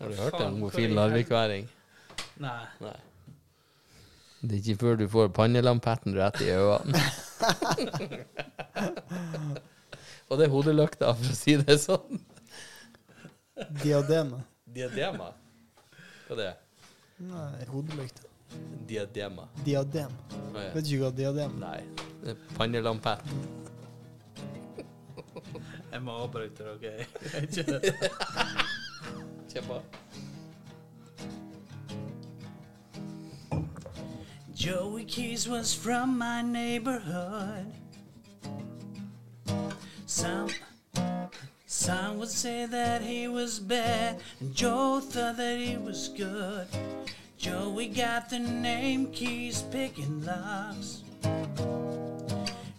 Har 0.00 0.10
du 0.10 0.18
hørt 0.24 0.40
en 0.40 0.58
homofil 0.58 0.98
larvikværing? 0.98 1.70
Nei. 2.42 2.66
Nei. 2.82 2.98
Det 4.42 4.58
er 4.58 4.62
ikke 4.64 4.80
før 4.82 4.94
du 4.98 5.06
får 5.12 5.30
pannelampetten 5.38 6.18
rett 6.18 6.42
i 6.42 6.50
øynene. 6.50 6.98
Og 10.30 10.38
det 10.38 10.46
er 10.46 10.52
hodelykta, 10.52 11.10
for 11.18 11.32
å 11.32 11.36
si 11.36 11.56
det 11.58 11.74
sånn. 11.82 12.20
Diadema. 13.82 14.38
Diadema? 14.70 15.32
Hva 16.28 16.36
det 16.38 16.44
er 16.46 16.52
det? 16.52 16.84
Nei, 17.30 17.64
hodelykta. 17.68 18.28
Diadema. 18.86 19.48
Diadem. 19.66 20.14
Å, 20.30 20.54
ja. 20.54 20.70
Vet 20.76 20.86
ikke 20.86 21.02
hva 21.02 21.10
diadem. 21.14 21.58
Nei. 21.62 21.80
Det 22.22 22.34
er 22.34 22.46
Pannelampetten. 22.56 23.42
Jeg 25.90 26.02
må 26.06 26.14
avbryte 26.22 26.62
dere. 26.62 26.78
Okay? 26.78 26.98
Kjør 29.50 29.66
på. 29.66 29.82
Joey 34.54 35.04
Keys 35.04 35.48
was 35.48 35.74
from 35.74 36.18
my 36.18 36.42
neighborhood. 36.42 37.79
Some 40.10 40.48
some 41.66 42.18
would 42.18 42.30
say 42.30 42.66
that 42.66 43.00
he 43.00 43.28
was 43.28 43.60
bad, 43.60 44.20
and 44.40 44.52
Joe 44.52 44.98
thought 44.98 45.36
that 45.36 45.56
he 45.56 45.76
was 45.76 46.08
good. 46.08 46.66
Joey 47.38 47.86
got 47.86 48.28
the 48.28 48.40
name 48.40 49.12
Keys 49.12 49.62
picking 49.62 50.24
locks. 50.26 51.04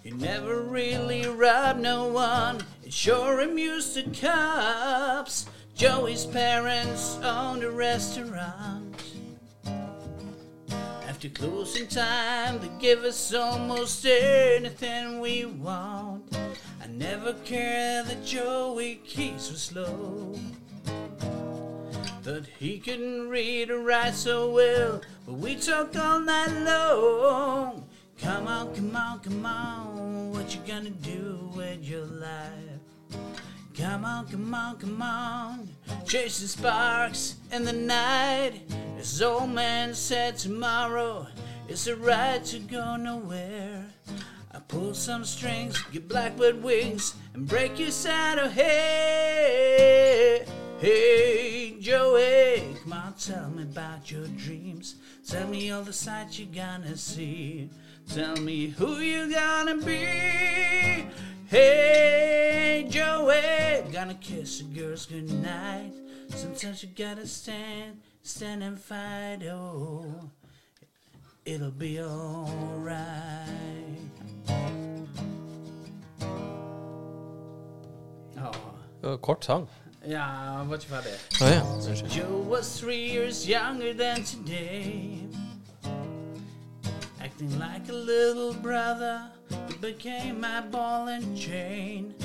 He 0.04 0.12
never 0.12 0.62
really 0.64 1.26
robbed 1.26 1.80
no 1.80 2.08
one. 2.08 2.66
It 2.84 2.92
sure 2.92 3.40
amused 3.40 3.96
the 3.96 4.04
cops. 4.14 5.46
Joey's 5.74 6.26
parents 6.26 7.18
owned 7.24 7.64
a 7.64 7.72
restaurant. 7.72 9.02
After 11.08 11.30
closing 11.30 11.88
time, 11.88 12.60
they 12.60 12.70
give 12.78 13.06
us 13.06 13.34
almost 13.34 14.06
anything 14.06 15.22
we 15.22 15.46
want. 15.46 16.41
Never 17.02 17.34
cared 17.46 18.06
that 18.06 18.24
Joey 18.24 19.02
Keys 19.04 19.50
was 19.50 19.64
slow. 19.64 20.36
That 22.22 22.46
he 22.60 22.78
couldn't 22.78 23.28
read 23.28 23.72
or 23.72 23.80
write 23.80 24.14
so 24.14 24.52
well, 24.52 25.02
but 25.26 25.34
we 25.34 25.56
talk 25.56 25.96
all 25.98 26.20
night 26.20 26.52
long. 26.64 27.88
Come 28.22 28.48
on, 28.48 28.76
come 28.76 28.96
on, 28.96 29.20
come 29.20 29.44
on, 29.48 30.32
what 30.32 30.54
you 30.54 30.62
gonna 30.68 30.92
do 30.92 31.50
with 31.56 31.84
your 31.84 32.06
life? 32.06 32.80
Come 33.76 34.06
on, 34.06 34.28
come 34.28 34.54
on, 34.54 34.78
come 34.78 35.02
on. 35.02 35.70
Chasing 36.06 36.50
sparks 36.50 37.38
in 37.52 37.66
the 37.66 37.74
night. 37.74 38.62
As 39.00 39.24
old 39.24 39.50
man 39.50 39.96
said, 39.96 40.38
tomorrow 40.38 41.26
is 41.68 41.88
a 41.88 41.96
right 41.96 42.46
to 42.46 42.60
go 42.60 42.96
nowhere. 42.96 43.88
Pull 44.72 44.94
some 44.94 45.26
strings, 45.26 45.82
get 45.92 46.08
blackbird 46.08 46.64
wings, 46.64 47.16
and 47.34 47.46
break 47.46 47.78
your 47.78 47.92
saddle. 47.92 48.48
Hey, 48.48 49.66
hey, 50.80 51.76
Joey, 51.82 52.78
come 52.82 52.94
on, 52.94 53.14
tell 53.16 53.50
me 53.50 53.64
about 53.64 54.10
your 54.10 54.28
dreams. 54.28 54.96
Tell 55.28 55.46
me 55.50 55.72
all 55.72 55.84
the 55.84 55.92
sights 55.92 56.40
you're 56.40 56.48
gonna 56.56 56.96
see. 56.96 57.70
Tell 58.08 58.38
me 58.38 58.68
who 58.68 59.00
you're 59.00 59.28
gonna 59.28 59.76
be. 59.76 61.06
Hey, 61.48 62.88
Joey, 62.90 63.92
gonna 63.92 64.16
kiss 64.22 64.60
the 64.60 64.64
girls 64.74 65.06
goodnight. 65.06 65.92
Sometimes 66.30 66.82
you 66.82 66.88
gotta 66.96 67.28
stand, 67.28 68.00
stand 68.24 68.64
and 68.64 68.80
fight. 68.80 69.40
Oh, 69.52 70.30
it'll 71.44 71.72
be 71.72 72.00
alright. 72.00 73.42
Ja. 78.36 78.52
Det 79.02 79.10
var 79.10 79.18
kort 79.18 79.46
sang. 79.46 79.70
Ja, 80.08 80.22
han 80.22 80.70
var 80.70 80.76
ikke 80.76 80.88
ferdig. 80.88 81.12
Å 81.42 81.46
ja. 81.46 81.62
Joe 82.10 82.42
was 82.50 82.80
three 82.80 83.12
years 83.14 83.48
younger 83.48 83.94
than 83.94 84.24
today. 84.24 85.20
Acting 87.22 87.60
like 87.60 87.90
a 87.90 87.94
little 87.94 88.54
brother, 88.54 89.22
became 89.80 90.42
my 90.42 90.62
ball 90.72 91.08
and 91.08 91.38
chain. 91.38 92.16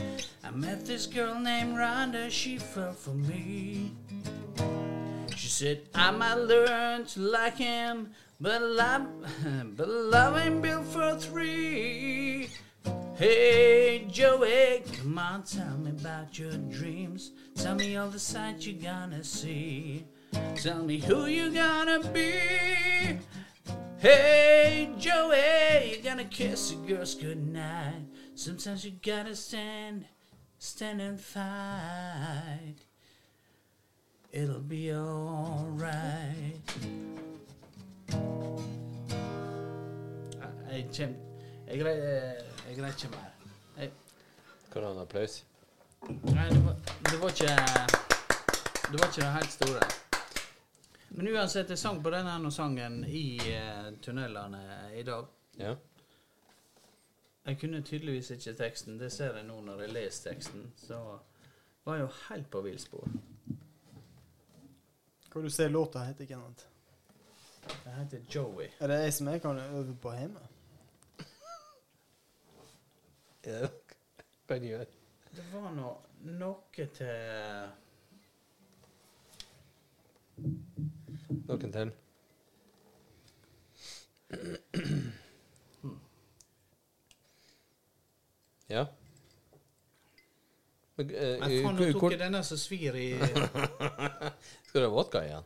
I 0.42 0.50
met 0.50 0.86
this 0.86 1.06
girl 1.06 1.34
named 1.34 1.76
Rhonda, 1.76 2.30
she 2.30 2.58
fell 2.58 2.92
for 2.92 3.14
me. 3.14 3.92
She 5.36 5.48
said, 5.48 5.80
I 5.94 6.10
might 6.12 6.38
learn 6.38 7.04
to 7.06 7.20
like 7.20 7.58
him, 7.58 8.08
but 8.40 8.62
love, 8.62 9.06
but 9.76 9.88
love 9.88 10.36
ain't 10.36 10.62
built 10.62 10.86
for 10.86 11.16
three. 11.16 12.50
Hey 13.16 14.06
Joey, 14.10 14.82
come 14.98 15.18
on, 15.18 15.42
tell 15.42 15.78
me 15.78 15.90
about 15.90 16.38
your 16.38 16.52
dreams. 16.52 17.32
Tell 17.54 17.74
me 17.74 17.96
all 17.96 18.08
the 18.08 18.18
sights 18.18 18.66
you're 18.66 18.82
gonna 18.82 19.24
see. 19.24 20.04
Tell 20.56 20.82
me 20.82 20.98
who 20.98 21.26
you're 21.26 21.50
gonna 21.50 22.00
be. 22.10 23.18
Hey 23.98 24.90
Joey, 24.98 25.92
you're 25.92 26.02
gonna 26.02 26.26
kiss 26.26 26.70
the 26.70 26.76
girls 26.86 27.14
goodnight. 27.14 28.04
Sometimes 28.34 28.84
you 28.84 28.92
gotta 29.02 29.34
stand, 29.34 30.04
stand 30.58 31.00
and 31.00 31.18
fight. 31.18 32.76
It'll 34.30 34.60
be 34.60 34.92
alright. 34.92 36.60
Jeg 40.70 40.88
kjem 40.92 41.14
Jeg 41.66 41.78
greier 41.80 42.90
ikke 42.90 43.08
mer. 43.10 43.30
Jeg, 43.78 43.90
Skal 44.68 44.82
du 44.82 44.86
ha 44.86 44.92
en 44.92 44.98
applaus? 44.98 45.44
nei, 46.06 46.48
det 46.50 46.64
var, 46.64 46.74
det 47.10 47.20
var 47.20 47.28
ikke 47.28 47.54
Det 48.90 49.00
var 49.00 49.06
ikke 49.06 49.20
det 49.20 49.32
helt 49.32 49.52
store. 49.52 49.80
Men 51.08 51.28
uansett, 51.28 51.70
jeg 51.70 51.78
sang 51.78 52.02
på 52.02 52.10
denne 52.10 52.50
sangen 52.52 53.04
i 53.08 53.40
uh, 53.40 53.92
tunnelene 54.02 54.62
i 54.94 55.02
dag. 55.02 55.24
Ja. 55.58 55.74
Jeg 57.46 57.58
kunne 57.60 57.82
tydeligvis 57.82 58.30
ikke 58.30 58.54
teksten. 58.54 58.98
Det 59.00 59.12
ser 59.12 59.36
jeg 59.36 59.46
nå 59.46 59.60
når 59.64 59.80
jeg 59.80 59.92
leser 59.94 60.30
teksten. 60.32 60.72
Så 60.76 60.98
var 61.84 61.94
jeg 61.94 62.02
jo 62.02 62.12
helt 62.28 62.50
på 62.50 62.60
villspor. 62.60 63.08
Hva 65.32 65.42
du 65.42 65.50
ser 65.50 65.68
låta 65.68 66.04
heter, 66.04 66.26
Kenneth? 66.26 66.66
Det 67.68 67.93
heter 67.97 68.20
Joey. 68.34 68.68
Er 68.80 68.86
det 68.86 69.05
ei 69.05 69.10
som 69.10 69.28
jeg 69.28 69.43
kan 69.43 69.59
øve 69.59 69.97
på 70.02 70.12
hjemme? 70.12 70.40
ja. 73.47 73.68
Hva 74.47 74.59
du 74.59 74.66
gjør? 74.68 74.84
Det 75.36 75.44
var 75.52 75.70
nå 75.74 75.90
noe 76.38 76.86
til 76.97 77.06
Noen 81.47 81.72
til? 81.72 81.93
Ja. 88.68 88.86
Men, 90.97 91.10
eh, 91.10 91.38
Nei, 91.40 91.62
faen, 91.62 91.76
nå 91.76 91.90
tok 91.93 92.12
jeg 92.14 92.20
denne 92.20 92.40
som 92.44 92.59
svir 92.59 92.97
i 92.98 93.10
Skal 94.66 94.80
du 94.80 94.86
ha 94.86 94.93
vodka 94.93 95.22
igjen? 95.26 95.44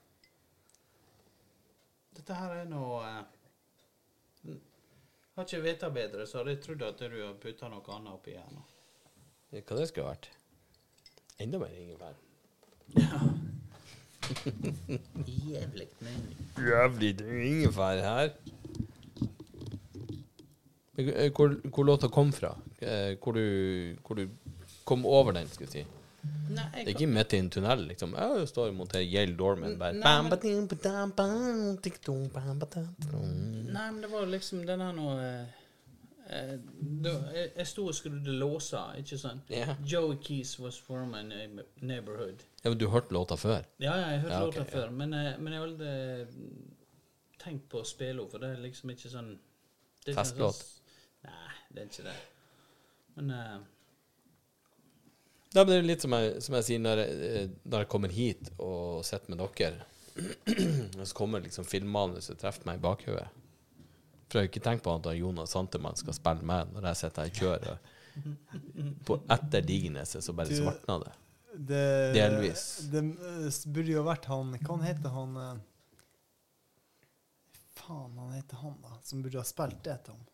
Dette 2.16 2.34
her 2.34 2.50
er 2.62 2.66
nå 2.70 2.82
eh, 3.06 3.22
Har 5.36 5.46
ikke 5.46 5.62
vita 5.64 5.88
bedre, 5.94 6.26
så 6.26 6.38
hadde 6.40 6.56
jeg 6.56 6.62
trodd 6.64 6.82
at 6.88 6.98
du 7.12 7.18
har 7.22 7.36
putta 7.40 7.68
noe 7.70 7.94
annet 7.96 8.12
oppi 8.16 8.34
her 8.36 8.50
nå. 8.54 8.62
Hva 9.54 9.78
det 9.78 9.86
skulle 9.90 10.10
vært? 10.10 10.28
Enda 11.40 11.58
mer 11.62 11.72
ingefær. 11.74 12.14
Jævlig 15.50 15.88
mening. 16.04 16.36
Jævlig 16.58 17.12
ingefær 17.20 18.02
her. 18.04 18.28
Eh, 21.00 21.30
Hvor, 21.32 21.54
hvor 21.70 21.84
låta 21.88 22.08
kom 22.12 22.32
fra? 22.32 22.52
Eh, 22.82 23.16
Hvor 23.22 23.32
du, 23.32 23.96
hvor 24.06 24.14
du 24.20 24.28
kom 24.84 25.06
over 25.06 25.32
den, 25.32 25.48
skal 25.48 25.66
vi 25.66 25.72
si. 25.72 25.84
Nei, 26.50 26.64
Det 26.74 26.88
er 26.88 26.94
ikke 26.94 27.06
midt 27.08 27.32
i 27.32 27.38
en 27.38 27.50
tunnel, 27.50 27.86
liksom. 27.88 28.12
Jeg 28.18 28.48
står 28.48 28.68
og 28.68 28.74
monterer 28.74 29.04
Yale 29.06 29.36
Dorman. 29.38 29.78
Bare. 29.78 29.92
Nei, 29.94 30.00
men- 30.22 30.30
nei, 33.72 34.00
det 34.00 34.10
var 34.10 34.26
liksom 34.26 34.66
den 34.66 34.80
her 34.80 34.92
nå 34.92 35.06
eh, 35.18 35.46
eh, 36.30 36.56
da- 37.02 37.32
jeg, 37.34 37.52
jeg 37.56 37.66
sto 37.66 37.86
og 37.86 37.94
skrudde 37.94 38.34
låser, 38.38 38.98
ikke 38.98 39.18
sant? 39.18 39.42
Yeah. 39.50 39.76
Joey 39.86 40.16
Keys 40.22 40.58
was 40.58 40.76
from 40.78 41.10
my 41.10 41.22
neighborhood. 41.80 42.42
Ja, 42.64 42.70
men 42.70 42.78
du 42.78 42.88
hørte 42.88 43.12
låta 43.14 43.36
før? 43.36 43.62
Ja, 43.80 43.94
ja, 43.96 44.06
jeg 44.10 44.20
har 44.20 44.28
hørt 44.28 44.30
Ja, 44.32 44.46
okay, 44.46 44.58
låta 44.60 44.70
ja. 44.70 44.76
før, 44.78 44.90
men, 44.90 45.14
eh, 45.14 45.38
men 45.38 45.52
jeg 45.52 45.60
har 45.60 45.68
aldri 45.68 46.26
tenkt 47.38 47.68
på 47.68 47.80
å 47.80 47.86
spille 47.86 48.18
henne, 48.20 48.30
for 48.30 48.38
det 48.42 48.50
er 48.50 48.62
liksom 48.62 48.90
ikke 48.90 49.08
sånn 49.10 49.38
Festlåt? 50.04 50.54
sånn- 50.54 50.76
Nei, 51.24 51.52
det 51.74 51.82
er 51.82 51.86
ikke 51.86 52.04
det. 52.10 52.16
Men 53.16 53.30
eh, 53.30 53.58
men 53.58 53.66
det 55.50 55.76
er 55.76 55.86
litt 55.86 56.04
som 56.04 56.14
jeg, 56.14 56.34
som 56.44 56.54
jeg 56.58 56.66
sier 56.68 56.82
når 56.82 57.02
jeg, 57.02 57.14
eh, 57.26 57.46
når 57.66 57.84
jeg 57.84 57.90
kommer 57.90 58.12
hit 58.14 58.50
og 58.62 59.00
sitter 59.06 59.32
med 59.32 59.40
dere, 59.42 59.86
og 61.00 61.06
så 61.06 61.16
kommer 61.16 61.42
liksom 61.42 61.66
filmmanuset 61.66 62.36
og 62.36 62.42
treffer 62.42 62.68
meg 62.68 62.78
i 62.78 62.84
bakhodet. 62.84 63.26
For 64.30 64.38
jeg 64.38 64.46
har 64.46 64.50
ikke 64.52 64.62
tenkt 64.62 64.84
på 64.86 64.94
at 64.94 65.08
Jonas 65.18 65.56
Santemann 65.56 65.98
skal 65.98 66.14
spille 66.14 66.46
meg 66.46 66.70
når 66.70 66.86
jeg 66.92 67.00
sitter 67.00 67.24
her 67.24 67.32
i 67.32 67.40
kjøret. 67.40 67.90
På 69.06 69.16
etter 69.30 69.64
Digerneset 69.66 70.22
så 70.22 70.34
bare 70.36 70.54
svartna 70.54 71.00
det. 71.02 71.12
Det, 71.50 71.82
Delvis. 72.14 72.64
Det 72.92 73.02
eh, 73.02 73.56
burde 73.74 73.90
jo 73.90 74.04
vært 74.06 74.28
han 74.30 74.52
Hva 74.54 74.76
han 74.76 74.84
heter 74.86 75.10
han 75.10 75.32
eh, 75.34 75.56
Faen, 77.74 78.12
han 78.20 78.36
heter 78.36 78.60
han, 78.62 78.76
da. 78.84 79.00
Som 79.02 79.24
burde 79.24 79.40
ha 79.40 79.46
spilt 79.46 79.82
det 79.82 79.96
til 80.06 80.14
ham. 80.14 80.28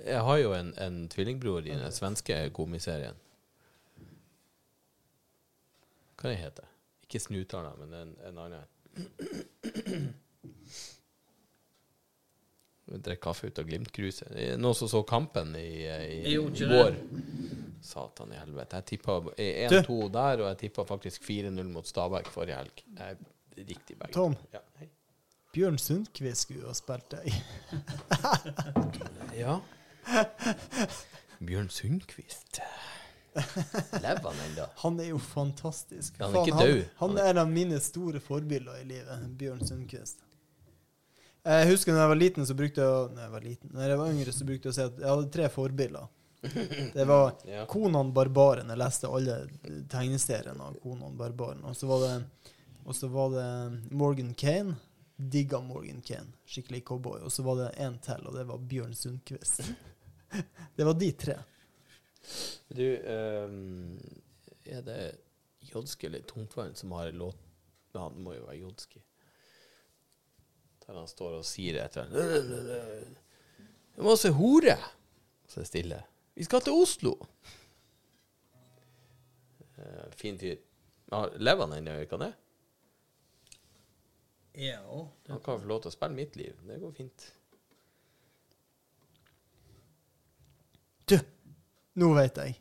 Jeg 0.00 0.22
har 0.26 0.38
jo 0.40 0.54
en, 0.56 0.72
en 0.80 0.96
tvillingbror 1.12 1.68
i 1.68 1.76
den 1.76 1.92
svenske 1.92 2.38
komiserien. 2.56 3.20
Hva 6.24 6.30
det 6.32 6.40
heter 6.40 6.64
Ikke 7.04 7.20
Snutala, 7.20 7.74
men 7.76 7.92
en, 7.98 8.12
en 8.24 8.38
annen. 8.40 8.64
Drikke 13.04 13.20
kaffe 13.26 13.48
ut 13.48 13.58
av 13.60 13.66
Glimt-kruset. 13.68 14.32
Noen 14.60 14.76
som 14.76 14.88
så 14.88 15.02
kampen 15.08 15.52
i, 15.56 15.84
i, 15.84 16.32
i 16.32 16.36
går. 16.68 16.96
Satan 17.84 18.32
i 18.32 18.40
helvete. 18.40 18.80
Jeg 18.80 18.88
tippa 18.94 19.18
1-2 19.36 19.96
der, 20.12 20.40
og 20.40 20.48
jeg 20.48 20.58
tippa 20.64 20.84
faktisk 20.88 21.24
4-0 21.28 21.68
mot 21.72 21.88
Stabæk 21.88 22.32
forrige 22.32 22.56
helg. 22.62 22.84
Jeg 22.96 23.16
er 23.16 23.68
riktig 23.68 23.98
begge. 23.98 24.12
Tom. 24.16 24.36
Ja. 24.52 24.64
Bjørn 25.54 25.76
Sundquist 25.78 26.48
skulle 26.48 26.66
ha 26.66 26.74
spilt 26.74 27.12
deg. 27.12 27.28
Ja. 29.44 29.58
Bjørn 31.44 31.68
Sundquist. 31.72 32.60
Lever 33.34 34.24
han 34.28 34.40
ennå? 34.46 34.66
Han 34.84 35.00
er 35.00 35.08
jo 35.10 35.18
fantastisk. 35.18 36.18
Han 36.22 36.34
er 36.36 36.46
ikke 36.46 36.58
han, 36.60 36.84
han 37.00 37.18
er 37.18 37.30
en 37.32 37.40
av 37.42 37.50
mine 37.50 37.80
store 37.82 38.20
forbilder 38.22 38.78
i 38.82 38.84
livet. 38.92 39.24
Bjørn 39.40 39.64
Sundquist. 39.66 40.22
Jeg 41.44 41.68
husker 41.68 41.92
da 41.92 42.04
jeg 42.06 42.12
var 42.14 42.16
liten, 42.20 42.46
så 42.48 42.54
brukte 42.56 42.80
jeg 42.80 43.08
Når 43.12 43.20
jeg 43.26 43.32
var 43.34 43.42
liten, 43.44 43.72
når 43.74 43.90
jeg 43.90 43.98
var 44.00 44.12
yngre, 44.14 44.32
så 44.32 44.46
brukte 44.48 44.68
jeg 44.70 44.72
å 44.72 44.76
si 44.78 44.84
at 44.86 45.02
jeg 45.02 45.10
hadde 45.10 45.32
tre 45.34 45.48
forbilder. 45.52 46.06
Det 46.96 47.04
var 47.08 47.34
Ja. 47.48 47.66
Konan 47.68 48.12
Barbaren. 48.16 48.70
Jeg 48.72 48.80
leste 48.80 49.10
alle 49.10 49.36
tegneseriene 49.92 50.64
av 50.70 50.78
Konan 50.82 51.16
Barbaren. 51.20 51.64
Og 51.68 51.76
så 51.76 51.88
var 51.90 52.04
det, 52.06 52.14
og 52.84 52.96
så 52.96 53.10
var 53.12 53.32
det 53.34 53.48
Morgan 53.92 54.32
Kane. 54.34 54.76
Digga 55.16 55.60
Morgan 55.62 56.00
Kane. 56.02 56.32
Skikkelig 56.48 56.82
cowboy. 56.88 57.20
Og 57.24 57.32
så 57.32 57.44
var 57.46 57.60
det 57.60 57.68
en 57.84 57.98
til, 58.02 58.24
og 58.26 58.34
det 58.38 58.46
var 58.48 58.58
Bjørn 58.70 58.94
Sundquist. 58.98 59.62
Det 60.74 60.82
var 60.82 60.96
de 60.98 61.08
tre. 61.14 61.34
Du, 62.74 62.84
um, 63.06 63.98
er 64.64 64.84
det 64.86 65.00
Jodski 65.70 66.08
eller 66.08 66.24
Tungtvann 66.28 66.74
som 66.74 66.92
har 66.96 67.10
en 67.10 67.20
låt 67.22 67.40
Ja, 67.94 68.08
det 68.10 68.20
må 68.20 68.34
jo 68.34 68.46
være 68.46 68.58
Jodski. 68.58 69.02
Der 70.84 70.98
han 70.98 71.08
står 71.08 71.38
og 71.38 71.46
sier 71.46 71.78
et 71.80 71.96
eller 71.96 72.10
annet 72.10 73.20
Jeg 73.94 74.06
må 74.06 74.16
se 74.18 74.32
hore! 74.34 74.76
Så 75.46 75.60
er 75.60 75.62
det 75.62 75.70
stille. 75.70 76.00
Vi 76.34 76.46
skal 76.46 76.64
til 76.64 76.80
Oslo! 76.82 77.14
Uh, 79.74 80.08
fin 80.16 80.38
fyr. 80.38 80.58
Lever 81.38 81.66
han 81.66 81.76
ennå, 81.78 82.00
ikke 82.02 82.18
han 82.18 82.28
det? 82.28 82.34
ja 84.54 84.80
Han 85.26 85.40
kan 85.40 85.60
få 85.60 85.66
lov 85.66 85.82
til 85.82 85.90
å 85.90 85.94
spille 85.94 86.16
mitt 86.16 86.36
liv. 86.38 86.58
Det 86.66 86.78
går 86.82 86.92
fint. 86.94 87.26
Du, 91.10 91.18
nå 91.96 92.12
vet 92.16 92.36
jeg. 92.42 92.54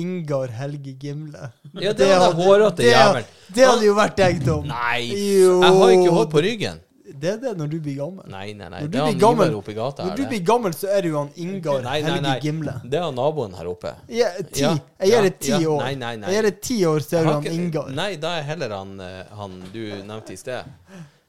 Ingar 0.00 0.52
Helge 0.54 0.92
Gimle. 1.00 1.50
Ja, 1.82 1.92
det 1.92 2.06
var 2.06 2.28
den 2.28 2.36
hårete 2.38 2.76
det, 2.82 2.92
jævelen. 2.92 3.32
det 3.54 3.64
hadde 3.66 3.88
jo 3.88 3.96
vært 3.96 4.20
deg, 4.20 4.44
Tom. 4.46 4.68
Nei! 4.70 5.08
Jo. 5.10 5.56
Jeg 5.64 5.74
har 5.80 5.94
ikke 5.96 6.14
hår 6.14 6.30
på 6.30 6.42
ryggen. 6.46 6.78
Det 7.10 7.26
er 7.32 7.38
det 7.42 7.52
når 7.58 7.70
du 7.72 7.76
blir 7.82 7.96
gammel. 7.98 8.26
Nei, 8.30 8.52
nei, 8.54 8.68
nei. 8.70 8.82
Når 8.84 8.86
du 8.86 8.92
Det 8.96 9.06
blir 9.08 9.18
gammel- 9.20 9.56
i 9.58 9.74
gata 9.74 10.04
Når 10.06 10.16
du 10.16 10.26
blir 10.30 10.44
gammel, 10.46 10.72
så 10.78 10.86
er 10.94 11.02
du 11.02 11.08
jo 11.08 11.18
han 11.18 11.30
Ingar 11.36 11.82
Nei, 11.82 12.02
nei, 12.02 12.10
Helge. 12.10 12.40
Gimle. 12.44 12.74
Det 12.84 12.98
er 13.00 13.02
han 13.02 13.14
naboen 13.18 13.56
her 13.58 13.66
oppe. 13.66 13.94
Ja, 14.08 14.28
ti. 14.52 14.62
Ja, 14.62 14.76
Jeg 15.00 15.10
gir 15.10 15.22
det 15.22 15.38
ti 15.40 15.50
ja. 15.50 15.58
år. 15.58 15.82
Nei, 15.82 15.94
nei, 15.94 16.16
nei. 16.16 16.30
Jeg 16.30 16.36
gir 16.36 16.50
det 16.50 16.60
ti 16.62 16.78
år, 16.86 17.00
så 17.00 17.18
er 17.18 17.24
du 17.24 17.32
han 17.32 17.46
Ingar. 17.46 17.90
Nei, 17.90 18.14
da 18.16 18.36
er 18.38 18.42
heller 18.42 18.76
han, 18.76 19.00
eh, 19.00 19.24
han 19.40 19.58
du 19.72 19.82
nevnte 20.06 20.30
i 20.30 20.36
sted. 20.36 20.64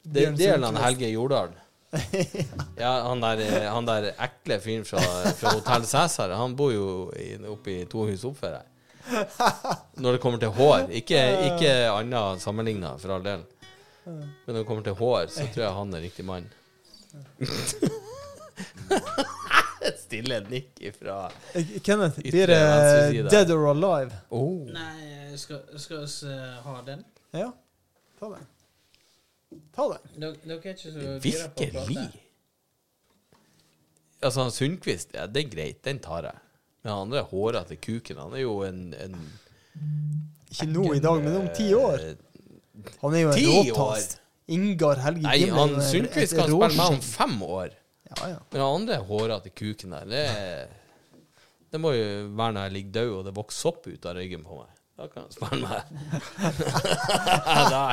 Det, 0.05 0.21
er 0.21 0.53
en 0.53 0.63
er 0.63 0.67
av. 0.69 0.83
Helge 0.85 1.09
Jordal. 1.09 1.49
Ja, 2.83 2.91
han 3.07 3.21
der, 3.21 3.41
han 3.69 3.87
der 3.87 4.11
ekle 4.15 4.59
fyren 4.63 4.85
fra, 4.87 5.01
fra 5.37 5.55
Hotell 5.57 5.85
Cæsar, 5.85 6.35
han 6.39 6.55
bor 6.55 6.71
jo 6.73 6.85
i, 7.19 7.33
oppe 7.51 7.81
i 7.81 7.85
to 7.91 8.05
hus 8.09 8.23
opp 8.27 8.39
for 8.39 8.55
her. 8.55 8.67
Når 9.97 10.15
det 10.15 10.21
kommer 10.23 10.39
til 10.39 10.53
hår. 10.55 10.87
Ikke, 11.01 11.19
ikke 11.49 11.73
annet 11.91 12.41
sammenligna, 12.43 12.93
for 13.01 13.15
all 13.17 13.25
del. 13.25 13.43
Men 14.05 14.29
når 14.47 14.61
det 14.61 14.67
kommer 14.69 14.85
til 14.85 14.97
hår, 14.97 15.27
så 15.33 15.47
tror 15.53 15.63
jeg 15.65 15.73
han 15.77 15.93
er 15.97 16.05
riktig 16.05 16.25
mann. 16.25 16.47
Et 19.81 19.97
stille 20.05 20.37
nikk 20.49 20.81
ifra 20.85 21.25
Kenneth, 21.83 22.21
blir 22.21 22.47
det. 22.51 23.29
Dead 23.31 23.51
or 23.51 23.71
Alive? 23.71 24.21
oh. 24.29 24.67
Nei, 24.69 25.37
skal, 25.37 25.63
skal 25.81 26.05
vi 26.05 26.33
eh, 26.33 26.57
ha 26.65 26.81
den? 26.85 27.05
Ja, 27.33 27.49
ta 28.19 28.33
den. 28.35 28.50
Ta 29.75 29.87
den. 29.93 30.21
Virkelig? 31.23 32.07
Altså, 34.21 34.43
han 34.45 34.51
Sundquist, 34.53 35.15
ja, 35.17 35.25
det 35.27 35.45
er 35.45 35.49
greit, 35.49 35.79
den 35.85 35.99
tar 36.03 36.27
jeg. 36.29 36.41
Men 36.83 36.91
han 36.93 37.05
andre 37.07 37.23
hårete 37.29 37.77
kuken, 37.81 38.19
han 38.21 38.33
er 38.37 38.43
jo 38.43 38.57
en, 38.65 38.81
en 38.93 39.15
Ikke 40.51 40.67
nå 40.69 40.85
i 40.97 41.01
dag, 41.01 41.21
men 41.23 41.37
om 41.43 41.47
ti 41.55 41.71
år. 41.77 42.03
Han 43.01 43.15
er 43.17 43.23
jo 43.25 43.31
en 43.31 43.37
Ti 43.37 43.47
råtass. 43.71 44.17
Ingar 44.51 44.99
Helge 44.99 45.23
Nei, 45.23 45.37
han 45.53 45.77
Sundquist 45.85 46.35
kan 46.35 46.49
spille 46.49 46.71
med 46.75 46.97
om 46.97 47.01
fem 47.05 47.35
år. 47.45 47.75
Ja, 48.11 48.29
ja. 48.33 48.39
Men 48.51 48.61
han 48.61 48.77
andre 48.81 48.97
hårete 49.07 49.53
kuken 49.55 49.93
der, 49.95 50.09
det 50.11 50.23
Det 51.71 51.79
må 51.79 51.93
jo 51.95 52.07
være 52.35 52.57
når 52.57 52.65
jeg 52.67 52.73
ligger 52.75 52.95
død 52.97 53.11
og 53.15 53.25
det 53.29 53.35
vokser 53.37 53.61
sopp 53.69 53.85
ut 53.87 54.05
av 54.09 54.17
ryggen 54.17 54.43
på 54.43 54.57
meg. 54.59 54.80
Da 55.01 55.07
kan 55.09 55.23
han 55.25 55.31
spørre 55.33 55.57
meg. 55.65 55.81
da 57.73 57.85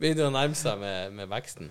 begynner 0.00 0.30
å 0.30 0.32
nærme 0.32 0.56
seg 0.56 0.78
med, 0.80 1.10
med 1.12 1.28
veksten. 1.28 1.68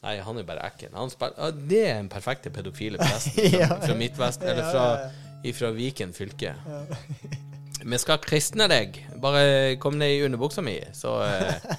Nei, 0.00 0.14
han 0.24 0.38
er 0.40 0.46
bare 0.48 0.64
ekkel. 0.70 0.94
Ja, 0.96 1.50
det 1.52 1.80
er 1.84 1.98
den 1.98 2.08
perfekte 2.08 2.48
pedofile 2.54 2.96
presten 3.02 3.52
Ja. 3.60 3.74
fra 3.82 3.96
Midtvest, 3.98 4.40
eller 4.40 4.70
fra, 4.70 4.84
ifra 5.44 5.68
Viken 5.76 6.14
fylke. 6.16 6.54
Vi 7.84 7.98
skal 8.06 8.22
kristne 8.24 8.70
deg. 8.72 8.96
Bare 9.20 9.76
kom 9.82 9.98
ned 10.00 10.14
i 10.14 10.22
underbuksa 10.24 10.64
mi, 10.64 10.78
så 10.96 11.18
uh, 11.20 11.74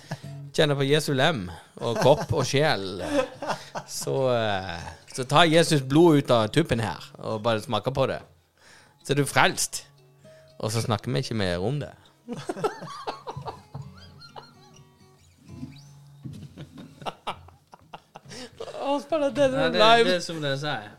kjenner 0.53 0.77
på 0.77 0.85
Jesu 0.85 1.15
lem 1.17 1.47
og 1.81 1.97
kopp 2.05 2.29
og 2.37 2.45
sjel. 2.45 3.01
Så, 3.89 4.13
eh, 4.35 4.75
så 5.09 5.25
ta 5.25 5.47
Jesus 5.49 5.81
blod 5.81 6.21
ut 6.21 6.35
av 6.35 6.51
tuppen 6.53 6.83
her, 6.83 7.09
og 7.17 7.41
bare 7.41 7.63
smake 7.65 7.89
på 7.97 8.05
det. 8.11 8.19
Så 9.01 9.15
er 9.15 9.23
du 9.23 9.25
frelst. 9.25 9.87
Og 10.61 10.69
så 10.69 10.83
snakker 10.85 11.09
vi 11.09 11.23
ikke 11.25 11.39
mer 11.41 11.65
om 11.65 11.81
det. 11.81 11.89
Han 18.81 19.01
spiller 19.01 19.31
Dead 19.31 19.51
Nei, 19.51 20.01
or 20.01 20.03
det, 20.03 20.09
det 20.09 20.15
er 20.15 20.25
som 20.25 20.41
det 20.43 20.57
sier. 20.59 20.89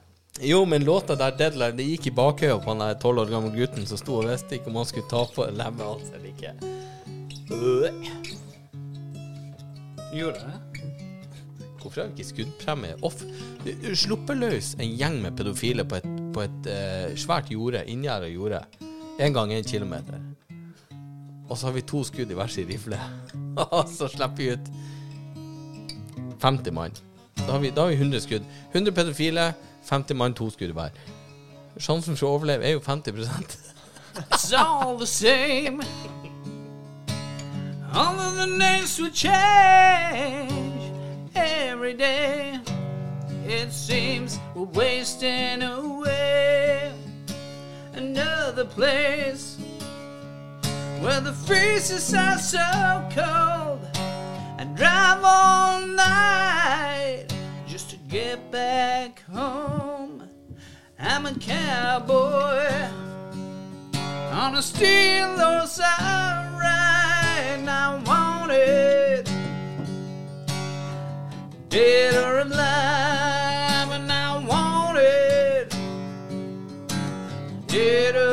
Jo, 0.41 0.65
men 0.65 0.85
låta 0.85 1.15
der 1.15 1.35
Deadline 1.37 1.77
Det 1.77 1.85
gikk 1.85 2.07
i 2.09 2.13
bakhøya 2.17 2.57
på 2.59 2.73
han 2.73 2.81
der 2.81 2.97
tolv 3.03 3.21
år 3.23 3.31
gamle 3.31 3.53
gutten 3.55 3.85
som 3.87 4.01
sto 4.01 4.17
og 4.23 4.31
visste 4.31 4.57
ikke 4.57 4.73
om 4.73 4.79
han 4.81 4.89
skulle 4.89 5.11
ta 5.11 5.23
på 5.29 5.45
lemmet 5.53 5.85
hans 5.87 6.09
eller 6.17 6.29
ikke. 6.33 6.55
Øh. 7.53 7.91
Gjorde 10.13 10.41
det? 10.41 10.59
Hvorfor 11.83 12.01
har 12.01 12.09
vi 12.09 12.13
ikke 12.17 12.29
skuddpremie? 12.29 12.97
Off. 13.03 13.23
Sluppet 13.95 14.39
løs 14.39 14.75
en 14.81 14.97
gjeng 14.97 15.21
med 15.23 15.37
pedofile 15.37 15.85
på 15.85 16.01
et, 16.01 16.11
på 16.35 16.45
et 16.47 16.69
eh, 16.71 17.17
svært 17.19 17.51
jorde, 17.53 17.85
inngjerda 17.91 18.29
jorde, 18.33 18.63
en 19.21 19.35
gang 19.35 19.53
en 19.53 19.65
kilometer. 19.65 20.32
Og 21.53 21.59
så 21.59 21.67
har 21.67 21.73
vi 21.73 21.81
to 21.85 22.01
skudd 22.05 22.31
i 22.31 22.35
hver 22.35 22.47
sin 22.47 22.69
rifle. 22.69 22.99
Og 23.77 23.89
så 23.89 24.09
slipper 24.09 24.37
vi 24.37 24.53
ut 24.53 24.71
50 26.41 26.73
mann. 26.73 26.95
Da 27.37 27.53
har, 27.53 27.59
vi, 27.59 27.71
da 27.71 27.81
har 27.81 27.89
vi 27.89 27.95
100 27.95 28.21
skudd. 28.21 28.45
100 28.73 28.95
pedofile, 28.95 29.53
50 29.85 30.17
mann, 30.17 30.35
to 30.35 30.51
skudd 30.51 30.73
hver. 30.73 30.97
Sjansen 31.77 32.17
for 32.17 32.31
å 32.31 32.39
overleve 32.39 32.65
er 32.65 32.73
jo 32.73 32.81
50 32.81 33.13
It's 34.31 34.53
all 34.53 34.97
the 34.97 35.07
same. 35.07 35.83
All 37.93 38.19
of 38.19 38.37
the 38.37 38.47
names 38.47 38.99
will 38.99 39.11
change 39.11 40.83
every 41.35 41.93
day. 41.93 42.61
It 43.45 43.73
seems 43.73 44.39
we're 44.55 44.73
wasting 44.73 45.63
away. 45.63 46.93
Another 47.93 48.65
place 48.65 49.62
where 51.03 51.21
the 51.21 51.33
freezes 51.33 52.15
are 52.15 52.39
so 52.39 53.09
cold. 53.11 53.81
and 54.59 54.77
drive 54.77 55.19
all 55.25 55.85
night 55.85 57.27
just 57.67 57.91
to 57.91 57.97
get 58.09 58.53
back 58.53 59.21
home. 59.23 60.29
I'm 61.01 61.27
a 61.27 61.35
cowboy 61.35 62.65
on 64.31 64.55
a 64.55 64.63
steel 64.63 65.37
horse 65.37 65.81
I 65.81 66.49
ride, 66.61 67.59
and 67.59 67.69
I 67.69 68.01
want 68.07 68.53
it 68.53 69.29
dead 71.69 72.15
or 72.15 72.39
alive, 72.39 73.91
and 73.91 74.13
I 74.13 74.39
want 74.47 74.99
it 74.99 75.75
dead 77.67 78.15
or 78.15 78.32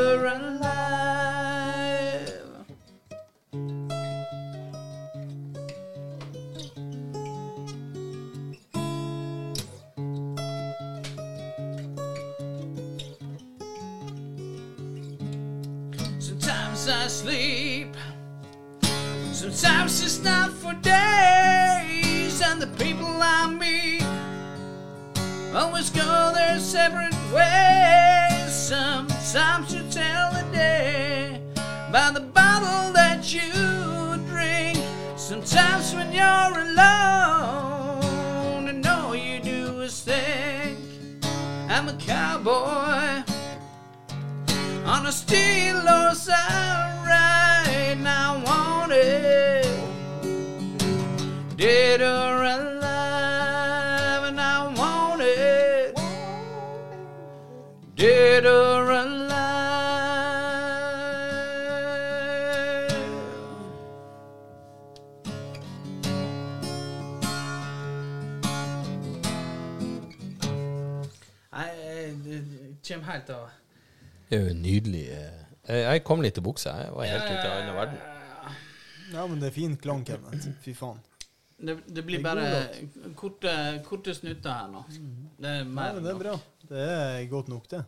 not 20.23 20.51
for 20.51 20.73
days, 20.73 22.41
and 22.41 22.61
the 22.61 22.67
people 22.77 23.21
I 23.21 23.47
meet 23.47 24.03
always 25.55 25.89
go 25.89 26.31
their 26.33 26.59
separate 26.59 27.15
ways. 27.33 28.53
Sometimes 28.53 29.73
you 29.73 29.83
tell 29.89 30.31
the 30.31 30.45
day 30.51 31.41
by 31.91 32.11
the 32.11 32.21
bottle 32.21 32.93
that 32.93 33.33
you 33.33 34.17
drink. 34.27 34.77
Sometimes 35.15 35.93
when 35.93 36.11
you're 36.11 36.59
alone, 36.67 38.67
and 38.67 38.85
all 38.85 39.15
you 39.15 39.39
do 39.41 39.81
is 39.81 40.01
think, 40.01 40.77
I'm 41.69 41.89
a 41.89 41.93
cowboy 41.93 43.23
on 44.85 45.05
a 45.05 45.11
steel 45.11 45.79
horse 45.81 46.29
I 46.29 46.88
dead 51.60 52.02
or 52.02 52.44
alive, 52.44 54.23
and 54.30 54.40
I 54.40 54.73
want 54.80 55.22
it 55.22 55.95
dead 57.95 58.45
or 58.45 58.91
alive. 58.91 59.30
Nei, 71.52 71.69
det 72.23 72.40
kommer 72.88 73.11
helt 73.14 73.30
av 73.30 73.49
Det 74.30 74.38
er 74.38 74.48
jo 74.48 74.53
nydelig. 74.53 75.06
eh. 75.10 75.36
Jeg 75.69 75.84
jeg 75.84 76.03
kom 76.03 76.22
litt 76.22 76.38
i 76.38 76.41
buksa. 76.41 76.69
Jeg 76.84 76.94
var 76.94 77.06
helt 77.06 77.23
ute 77.23 77.45
av 77.49 77.57
annen 77.61 77.76
verden. 77.76 77.98
Ja, 79.14 79.26
men 79.27 79.40
det 79.41 79.48
er 79.48 79.52
fin 79.53 79.77
klang, 79.77 80.06
Kenneth. 80.06 80.48
Fy 80.61 80.73
faen. 80.73 80.99
Det, 81.60 81.76
det 81.86 82.03
blir 82.07 82.18
Det 82.18 82.23
bare 82.23 83.14
korte, 83.19 83.52
korte 83.86 84.14
snutter 84.15 84.49
her 84.49 84.69
nå. 84.72 84.84
Det 85.38 85.49
er 85.49 85.57
Ja, 85.60 85.68
mer 85.68 85.98
enn 85.99 86.06
det 86.06 86.14
er 86.14 86.22
bra. 86.22 86.36
Det 86.69 86.86
er 86.88 87.26
godt 87.31 87.52
nok, 87.52 87.68
det. 87.72 87.84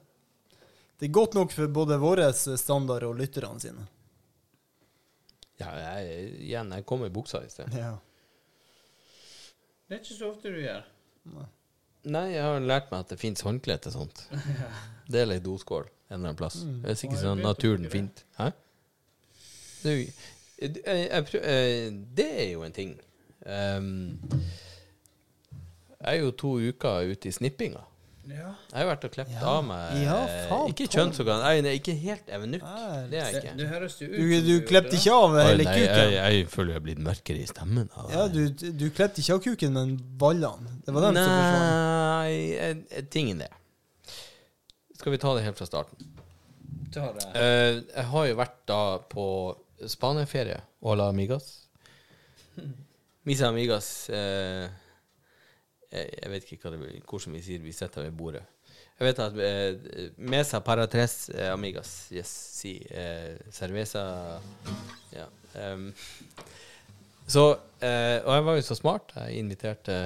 Det 0.99 1.07
er 1.07 1.13
godt 1.15 1.37
nok 1.37 1.55
for 1.55 1.71
både 1.73 1.97
våre 2.01 2.27
standard 2.35 3.07
og 3.07 3.15
lytterne 3.17 3.63
sine. 3.63 3.87
Ja, 5.61 5.71
jeg, 5.77 6.27
igjen, 6.49 6.73
jeg 6.75 6.85
kom 6.89 7.05
i 7.05 7.09
buksa 7.13 7.41
i 7.45 7.49
sted. 7.49 7.71
Ja. 7.77 7.95
Det 9.87 9.97
er 9.97 10.03
ikke 10.03 10.17
så 10.17 10.29
ofte 10.33 10.51
du 10.51 10.59
gjør. 10.61 10.83
Nei, 12.11 12.27
jeg 12.33 12.43
har 12.43 12.61
lært 12.65 12.91
meg 12.91 13.05
at 13.05 13.13
det 13.13 13.19
fins 13.21 13.43
håndkle 13.45 13.77
til 13.81 13.93
sånt. 13.95 14.25
Det 15.11 15.19
er 15.19 15.33
ei 15.33 15.41
doskål 15.43 15.89
en 16.11 16.15
eller 16.15 16.29
annen 16.29 16.37
plass. 16.39 16.61
Mm. 16.63 16.77
Det 16.83 16.91
er 16.91 16.99
sikkert 16.99 17.21
sånn 17.23 17.41
naturen 17.43 17.87
fint. 17.91 18.21
Hæ? 18.37 18.49
Det 19.81 19.91
er, 19.91 19.97
jo, 19.97 20.05
jeg, 20.61 20.79
jeg, 20.85 21.41
eh, 21.41 21.85
det 22.19 22.27
er 22.43 22.49
jo 22.51 22.65
en 22.67 22.75
ting. 22.75 22.93
Um, 23.45 24.19
Jeg 26.01 26.17
er 26.17 26.21
jo 26.23 26.31
to 26.31 26.55
uker 26.59 27.11
ute 27.11 27.29
i 27.29 27.31
snippinga. 27.33 27.81
Ja. 28.29 28.51
Jeg 28.69 28.77
har 28.77 28.85
vært 28.85 29.05
og 29.07 29.11
klept 29.15 29.31
Ja. 29.33 29.41
av 29.49 29.63
meg 29.65 30.03
Ja, 30.03 30.15
eh, 30.29 30.43
faen, 30.49 30.67
Ikke 30.69 30.85
kjønnsorgan. 30.93 31.41
Jeg 31.41 31.65
er 31.65 31.73
ikke 31.79 31.95
helt 31.97 32.27
evenukk. 32.29 32.61
Det 33.09 33.17
er 33.17 33.25
jeg 33.31 33.35
ikke. 33.43 33.53
det 33.57 33.67
høres 33.67 33.95
du, 33.97 34.05
ut 34.05 34.11
Du, 34.13 34.35
du 34.45 34.65
klepte 34.69 34.93
ikke 34.95 35.11
av 35.15 35.33
hele 35.41 35.63
nei, 35.63 35.73
jeg, 35.79 35.87
kuken. 35.89 36.11
jeg 36.13 36.47
føler 36.53 36.69
jeg 36.69 36.77
har 36.77 36.85
blitt 36.85 36.99
mørkere 37.01 37.41
i 37.41 37.45
stemmen. 37.49 37.89
av- 37.97 38.11
Ja, 38.13 38.27
du, 38.27 38.49
du 38.53 38.85
klepte 38.93 39.21
ikke 39.23 39.33
av 39.33 39.41
kuken, 39.41 39.73
men 39.73 39.97
ballene. 40.21 40.77
Det 40.85 40.93
var 40.93 41.01
dem 41.01 41.15
som 41.17 41.33
forsvant. 41.33 42.85
Nei, 42.93 43.01
tingen 43.09 43.39
det. 43.39 43.49
Skal 45.01 45.11
vi 45.11 45.17
ta 45.17 45.33
det 45.35 45.43
helt 45.43 45.57
fra 45.57 45.65
starten? 45.65 45.97
Ta 46.93 47.11
det. 47.17 47.25
Uh, 47.35 47.81
jeg 47.95 48.05
har 48.05 48.25
jo 48.27 48.35
vært 48.35 48.57
da 48.67 48.81
på 49.09 49.27
Spania-ferie. 49.87 50.61
Hola 50.83 51.09
amigas. 51.09 51.57
Misa 53.27 53.51
amigas 53.51 54.09
eh, 54.09 54.65
jeg, 55.91 56.07
jeg 56.21 56.31
vet 56.31 56.47
ikke 56.47 56.65
hva 56.65 56.73
det, 56.73 56.81
blir, 56.81 57.03
hvordan 57.05 57.35
vi 57.37 57.43
sier 57.45 57.61
vi 57.61 57.73
sitter 57.75 58.07
ved 58.07 58.17
bordet. 58.17 58.43
Jeg 58.99 59.07
vet 59.07 59.21
at 59.23 59.37
eh, 59.41 60.11
Mesa 60.17 60.61
para 60.65 60.87
tres 60.89 61.29
eh, 61.33 61.49
amigas. 61.51 62.09
Yes, 62.13 62.31
si. 62.61 62.77
Eh, 62.89 63.37
cerveza 63.51 64.03
Ja. 65.11 65.25
Um, 65.51 65.89
så 67.27 67.57
eh, 67.81 68.23
Og 68.23 68.35
jeg 68.35 68.45
var 68.45 68.55
jo 68.55 68.61
så 68.61 68.75
smart. 68.75 69.13
Jeg 69.15 69.39
inviterte 69.39 69.97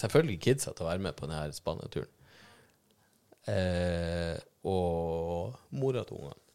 selvfølgelig 0.00 0.40
kidsa 0.40 0.72
til 0.72 0.86
å 0.86 0.90
være 0.90 1.04
med 1.04 1.16
på 1.18 1.28
denne 1.28 1.52
Spania-turen. 1.52 2.12
Eh, 3.50 4.36
og 4.64 5.56
mora 5.70 6.04
til 6.04 6.20
ungene. 6.20 6.49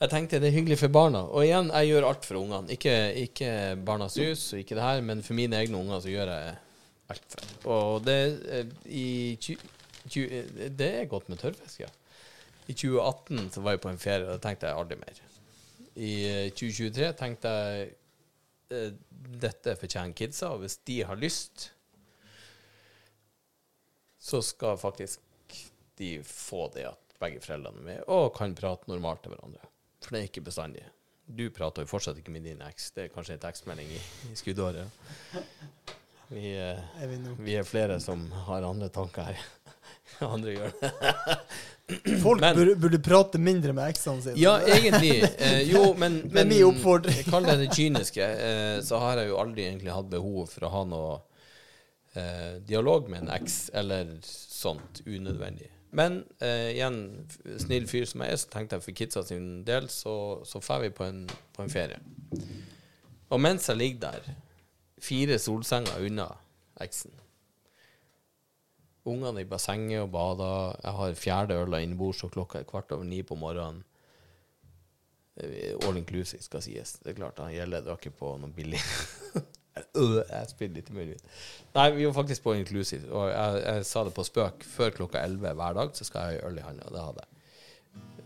Jeg 0.00 0.08
tenkte 0.08 0.38
det 0.40 0.48
er 0.48 0.56
hyggelig 0.56 0.78
for 0.80 0.92
barna. 0.92 1.26
Og 1.28 1.44
igjen, 1.44 1.68
jeg 1.74 1.90
gjør 1.90 2.06
alt 2.08 2.24
for 2.24 2.40
ungene. 2.40 2.72
Ikke, 2.72 2.94
ikke 3.20 3.50
Barnas 3.84 4.16
Hus 4.16 4.46
og 4.54 4.62
ikke 4.62 4.78
det 4.78 4.84
her, 4.86 5.00
men 5.04 5.20
for 5.24 5.36
mine 5.36 5.58
egne 5.58 5.76
unger 5.76 6.00
så 6.00 6.12
gjør 6.12 6.30
jeg 6.32 6.54
alt 7.12 7.34
for. 7.34 7.50
Og 7.74 8.04
det, 8.06 8.20
eh, 8.48 8.70
i, 8.88 9.08
eh, 9.36 10.70
det 10.72 10.88
er 11.02 11.10
godt 11.10 11.28
med 11.28 11.42
tørrfisk, 11.42 11.82
ja. 11.84 11.90
I 12.70 12.72
2018 12.72 13.50
så 13.52 13.64
var 13.64 13.76
jeg 13.76 13.82
på 13.82 13.90
en 13.90 14.00
ferie, 14.00 14.24
og 14.24 14.38
da 14.38 14.40
tenkte 14.46 14.70
jeg 14.70 14.78
aldri 14.80 14.98
mer. 15.00 15.20
I 16.00 16.12
eh, 16.30 16.50
2023 16.54 17.10
tenkte 17.18 17.52
jeg 17.58 17.90
eh, 18.72 18.92
dette 19.42 19.74
fortjener 19.80 20.16
kidsa, 20.16 20.54
og 20.54 20.62
hvis 20.64 20.78
de 20.88 21.00
har 21.04 21.20
lyst, 21.20 21.70
så 24.20 24.40
skal 24.44 24.80
faktisk 24.80 25.20
de 26.00 26.14
få 26.24 26.70
det 26.72 26.86
at 26.88 27.18
begge 27.20 27.42
foreldrene 27.44 27.82
er 27.82 27.88
med, 27.90 28.00
og 28.08 28.32
kan 28.38 28.56
prate 28.56 28.88
normalt 28.88 29.26
til 29.26 29.34
hverandre. 29.34 29.69
For 30.00 30.14
det 30.16 30.20
er 30.22 30.28
ikke 30.30 30.44
bestandig. 30.46 30.84
Du 31.30 31.44
prater 31.54 31.84
jo 31.84 31.90
fortsatt 31.92 32.18
ikke 32.18 32.32
med 32.34 32.42
din 32.48 32.62
eks. 32.66 32.90
Det 32.96 33.04
er 33.04 33.12
kanskje 33.14 33.36
en 33.36 33.42
tekstmelding 33.44 33.90
i, 33.94 34.00
i 34.32 34.36
skuddåret. 34.38 34.88
Vi, 36.30 36.52
eh, 36.56 36.78
Er 37.02 37.10
vi 37.10 37.18
vi 37.46 37.54
er 37.58 37.66
flere 37.66 38.00
som 38.02 38.24
har 38.46 38.62
andre 38.66 38.88
tanker 38.94 39.30
her. 39.32 39.40
Andre 40.26 40.52
gjør 40.56 40.72
det. 40.80 40.90
Folk 42.22 42.40
Men- 42.42 42.56
burde, 42.56 42.74
burde 42.78 42.98
prate 43.02 43.38
mindre 43.42 43.72
med 43.74 43.90
eksene 43.90 44.22
sine. 44.22 44.36
Ja, 44.38 44.56
egentlig. 44.62 45.22
Eh, 45.38 45.62
jo, 45.70 45.92
men, 46.02 46.20
men 46.30 46.48
min 46.50 46.64
oppfordring. 46.66 47.22
Kall 47.30 47.46
det 47.48 47.56
det 47.64 47.70
kyniske. 47.74 48.22
Eh, 48.26 48.76
så 48.86 48.98
har 49.02 49.22
jeg 49.22 49.30
jo 49.32 49.38
aldri 49.42 49.66
egentlig 49.68 49.94
hatt 49.94 50.10
behov 50.12 50.46
for 50.52 50.66
å 50.66 50.72
ha 50.74 50.82
noe 50.90 51.12
eh, 52.14 52.58
dialog 52.66 53.10
med 53.10 53.24
en 53.26 53.32
eks 53.40 53.58
eller 53.74 54.16
sånt 54.26 55.02
unødvendig. 55.06 55.70
Men 55.96 56.20
eh, 56.38 56.70
igjen, 56.76 57.00
snill 57.58 57.88
fyr 57.90 58.06
som 58.06 58.22
jeg 58.22 58.34
er, 58.34 58.38
så 58.38 58.50
tenkte 58.52 58.78
jeg 58.78 58.84
for 58.84 58.98
kidsa 59.00 59.22
sin 59.26 59.48
del, 59.66 59.88
så, 59.90 60.14
så 60.46 60.62
drar 60.62 60.84
vi 60.84 60.92
på 60.94 61.06
en, 61.08 61.24
på 61.56 61.64
en 61.64 61.72
ferie. 61.72 61.98
Og 63.30 63.40
mens 63.42 63.66
jeg 63.70 63.78
ligger 63.78 64.12
der, 64.12 64.30
fire 65.02 65.38
solsenger 65.40 66.06
unna 66.06 66.28
eksen 66.80 67.16
Ungene 69.08 69.40
i 69.40 69.48
bassenget 69.48 70.02
og 70.04 70.10
bader. 70.12 70.74
Jeg 70.84 70.92
har 70.92 71.14
fjerde 71.16 71.56
øla 71.56 71.78
innebords, 71.80 72.20
og 72.26 72.34
klokka 72.34 72.60
er 72.60 72.66
kvart 72.68 72.92
over 72.92 73.06
ni 73.08 73.22
på 73.24 73.34
morgenen. 73.34 73.80
Eh, 75.40 75.72
All 75.88 75.96
inclusive 75.96 76.44
skal 76.44 76.62
sies. 76.62 76.98
Det 77.00 77.14
er 77.14 77.16
klart, 77.16 77.40
han 77.40 77.54
gjelder 77.54 77.86
drakk 77.86 78.10
på 78.18 78.34
noe 78.42 78.52
billig. 78.52 78.82
Øh, 79.98 80.20
jeg 80.22 80.46
spiller 80.52 80.78
litt 80.78 80.90
i. 80.90 81.18
Nei, 81.74 81.90
vi 81.96 82.06
var 82.06 82.14
faktisk 82.14 82.44
på 82.44 82.54
inclusive, 82.54 83.10
og 83.10 83.30
jeg, 83.30 83.62
jeg 83.64 83.86
sa 83.88 84.04
det 84.06 84.14
på 84.14 84.24
spøk. 84.26 84.64
Før 84.76 84.94
klokka 84.94 85.24
11 85.24 85.54
hver 85.58 85.76
dag 85.78 85.94
så 85.98 86.06
skal 86.06 86.30
jeg 86.30 86.40
ha 86.40 86.48
øl 86.50 86.60
i 86.60 86.66
hånda, 86.66 86.86
og 86.86 86.94
det 86.94 87.04
hadde 87.06 87.24
jeg. 87.24 87.36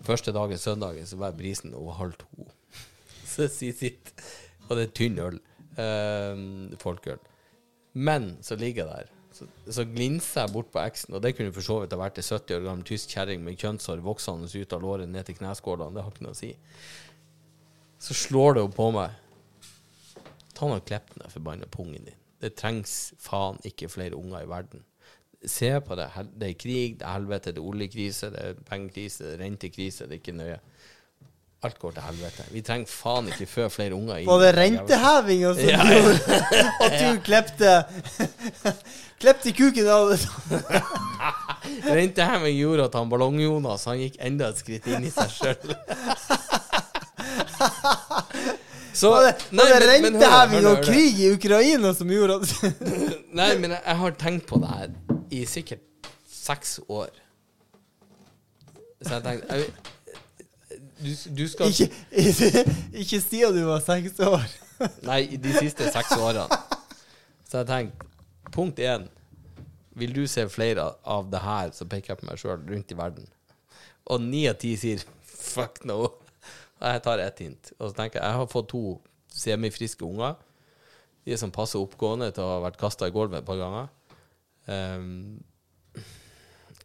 Første 0.04 0.34
dagen, 0.36 0.60
søndagen, 0.60 1.06
så 1.08 1.16
var 1.16 1.36
brisen 1.36 1.74
over 1.74 1.96
halv 1.96 2.18
to. 2.20 2.48
Så 3.34 3.48
sier 3.48 3.72
sitt. 3.74 4.12
Og 4.68 4.76
det 4.76 4.84
er 4.84 4.92
tynn 4.94 5.16
øl. 5.18 5.40
Eh, 5.80 6.76
folkeøl. 6.78 7.22
Men 7.94 8.36
så 8.42 8.58
ligger 8.60 8.84
jeg 8.84 8.92
der. 8.92 9.10
Så, 9.34 9.46
så 9.74 9.82
glinser 9.88 10.44
jeg 10.44 10.52
bort 10.52 10.68
på 10.70 10.78
eksen, 10.78 11.14
og 11.16 11.22
det 11.22 11.32
kunne 11.34 11.52
for 11.54 11.66
så 11.66 11.80
vidt 11.80 11.94
ha 11.96 11.98
vært 11.98 12.20
ei 12.20 12.26
70 12.26 12.54
år 12.54 12.66
gammel 12.68 12.86
tysk 12.86 13.16
kjerring 13.16 13.42
med 13.42 13.58
kjønnshår 13.58 14.04
voksende 14.04 14.46
ut 14.46 14.76
av 14.76 14.84
låret 14.84 15.10
ned 15.10 15.26
til 15.26 15.38
kneskålene. 15.40 15.90
Det 15.96 16.04
har 16.04 16.14
ikke 16.14 16.26
noe 16.28 16.36
å 16.36 16.38
si. 16.38 16.52
Så 18.04 18.14
slår 18.14 18.54
det 18.54 18.62
jo 18.62 18.70
på 18.76 18.90
meg. 18.94 19.16
Ta 20.54 20.66
nå 20.70 20.76
og 20.80 20.84
klipp 20.88 21.14
den 21.18 21.30
forbanna 21.32 21.66
pungen 21.70 22.04
din. 22.06 22.18
Det 22.40 22.54
trengs 22.58 23.12
faen 23.22 23.56
ikke 23.64 23.88
flere 23.88 24.16
unger 24.18 24.42
i 24.44 24.48
verden. 24.50 24.82
Se 25.44 25.68
på 25.84 25.96
det. 25.98 26.06
Det 26.40 26.48
er 26.50 26.54
krig, 26.60 26.98
det 27.00 27.04
er 27.06 27.12
helvete, 27.18 27.52
det 27.52 27.60
er 27.60 27.66
oljekrise, 27.68 28.30
det 28.32 28.44
er 28.50 28.54
pengekrise, 28.68 29.24
det 29.24 29.34
er 29.34 29.42
rentekrise. 29.44 30.06
Det 30.08 30.16
er 30.16 30.22
ikke 30.22 30.36
nøye. 30.38 30.58
Alt 31.64 31.78
går 31.80 31.94
til 31.96 32.02
helvete. 32.04 32.44
Vi 32.52 32.60
trenger 32.64 32.90
faen 32.92 33.28
ikke 33.32 33.46
fø 33.48 33.66
flere 33.72 33.96
unger. 33.96 34.18
inn. 34.20 34.28
Var 34.28 34.42
det 34.42 34.50
rentehevinga 34.58 35.52
som 35.56 35.68
Ja, 35.68 35.84
gjorde 35.88 36.40
at 36.84 36.96
du 37.00 37.20
klepte 37.24 37.70
Klepte 39.24 39.52
kuken 39.56 39.88
av 39.88 40.10
det? 40.12 40.18
Rentehemming 41.96 42.58
gjorde 42.58 42.84
at 42.90 42.98
han 42.98 43.08
Ballong-Jonas 43.08 43.86
Han 43.88 44.00
gikk 44.02 44.18
enda 44.20 44.50
et 44.52 44.60
skritt 44.60 44.86
inn 44.92 45.06
i 45.08 45.12
seg 45.14 45.32
sjøl. 45.32 45.72
Så 48.94 49.10
Var 49.10 49.24
det, 49.26 49.32
Nei, 49.50 49.64
var 49.72 49.80
det 49.82 49.88
men- 50.02 50.14
renteheving 50.14 50.66
og 50.70 50.84
krig 50.86 51.18
i 51.24 51.30
Ukraina 51.34 51.90
som 51.98 52.10
gjorde 52.14 52.36
at 52.40 52.52
Nei, 53.40 53.48
men 53.58 53.74
jeg, 53.74 53.96
har 54.00 54.14
tenkt 54.20 54.46
på 54.46 54.60
det 54.62 54.70
her 54.70 54.92
i 55.34 55.40
sikkert 55.50 55.82
seks 56.30 56.76
år. 56.88 57.10
Så 59.02 59.16
jeg 59.16 59.24
tenkte 59.24 59.58
jeg, 59.58 59.72
du, 61.04 61.10
du 61.36 61.48
skal 61.50 61.72
Ikke, 61.74 61.90
ikke 63.02 63.20
siden 63.20 63.56
du 63.58 63.64
var 63.66 63.82
seks 63.84 64.20
år. 64.24 64.46
Nei, 65.10 65.24
de 65.42 65.52
siste 65.58 65.90
seks 65.92 66.14
årene. 66.16 66.46
Så 67.50 67.60
jeg 67.64 67.70
tenkte 67.72 68.10
Punkt 68.54 68.78
én. 68.78 69.08
Vil 69.98 70.12
du 70.14 70.24
se 70.30 70.44
flere 70.50 70.84
av 71.06 71.26
det 71.30 71.40
her, 71.42 71.70
som 71.74 71.88
peker 71.90 72.14
på 72.18 72.26
meg 72.28 72.38
sjøl, 72.38 72.60
rundt 72.70 72.92
i 72.94 72.96
verden. 72.98 73.26
Og 74.06 74.22
ni 74.22 74.44
av 74.50 74.54
ti 74.62 74.76
sier 74.78 75.02
fuck 75.26 75.80
no. 75.86 76.04
Jeg 76.80 77.02
tar 77.06 77.18
ett 77.22 77.38
hint. 77.44 77.72
Og 77.78 77.90
så 77.90 77.94
tenker 77.96 78.18
jeg 78.20 78.26
jeg 78.28 78.34
har 78.40 78.46
fått 78.50 78.68
to 78.74 78.82
semifriske 79.34 80.04
unger. 80.06 80.34
De 81.24 81.32
er 81.32 81.36
som 81.40 81.50
passe 81.54 81.78
oppgående 81.80 82.28
til 82.36 82.44
å 82.44 82.50
ha 82.56 82.60
vært 82.66 82.76
kasta 82.80 83.08
i 83.08 83.12
gulvet 83.14 83.38
et 83.40 83.46
par 83.48 83.56
ganger. 83.56 83.86
Um, 84.66 85.40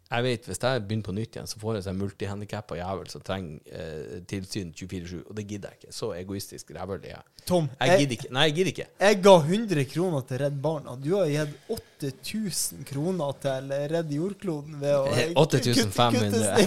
jeg 0.09 0.23
vet 0.25 0.47
Hvis 0.49 0.57
jeg 0.63 0.81
begynner 0.87 1.05
på 1.05 1.13
nytt 1.13 1.35
igjen, 1.37 1.45
så 1.47 1.59
får 1.61 1.75
jeg 1.77 1.83
seg 1.85 1.93
multihandikappa 1.99 2.75
jævel 2.79 3.05
som 3.11 3.21
trenger 3.21 3.59
eh, 3.69 4.15
tilsyn 4.27 4.71
24-7. 4.73 5.19
Og 5.29 5.35
det 5.37 5.43
gidder 5.51 5.69
jeg 5.75 5.79
ikke. 5.83 5.93
Så 5.93 6.09
egoistisk 6.17 6.71
rævhøl 6.73 7.03
er 7.05 7.11
jeg. 7.13 7.23
Tom, 7.45 7.67
Jeg 7.77 7.87
jeg, 7.91 7.99
gidder 8.01 8.15
ikke. 8.17 8.31
Nei, 8.33 8.43
jeg 8.47 8.53
gidder 8.57 8.71
ikke. 8.73 8.87
jeg 9.05 9.19
ga 9.27 9.35
100 9.43 9.85
kroner 9.91 10.21
til 10.31 10.37
Redd 10.41 10.57
Barna. 10.65 10.95
Du 11.03 11.11
har 11.13 11.29
gitt 11.29 11.53
8000 11.77 12.81
kroner 12.89 13.37
til 13.45 13.63
Redd 13.93 14.09
Jordkloden 14.17 14.73
ved 14.81 14.93
å 14.97 15.05
kutte 15.43 15.61
kutte- 15.67 15.85
8500. 15.85 16.65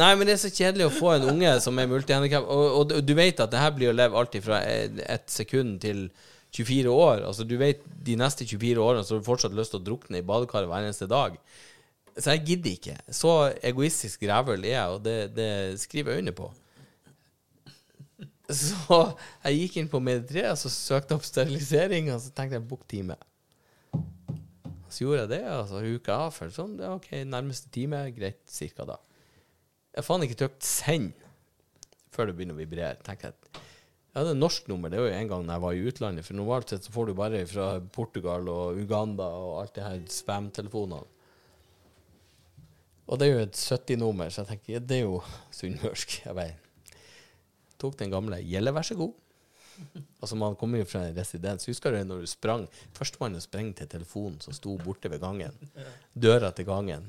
Nei, 0.00 0.14
men 0.16 0.24
det 0.24 0.34
er 0.38 0.40
så 0.40 0.48
kjedelig 0.48 0.86
å 0.88 0.92
få 0.94 1.10
en 1.18 1.26
unge 1.34 1.50
som 1.60 1.76
er 1.78 1.88
multihandikap. 1.90 2.46
Og, 2.48 2.76
og 2.80 2.92
du- 3.04 3.14
vet 3.18 3.40
at 3.44 3.50
det 3.52 3.60
her 3.60 3.74
blir 3.76 3.90
å 3.90 3.96
leve 3.96 4.16
alltid 4.16 4.44
fra 4.46 4.62
ett 4.64 5.28
sekund 5.30 5.80
til 5.84 6.06
24 6.52 6.88
år. 6.88 7.26
Altså, 7.28 7.44
du 7.48 7.58
vet 7.60 7.82
de 8.04 8.16
neste 8.16 8.46
24 8.48 8.80
årene 8.80 9.04
så 9.04 9.14
har 9.14 9.20
du 9.20 9.28
fortsatt 9.28 9.56
lyst 9.56 9.74
til 9.74 9.82
å 9.82 9.84
drukne 9.84 10.20
i 10.20 10.24
badekaret 10.24 10.70
hver 10.70 10.86
eneste 10.86 11.08
dag. 11.10 11.36
Så 12.16 12.32
jeg 12.34 12.44
gidder 12.48 12.72
ikke. 12.76 12.96
Så 13.12 13.34
egoistisk 13.64 14.24
rævhøl 14.28 14.64
er 14.64 14.74
jeg, 14.74 14.96
og 14.96 15.04
det, 15.04 15.16
det 15.36 15.50
skriver 15.80 16.12
jeg 16.12 16.24
under 16.24 16.36
på. 16.40 16.50
Så 18.52 18.98
jeg 19.46 19.60
gikk 19.62 19.78
inn 19.80 19.88
på 19.92 20.00
Med3 20.04 20.42
og 20.50 20.58
så 20.60 20.72
søkte 20.72 21.16
opp 21.16 21.24
sterilisering, 21.24 22.10
og 22.12 22.20
så 22.20 22.32
tenkte 22.36 22.58
jeg 22.58 22.66
bok. 22.68 22.84
Så 24.92 25.06
gjorde 25.06 25.22
jeg 25.22 25.30
det, 25.36 25.44
og 25.48 25.68
så 25.70 25.80
uka 25.80 26.18
av. 26.26 26.36
Sånn, 26.52 26.74
det 26.76 26.84
er 26.84 26.96
ok, 26.98 27.08
nærmeste 27.28 27.72
time, 27.72 28.02
greit, 28.12 28.42
cirka 28.50 28.84
da. 28.88 28.98
Jeg 29.92 30.00
har 30.00 30.08
faen 30.08 30.24
ikke 30.24 30.38
trykt 30.40 30.64
'send' 30.64 31.12
før 32.12 32.28
det 32.28 32.36
begynner 32.36 32.56
å 32.56 32.62
vibrere. 32.62 32.96
tenker 33.04 33.32
jeg. 33.32 33.62
Jeg 34.12 34.20
hadde 34.20 34.36
norsk 34.36 34.66
nummer, 34.68 34.90
det 34.92 35.00
var 35.00 35.08
jo 35.08 35.16
en 35.16 35.28
gang 35.28 35.46
da 35.46 35.54
jeg 35.54 35.62
var 35.64 35.72
i 35.72 35.84
utlandet. 35.88 36.24
For 36.24 36.36
normalt 36.36 36.68
sett 36.68 36.84
så 36.84 36.92
får 36.92 37.06
du 37.06 37.14
bare 37.16 37.46
fra 37.48 37.80
Portugal 37.80 38.48
og 38.48 38.76
Uganda 38.76 39.24
og 39.24 39.60
alt 39.62 39.74
det 39.74 39.84
her 39.84 40.02
spam-telefonene. 40.08 41.06
Og 43.08 43.18
det 43.18 43.26
er 43.26 43.32
jo 43.32 43.46
et 43.46 43.56
70-nummer, 43.56 44.28
så 44.28 44.42
jeg 44.42 44.50
tenker 44.50 44.74
ja, 44.74 44.80
det 44.80 44.98
er 44.98 45.06
jo 45.06 45.22
sunnmørsk. 45.52 46.18
Jeg 46.26 46.36
bare 46.36 46.56
tok 47.80 47.98
den 47.98 48.12
gamle 48.12 48.40
'Gjelle, 48.40 48.72
vær 48.72 48.82
så 48.82 48.94
god'. 48.94 49.16
Altså, 50.20 50.36
man 50.36 50.56
kommer 50.56 50.78
jo 50.78 50.84
fra 50.84 51.06
en 51.06 51.16
residens. 51.16 51.66
Husker 51.66 51.90
du 51.90 52.04
når 52.04 52.20
du 52.20 52.26
sprang? 52.30 52.68
Førstemann 52.94 53.36
å 53.36 53.40
sprenge 53.42 53.74
til 53.80 53.88
telefonen 53.88 54.40
som 54.44 54.54
sto 54.54 54.76
borte 54.78 55.10
ved 55.10 55.20
gangen. 55.20 55.56
Døra 56.14 56.52
til 56.52 56.68
gangen. 56.68 57.08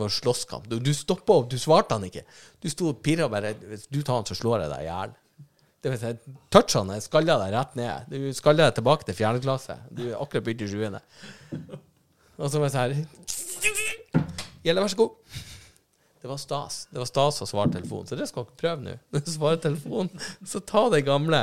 Det 0.00 0.06
var 0.06 0.12
slåsskamp. 0.16 0.68
Du, 0.70 0.78
du 0.80 0.94
stoppa 0.96 1.34
opp, 1.36 1.50
du 1.52 1.58
svarte 1.60 1.92
han 1.92 2.06
ikke. 2.06 2.22
Du 2.64 2.70
sto 2.72 2.86
og 2.88 3.02
pirra 3.04 3.26
bare. 3.28 3.50
Hvis 3.68 3.84
du 3.92 3.98
tar 4.00 4.22
han, 4.22 4.24
så 4.24 4.32
slår 4.38 4.62
jeg 4.64 4.70
deg 4.72 4.86
i 4.86 4.86
hjel. 4.86 5.12
Det 5.84 5.92
vil 5.92 6.00
si, 6.00 6.36
toucha 6.52 6.80
han, 6.80 6.92
jeg 6.96 7.04
skalla 7.04 7.36
deg 7.42 7.52
rett 7.52 7.76
ned. 7.76 8.08
Du 8.08 8.32
skalla 8.36 8.70
deg 8.70 8.78
tilbake 8.78 9.04
til 9.04 9.18
fjerde 9.18 9.42
klasse. 9.44 9.76
Du 9.92 10.06
er 10.06 10.16
akkurat 10.16 10.46
begynt 10.46 10.64
i 10.64 10.70
sjuende. 10.72 11.02
Og 12.40 12.48
så 12.48 12.62
var 12.62 12.72
jeg 12.72 13.04
sånn 13.04 14.24
Gjelle, 14.64 14.80
vær 14.80 14.92
så 14.92 15.02
god. 15.02 15.36
Det 16.24 16.32
var 16.32 16.40
stas. 16.40 16.80
Det 16.88 17.00
var 17.04 17.12
stas 17.12 17.44
å 17.44 17.48
svare 17.52 17.76
telefonen, 17.76 18.08
så 18.08 18.16
det 18.16 18.28
skal 18.32 18.48
dere 18.48 18.60
prøve 18.64 18.86
nå. 18.86 18.96
Når 19.12 19.26
du 19.28 19.30
svarer 19.36 19.60
telefonen 19.68 20.24
så 20.48 20.64
ta 20.64 20.86
det 20.96 21.04
gamle. 21.04 21.42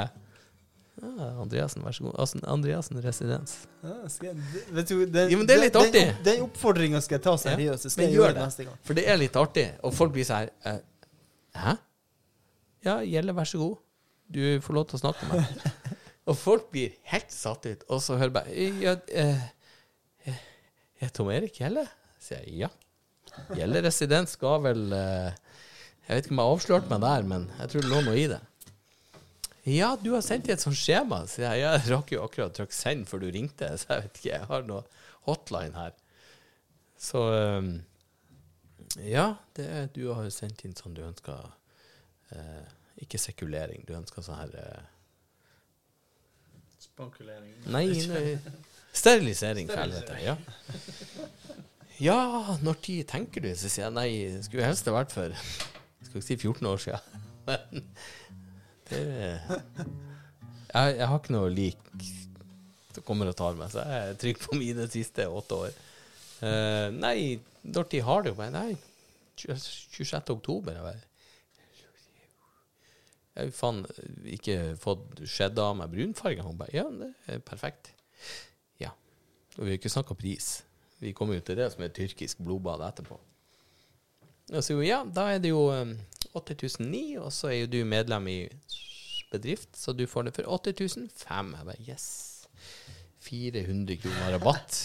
Ja, 0.98 1.28
Andreassen, 1.44 1.84
vær 1.86 1.94
så 1.94 2.08
god. 2.08 2.16
Altså, 2.24 2.40
Andreassen 2.50 2.98
residens. 3.04 3.58
Ja, 3.86 3.98
jeg, 4.26 4.38
vet 4.74 4.90
du, 4.90 5.04
den, 5.06 5.30
Jo, 5.30 5.38
men 5.38 5.50
det 5.50 5.58
er 5.58 5.62
litt 5.62 5.78
artig. 5.78 6.02
Den, 6.08 6.24
den 6.26 6.46
oppfordringa 6.48 7.02
skal 7.06 7.20
jeg 7.20 7.26
ta 7.28 7.36
seriøst. 7.42 7.86
Ja, 7.86 7.92
skal 7.94 8.08
jeg 8.08 8.16
gjør 8.16 8.24
gjøre 8.24 8.38
det. 8.40 8.46
neste 8.50 8.66
gang. 8.66 8.80
For 8.88 8.98
det 8.98 9.04
er 9.06 9.20
litt 9.22 9.38
artig, 9.38 9.68
og 9.86 9.94
folk 9.94 10.16
blir 10.16 10.26
sånn 10.26 10.48
her 10.48 10.54
eh, 10.72 10.80
Hæ? 11.58 11.76
Ja, 12.88 12.96
Gjelle, 13.06 13.36
vær 13.38 13.50
så 13.50 13.62
god. 13.62 13.78
Du 14.34 14.42
får 14.64 14.78
lov 14.78 14.90
til 14.90 14.98
å 14.98 15.04
snakke 15.04 15.30
med 15.30 15.44
meg. 15.44 15.94
og 16.32 16.40
folk 16.40 16.68
blir 16.74 16.98
helt 17.14 17.32
satt 17.34 17.70
ut, 17.70 17.86
og 17.94 18.02
så 18.04 18.18
hører 18.18 18.34
bare 18.40 18.68
Ja, 18.82 18.98
eh, 19.14 19.48
eh, 20.26 20.44
er 21.06 21.14
Tom 21.14 21.30
Erik 21.34 21.62
Gjelle? 21.62 21.86
Sier 22.22 22.42
jeg 22.42 22.66
ja. 22.66 22.74
Gjelle 23.54 23.84
residens 23.86 24.34
skal 24.34 24.64
vel 24.66 24.86
eh, 24.98 25.30
Jeg 26.08 26.10
vet 26.16 26.26
ikke 26.26 26.34
om 26.34 26.42
jeg 26.42 26.58
avslørte 26.58 26.92
meg 26.92 27.06
der, 27.06 27.28
men 27.36 27.50
jeg 27.60 27.74
tror 27.74 27.86
det 27.86 27.92
lå 27.94 28.06
noe 28.08 28.18
i 28.18 28.30
det. 28.34 28.42
Ja, 29.68 29.98
du 30.00 30.14
har 30.14 30.24
sendt 30.24 30.48
i 30.48 30.54
et 30.54 30.64
sånt 30.64 30.80
skjema. 30.80 31.26
Så 31.28 31.44
jeg, 31.44 31.60
jeg 31.60 31.84
rakk 31.92 32.12
jo 32.14 32.24
akkurat 32.24 32.54
å 32.54 32.56
trykke 32.62 32.76
'send' 32.76 33.08
før 33.10 33.26
du 33.26 33.30
ringte, 33.36 33.68
så 33.82 33.98
jeg 33.98 34.06
vet 34.06 34.20
ikke, 34.22 34.34
jeg 34.34 34.50
har 34.52 34.68
noe 34.68 34.84
hotline 35.28 35.76
her. 35.76 35.96
Så 36.98 37.22
um, 37.60 37.74
ja, 39.04 39.36
det 39.58 39.66
er, 39.68 39.90
du 39.94 40.08
har 40.14 40.24
jo 40.26 40.34
sendt 40.34 40.64
inn 40.66 40.76
sånn 40.78 40.96
du 40.98 41.04
ønsker 41.06 41.44
uh, 42.32 42.64
Ikke 43.04 43.20
sekulering, 43.22 43.84
du 43.86 43.94
ønsker 43.94 44.26
sånn 44.26 44.40
her 44.40 44.56
uh, 44.56 44.88
Spankulering. 46.82 47.54
Nei, 47.70 47.86
nei 48.14 48.24
sterilisering, 48.96 49.68
for 49.70 49.84
helvete. 49.84 50.18
Ja. 50.24 50.38
ja, 52.02 52.20
når 52.66 52.80
tid 52.88 53.04
tenker 53.12 53.44
du? 53.46 53.52
Så 53.54 53.70
sier 53.70 53.90
jeg 53.90 53.98
nei, 54.00 54.10
skulle 54.48 54.66
helst 54.66 54.90
ha 54.90 54.96
vært 54.96 55.14
for 55.14 55.36
Skal 56.08 56.16
ikke 56.16 56.26
si 56.32 56.40
14 56.40 56.72
år 56.72 56.82
siden. 56.88 57.28
Men 57.48 57.86
det 58.92 59.02
jeg, 60.78 60.96
jeg 61.00 61.08
har 61.08 61.20
ikke 61.20 61.36
noe 61.36 61.52
lik 61.54 61.80
som 62.94 63.06
kommer 63.06 63.30
og 63.30 63.38
tar 63.38 63.58
meg, 63.58 63.70
så 63.72 63.84
jeg 63.86 64.10
er 64.12 64.18
trygg 64.22 64.42
på 64.42 64.58
mine 64.58 64.88
siste 64.92 65.28
åtte 65.30 65.60
år. 65.68 65.78
Uh, 66.42 66.88
nei, 66.94 67.40
når 67.66 67.90
de 67.92 68.02
har 68.06 68.30
jo 68.30 68.34
meg? 68.38 68.54
Nei, 68.54 68.72
26. 69.38 70.18
oktober. 70.34 70.80
Jeg 73.38 73.46
har 73.46 73.54
faen 73.54 73.84
ikke 74.34 74.58
fått 74.82 75.22
skjedd 75.30 75.60
av 75.62 75.76
meg 75.78 75.94
brunfarge. 75.94 76.46
Hun 76.46 76.58
bare 76.60 76.74
Ja, 76.76 76.88
det 76.90 77.12
er 77.30 77.44
perfekt. 77.46 77.92
Ja. 78.82 78.94
Og 79.58 79.66
vi 79.66 79.72
har 79.72 79.80
ikke 79.82 79.94
snakka 79.94 80.18
pris. 80.18 80.64
Vi 81.02 81.14
kommer 81.14 81.38
jo 81.38 81.46
til 81.46 81.60
det 81.60 81.70
som 81.74 81.84
er 81.86 81.94
tyrkisk 81.94 82.42
blodbad 82.42 82.82
etterpå. 82.88 83.20
Og 84.48 84.64
så 84.64 84.78
ja, 84.82 85.04
da 85.04 85.28
er 85.36 85.42
det 85.44 85.52
jo 85.52 85.68
um, 85.70 85.94
8009, 86.38 87.04
og 87.22 87.32
så 87.34 87.52
er 87.52 87.60
jo 87.62 87.72
du 87.74 87.80
medlem 87.88 88.30
i 88.32 88.40
bedrift, 89.32 89.74
så 89.76 89.94
du 89.94 90.06
får 90.08 90.28
det 90.28 90.36
for 90.38 90.50
8005. 90.58 91.54
Jeg 91.58 91.68
bare 91.68 91.88
yes. 91.88 92.08
400 93.28 93.98
kroner 93.98 94.32
rabatt. 94.38 94.78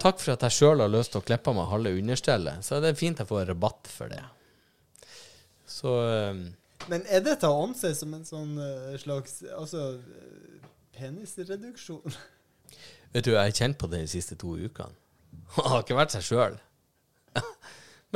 Takk 0.00 0.20
for 0.22 0.34
at 0.36 0.46
jeg 0.46 0.56
sjøl 0.56 0.80
har 0.80 0.92
lyst 0.92 1.12
til 1.14 1.20
å 1.20 1.26
klippe 1.26 1.52
meg 1.56 1.68
halve 1.70 1.92
understellet, 1.98 2.64
så 2.64 2.80
det 2.80 2.92
er 2.92 2.98
fint 2.98 3.20
jeg 3.20 3.28
får 3.28 3.50
rabatt 3.50 3.90
for 3.90 4.12
det. 4.12 4.22
Så 5.66 5.92
um, 6.30 6.46
Men 6.88 7.04
er 7.10 7.24
dette 7.26 7.50
å 7.50 7.64
anse 7.66 7.90
som 7.98 8.14
en 8.14 8.24
sånn 8.24 8.52
eh, 8.62 8.92
slags 9.02 9.40
Altså 9.50 9.96
eh, 9.98 10.68
penisreduksjon? 10.94 12.14
Vet 13.12 13.26
du, 13.26 13.32
jeg 13.32 13.40
har 13.40 13.56
kjent 13.56 13.78
på 13.80 13.88
det 13.90 14.04
de 14.04 14.12
siste 14.12 14.38
to 14.38 14.54
ukene. 14.54 14.94
Han 15.56 15.72
har 15.72 15.82
ikke 15.82 15.98
vært 15.98 16.14
seg 16.14 16.26
sjøl. 16.28 16.56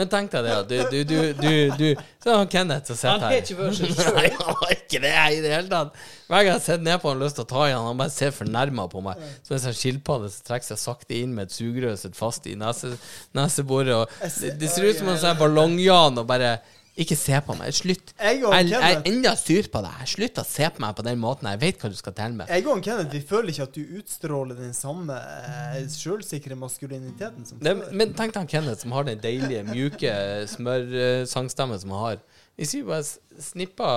Men 0.00 0.08
tenk 0.08 0.30
deg 0.32 0.46
det, 0.48 0.52
at 0.56 0.70
du, 0.70 0.76
du, 0.88 0.98
du, 1.04 1.18
du, 1.36 1.52
du 1.76 2.02
Så 2.24 2.32
har 2.38 2.46
Kenneth 2.52 2.88
som 2.88 2.96
sitter 2.96 3.18
Han 3.18 3.26
her. 3.26 3.42
ikke 3.42 3.56
versus 3.58 3.92
sjøl. 3.98 4.16
Nei, 4.16 4.30
han 4.38 4.56
var 4.62 4.72
ikke 4.72 5.00
det 5.04 5.12
i 5.12 5.40
det 5.44 5.50
hele 5.52 5.68
tatt. 5.74 6.00
Hver 6.30 6.46
gang 6.46 6.52
jeg 6.54 6.64
sitter 6.64 6.84
ned 6.86 7.02
på 7.02 7.10
han 7.10 7.18
har 7.20 7.26
lyst 7.26 7.36
til 7.40 7.44
å 7.44 7.50
ta 7.50 7.66
i 7.68 7.74
han, 7.74 7.84
han 7.90 8.00
bare 8.00 8.14
ser 8.14 8.32
fornærma 8.32 8.86
på 8.92 9.02
meg. 9.04 9.20
Som 9.44 9.58
en 9.58 9.62
sånn 9.66 9.76
skilpadde 9.76 10.32
som 10.32 10.46
trekker 10.48 10.70
seg 10.72 10.80
sakte 10.86 11.18
inn 11.20 11.34
med 11.36 11.50
et 11.50 11.56
sugerør 11.58 11.98
sitt 12.00 12.16
fast 12.16 12.48
i 12.48 12.56
nese, 12.58 12.94
neseboret. 13.36 13.94
Og 14.06 14.28
det, 14.40 14.54
det 14.62 14.72
ser 14.72 14.88
ut 14.88 15.00
som 15.02 15.12
en 15.12 15.20
sånn 15.20 15.38
ballongjan 15.40 16.22
og 16.22 16.28
bare 16.30 16.56
Ikke 16.98 17.16
se 17.16 17.38
på 17.46 17.54
meg. 17.54 17.70
Slutt. 17.74 18.12
Jeg 18.18 18.40
Jeg, 18.42 18.66
jeg 18.70 18.94
er 18.96 19.02
enda 19.06 19.32
sur 19.38 19.68
på 19.72 19.82
deg. 19.84 20.00
Slutt 20.10 20.40
å 20.42 20.44
se 20.44 20.70
på 20.74 20.82
meg 20.82 20.96
på 20.98 21.04
den 21.06 21.20
måten. 21.22 21.48
Jeg 21.52 21.60
vet 21.62 21.82
hva 21.82 21.90
du 21.92 21.96
skal 21.98 22.16
til 22.18 22.34
med. 22.40 22.50
jeg 22.50 22.66
og 22.66 22.82
Kenneth, 22.84 23.12
vi 23.14 23.20
føler 23.20 23.52
ikke 23.52 23.68
at 23.68 23.76
du 23.78 23.94
utstråler 24.00 24.58
den 24.58 24.74
samme 24.76 25.16
eh, 25.16 25.84
sjølsikre 25.86 26.58
maskuliniteten 26.58 27.46
som 27.46 27.60
før. 27.60 27.84
men 27.92 28.14
tenk 28.18 28.34
deg 28.34 28.50
Kenneth 28.50 28.82
som 28.82 28.92
har 28.96 29.06
den 29.06 29.22
deilige, 29.22 29.62
mjuke 29.70 30.14
smørsangstemmen 30.50 31.80
som 31.80 31.94
han 31.94 32.04
har. 32.08 32.24
Hvis 32.58 32.74
vi 32.76 32.82
bare 32.84 33.06
snippa 33.40 33.92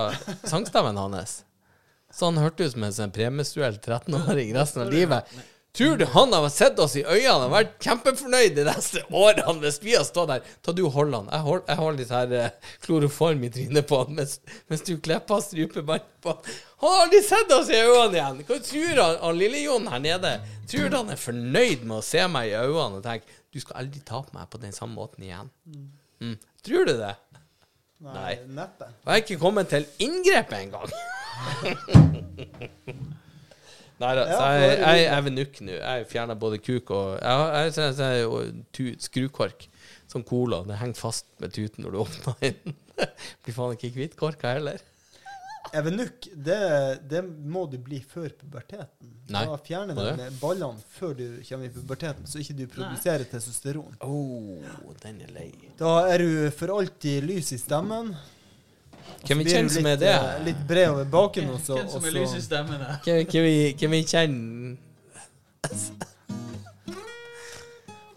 sangstemmen 0.48 0.98
hans, 1.02 1.41
så 2.14 2.30
han 2.30 2.38
hørtes 2.38 2.76
ut 2.76 2.78
som 2.78 2.86
en 3.07 3.15
premiestuell 3.15 3.80
13-åring 3.82 4.53
resten 4.56 4.86
av 4.86 4.94
livet. 4.94 5.26
Tror 5.77 5.97
du 5.97 6.05
han 6.05 6.33
har 6.33 6.49
sett 6.49 6.79
oss 6.79 6.93
i 6.99 7.01
øynene 7.01 7.47
og 7.47 7.53
vært 7.55 7.71
kjempefornøyd 7.81 8.51
de 8.59 8.63
neste 8.67 9.01
årene 9.09 9.55
hvis 9.63 9.79
vi 9.81 9.95
har 9.95 10.03
stått 10.05 10.29
der? 10.29 10.43
Ta 10.61 10.69
du 10.77 10.83
hold 10.85 11.15
han. 11.17 11.31
Jeg, 11.33 11.41
hold, 11.47 11.63
har 11.79 11.95
litt 11.97 12.11
her 12.13 12.35
eh, 12.37 12.75
kloroform 12.85 13.41
i 13.47 13.49
trynet 13.55 13.87
på 13.89 14.03
han 14.03 14.13
mens, 14.19 14.35
mens 14.69 14.85
du 14.85 14.91
klipper 15.01 15.41
strupebånd 15.41 16.05
på 16.21 16.35
han. 16.35 16.59
Han 16.83 16.93
har 16.93 17.07
aldri 17.07 17.23
sett 17.25 17.55
oss 17.57 17.71
i 17.73 17.79
øynene 17.79 18.19
igjen! 18.19 18.43
Hva 18.51 18.59
tror 18.67 19.01
han, 19.01 19.17
han 19.23 19.41
lille-Jon 19.41 19.89
her 19.95 20.03
nede? 20.05 20.35
Tror 20.69 20.93
du 20.93 20.99
han 20.99 21.09
er 21.15 21.23
fornøyd 21.23 21.89
med 21.89 21.95
å 21.97 22.05
se 22.05 22.21
meg 22.35 22.51
i 22.51 22.55
øynene 22.59 23.01
og 23.01 23.07
tenke 23.07 23.41
du 23.49 23.57
skal 23.63 23.81
aldri 23.81 24.05
ta 24.05 24.21
på 24.21 24.37
meg 24.37 24.53
på 24.53 24.61
den 24.61 24.77
samme 24.77 24.93
måten 24.99 25.25
igjen? 25.25 25.49
Mm. 26.21 26.37
Tror 26.69 26.85
du 26.85 26.93
det? 27.01 27.15
nei. 28.13 28.37
Neppe. 28.61 28.93
Og 28.93 29.09
jeg 29.09 29.15
har 29.15 29.25
ikke 29.25 29.41
kommet 29.41 29.73
til 29.73 29.89
inngrepet 30.05 30.57
engang. 30.67 30.89
Nei 34.03 34.13
da, 34.19 34.23
Ja, 34.27 34.38
så 34.38 34.47
jeg, 34.51 34.71
jeg, 34.77 35.01
jeg 35.03 35.11
er 35.15 35.25
ved 35.27 35.35
nukk 35.38 35.59
nå. 35.63 35.75
Jeg 35.80 36.07
fjerner 36.11 36.39
både 36.39 36.59
kuk 36.63 36.91
og 36.95 37.11
Jeg 37.17 37.41
har 37.41 37.53
jeg, 37.57 37.75
jeg, 37.80 38.23
jeg, 38.80 38.95
skrukork. 39.07 39.67
Som 40.11 40.25
cola. 40.27 40.61
Det 40.67 40.77
henger 40.77 40.99
fast 40.99 41.30
med 41.41 41.53
tuten 41.55 41.85
når 41.85 41.95
du 41.95 42.01
åpner 42.03 42.41
den. 42.43 42.75
Blir 43.43 43.55
faen 43.55 43.77
ikke 43.77 43.93
kvitt 43.95 44.19
korka 44.19 44.57
heller. 44.57 44.84
Evenukk, 45.73 46.27
det, 46.35 46.57
det 47.09 47.23
må 47.23 47.63
du 47.71 47.80
bli 47.81 47.97
før 48.05 48.27
puberteten. 48.38 49.13
Nei, 49.34 49.45
Da 49.47 49.55
fjerner 49.63 49.97
du 49.97 50.35
ballene 50.41 50.84
før 50.93 51.15
du 51.17 51.23
kommer 51.47 51.65
i 51.65 51.71
puberteten, 51.73 52.27
så 52.30 52.41
ikke 52.43 52.57
du 52.59 52.65
produserer 52.69 53.23
testosteron. 53.31 53.95
Oh, 54.05 54.59
den 55.01 55.23
er 55.25 55.31
lei. 55.34 55.47
Da 55.80 55.95
er 56.11 56.21
du 56.21 56.51
for 56.53 56.75
alltid 56.75 57.25
lys 57.25 57.55
i 57.55 57.61
stemmen. 57.61 58.11
Hvem 59.23 59.39
vi 59.39 59.45
kjenne 59.47 59.53
kjenner 59.53 59.73
som 59.75 59.85
er 59.88 59.97
det? 60.01 60.13
eh, 60.13 60.41
Litt 60.49 60.63
bred 60.67 60.89
over 60.91 61.05
baken 61.11 61.49
også. 61.55 61.77
Hvem 61.80 61.89
som 61.93 62.07
er 62.09 62.15
lys 62.17 62.34
i 62.35 62.41
stemmen 62.43 62.81
her? 62.84 62.97
Hvem 63.05 63.43
vi, 63.47 63.88
vi 63.93 64.01
kjenner 64.03 64.77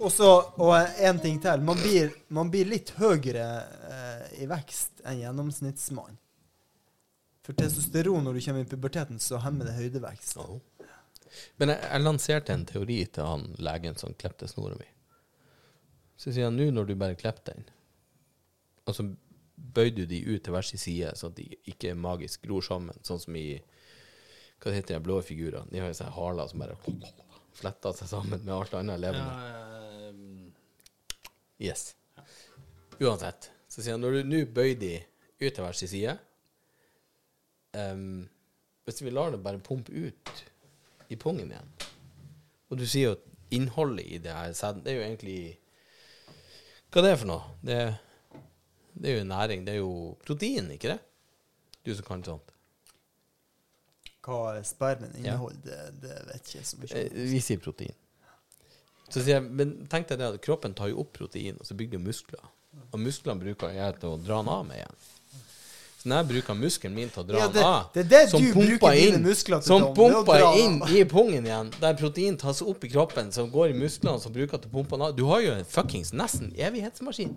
Og 0.07 0.13
så, 0.13 0.29
og 0.61 0.75
en 0.77 1.19
ting 1.23 1.39
til. 1.43 1.63
Man 1.65 1.79
blir, 1.81 2.11
man 2.29 2.51
blir 2.53 2.69
litt 2.69 2.91
høyere 2.99 3.47
eh, 3.89 4.43
i 4.45 4.49
vekst 4.51 5.01
enn 5.09 5.23
gjennomsnittsmann. 5.23 6.19
For 7.47 7.57
testosteron 7.57 8.27
når 8.27 8.37
du 8.37 8.43
kommer 8.45 8.67
i 8.67 8.69
puberteten, 8.69 9.19
så 9.23 9.39
hemmer 9.43 9.71
det 9.71 9.77
høydevekst. 9.79 10.37
Oh. 10.43 10.59
Men 11.61 11.73
jeg, 11.73 11.81
jeg 11.89 12.05
lanserte 12.05 12.55
en 12.55 12.67
teori 12.69 12.99
til 13.07 13.25
han 13.27 13.49
legen 13.63 13.97
som 13.99 14.15
klepte 14.19 14.49
snora 14.51 14.77
mi. 14.79 14.89
Så 16.19 16.33
sier 16.33 16.51
han 16.51 16.59
nå 16.59 16.69
når 16.75 16.91
du 16.91 16.95
bare 16.99 17.17
klipper 17.19 17.55
den, 17.55 17.67
og 18.87 18.95
så 18.97 19.05
bøyer 19.57 19.95
du 19.97 20.05
de 20.07 20.21
ut 20.29 20.43
til 20.45 20.53
hver 20.53 20.67
sin 20.69 20.81
side, 20.81 21.15
sånn 21.17 21.33
at 21.33 21.41
de 21.41 21.59
ikke 21.73 21.95
magisk 21.99 22.45
gror 22.45 22.65
sammen, 22.65 22.97
sånn 23.07 23.21
som 23.23 23.37
i 23.37 23.49
Hva 24.63 24.73
heter 24.73 24.97
de 24.97 25.05
blå 25.05 25.19
figurene? 25.21 25.69
De 25.69 25.81
har 25.83 25.91
jo 25.91 25.97
sånne 25.99 26.15
haler 26.17 26.49
som 26.49 26.63
bare 26.63 26.77
fletter 27.57 27.93
seg 27.97 28.09
sammen 28.09 28.41
med 28.41 28.55
alt 28.55 28.75
annet 28.75 29.01
levende. 29.01 29.33
Ehm, 30.09 30.53
Yes. 31.59 31.95
Uansett. 33.01 33.51
Så 33.69 33.83
sier 33.83 33.97
han 33.97 34.03
når 34.05 34.19
du 34.19 34.29
nå 34.29 34.41
bøyer 34.53 34.77
de 34.81 34.91
ut 35.41 35.53
til 35.53 35.63
hver 35.65 35.77
sin 35.77 35.89
side 35.91 36.15
um, 37.77 38.25
Hvis 38.85 39.03
vi 39.05 39.13
lar 39.13 39.33
det 39.35 39.43
bare 39.45 39.61
pumpe 39.61 39.93
ut 39.93 40.45
i 41.13 41.17
pungen 41.21 41.51
igjen 41.53 41.73
Og 42.71 42.79
du 42.81 42.87
sier 42.89 43.11
jo 43.11 43.17
at 43.19 43.27
innholdet 43.57 44.07
i 44.09 44.21
det 44.23 44.33
her 44.33 44.55
sæden, 44.57 44.83
det 44.85 44.93
er 44.95 44.97
jo 45.01 45.07
egentlig 45.09 45.39
Hva 46.93 47.05
det 47.05 47.13
er 47.13 47.21
for 47.21 47.31
noe? 47.33 47.57
Det, 47.61 47.81
det 48.97 49.13
er 49.13 49.19
jo 49.21 49.25
næring. 49.29 49.65
Det 49.67 49.75
er 49.77 49.81
jo 49.83 50.17
protein, 50.27 50.71
ikke 50.75 50.95
det? 50.95 50.99
Du 51.87 51.93
som 51.95 52.05
kan 52.09 52.25
sånt. 52.27 52.53
hva 54.27 54.57
spermen 54.67 55.13
inneholder, 55.21 55.61
det, 55.63 56.01
det 56.03 56.15
vet 56.27 56.49
ikke 56.49 56.59
jeg 56.59 56.67
så 56.67 56.79
mye 56.81 56.89
Eh, 56.99 57.11
om. 57.13 57.27
Vi 57.31 57.41
sier 57.45 57.61
protein. 57.63 57.95
Så 59.07 59.21
sier 59.23 59.37
jeg, 59.37 59.45
men 59.55 59.77
tenk 59.87 60.09
deg 60.11 60.19
det 60.19 60.31
at 60.35 60.41
kroppen 60.43 60.75
tar 60.75 60.91
jo 60.91 60.99
opp 61.05 61.13
protein, 61.15 61.61
og 61.61 61.69
så 61.69 61.77
bygger 61.79 62.01
du 62.01 62.09
muskler. 62.09 62.49
Og 62.91 62.99
musklene 62.99 63.39
bruker 63.39 63.71
jeg 63.77 64.01
til 64.01 64.17
å 64.17 64.19
dra 64.19 64.41
den 64.43 64.51
av 64.51 64.65
med 64.67 64.81
igjen. 64.81 64.99
Så 66.01 66.11
når 66.11 66.19
jeg 66.21 66.29
bruker 66.33 66.59
muskelen 66.59 66.97
min 66.99 67.13
til 67.15 67.23
å 67.23 67.27
dra 67.29 67.39
Ja, 67.45 67.47
den 67.55 67.69
av, 67.71 67.87
det 67.95 68.05
det 68.11 68.25
som 68.33 68.43
pumper 68.57 68.99
inn, 68.99 69.23
som 69.63 69.85
det 69.85 69.93
er 69.93 69.95
pumper 69.95 70.45
inn 70.59 70.81
i 70.91 71.05
pungen 71.09 71.47
igjen, 71.47 71.71
der 71.81 71.95
protein 72.03 72.37
tas 72.43 72.65
opp 72.67 72.83
i 72.85 72.91
kroppen, 72.91 73.31
som 73.33 73.49
går 73.55 73.73
i 73.73 73.79
musklene, 73.79 74.19
som 74.23 74.35
bruker 74.35 74.59
til 74.59 74.73
å 74.73 74.75
pumpe 74.75 74.99
den 74.99 75.07
av. 75.07 75.15
Du 75.17 75.25
har 75.31 75.41
jo 75.47 75.55
en 75.55 75.65
fuckings 75.71 76.11
nesten 76.13 76.51
evighetsmaskin. 76.59 77.37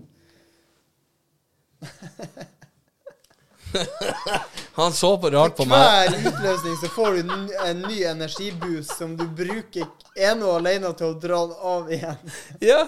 Han 4.73 4.93
så 4.93 5.17
på 5.17 5.29
rart 5.29 5.55
på 5.57 5.65
meg. 5.69 6.09
Hver 6.09 6.31
utløsning 6.31 6.77
så 6.81 6.89
får 6.93 7.11
du 7.19 7.19
en 7.67 7.81
ny 7.83 8.03
energiboost 8.09 8.97
som 8.97 9.17
du 9.17 9.25
bruker 9.27 9.85
ene 10.17 10.45
og 10.45 10.55
alene 10.61 10.93
til 10.97 11.11
å 11.11 11.19
dra 11.19 11.41
den 11.51 11.57
av 11.73 11.91
igjen. 11.93 12.33
Ja. 12.63 12.81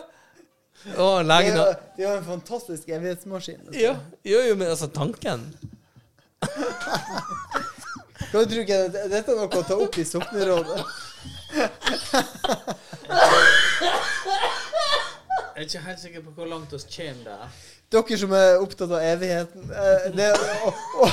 Det 0.82 1.24
legen 1.30 1.60
er, 1.62 1.76
det 1.98 2.06
er 2.08 2.16
en 2.18 2.26
fantastisk 2.26 2.90
evighetsmaskin. 2.90 3.60
altså. 3.68 3.78
Ja, 3.80 3.96
jo, 4.26 4.40
jo, 4.50 4.56
men 4.58 4.72
altså, 4.74 4.88
tanken 4.90 5.52
tror 8.32 8.46
du 8.50 8.56
ikke 8.62 8.78
Dette 8.90 9.20
er 9.20 9.38
noe 9.38 9.50
å 9.60 9.64
ta 9.68 9.76
opp 9.78 9.98
i 10.00 10.06
soknerådet. 10.08 10.80
Jeg 15.52 15.68
er 15.68 15.68
ikke 15.68 15.84
helt 15.86 16.02
sikker 16.02 16.24
på 16.26 16.34
hvor 16.40 16.50
langt 16.50 16.74
vi 16.74 16.80
kommer 16.96 17.24
der. 17.28 17.60
Dere 17.92 18.18
som 18.18 18.32
er 18.38 18.62
opptatt 18.64 18.92
av 18.96 19.02
evigheten. 19.04 19.66
eh, 19.72 20.06
Det 20.16 20.30
å, 20.32 20.72
å, 21.04 21.10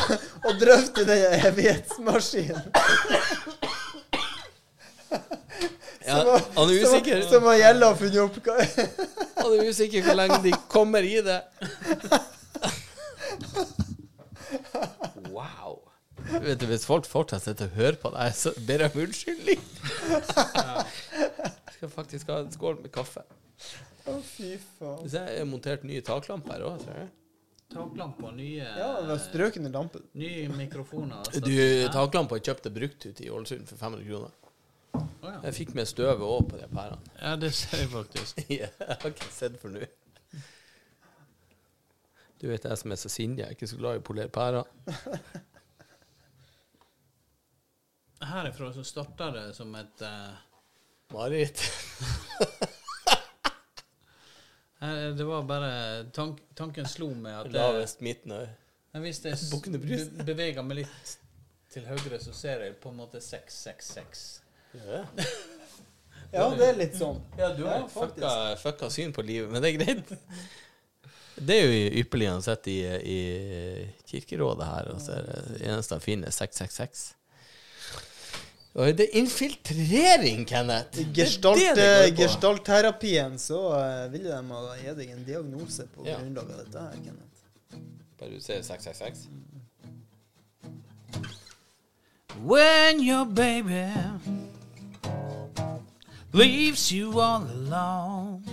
å 0.47 0.53
drøfte 0.61 1.05
den 1.09 1.41
evighetsmaskinen. 1.49 2.69
ja, 6.07 6.23
Som- 6.23 6.47
Han 6.57 6.71
er 6.71 6.83
usikker 6.85 7.23
Som, 7.23 7.31
som 7.33 7.43
har 7.51 7.59
Gjella 7.59 7.91
funnet 7.99 8.21
opp. 8.23 8.37
Han 9.43 9.53
er 9.59 9.69
usikker 9.73 10.07
hvor 10.07 10.15
lenge 10.21 10.39
de 10.47 10.53
kommer 10.71 11.03
i 11.03 11.19
det. 11.27 11.41
Wow. 15.31 15.81
Vet 16.43 16.61
du, 16.61 16.67
Hvis 16.71 16.87
folk 16.87 17.07
fortsatt 17.09 17.43
sitter 17.45 17.69
og 17.69 17.77
hører 17.79 17.99
på 18.03 18.11
deg, 18.15 18.35
så 18.37 18.53
ber 18.69 18.85
jeg 18.85 18.95
om 18.95 19.03
unnskyldning. 19.07 19.61
Jeg 20.09 21.75
skal 21.79 21.93
faktisk 21.93 22.31
ha 22.33 22.41
en 22.43 22.53
skål 22.53 22.81
med 22.83 22.91
kaffe. 22.95 23.23
Å, 24.09 24.19
fy 24.25 24.55
faen. 24.79 24.99
Hvis 25.05 25.15
jeg 25.19 25.39
har 25.39 25.49
montert 25.51 25.85
nye 25.89 26.03
taklamper 26.07 26.55
her 26.57 26.65
òg, 26.71 26.83
ser 26.85 26.99
du. 27.05 27.15
Taklamper, 27.69 28.33
nye, 28.33 28.65
Ja, 28.65 28.89
det 29.03 29.09
var 29.11 29.19
strøkende 29.21 29.69
lamper. 29.75 30.01
nye 30.17 30.47
mikrofoner. 30.57 31.29
Du, 31.45 31.53
taklamper 31.93 32.41
kjøpte 32.41 32.71
brukt 32.73 33.05
ute 33.11 33.27
i 33.27 33.29
Ålesund 33.29 33.69
for 33.69 33.77
500 33.77 34.07
kroner. 34.09 34.33
Å, 34.99 35.03
ja. 35.29 35.35
Jeg 35.51 35.55
fikk 35.59 35.75
med 35.77 35.87
støvet 35.91 36.25
òg 36.25 36.47
på 36.49 36.57
de 36.63 36.69
pærene. 36.73 37.13
ja, 37.21 37.35
det 37.37 37.51
ser 37.55 37.83
jeg 37.85 37.91
faktisk. 37.93 38.41
Jeg 38.49 38.71
har 38.89 39.11
ikke 39.13 39.29
sett 39.35 39.59
for 39.61 39.75
nå. 39.75 39.85
Du 42.39 42.47
vet 42.49 42.63
jeg 42.65 42.79
som 42.79 42.93
er 42.95 42.99
så 43.03 43.09
sindig, 43.11 43.43
jeg 43.43 43.51
er 43.51 43.55
ikke 43.57 43.67
så 43.67 43.77
glad 43.81 43.97
i 43.97 43.99
å 43.99 44.03
polere 44.07 44.31
pærer. 44.31 44.69
Herifra 48.23 48.69
så 48.73 48.85
starta 48.87 49.31
det 49.35 49.47
som 49.57 49.75
et 49.75 50.03
eh, 50.07 50.37
Marit. 51.15 51.63
her, 54.81 55.13
Det 55.19 55.25
var 55.29 55.43
bare 55.49 55.71
tank, 56.15 56.41
Tanken 56.59 56.87
slo 56.87 57.11
meg 57.15 57.35
at 57.41 57.49
det, 57.53 57.59
Lavest 57.61 58.01
midten 58.05 58.35
Men 58.95 59.03
hvis 59.05 59.23
jeg 59.25 59.39
be- 59.83 60.25
beveger 60.25 60.63
meg 60.67 60.85
litt 60.85 61.17
til 61.73 61.85
høyre, 61.85 62.19
så 62.23 62.33
ser 62.33 62.63
jeg 62.65 62.79
på 62.81 62.89
en 62.89 62.97
måte 63.03 63.21
666. 63.21 64.41
Ja, 64.79 65.03
Ja, 66.33 66.47
det 66.53 66.67
er 66.67 66.77
litt 66.77 66.97
sånn. 66.97 67.23
ja 67.39 67.51
du 67.57 67.63
har 67.65 67.83
Ja, 67.83 67.87
fucka, 67.89 68.31
fucka 68.61 68.89
syn 68.93 69.13
på 69.17 69.23
livet, 69.25 69.49
men 69.53 69.63
det 69.65 69.71
er 69.71 69.79
greit. 69.81 70.11
Det 71.39 71.55
er 71.55 71.63
jo 71.71 71.85
ypperlig 72.03 72.27
uansett 72.33 72.67
i, 72.69 72.75
i 72.85 73.19
kirkerådet 74.11 74.67
her, 74.69 74.91
og 74.93 75.01
så 75.01 75.15
er 75.21 75.29
det 75.55 75.61
eneste 75.71 75.95
han 75.97 76.03
finner, 76.05 76.35
666. 76.35 77.05
Det 78.75 79.01
er 79.01 79.17
infiltrering, 79.19 80.47
Kenneth! 80.47 80.99
På. 81.43 81.53
gestaltterapien, 82.23 83.39
så 83.39 83.61
uh, 83.73 84.13
ville 84.13 84.31
de 84.31 84.43
ha 84.53 84.77
gitt 84.83 84.99
deg 85.01 85.11
en 85.17 85.25
diagnose 85.27 85.87
på 85.95 86.07
Ja. 86.07 86.19
grunnlag 86.21 86.51
av 86.53 86.59
dette 86.65 86.79
her, 86.79 87.01
Kenneth. 87.05 87.25
Bare 88.19 88.31
du 88.31 88.41
sier 88.41 88.63
666. 88.63 89.29
When 92.45 93.01
your 93.01 93.25
baby 93.25 93.87
leaves 96.33 96.93
you 96.93 97.21
all 97.21 97.43
alone? 97.43 98.45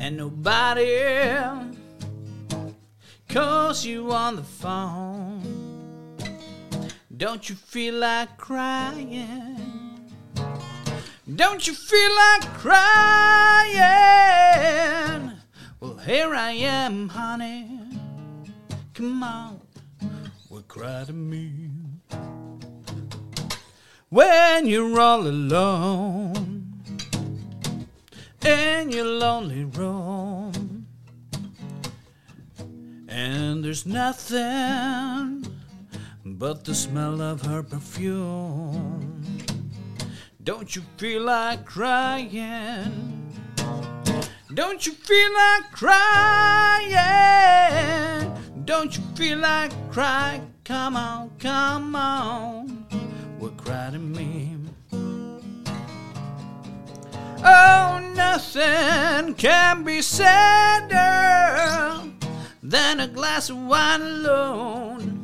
And 0.00 0.16
nobody 0.16 0.98
calls 3.28 3.84
you 3.84 4.12
on 4.12 4.34
the 4.34 4.42
phone 4.42 5.11
Don't 7.22 7.46
you 7.48 7.54
feel 7.54 7.94
like 7.94 8.36
crying? 8.36 10.10
Don't 11.36 11.64
you 11.68 11.72
feel 11.72 12.16
like 12.16 12.52
crying? 12.54 13.70
Well, 15.78 15.98
here 15.98 16.34
I 16.34 16.50
am, 16.50 17.08
honey. 17.08 17.78
Come 18.92 19.22
on, 19.22 19.60
well, 20.50 20.64
cry 20.66 21.04
to 21.06 21.12
me. 21.12 21.70
When 24.08 24.66
you're 24.66 24.98
all 24.98 25.24
alone 25.24 26.82
in 28.44 28.90
your 28.90 29.06
lonely 29.06 29.62
room, 29.62 30.88
and 33.06 33.64
there's 33.64 33.86
nothing 33.86 35.41
but 36.38 36.64
the 36.64 36.74
smell 36.74 37.20
of 37.20 37.42
her 37.42 37.62
perfume. 37.62 39.24
Don't 40.42 40.74
you 40.74 40.82
feel 40.96 41.22
like 41.22 41.64
crying? 41.64 43.32
Don't 44.54 44.86
you 44.86 44.92
feel 44.92 45.32
like 45.34 45.70
crying? 45.72 46.92
Don't 48.64 48.96
you 48.96 49.02
feel 49.14 49.38
like 49.38 49.72
crying? 49.90 50.52
Come 50.64 50.96
on, 50.96 51.30
come 51.38 51.94
on. 51.94 52.86
Well, 53.38 53.52
cry 53.52 53.90
to 53.90 53.98
me. 53.98 54.56
Oh, 57.44 58.12
nothing 58.14 59.34
can 59.34 59.82
be 59.84 60.00
sadder 60.02 61.02
than 62.62 63.00
a 63.00 63.08
glass 63.08 63.50
of 63.50 63.56
wine 63.58 64.00
alone. 64.00 65.21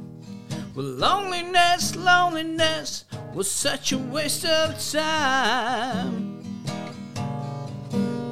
Well, 0.79 0.87
loneliness, 0.87 1.97
loneliness 1.97 3.05
was 3.35 3.51
such 3.51 3.91
a 3.91 3.99
waste 3.99 4.45
of 4.45 4.79
time. 4.93 6.41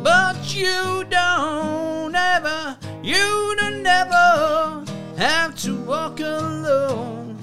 But 0.04 0.54
you 0.54 1.02
don't 1.10 2.14
ever, 2.14 2.78
you 3.02 3.56
don't 3.58 3.84
ever 3.84 4.84
have 5.16 5.56
to 5.62 5.74
walk 5.74 6.20
alone. 6.20 7.42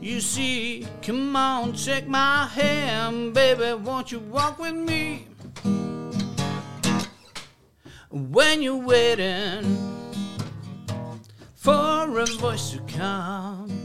You 0.00 0.20
see, 0.20 0.88
come 1.02 1.36
on, 1.36 1.74
take 1.74 2.08
my 2.08 2.46
hand, 2.46 3.34
baby, 3.34 3.74
won't 3.74 4.10
you 4.10 4.18
walk 4.18 4.58
with 4.58 4.74
me? 4.74 5.28
When 8.10 8.60
you're 8.60 8.74
waiting 8.74 9.62
for 11.54 12.18
a 12.18 12.26
voice 12.26 12.72
to 12.72 12.80
come, 12.88 13.81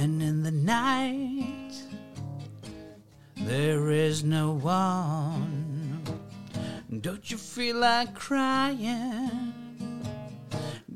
and 0.00 0.22
in 0.22 0.42
the 0.42 0.50
night 0.50 1.72
there 3.36 3.90
is 3.90 4.24
no 4.24 4.52
one. 4.52 6.02
Don't 7.02 7.30
you 7.30 7.36
feel 7.36 7.76
like 7.76 8.14
crying? 8.14 9.52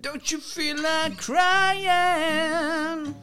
Don't 0.01 0.33
you 0.33 0.39
feel 0.39 0.81
like 0.81 1.19
crying? 1.19 3.15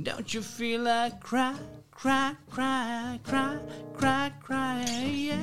Don't 0.00 0.32
you 0.32 0.42
feel 0.42 0.82
like 0.82 1.18
cry, 1.18 1.56
cry, 1.90 2.36
cry, 2.48 3.18
cry, 3.24 3.58
cry, 3.94 4.32
crying? 4.40 5.40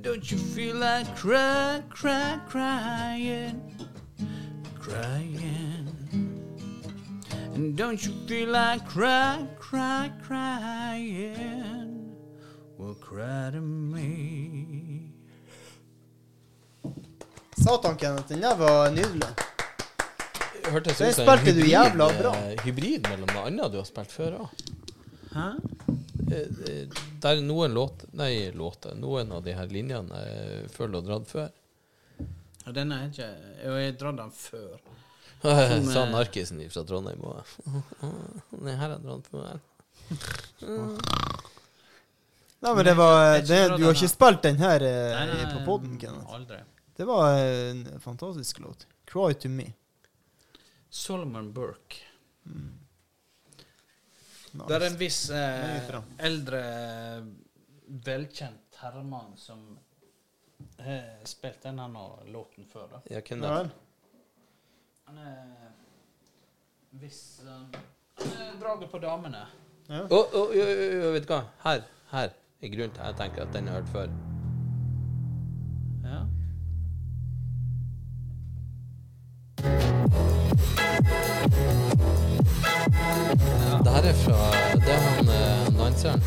Don't 0.00 0.30
you 0.30 0.38
feel 0.38 0.76
like 0.76 1.14
cry, 1.16 1.82
cry, 1.90 2.40
crying, 2.48 3.60
crying? 4.78 5.79
And 7.60 7.76
don't 7.76 8.02
you 8.06 8.12
feel 8.26 8.48
like 8.48 8.86
cry, 8.88 9.46
cry, 9.58 10.10
crying? 10.26 12.14
Well, 12.78 12.94
cry 12.94 13.50
to 13.52 13.60
me. 13.60 15.12
Satan, 17.58 17.96
Kenneth. 17.96 18.28
Den 18.28 18.40
der 18.40 18.56
var 18.56 18.90
nydelig. 18.90 19.28
hørtes 20.72 20.98
Det 20.98 21.08
ut 21.10 21.14
som 21.18 21.26
spilte 21.28 21.52
du 21.52 21.66
jævla 21.68 22.06
bra. 22.22 22.32
eh, 22.48 22.56
hybrid 22.64 23.04
mellom 23.10 23.28
noe 23.34 23.44
annet 23.50 23.72
du 23.72 23.76
har 23.82 23.84
spilt 23.90 24.12
før 24.14 24.38
òg. 24.40 24.62
Hæ? 25.34 25.48
Der 27.20 27.34
er 27.34 27.42
noen 27.44 27.74
låter 27.76 28.08
nei, 28.16 28.50
låter 28.56 28.94
Noen 28.96 29.32
av 29.36 29.44
de 29.44 29.52
her 29.52 29.66
linjene 29.68 30.22
jeg 30.30 30.70
føler 30.72 30.92
du 30.92 30.96
har 30.96 31.08
dratt 31.10 31.28
før. 31.28 31.52
Ja, 32.64 32.72
denne 32.72 33.02
er 33.02 33.12
ikke 33.12 33.28
Jo, 33.66 33.76
jeg 33.76 33.92
har 33.92 34.00
dratt 34.00 34.18
den 34.24 34.32
før. 34.38 34.80
Sa 35.40 36.04
narkisen 36.10 36.60
fra 36.70 36.82
Trondheim 36.84 37.20
òg. 37.24 37.44
Den 38.50 38.76
her 38.76 38.90
er 38.90 38.98
jeg 38.98 39.22
på 39.30 39.30
før. 39.30 39.58
Nei, 42.60 42.74
men 42.76 42.84
det 42.84 42.92
var 42.98 43.38
det, 43.40 43.60
Du 43.78 43.84
har 43.86 43.94
ikke 43.96 44.08
spilt 44.10 44.42
den 44.44 44.58
her 44.60 44.82
eh, 44.84 45.14
Nei, 45.14 45.26
nei, 45.30 45.46
på 45.54 45.60
poden, 45.64 45.94
Kenneth. 46.00 46.34
Aldri. 46.36 46.58
Det 46.98 47.04
var 47.08 47.38
en 47.40 47.86
fantastisk 48.04 48.58
låt. 48.60 48.86
'Cry 49.08 49.32
to 49.34 49.48
Me'. 49.48 49.72
Solomon 50.90 51.52
Burke. 51.52 51.96
Nice. 52.44 52.76
Det 54.68 54.74
er 54.76 54.80
en 54.86 54.96
viss 54.98 55.30
eh, 55.30 55.90
eldre, 56.18 56.60
velkjent 57.86 58.76
herremann 58.82 59.36
som 59.38 59.78
har 60.84 61.24
spilt 61.24 61.62
denne 61.62 61.88
låten 62.28 62.66
før. 62.68 62.88
da. 62.92 63.00
Ja, 63.14 63.20
hvem 63.22 63.40
Ja 63.40 63.48
da? 63.48 63.54
vel. 63.62 63.70
Han 65.10 65.18
er 65.18 65.30
eh, 66.92 67.10
Han 68.18 68.32
er 68.42 68.60
draget 68.62 68.90
på 68.90 68.98
damene. 68.98 69.36
Ja. 69.88 69.94
Jo, 69.94 70.26
jo, 70.34 70.52
jo, 71.02 71.10
vet 71.12 71.28
du 71.28 71.32
hva? 71.32 71.40
Her, 71.64 71.80
her 72.10 72.28
er 72.62 72.68
grunnen 72.74 72.92
til 72.94 73.00
at 73.00 73.06
jeg 73.06 73.16
tenker 73.16 73.42
at 73.42 73.54
den 73.54 73.68
har 73.68 73.74
hørt 73.74 73.88
før. 73.88 74.06
Ja. 76.04 76.20
Det 83.78 83.92
her 83.96 84.04
er 84.10 84.14
fra 84.24 84.38
Det 84.74 84.92
er 84.94 85.02
han 85.08 85.28
eh, 85.38 85.78
danseren. 85.78 86.22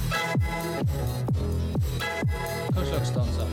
Hva 2.73 2.85
slags 2.91 3.15
danser? 3.15 3.47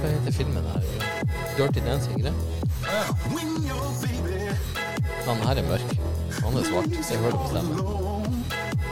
Hva 0.00 0.08
heter 0.08 0.32
filmen 0.32 0.64
her? 0.72 1.37
Dirty 1.58 1.80
Dancing, 1.80 2.24
det? 2.24 2.32
Han 5.26 5.36
her 5.36 5.54
er 5.54 5.62
mørk. 5.68 5.98
Han 6.44 6.56
er 6.56 6.64
svart. 6.64 7.04
Så 7.04 7.14
Jeg 7.14 7.18
hører 7.20 7.30
det 7.30 7.40
på 7.40 7.48
stemmen. 7.48 7.78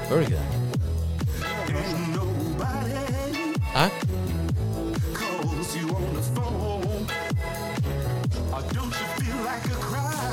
Hører 0.08 0.16
du 0.16 0.20
ikke 0.20 0.32
det? 0.32 0.42
Hæ? 3.74 3.86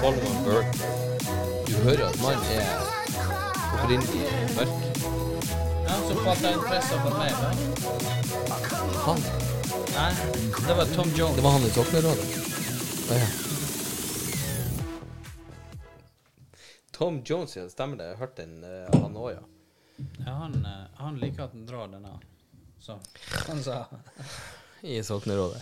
Follow 0.01 0.43
Burke. 0.45 0.77
Du 1.67 1.73
hører 1.83 2.07
at 2.09 2.21
mannen 2.21 2.45
er 2.51 2.67
opprinnelig 3.73 4.21
mørk. 4.57 4.67
Ja, 5.87 5.95
så 6.07 6.13
fatter 6.25 6.47
jeg 6.47 6.57
interesse 6.57 6.93
for 6.93 7.17
meg, 7.17 7.31
da. 7.41 7.49
Han. 9.05 9.42
Nei, 9.95 10.13
det 10.67 10.73
var 10.73 10.85
Tom 10.85 11.09
Jones. 11.15 11.35
Det 11.35 11.41
var 11.41 11.51
han 11.51 11.61
i 11.61 11.69
Soknerådet. 11.69 12.25
Å 13.11 13.17
ja. 13.19 13.27
Tom 16.91 17.21
Jones, 17.25 17.57
ja. 17.57 17.69
Stemmer 17.69 17.97
det? 17.97 18.07
Jeg 18.09 18.17
har 18.17 18.25
hørt 18.25 18.35
den, 18.39 18.55
av 18.63 19.01
han 19.03 19.17
òg, 19.17 19.31
ja. 19.35 19.43
Ja, 20.25 20.31
han, 20.31 20.57
eh, 20.65 20.85
han 20.97 21.19
liker 21.21 21.45
at 21.45 21.53
han 21.53 21.65
drar 21.69 21.87
denne. 21.93 22.15
Så 22.81 22.97
han 23.47 23.63
sa 23.63 23.85
I 24.81 24.97
Soknerådet. 25.03 25.61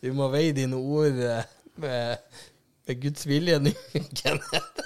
Du 0.00 0.12
må 0.14 0.28
veie 0.30 0.54
dine 0.54 0.78
ord 0.78 1.18
eh, 1.22 1.42
med, 1.82 2.38
med 2.86 3.02
Guds 3.02 3.26
vilje 3.26 3.58
nå, 3.62 3.74
Kenneth. 4.22 4.84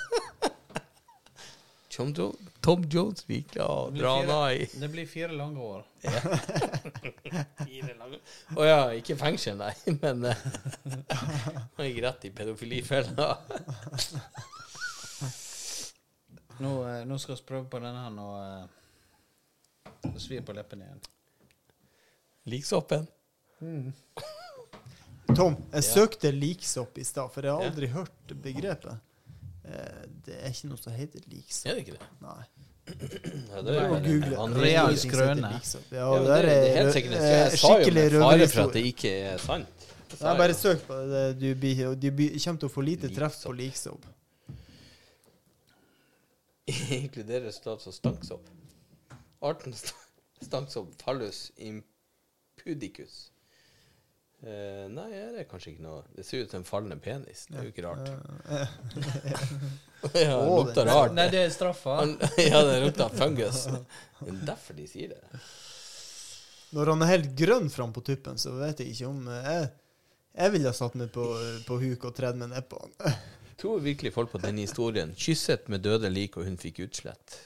Tom, 1.92 2.14
jo 2.16 2.32
Tom 2.61 2.82
Jones 2.93 3.23
liker 3.28 3.61
Ja, 3.61 3.85
Det 3.87 3.93
blir 3.93 4.03
dra 4.03 4.20
fire- 4.20 4.32
han 4.32 4.53
i 4.53 4.66
Det 4.81 4.89
blir 4.93 5.07
fire 5.09 5.32
lange 5.32 5.61
år. 5.61 5.85
Å 8.57 8.65
ja, 8.66 8.81
ikke 8.99 9.16
fengsel, 9.16 9.57
nei, 9.61 9.73
men 10.03 10.24
eh, 10.28 10.37
Han 11.78 11.87
gikk 11.87 12.01
rett 12.05 12.24
i 12.28 12.31
pedofilifella. 12.37 13.28
Nå, 16.61 16.73
eh, 16.89 17.05
nå 17.09 17.16
skal 17.23 17.37
vi 17.39 17.43
prøve 17.49 17.66
på 17.73 17.78
denne 17.81 18.01
her 18.05 18.12
eh, 18.43 18.65
det 20.11 20.20
svir 20.20 20.43
på 20.45 20.53
leppene 20.57 20.85
igjen. 20.87 21.01
Liksoppen. 22.53 23.05
Tom, 25.31 25.55
jeg 25.70 25.85
Ja. 25.85 25.87
søkte 25.87 26.32
liksopp 26.35 26.99
i 26.99 27.05
stad, 27.05 27.31
for 27.32 27.41
jeg 27.45 27.53
har 27.53 27.62
Ja. 27.62 27.69
aldri 27.70 27.87
hørt 27.93 28.27
begrepet. 28.43 28.95
Eh, 29.65 30.03
det 30.27 30.35
er 30.41 30.49
ikke 30.55 30.69
noe 30.70 30.78
som 30.81 30.93
heter 30.97 31.20
liksopp. 31.31 31.66
Er 31.70 31.74
det 31.78 31.82
ikke 31.87 31.97
det? 31.99 32.07
Nei. 32.24 32.45
Ja, 32.91 32.95
Det 33.62 33.74
er 33.77 33.81
å 33.93 33.95
google. 34.03 34.35
er 34.35 34.39
Real 34.65 34.95
skrøne. 34.99 35.51
Ja, 35.53 35.59
Ja, 35.93 36.07
det 36.11 36.20
men 36.20 36.27
det, 36.27 36.39
er 36.39 36.45
er 36.49 36.53
helt 36.78 36.95
sikkert 36.97 37.12
det. 37.12 37.20
eh, 37.20 37.24
Jeg 37.51 37.59
sa 37.61 37.66
jo 37.81 37.85
med 37.95 38.11
fare 38.23 38.47
for 38.49 38.61
at 38.65 38.73
det 38.78 38.85
ikke 38.95 39.11
er 39.35 39.39
sant. 39.39 39.69
Nei, 40.20 40.32
bare 40.41 40.55
søk 40.59 40.81
på 40.89 40.95
det. 41.11 41.24
Du, 41.39 41.49
blir, 41.55 41.95
du 41.95 42.09
blir, 42.11 42.31
kommer 42.43 42.59
til 42.65 42.69
å 42.69 42.73
få 42.73 42.81
lite 42.82 43.09
treff 43.15 43.37
på 43.45 43.51
Liksopp. 43.55 44.05
Inkluderer 46.91 47.51
stat 47.55 47.81
som 47.82 47.93
stanksopp. 47.95 48.49
Arten 49.43 49.73
st- 49.73 49.95
stanksopp 50.45 50.89
fallus 51.03 51.51
impudicus. 51.57 53.31
Eh, 54.40 54.86
nei, 54.88 55.08
det 55.12 55.42
er 55.42 55.48
kanskje 55.50 55.74
ikke 55.74 55.82
noe 55.84 55.98
Det 56.16 56.22
ser 56.24 56.46
ut 56.46 56.52
som 56.54 56.62
en 56.62 56.68
fallende 56.68 56.96
penis. 57.04 57.42
Det 57.50 57.58
er 57.60 57.66
jo 57.66 57.72
ikke 57.74 57.84
rart. 57.84 58.06
Ja, 58.08 58.62
det 60.14 60.22
lukter 60.32 60.88
rart. 60.88 61.12
Nei, 61.16 61.26
det 61.32 61.42
er 61.44 61.50
straffa. 61.52 61.98
Ja, 62.50 62.62
det 62.64 62.78
lukter 62.86 63.12
fungus. 63.12 63.66
Det 63.68 64.30
er 64.32 64.38
derfor 64.48 64.78
de 64.78 64.86
sier 64.88 65.12
det. 65.12 65.42
Når 66.72 66.92
han 66.94 67.04
er 67.04 67.10
helt 67.10 67.34
grønn 67.36 67.68
fram 67.72 67.92
på 67.92 68.02
tuppen, 68.06 68.38
så 68.40 68.54
vet 68.56 68.80
jeg 68.80 68.94
ikke 68.94 69.10
om 69.10 69.28
eh, 69.28 69.50
Jeg, 69.50 69.68
jeg 70.38 70.54
ville 70.54 70.72
ha 70.72 70.78
satt 70.78 70.96
meg 70.96 71.12
på, 71.12 71.26
på 71.66 71.78
huk 71.82 72.08
og 72.08 72.16
tredd 72.16 72.40
meg 72.40 72.52
nedpå 72.54 72.80
han. 72.80 73.18
Tror 73.60 73.82
virkelig 73.84 74.14
folk 74.14 74.30
på 74.32 74.40
den 74.40 74.62
historien. 74.62 75.12
Kysset 75.12 75.68
med 75.68 75.82
døde 75.84 76.08
lik, 76.08 76.38
og 76.40 76.46
hun 76.48 76.56
fikk 76.56 76.80
utslett. 76.86 77.36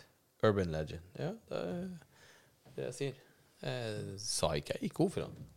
Urban 0.45 0.71
legend. 0.71 1.03
Ja, 1.19 1.33
det 1.51 1.63
er 1.65 2.77
det 2.77 2.87
jeg 2.91 2.97
sier. 3.01 3.19
Jeg 3.65 4.15
sa 4.23 4.53
ikke 4.61 4.77
jeg 4.77 4.87
gikk 4.87 5.01
god 5.01 5.13
for 5.17 5.27
han. 5.27 5.54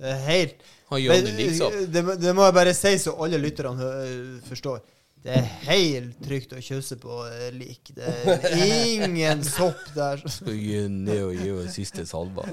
Det 0.00 0.08
er 0.14 0.22
helt 0.24 0.62
Han 0.88 1.00
gjør 1.02 1.12
det 1.12 1.24
det, 1.26 1.34
liksom. 1.36 1.76
det, 1.92 2.02
det 2.22 2.32
må 2.36 2.46
jeg 2.48 2.56
bare 2.56 2.72
si 2.76 2.94
så 3.02 3.12
alle 3.20 3.40
lytterne 3.40 3.90
forstår. 4.48 4.80
Det 5.20 5.34
er 5.36 5.48
helt 5.66 6.20
trygt 6.24 6.54
å 6.56 6.62
kysse 6.64 6.96
på 7.00 7.16
eh, 7.28 7.50
lik. 7.52 7.90
Det 7.92 8.08
er 8.08 9.02
ingen 9.04 9.42
sopp 9.56 9.90
der. 9.92 10.22
Skal 10.24 10.56
gi 10.56 10.86
ned 10.88 11.24
og 11.26 11.34
gi 11.36 11.50
henne 11.50 11.72
siste 11.74 12.06
salva. 12.08 12.46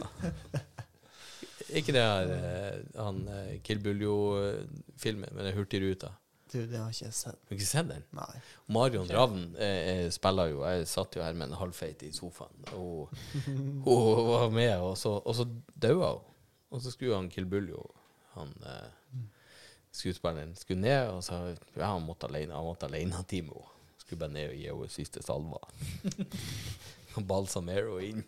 Ikke 1.72 1.96
det 1.96 2.04
her 2.04 2.34
eh, 2.36 2.76
han 3.00 3.24
eh, 3.32 3.54
Kill 3.64 3.80
Buljo-filmen 3.84 5.32
med 5.36 5.54
Hurtigruta? 5.56 6.12
Du, 6.52 6.60
det 6.64 6.80
har 6.80 6.92
ikke 6.92 7.08
jeg 7.08 7.16
sett. 7.16 7.40
Har 7.48 7.56
ikke 7.58 7.68
sett 7.68 7.90
den? 7.90 8.04
Nei. 8.16 8.44
Marion 8.72 9.10
Ravn 9.12 9.50
eh, 9.60 9.80
eh, 9.92 10.06
spiller 10.16 10.52
jo 10.54 10.62
Jeg 10.68 10.88
satt 10.88 11.18
jo 11.20 11.24
her 11.24 11.36
med 11.36 11.50
en 11.50 11.60
halvfeit 11.60 12.04
i 12.08 12.12
sofaen, 12.16 12.56
og 12.76 13.12
hun 13.48 13.84
var 13.84 14.48
med, 14.52 14.76
og 14.80 14.96
så, 15.00 15.18
og 15.24 15.36
så 15.36 15.48
daua 15.76 16.18
hun. 16.18 16.34
Og 16.70 16.82
så 16.84 16.92
skulle 16.92 17.16
han 17.16 17.30
Kill 17.32 17.46
Buljo, 17.48 17.84
han 18.36 18.52
eh, 18.66 19.22
skuespilleren, 19.96 20.56
skulle 20.56 20.82
ned, 20.82 21.10
og 21.14 21.24
så 21.24 21.40
Ja, 21.76 21.94
han 21.94 22.06
måtte 22.06 22.28
alene, 22.28 22.56
han 22.56 22.68
måtte 22.68 22.90
alene 22.90 23.22
henne. 23.22 23.62
Skulle 24.02 24.20
bare 24.20 24.36
ned 24.36 24.52
og 24.52 24.58
gi 24.60 24.68
henne 24.70 24.90
siste 24.92 25.24
salva. 25.26 25.62
Henne 27.18 28.04
inn. 28.06 28.26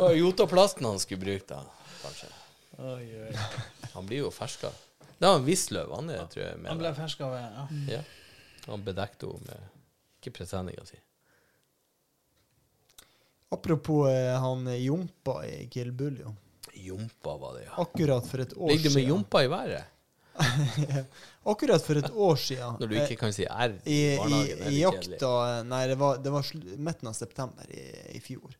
Og 0.00 0.14
jotaplasten 0.16 0.86
han 0.88 1.00
skulle 1.02 1.20
bruke, 1.20 1.44
da, 1.50 1.60
kanskje. 2.00 2.30
Oi, 2.80 3.04
oi. 3.26 3.34
Han 3.92 4.06
blir 4.08 4.22
jo 4.24 4.30
ferska. 4.32 4.70
Det 5.20 5.28
var 5.28 5.42
Wisløw, 5.44 5.92
han 5.92 6.08
er, 6.14 6.24
tror 6.32 6.46
jeg. 6.46 6.56
Med 6.62 6.70
Han 6.72 6.80
ble 6.80 6.94
ferska 6.96 7.28
ja. 7.36 7.66
Ja. 7.90 8.00
Han 8.70 8.86
bedekte 8.86 9.28
henne 9.28 9.44
med 9.50 9.68
Ikke 10.20 10.32
presenninga 10.38 10.86
si. 10.88 10.96
Apropos 13.50 14.08
eh, 14.08 14.36
han 14.38 14.68
Jompa 14.78 15.40
i 15.46 15.66
Kill 15.68 15.92
Buljo. 15.92 16.34
Jompa 16.74 17.36
var 17.36 17.54
det, 17.58 17.64
ja. 17.64 17.72
Akkurat 17.82 18.26
for 18.26 18.38
et 18.40 18.52
år 18.56 18.70
Ligger 18.70 18.90
du 18.90 18.94
med 18.94 19.02
siden 19.02 19.08
jompa 19.08 19.42
i 19.44 19.48
været? 19.50 19.84
Akkurat 21.52 21.82
for 21.84 21.98
et 21.98 22.10
år 22.10 22.36
siden 22.36 22.76
Når 22.80 22.88
du 22.88 22.94
ikke 22.96 23.16
kan 23.20 23.32
si 23.34 23.44
R 23.44 23.74
I, 23.84 23.92
i 23.92 24.14
i, 24.14 24.16
barnehagen? 24.16 24.62
er 24.62 24.70
i 24.70 24.78
jakta 24.80 25.10
kjedelig. 25.10 25.68
Nei, 25.68 25.80
det 25.90 25.96
var, 26.00 26.20
det 26.24 26.32
var 26.32 26.46
sl 26.46 26.62
midten 26.78 27.10
av 27.10 27.16
september 27.18 27.72
i, 27.74 27.86
i 28.16 28.20
fjor. 28.24 28.54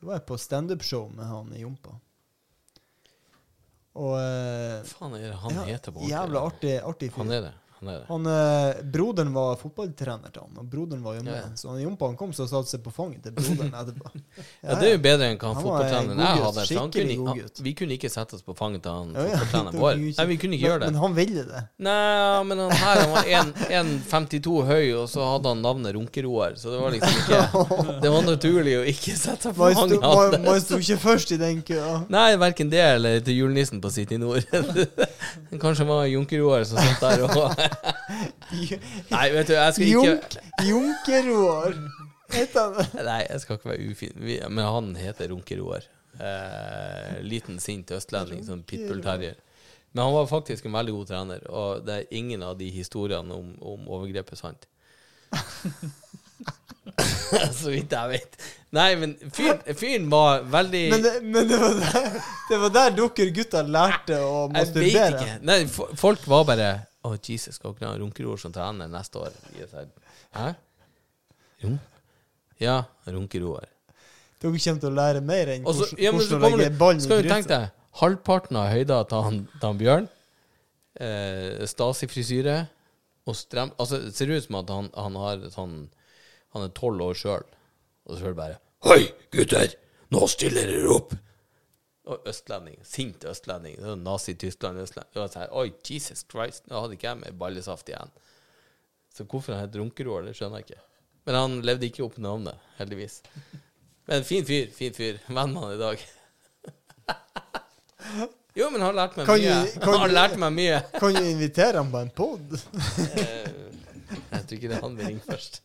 Da 0.00 0.08
var 0.08 0.18
jeg 0.18 0.26
på 0.30 0.38
standup-show 0.40 1.10
med 1.12 1.28
han 1.28 1.52
Jompa. 1.60 1.94
Og 4.00 4.14
eh, 4.16 4.80
Hva 4.80 4.94
faen 4.94 5.16
er 5.18 5.26
det 5.28 5.38
han 5.44 5.58
ja, 5.58 5.66
heter 5.74 5.92
på 5.92 6.00
ordentlig? 6.00 6.14
Jævla 6.14 6.44
artig, 6.48 6.74
artig 6.92 7.10
fyr. 7.12 7.20
Han 7.20 7.34
er 7.36 7.46
det. 7.48 7.54
Han 7.80 7.88
er 7.88 7.98
det. 7.98 8.04
Han, 8.08 8.26
eh, 8.26 8.82
broderen 8.92 9.32
var 9.32 9.56
fotballtrener 9.56 10.32
til 10.34 10.42
han, 10.42 10.56
og 10.60 10.66
broderen 10.68 11.02
var 11.02 11.14
med. 11.24 11.32
Ja. 11.32 11.56
Så 11.56 11.70
han 11.70 11.80
Jompa 11.80 12.10
han 12.10 12.16
kom 12.16 12.32
så 12.36 12.44
satte 12.48 12.68
seg 12.68 12.82
på 12.84 12.92
fanget 12.92 13.22
til 13.24 13.32
broderen 13.32 13.72
etterpå. 13.72 14.10
Ja, 14.60 14.74
det 14.76 14.90
er 14.90 14.92
jo 14.92 15.00
bedre 15.02 15.28
enn 15.30 15.38
hva 15.40 15.48
han 15.48 15.56
Han 15.56 15.64
fotballtreneren 15.64 16.20
jeg 16.20 16.42
hadde. 16.44 16.64
For 16.68 16.78
han 16.80 16.90
kunne, 16.92 17.14
han, 17.30 17.40
vi 17.64 17.72
kunne 17.78 17.96
ikke 17.96 18.10
sette 18.12 18.36
oss 18.36 18.44
på 18.44 18.54
fanget 18.56 18.82
til 18.84 18.92
han 18.92 19.14
Ja, 19.16 19.24
ja, 19.30 19.38
fotballtreneren 19.40 19.80
vår. 19.84 20.02
Nei, 20.02 20.26
vi 20.28 20.36
kunne 20.42 20.58
ikke 20.58 20.66
men, 20.66 20.74
gjøre 20.74 20.82
det. 20.82 20.90
Men 20.90 21.00
han 21.00 21.16
ville 21.16 21.44
det. 21.48 21.62
Nei, 21.88 22.42
men 22.50 22.62
han 22.64 22.74
her 22.82 23.00
han 23.00 23.14
var 23.14 23.30
1,52 23.40 24.54
høy, 24.70 24.84
og 25.00 25.08
så 25.14 25.30
hadde 25.32 25.54
han 25.54 25.64
navnet 25.64 25.96
Runkeroar, 25.96 26.58
så 26.60 26.74
det 26.74 26.82
var 26.82 26.94
liksom 26.94 27.16
ikke 27.22 27.96
Det 28.04 28.12
var 28.12 28.28
naturlig 28.28 28.76
å 28.82 28.84
ikke 28.92 29.16
sette 29.16 29.48
seg 29.48 29.56
på 29.56 29.72
fanget 29.80 30.04
hans. 30.04 30.38
man 30.44 30.60
sto 30.66 30.80
ikke 30.84 31.00
først 31.06 31.34
i 31.36 31.40
den 31.40 31.64
køa. 31.66 31.96
Nei, 32.12 32.28
verken 32.44 32.72
det 32.72 32.84
eller 32.84 33.24
til 33.24 33.40
julenissen 33.40 33.80
på 33.80 33.92
City 33.94 34.20
Nord. 34.20 34.44
Kanskje 35.56 35.84
det 35.84 35.90
var 35.90 36.06
Junkeroar 36.10 36.68
som 36.68 36.80
satt 36.80 37.00
der 37.04 37.24
og 37.24 37.34
Nei, 39.14 39.26
vet 39.34 39.50
du, 39.50 39.54
jeg 39.54 39.76
skal 39.76 39.86
ikke 39.86 40.06
Junk, 40.06 40.36
Junkeroar. 40.68 41.76
Heter 42.30 42.76
han? 42.76 42.90
Nei, 43.06 43.20
jeg 43.26 43.42
skal 43.42 43.58
ikke 43.58 43.70
være 43.72 43.86
ufin. 43.90 44.26
Men 44.48 44.64
han 44.66 44.90
heter 44.98 45.30
Runkeroar. 45.32 45.86
Eh, 46.20 47.20
liten, 47.22 47.60
sint 47.62 47.90
østlending, 47.94 48.42
sånn 48.46 48.64
pitbull-terrier. 48.66 49.38
Men 49.92 50.04
han 50.04 50.14
var 50.14 50.26
faktisk 50.30 50.66
en 50.68 50.76
veldig 50.76 50.92
god 50.94 51.06
trener, 51.10 51.40
og 51.50 51.82
det 51.86 51.94
er 51.96 52.12
ingen 52.14 52.42
av 52.46 52.58
de 52.60 52.68
historiene 52.70 53.34
om, 53.34 53.56
om 53.58 53.88
overgrepet 53.90 54.38
sant. 54.38 54.68
Så 57.60 57.70
vidt 57.70 57.92
jeg 57.94 58.10
vet. 58.10 58.36
Nei, 58.74 58.96
men 58.98 59.16
fyren, 59.34 59.60
fyren 59.78 60.06
var 60.10 60.42
veldig 60.50 60.82
Men, 60.92 61.02
det, 61.02 61.12
men 61.26 61.48
det, 61.50 61.58
var 61.58 61.74
der, 61.80 62.20
det 62.48 62.58
var 62.62 62.70
der 62.76 62.90
dere 62.98 63.26
gutta 63.34 63.62
lærte 63.66 64.18
å 64.22 64.50
Jeg 64.54 64.66
vet 64.76 64.96
ikke. 65.08 65.34
Nei, 65.46 65.58
folk 65.70 66.26
var 66.30 66.44
bare 66.48 66.68
Å, 67.00 67.14
Jesus, 67.16 67.56
skal 67.56 67.72
ikke 67.72 67.88
ha 67.88 67.96
Runkeror 68.00 68.40
som 68.40 68.52
trener 68.52 68.90
neste 68.92 69.20
år? 69.22 69.36
Sa, 69.70 69.84
Hæ? 70.36 70.48
Jo. 71.62 71.74
Ja, 72.60 72.76
Runkeroar. 73.08 73.68
Dere 74.40 74.56
kommer 74.56 74.80
til 74.80 74.88
å 74.88 74.96
lære 74.96 75.20
mer 75.24 75.50
enn 75.52 75.66
Også, 75.68 75.90
hvordan, 75.90 76.00
ja, 76.00 76.12
hvordan 76.16 76.44
å 76.44 76.50
legge 76.56 76.76
ballen 76.80 77.00
i 77.00 77.04
skal 77.04 77.22
du 77.22 77.28
tenke 77.28 77.50
deg 77.50 77.66
halvparten 78.00 78.56
av 78.60 78.68
høyda 78.72 79.00
til 79.10 79.24
han, 79.26 79.40
han 79.62 79.80
Bjørn. 79.80 80.10
Eh, 81.00 81.64
Stasi-frisyre. 81.68 82.58
Og 83.28 83.36
strem... 83.36 83.72
Altså, 83.80 84.00
det 84.06 84.14
ser 84.16 84.32
ut 84.32 84.46
som 84.46 84.60
at 84.60 84.72
han, 84.72 84.88
han 84.96 85.18
har 85.20 85.48
sånn 85.52 85.74
Han 86.54 86.64
er 86.66 86.72
tolv 86.74 87.04
år 87.04 87.18
sjøl. 87.18 87.44
Og 88.08 88.16
så 88.16 88.24
hører 88.24 88.36
du 88.36 88.40
bare 88.40 88.60
Hei, 88.88 89.10
gutter! 89.34 89.76
Nå 90.10 90.24
stiller 90.32 90.66
dere 90.66 90.94
opp! 90.96 91.12
Og 92.10 92.26
østlending. 92.26 92.78
Sint 92.86 93.24
østlending. 93.30 93.76
Nazi-Tyskland. 94.02 94.80
østlending. 94.82 95.16
Og 95.22 95.30
så 95.30 95.44
her, 95.44 95.52
Oi, 95.60 95.70
Jesus 95.86 96.24
Christ, 96.30 96.66
nå 96.70 96.80
hadde 96.82 96.96
ikke 96.98 97.06
jeg 97.12 97.20
med 97.22 97.38
ballesaft 97.38 97.88
igjen. 97.92 98.10
Så 99.14 99.24
hvorfor 99.26 99.54
han 99.54 99.64
het 99.68 99.76
Runkeroar, 99.78 100.22
det 100.26 100.34
skjønner 100.38 100.60
jeg 100.62 100.70
ikke. 100.70 100.82
Men 101.28 101.34
han 101.38 101.58
levde 101.66 101.86
ikke 101.86 102.04
opp 102.06 102.16
navnet, 102.18 102.58
heldigvis. 102.78 103.20
Men 104.10 104.24
fin 104.26 104.44
fyr, 104.48 104.70
fin 104.74 104.94
fyr. 104.96 105.18
Venn 105.28 105.52
med 105.54 105.62
han 105.62 105.74
i 105.76 105.80
dag. 105.84 105.98
Jo, 108.58 108.66
men 108.74 108.80
han 108.82 108.88
har 108.90 108.96
lært 108.98 109.16
meg 109.16 109.26
Kan 109.28 109.38
mye. 109.38 109.58
du- 109.74 109.84
Han 109.86 110.00
har 110.00 110.08
lært 110.10 110.32
meg 110.42 110.52
mye. 110.56 110.78
Kan 110.98 111.14
du 111.14 111.20
invitere 111.22 111.76
ham 111.78 111.90
på 111.92 112.00
en 112.02 112.10
pod? 112.10 112.54
Eh, 113.14 113.50
Jeg 114.32 114.46
tror 114.46 114.56
ikke 114.56 114.68
det 114.72 114.76
er 114.76 114.80
han 114.82 114.96
vi 114.98 115.04
ringer 115.06 115.22
først. 115.28 115.60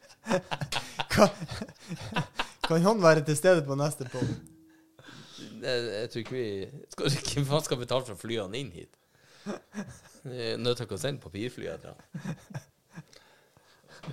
Kan, 1.09 1.30
kan 2.67 2.81
han 2.85 3.01
være 3.01 3.23
til 3.26 3.38
stede 3.39 3.63
på 3.65 3.76
neste 3.80 4.05
pod? 4.13 4.30
Jeg, 5.61 5.86
jeg 5.91 6.10
tror 6.11 6.23
ikke 6.23 6.36
vi 6.36 6.48
skal, 6.94 7.18
Hvem 7.34 7.48
faen 7.49 7.65
skal 7.68 7.82
betale 7.82 8.07
for 8.07 8.15
å 8.15 8.22
fly 8.22 8.40
han 8.41 8.57
inn 8.57 8.72
hit? 8.76 8.91
Nødt 10.57 10.82
til 10.82 10.95
å 10.95 10.99
sende 10.99 11.22
papirfly 11.22 11.69
etter 11.69 11.94
han. 11.94 11.99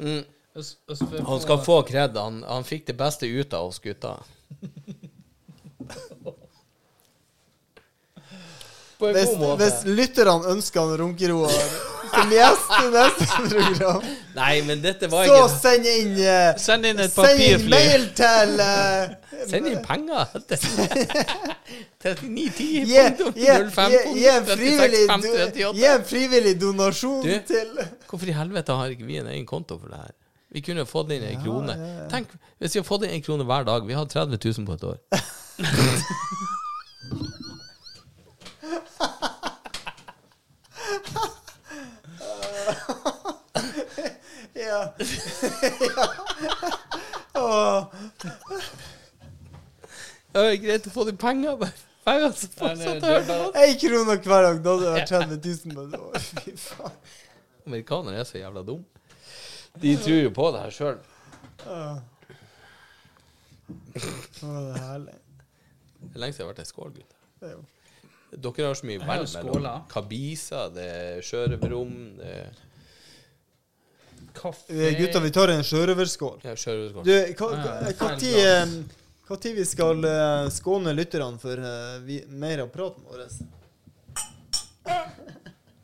Mm. 0.01 0.25
Han 1.27 1.41
skal 1.41 1.63
få 1.65 1.79
kred. 1.89 2.17
Han, 2.17 2.43
han 2.45 2.67
fikk 2.69 2.87
det 2.91 2.97
beste 3.01 3.29
ut 3.29 3.55
av 3.57 3.71
oss 3.71 3.81
gutta. 3.81 4.19
Hvis, 9.03 9.33
hvis 9.59 9.81
lytterne 9.89 10.53
ønsker 10.53 10.85
han 10.85 11.01
Runkeroar 11.01 11.57
som 12.13 12.29
gjest 12.33 12.69
i 12.77 12.79
neste 12.93 13.27
program, 13.49 14.03
Nei, 14.37 14.55
men 14.69 14.83
dette 14.85 15.09
var 15.13 15.25
så 15.27 15.31
ikke 15.39 15.49
send 15.63 15.85
inn 15.93 16.13
uh, 16.21 16.53
Send 16.61 16.85
inn 16.89 16.99
et 17.05 17.15
papirfly. 17.17 17.43
Send 17.43 17.63
inn 17.65 17.71
mail 17.73 18.03
til 18.21 18.51
uh, 18.61 19.03
Send 19.51 19.65
inn 19.73 19.81
penger! 19.87 20.25
3910 22.03 22.23
Gi 22.33 22.37
gi- 22.53 22.85
gi- 25.73 25.89
en 25.89 26.05
frivillig 26.07 26.55
donasjon 26.61 27.23
Du? 27.25 27.33
til 27.49 27.69
Hvorfor 28.11 28.27
i 28.29 28.35
helvete 28.37 28.73
har 28.77 28.87
ikke 28.95 29.07
vi 29.09 29.17
en 29.23 29.31
egen 29.33 29.47
konto 29.49 29.79
for 29.81 29.89
det 29.93 29.99
her? 30.05 30.13
Vi 30.53 30.61
kunne 30.61 30.85
fått 30.85 31.09
inn 31.17 31.23
en 31.25 31.41
krone. 31.41 31.73
ja, 31.79 31.83
ja. 32.03 32.09
Tenk 32.13 32.29
hvis 32.61 32.75
vi 32.77 32.81
har 32.83 32.85
fått 32.85 33.07
inn 33.09 33.15
en 33.17 33.23
krone 33.25 33.41
hver 33.49 33.65
dag. 33.65 33.81
Vi 33.89 33.97
har 33.97 34.05
30 34.05 34.37
000 34.37 34.69
på 34.69 34.77
et 34.77 34.85
år. 34.85 35.01
Ja. 44.73 44.83
ja. 47.35 47.89
Det 50.33 50.41
er 50.43 50.55
greit 50.63 50.87
å 50.89 50.93
få 50.95 51.05
de 51.09 51.15
penger, 51.21 51.57
bare. 51.61 51.89
Penger 52.07 52.33
som 52.35 52.55
fortsatt 52.57 53.05
er 53.05 53.05
hører 53.07 53.27
på. 53.29 53.35
Én 53.63 53.75
krone 53.79 54.17
hver 54.17 54.47
dag, 54.47 54.63
da 54.65 54.73
hadde 54.73 54.87
det 54.87 54.95
vært 54.97 55.13
30 55.13 55.75
000 55.75 55.93
på 55.93 56.07
et. 56.17 56.31
Fy 56.47 56.55
faen. 56.59 56.97
Amerikanere 57.67 58.23
er 58.23 58.27
så 58.27 58.41
jævla 58.41 58.65
dumme. 58.67 58.89
De 59.83 59.93
tror 60.03 60.19
jo 60.19 60.33
på 60.35 60.49
det 60.55 60.65
her 60.65 60.75
sjøl. 60.75 60.99
Ja. 61.63 61.85
Å, 63.93 64.49
det 64.49 64.73
er 64.73 64.83
herlig. 64.89 65.15
Det 66.03 66.11
er 66.17 66.25
lenge 66.25 66.35
siden 66.35 66.43
jeg 66.43 66.49
har 66.49 66.51
vært 66.51 66.65
i 66.65 66.73
skål, 66.73 66.91
gutter. 66.97 67.21
Er 67.47 67.63
Dere 68.43 68.67
har 68.67 68.77
så 68.79 68.89
mye 68.89 69.01
vel 69.05 69.25
mellom 69.37 69.87
kabiser, 69.93 70.71
det 70.73 70.85
er 70.89 71.25
sjørøverrom, 71.27 71.97
det 72.19 72.31
er 72.41 72.61
Kaffe 74.35 74.73
Eh, 74.73 74.99
Gutta, 74.99 75.21
vi 75.21 75.31
tar 75.31 75.49
en 75.53 75.65
sjørøverskål. 75.65 76.41
ja, 76.45 76.55
sjørøverskål. 76.57 77.05
Du, 77.05 77.13
tid 78.21 78.39
eh, 78.41 79.57
vi 79.57 79.65
skal 79.65 80.05
eh, 80.05 80.51
skåne 80.53 80.93
lytterne 80.97 81.39
for 81.43 81.57
eh, 81.59 81.99
vi, 82.07 82.21
mer 82.29 82.65
av 82.65 82.71
praten 82.75 83.05
vår? 83.09 83.27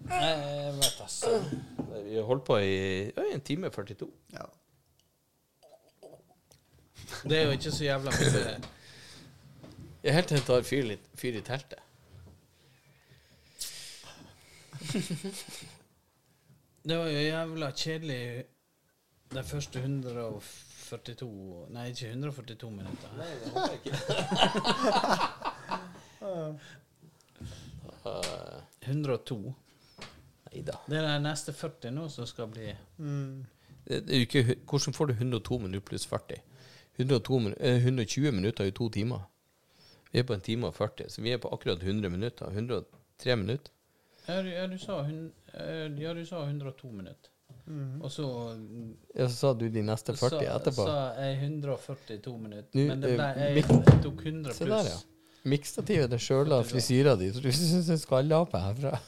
Nei, 0.08 0.30
jeg 0.32 0.72
vet 0.78 1.02
altså. 1.04 1.34
Vi 2.06 2.16
har 2.16 2.24
holdt 2.28 2.44
på 2.48 2.58
i 2.64 2.76
øy, 3.12 3.28
en 3.34 3.44
time 3.44 3.70
42. 3.70 4.08
Ja. 4.32 4.46
Det 7.24 7.38
er 7.38 7.44
jo 7.48 7.56
ikke 7.56 7.72
så 7.72 7.84
jævla 7.84 8.12
mye 8.14 8.58
Jeg 10.04 10.14
helt 10.14 10.28
til 10.28 10.38
det 10.38 10.46
tar 10.46 10.62
fyr, 10.62 10.84
litt, 10.92 11.04
fyr 11.18 11.40
i 11.40 11.44
teltet. 11.44 11.82
Det 16.88 16.96
var 16.96 17.10
jo 17.12 17.20
jævla 17.20 17.68
kjedelig 17.76 18.44
de 19.34 19.42
første 19.44 19.80
142 19.82 21.66
Nei, 21.74 21.88
ikke 21.92 22.08
142 22.14 22.70
minutter. 22.72 23.10
Nei, 23.18 23.28
det 23.42 23.52
håper 23.52 23.72
jeg 23.72 23.80
ikke. 23.84 23.96
Uh, 28.08 28.60
102. 28.80 29.36
nei 30.48 30.62
da. 30.66 30.72
Det 30.88 30.96
er 30.98 31.06
de 31.06 31.18
neste 31.22 31.52
40 31.52 31.92
nå 31.94 32.08
som 32.12 32.26
skal 32.26 32.48
bli 32.52 32.72
Mm. 32.98 33.46
Det 33.88 34.02
er 34.08 34.20
ikke, 34.20 34.56
hvordan 34.68 34.94
får 34.94 35.06
du 35.06 35.12
102 35.12 35.58
minutter 35.58 35.80
pluss 35.80 36.06
40? 36.06 36.40
102, 36.98 37.38
eh, 37.60 37.76
120 37.76 38.32
minutter 38.32 38.64
er 38.64 38.68
jo 38.68 38.72
to 38.76 38.88
timer. 38.88 39.20
Vi 40.12 40.18
er 40.18 40.22
på 40.22 40.34
en 40.34 40.40
time 40.40 40.66
og 40.66 40.74
40, 40.74 41.08
så 41.08 41.22
vi 41.22 41.30
er 41.32 41.38
på 41.38 41.48
akkurat 41.48 41.82
100 41.82 42.10
minutter. 42.10 42.46
103 42.46 43.36
minutter. 43.36 43.72
Ja, 44.28 44.42
du, 44.42 44.48
ja, 44.48 44.66
du, 44.66 44.78
sa, 44.78 45.02
hun, 45.02 45.26
eh, 45.26 45.32
ja, 45.54 46.14
du 46.14 46.24
sa 46.26 46.42
102 46.44 46.92
minutter. 46.92 47.30
Mm. 47.68 48.02
Og 48.02 48.12
så 48.12 48.24
Ja, 49.14 49.28
så 49.28 49.34
sa 49.34 49.52
du 49.54 49.68
de 49.68 49.82
neste 49.84 50.12
40 50.16 50.18
sa, 50.30 50.56
etterpå. 50.56 50.84
sa 50.88 51.14
jeg 51.20 51.36
142 51.42 52.38
minutter. 52.38 52.70
Du, 52.72 52.80
Men 52.88 53.00
det 53.00 53.14
ble, 53.16 53.28
eh, 53.36 53.56
jeg, 53.58 53.64
jeg 53.68 54.02
tok 54.04 54.24
100 54.24 54.42
pluss. 54.44 54.58
Se 54.58 54.64
der, 54.72 54.90
ja. 54.92 54.98
Miksstativet 55.48 56.12
er 56.12 56.20
sjøla 56.20 56.58
av 56.60 56.66
frisyra 56.68 57.14
di, 57.16 57.28
så 57.32 57.40
du 57.44 57.50
syns 57.54 57.88
jeg 57.88 58.00
skal 58.02 58.26
lape 58.28 58.58
herfra. 58.60 58.98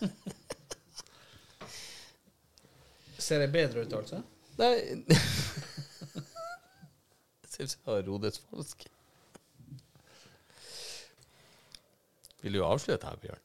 Ser 3.21 3.45
jeg 3.45 3.53
bedre 3.53 3.85
ut, 3.85 3.93
altså? 3.99 4.23
Nei 4.61 4.75
Ser 7.51 7.65
ut 7.67 7.73
som 7.73 7.81
jeg 7.85 7.91
har 7.91 8.07
rodesfalsk. 8.09 8.87
Vil 12.41 12.57
du 12.57 12.63
avslutte 12.65 13.07
her, 13.09 13.21
Bjørn? 13.21 13.43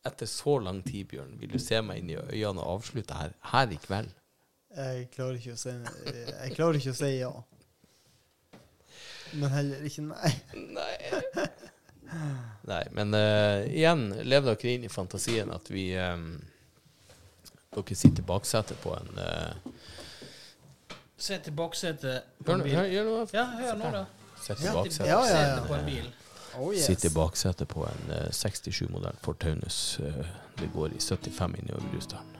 Eh, 0.00 0.06
eh, 0.06 0.12
Etter 0.12 0.26
så 0.26 0.58
lang 0.58 0.82
tid, 0.82 1.06
Bjørn, 1.08 1.38
vil 1.40 1.50
du 1.52 1.58
se 1.58 1.80
meg 1.82 1.98
inn 2.00 2.10
i 2.10 2.16
øynene 2.16 2.60
og 2.62 2.78
avslutte 2.80 3.14
her, 3.14 3.30
her 3.52 3.70
i 3.70 3.76
kveld? 3.76 4.08
Jeg 4.76 5.08
klarer 5.10 5.34
ikke 5.34 5.52
å 5.52 5.58
si 5.58 5.70
Jeg 5.70 6.52
klarer 6.54 6.78
ikke 6.78 6.90
å 6.90 6.98
si 7.00 7.10
ja. 7.18 7.30
Men 9.32 9.50
heller 9.50 9.82
ikke 9.86 10.02
nei. 10.06 10.30
Nei. 10.54 11.46
Nei, 12.66 12.84
men 12.90 13.14
uh, 13.14 13.62
igjen, 13.70 14.08
lev 14.26 14.46
dere 14.48 14.72
inn 14.72 14.84
i 14.86 14.90
fantasien 14.90 15.50
at 15.54 15.68
vi 15.70 15.92
um, 15.98 16.40
Dere 17.70 17.94
sitter 17.94 18.24
i 18.24 18.26
baksetet 18.26 18.80
på 18.82 18.94
en 18.96 19.20
uh, 19.20 19.52
Sitter 21.20 21.52
i 21.52 21.54
baksetet 21.54 22.24
på 22.42 22.56
en 22.56 22.64
bil. 22.64 22.74
Hør, 22.74 22.88
hør, 22.90 23.12
hør, 23.20 23.34
Ja, 23.36 23.44
hør 23.60 23.78
nå, 23.78 23.92
da. 23.94 24.04
Sitter 24.40 24.64
i 24.64 24.66
Ja. 24.66 24.74
baksetet. 24.74 25.06
Ja, 25.06 25.20
ja, 25.20 25.28
ja. 25.28 25.54
Baksetet 25.60 25.68
på 25.68 25.74
en 25.78 25.86
bil. 25.86 26.10
Oh, 26.58 26.74
yes. 26.74 26.86
Sitter 26.86 27.10
i 27.10 27.14
baksetet 27.14 27.68
på 27.68 27.84
en 27.86 28.10
uh, 28.10 28.28
67-modell 28.30 29.16
for 29.22 29.32
Taunus. 29.32 30.00
Uh, 30.00 30.26
det 30.58 30.70
går 30.74 30.88
i 30.96 31.00
75 31.00 31.54
innover 31.58 31.86
Brusdalen. 31.92 32.36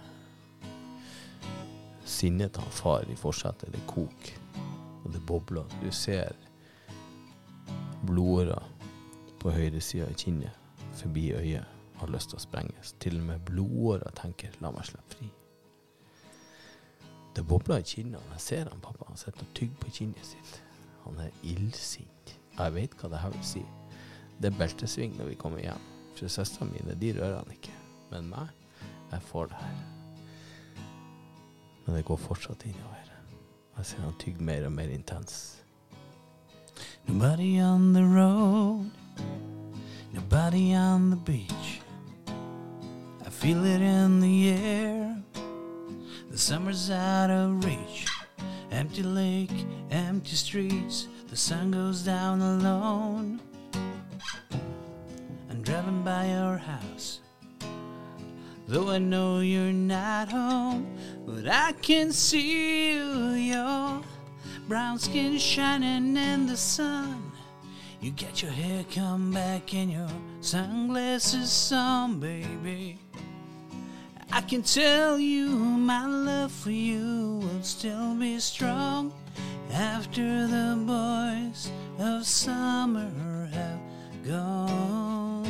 Sinnet 2.05 2.53
til 2.53 2.63
far 2.75 3.07
i 3.07 3.17
forsetet, 3.17 3.71
det 3.73 3.83
koker, 3.87 4.11
kok. 4.11 4.33
Og 5.05 5.13
det 5.13 5.23
bobler. 5.27 5.65
Du 5.83 5.91
ser 5.95 6.33
blodårer 8.07 8.67
på 9.41 9.51
høyre 9.51 9.79
i 9.79 10.15
kinnet, 10.17 10.51
forbi 10.93 11.31
øyet, 11.33 11.65
har 12.01 12.09
lyst 12.09 12.33
til 12.33 12.41
å 12.41 12.43
sprenges. 12.43 12.95
Til 13.01 13.21
og 13.21 13.27
med 13.29 13.45
blodårer 13.47 14.11
tenker 14.17 14.51
'la 14.61 14.71
meg 14.71 14.85
slippe 14.85 15.15
fri'. 15.15 15.31
Det 17.37 17.47
bobler 17.47 17.79
i 17.79 17.83
kinnet. 17.83 18.21
Jeg 18.33 18.41
ser 18.41 18.69
han 18.69 18.81
pappa, 18.81 19.05
han 19.07 19.17
sitter 19.17 19.41
og 19.41 19.55
tygger 19.55 19.77
på 19.81 19.91
kinnet 19.91 20.27
sitt. 20.27 20.63
Han 21.05 21.19
er 21.19 21.31
illsint. 21.43 22.39
Jeg 22.59 22.75
vet 22.75 22.91
hva 23.01 23.09
det 23.09 23.19
her 23.19 23.31
vil 23.31 23.45
si. 23.45 23.63
Det 24.41 24.49
er 24.49 24.59
beltesving 24.59 25.17
når 25.19 25.25
vi 25.25 25.35
kommer 25.35 25.61
hjem. 25.61 25.89
For 26.17 26.29
søstrene 26.29 26.73
mine, 26.73 26.97
de 27.01 27.13
rører 27.21 27.43
han 27.43 27.53
ikke. 27.53 27.75
Men 28.11 28.29
meg, 28.33 28.49
jeg 29.13 29.23
får 29.23 29.51
det 29.53 29.57
her. 29.61 29.81
Men 31.87 31.97
det 31.97 32.05
går 32.09 32.17
fortsatt 32.17 32.65
innover. 32.65 32.97
Jeg 33.77 33.87
ser 33.87 34.01
han 34.05 34.17
tygger 34.21 34.43
mer 34.45 34.65
og 34.67 34.73
mer 34.73 34.89
intens. 34.93 35.63
Nobody 37.07 37.61
on 37.61 37.95
the 37.95 38.05
road, 38.05 38.91
nobody 40.13 40.75
on 40.77 41.11
the 41.11 41.21
beach. 41.25 41.81
I 43.27 43.31
feel 43.31 43.65
it 43.65 43.81
in 43.81 44.21
the 44.21 44.51
air. 44.51 45.17
The 46.31 46.39
summer's 46.39 46.91
out 46.91 47.31
of 47.31 47.65
reach. 47.65 48.07
Empty 48.71 49.03
lake, 49.03 49.67
empty 49.91 50.37
streets. 50.37 51.09
The 51.29 51.37
sun 51.37 51.71
goes 51.71 52.03
down 52.05 52.43
alone. 52.43 53.41
Driving 55.63 56.03
by 56.03 56.27
your 56.27 56.57
house. 56.57 57.21
Though 58.67 58.91
I 58.91 58.99
know 58.99 59.41
you're 59.41 59.73
not 59.73 60.31
home, 60.31 60.97
but 61.27 61.47
I 61.49 61.73
can 61.73 62.13
see 62.13 62.95
you, 62.95 63.31
your 63.33 64.01
brown 64.69 64.99
skin 64.99 65.37
shining 65.39 66.17
in 66.17 66.47
the 66.47 66.57
sun. 66.57 67.31
You 68.01 68.11
get 68.13 68.43
your 68.43 68.53
hair 68.53 68.85
come 68.95 69.33
back 69.33 69.75
and 69.75 69.93
your 69.93 70.09
sunglasses 70.41 71.73
on, 71.73 72.21
baby. 72.21 72.99
I 74.33 74.41
can 74.41 74.63
tell 74.63 75.19
you 75.19 75.49
my 75.49 76.07
love 76.07 76.53
for 76.53 76.71
you 76.71 77.41
will 77.43 77.63
still 77.63 78.15
be 78.15 78.39
strong 78.39 79.13
after 79.73 80.47
the 80.47 80.83
boys 80.87 81.71
of 81.99 82.25
summer 82.25 83.11
have 83.53 83.81
gone. 84.25 85.50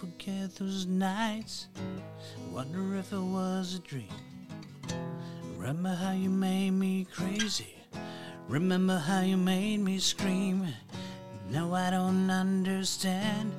Forget 0.00 0.54
those 0.56 0.84
nights. 0.84 1.68
Wonder 2.52 2.96
if 2.96 3.12
it 3.12 3.18
was 3.18 3.76
a 3.76 3.78
dream. 3.78 4.08
Remember 5.56 5.94
how 5.94 6.12
you 6.12 6.28
made 6.28 6.72
me 6.72 7.06
crazy. 7.10 7.74
Remember 8.46 8.98
how 8.98 9.22
you 9.22 9.38
made 9.38 9.80
me 9.80 9.98
scream. 9.98 10.66
Now 11.50 11.72
I 11.72 11.90
don't 11.90 12.28
understand 12.30 13.52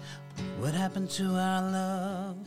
what 0.60 0.76
happened 0.76 1.10
to 1.12 1.26
our 1.26 1.62
love. 1.72 2.38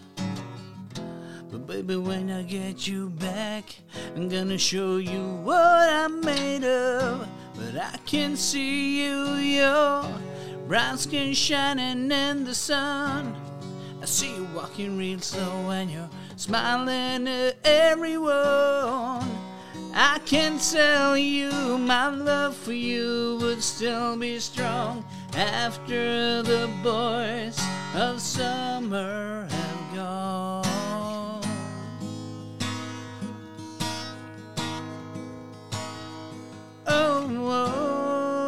But 1.50 1.66
baby, 1.66 1.96
when 1.96 2.30
I 2.30 2.42
get 2.42 2.86
you 2.86 3.10
back, 3.10 3.74
I'm 4.14 4.28
gonna 4.28 4.58
show 4.58 4.98
you 4.98 5.34
what 5.42 5.90
I'm 5.90 6.20
made 6.20 6.62
of. 6.62 7.26
But 7.56 7.76
I 7.76 7.96
can 8.06 8.36
see 8.36 9.04
you, 9.04 9.34
your 9.34 10.04
brown 10.68 10.96
skin 10.96 11.34
shining 11.34 12.12
in 12.12 12.44
the 12.44 12.54
sun. 12.54 13.49
I 14.02 14.06
see 14.06 14.34
you 14.34 14.48
walking 14.54 14.96
real 14.96 15.20
slow 15.20 15.68
and 15.70 15.90
you're 15.90 16.08
smiling 16.36 17.28
at 17.28 17.56
everyone. 17.64 19.28
I 19.92 20.20
can 20.24 20.58
tell 20.58 21.18
you 21.18 21.76
my 21.76 22.08
love 22.08 22.56
for 22.56 22.72
you 22.72 23.36
would 23.42 23.62
still 23.62 24.16
be 24.16 24.38
strong 24.38 25.04
after 25.34 26.42
the 26.42 26.70
boys 26.82 27.60
of 27.94 28.22
summer 28.22 29.46
have 29.50 29.94
gone. 29.94 30.64
Oh, 36.86 37.26
oh. 37.28 38.39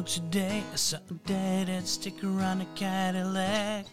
Today, 0.00 0.62
I 0.72 0.76
saw 0.76 0.96
a 1.10 1.14
dead 1.26 1.86
stick 1.86 2.24
around 2.24 2.62
a 2.62 2.66
Cadillac. 2.74 3.86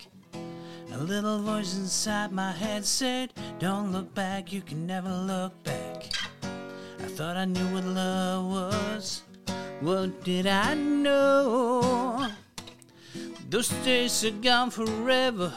A 0.94 0.98
little 0.98 1.40
voice 1.42 1.76
inside 1.76 2.32
my 2.32 2.52
head 2.54 2.86
said, 2.86 3.34
Don't 3.60 3.92
look 3.92 4.14
back, 4.14 4.54
you 4.54 4.62
can 4.62 4.88
never 4.88 5.10
look 5.10 5.62
back. 5.64 6.12
I 6.44 7.08
thought 7.18 7.36
I 7.36 7.46
knew 7.46 7.68
what 7.74 7.84
love 7.84 8.46
was. 8.46 9.24
What 9.82 10.24
did 10.24 10.48
I 10.48 10.76
know? 10.76 12.30
Those 13.50 13.70
days 13.84 14.24
are 14.24 14.32
gone 14.32 14.70
forever. 14.70 15.52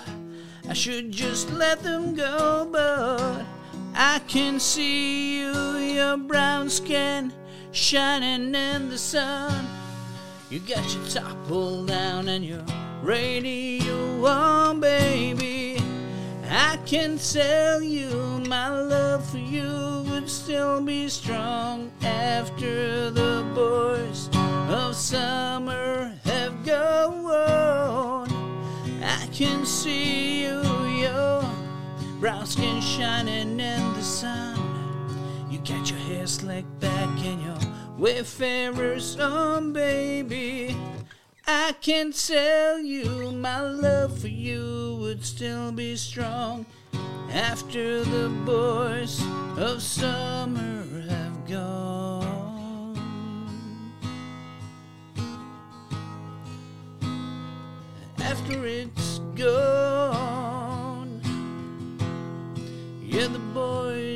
I 0.68 0.72
should 0.72 1.12
just 1.12 1.50
let 1.50 1.82
them 1.82 2.14
go, 2.14 2.68
but 2.72 3.44
I 3.94 4.18
can 4.26 4.58
see 4.58 5.40
you, 5.40 5.76
your 5.76 6.16
brown 6.16 6.68
skin 6.68 7.32
shining 7.70 8.54
in 8.54 8.88
the 8.88 8.98
sun. 8.98 9.81
You 10.52 10.58
got 10.58 10.94
your 10.94 11.06
top 11.06 11.34
pulled 11.48 11.86
down 11.88 12.28
and 12.28 12.44
your 12.44 12.62
radio 13.02 14.22
on, 14.26 14.80
baby. 14.80 15.82
I 16.46 16.78
can 16.84 17.16
tell 17.16 17.80
you 17.80 18.10
my 18.46 18.68
love 18.68 19.24
for 19.30 19.38
you 19.38 20.04
would 20.08 20.28
still 20.28 20.82
be 20.82 21.08
strong 21.08 21.90
after 22.02 23.08
the 23.08 23.50
boys 23.54 24.28
of 24.68 24.94
summer 24.94 26.12
have 26.24 26.66
gone. 26.66 28.28
I 29.02 29.26
can 29.32 29.64
see 29.64 30.42
you, 30.42 30.60
your 31.00 31.42
brown 32.20 32.44
skin 32.44 32.82
shining 32.82 33.58
in 33.58 33.94
the 33.94 34.02
sun. 34.02 34.58
You 35.50 35.60
got 35.60 35.88
your 35.88 36.00
hair 36.00 36.26
slicked 36.26 36.78
back 36.78 37.08
and 37.24 37.42
your 37.42 37.81
wayfarer's 38.02 39.16
on, 39.20 39.70
oh, 39.70 39.72
baby. 39.72 40.76
I 41.46 41.72
can 41.80 42.10
tell 42.10 42.80
you 42.80 43.30
my 43.30 43.60
love 43.60 44.18
for 44.18 44.26
you 44.26 44.98
would 45.00 45.24
still 45.24 45.70
be 45.70 45.94
strong 45.94 46.66
after 47.30 48.02
the 48.02 48.28
boys 48.44 49.22
of 49.56 49.80
summer 49.80 50.82
have 51.08 51.48
gone. 51.48 52.98
After 58.18 58.66
it's 58.66 59.20
gone, 59.36 61.22
yeah, 63.00 63.28
the 63.28 63.38
boys 63.54 64.11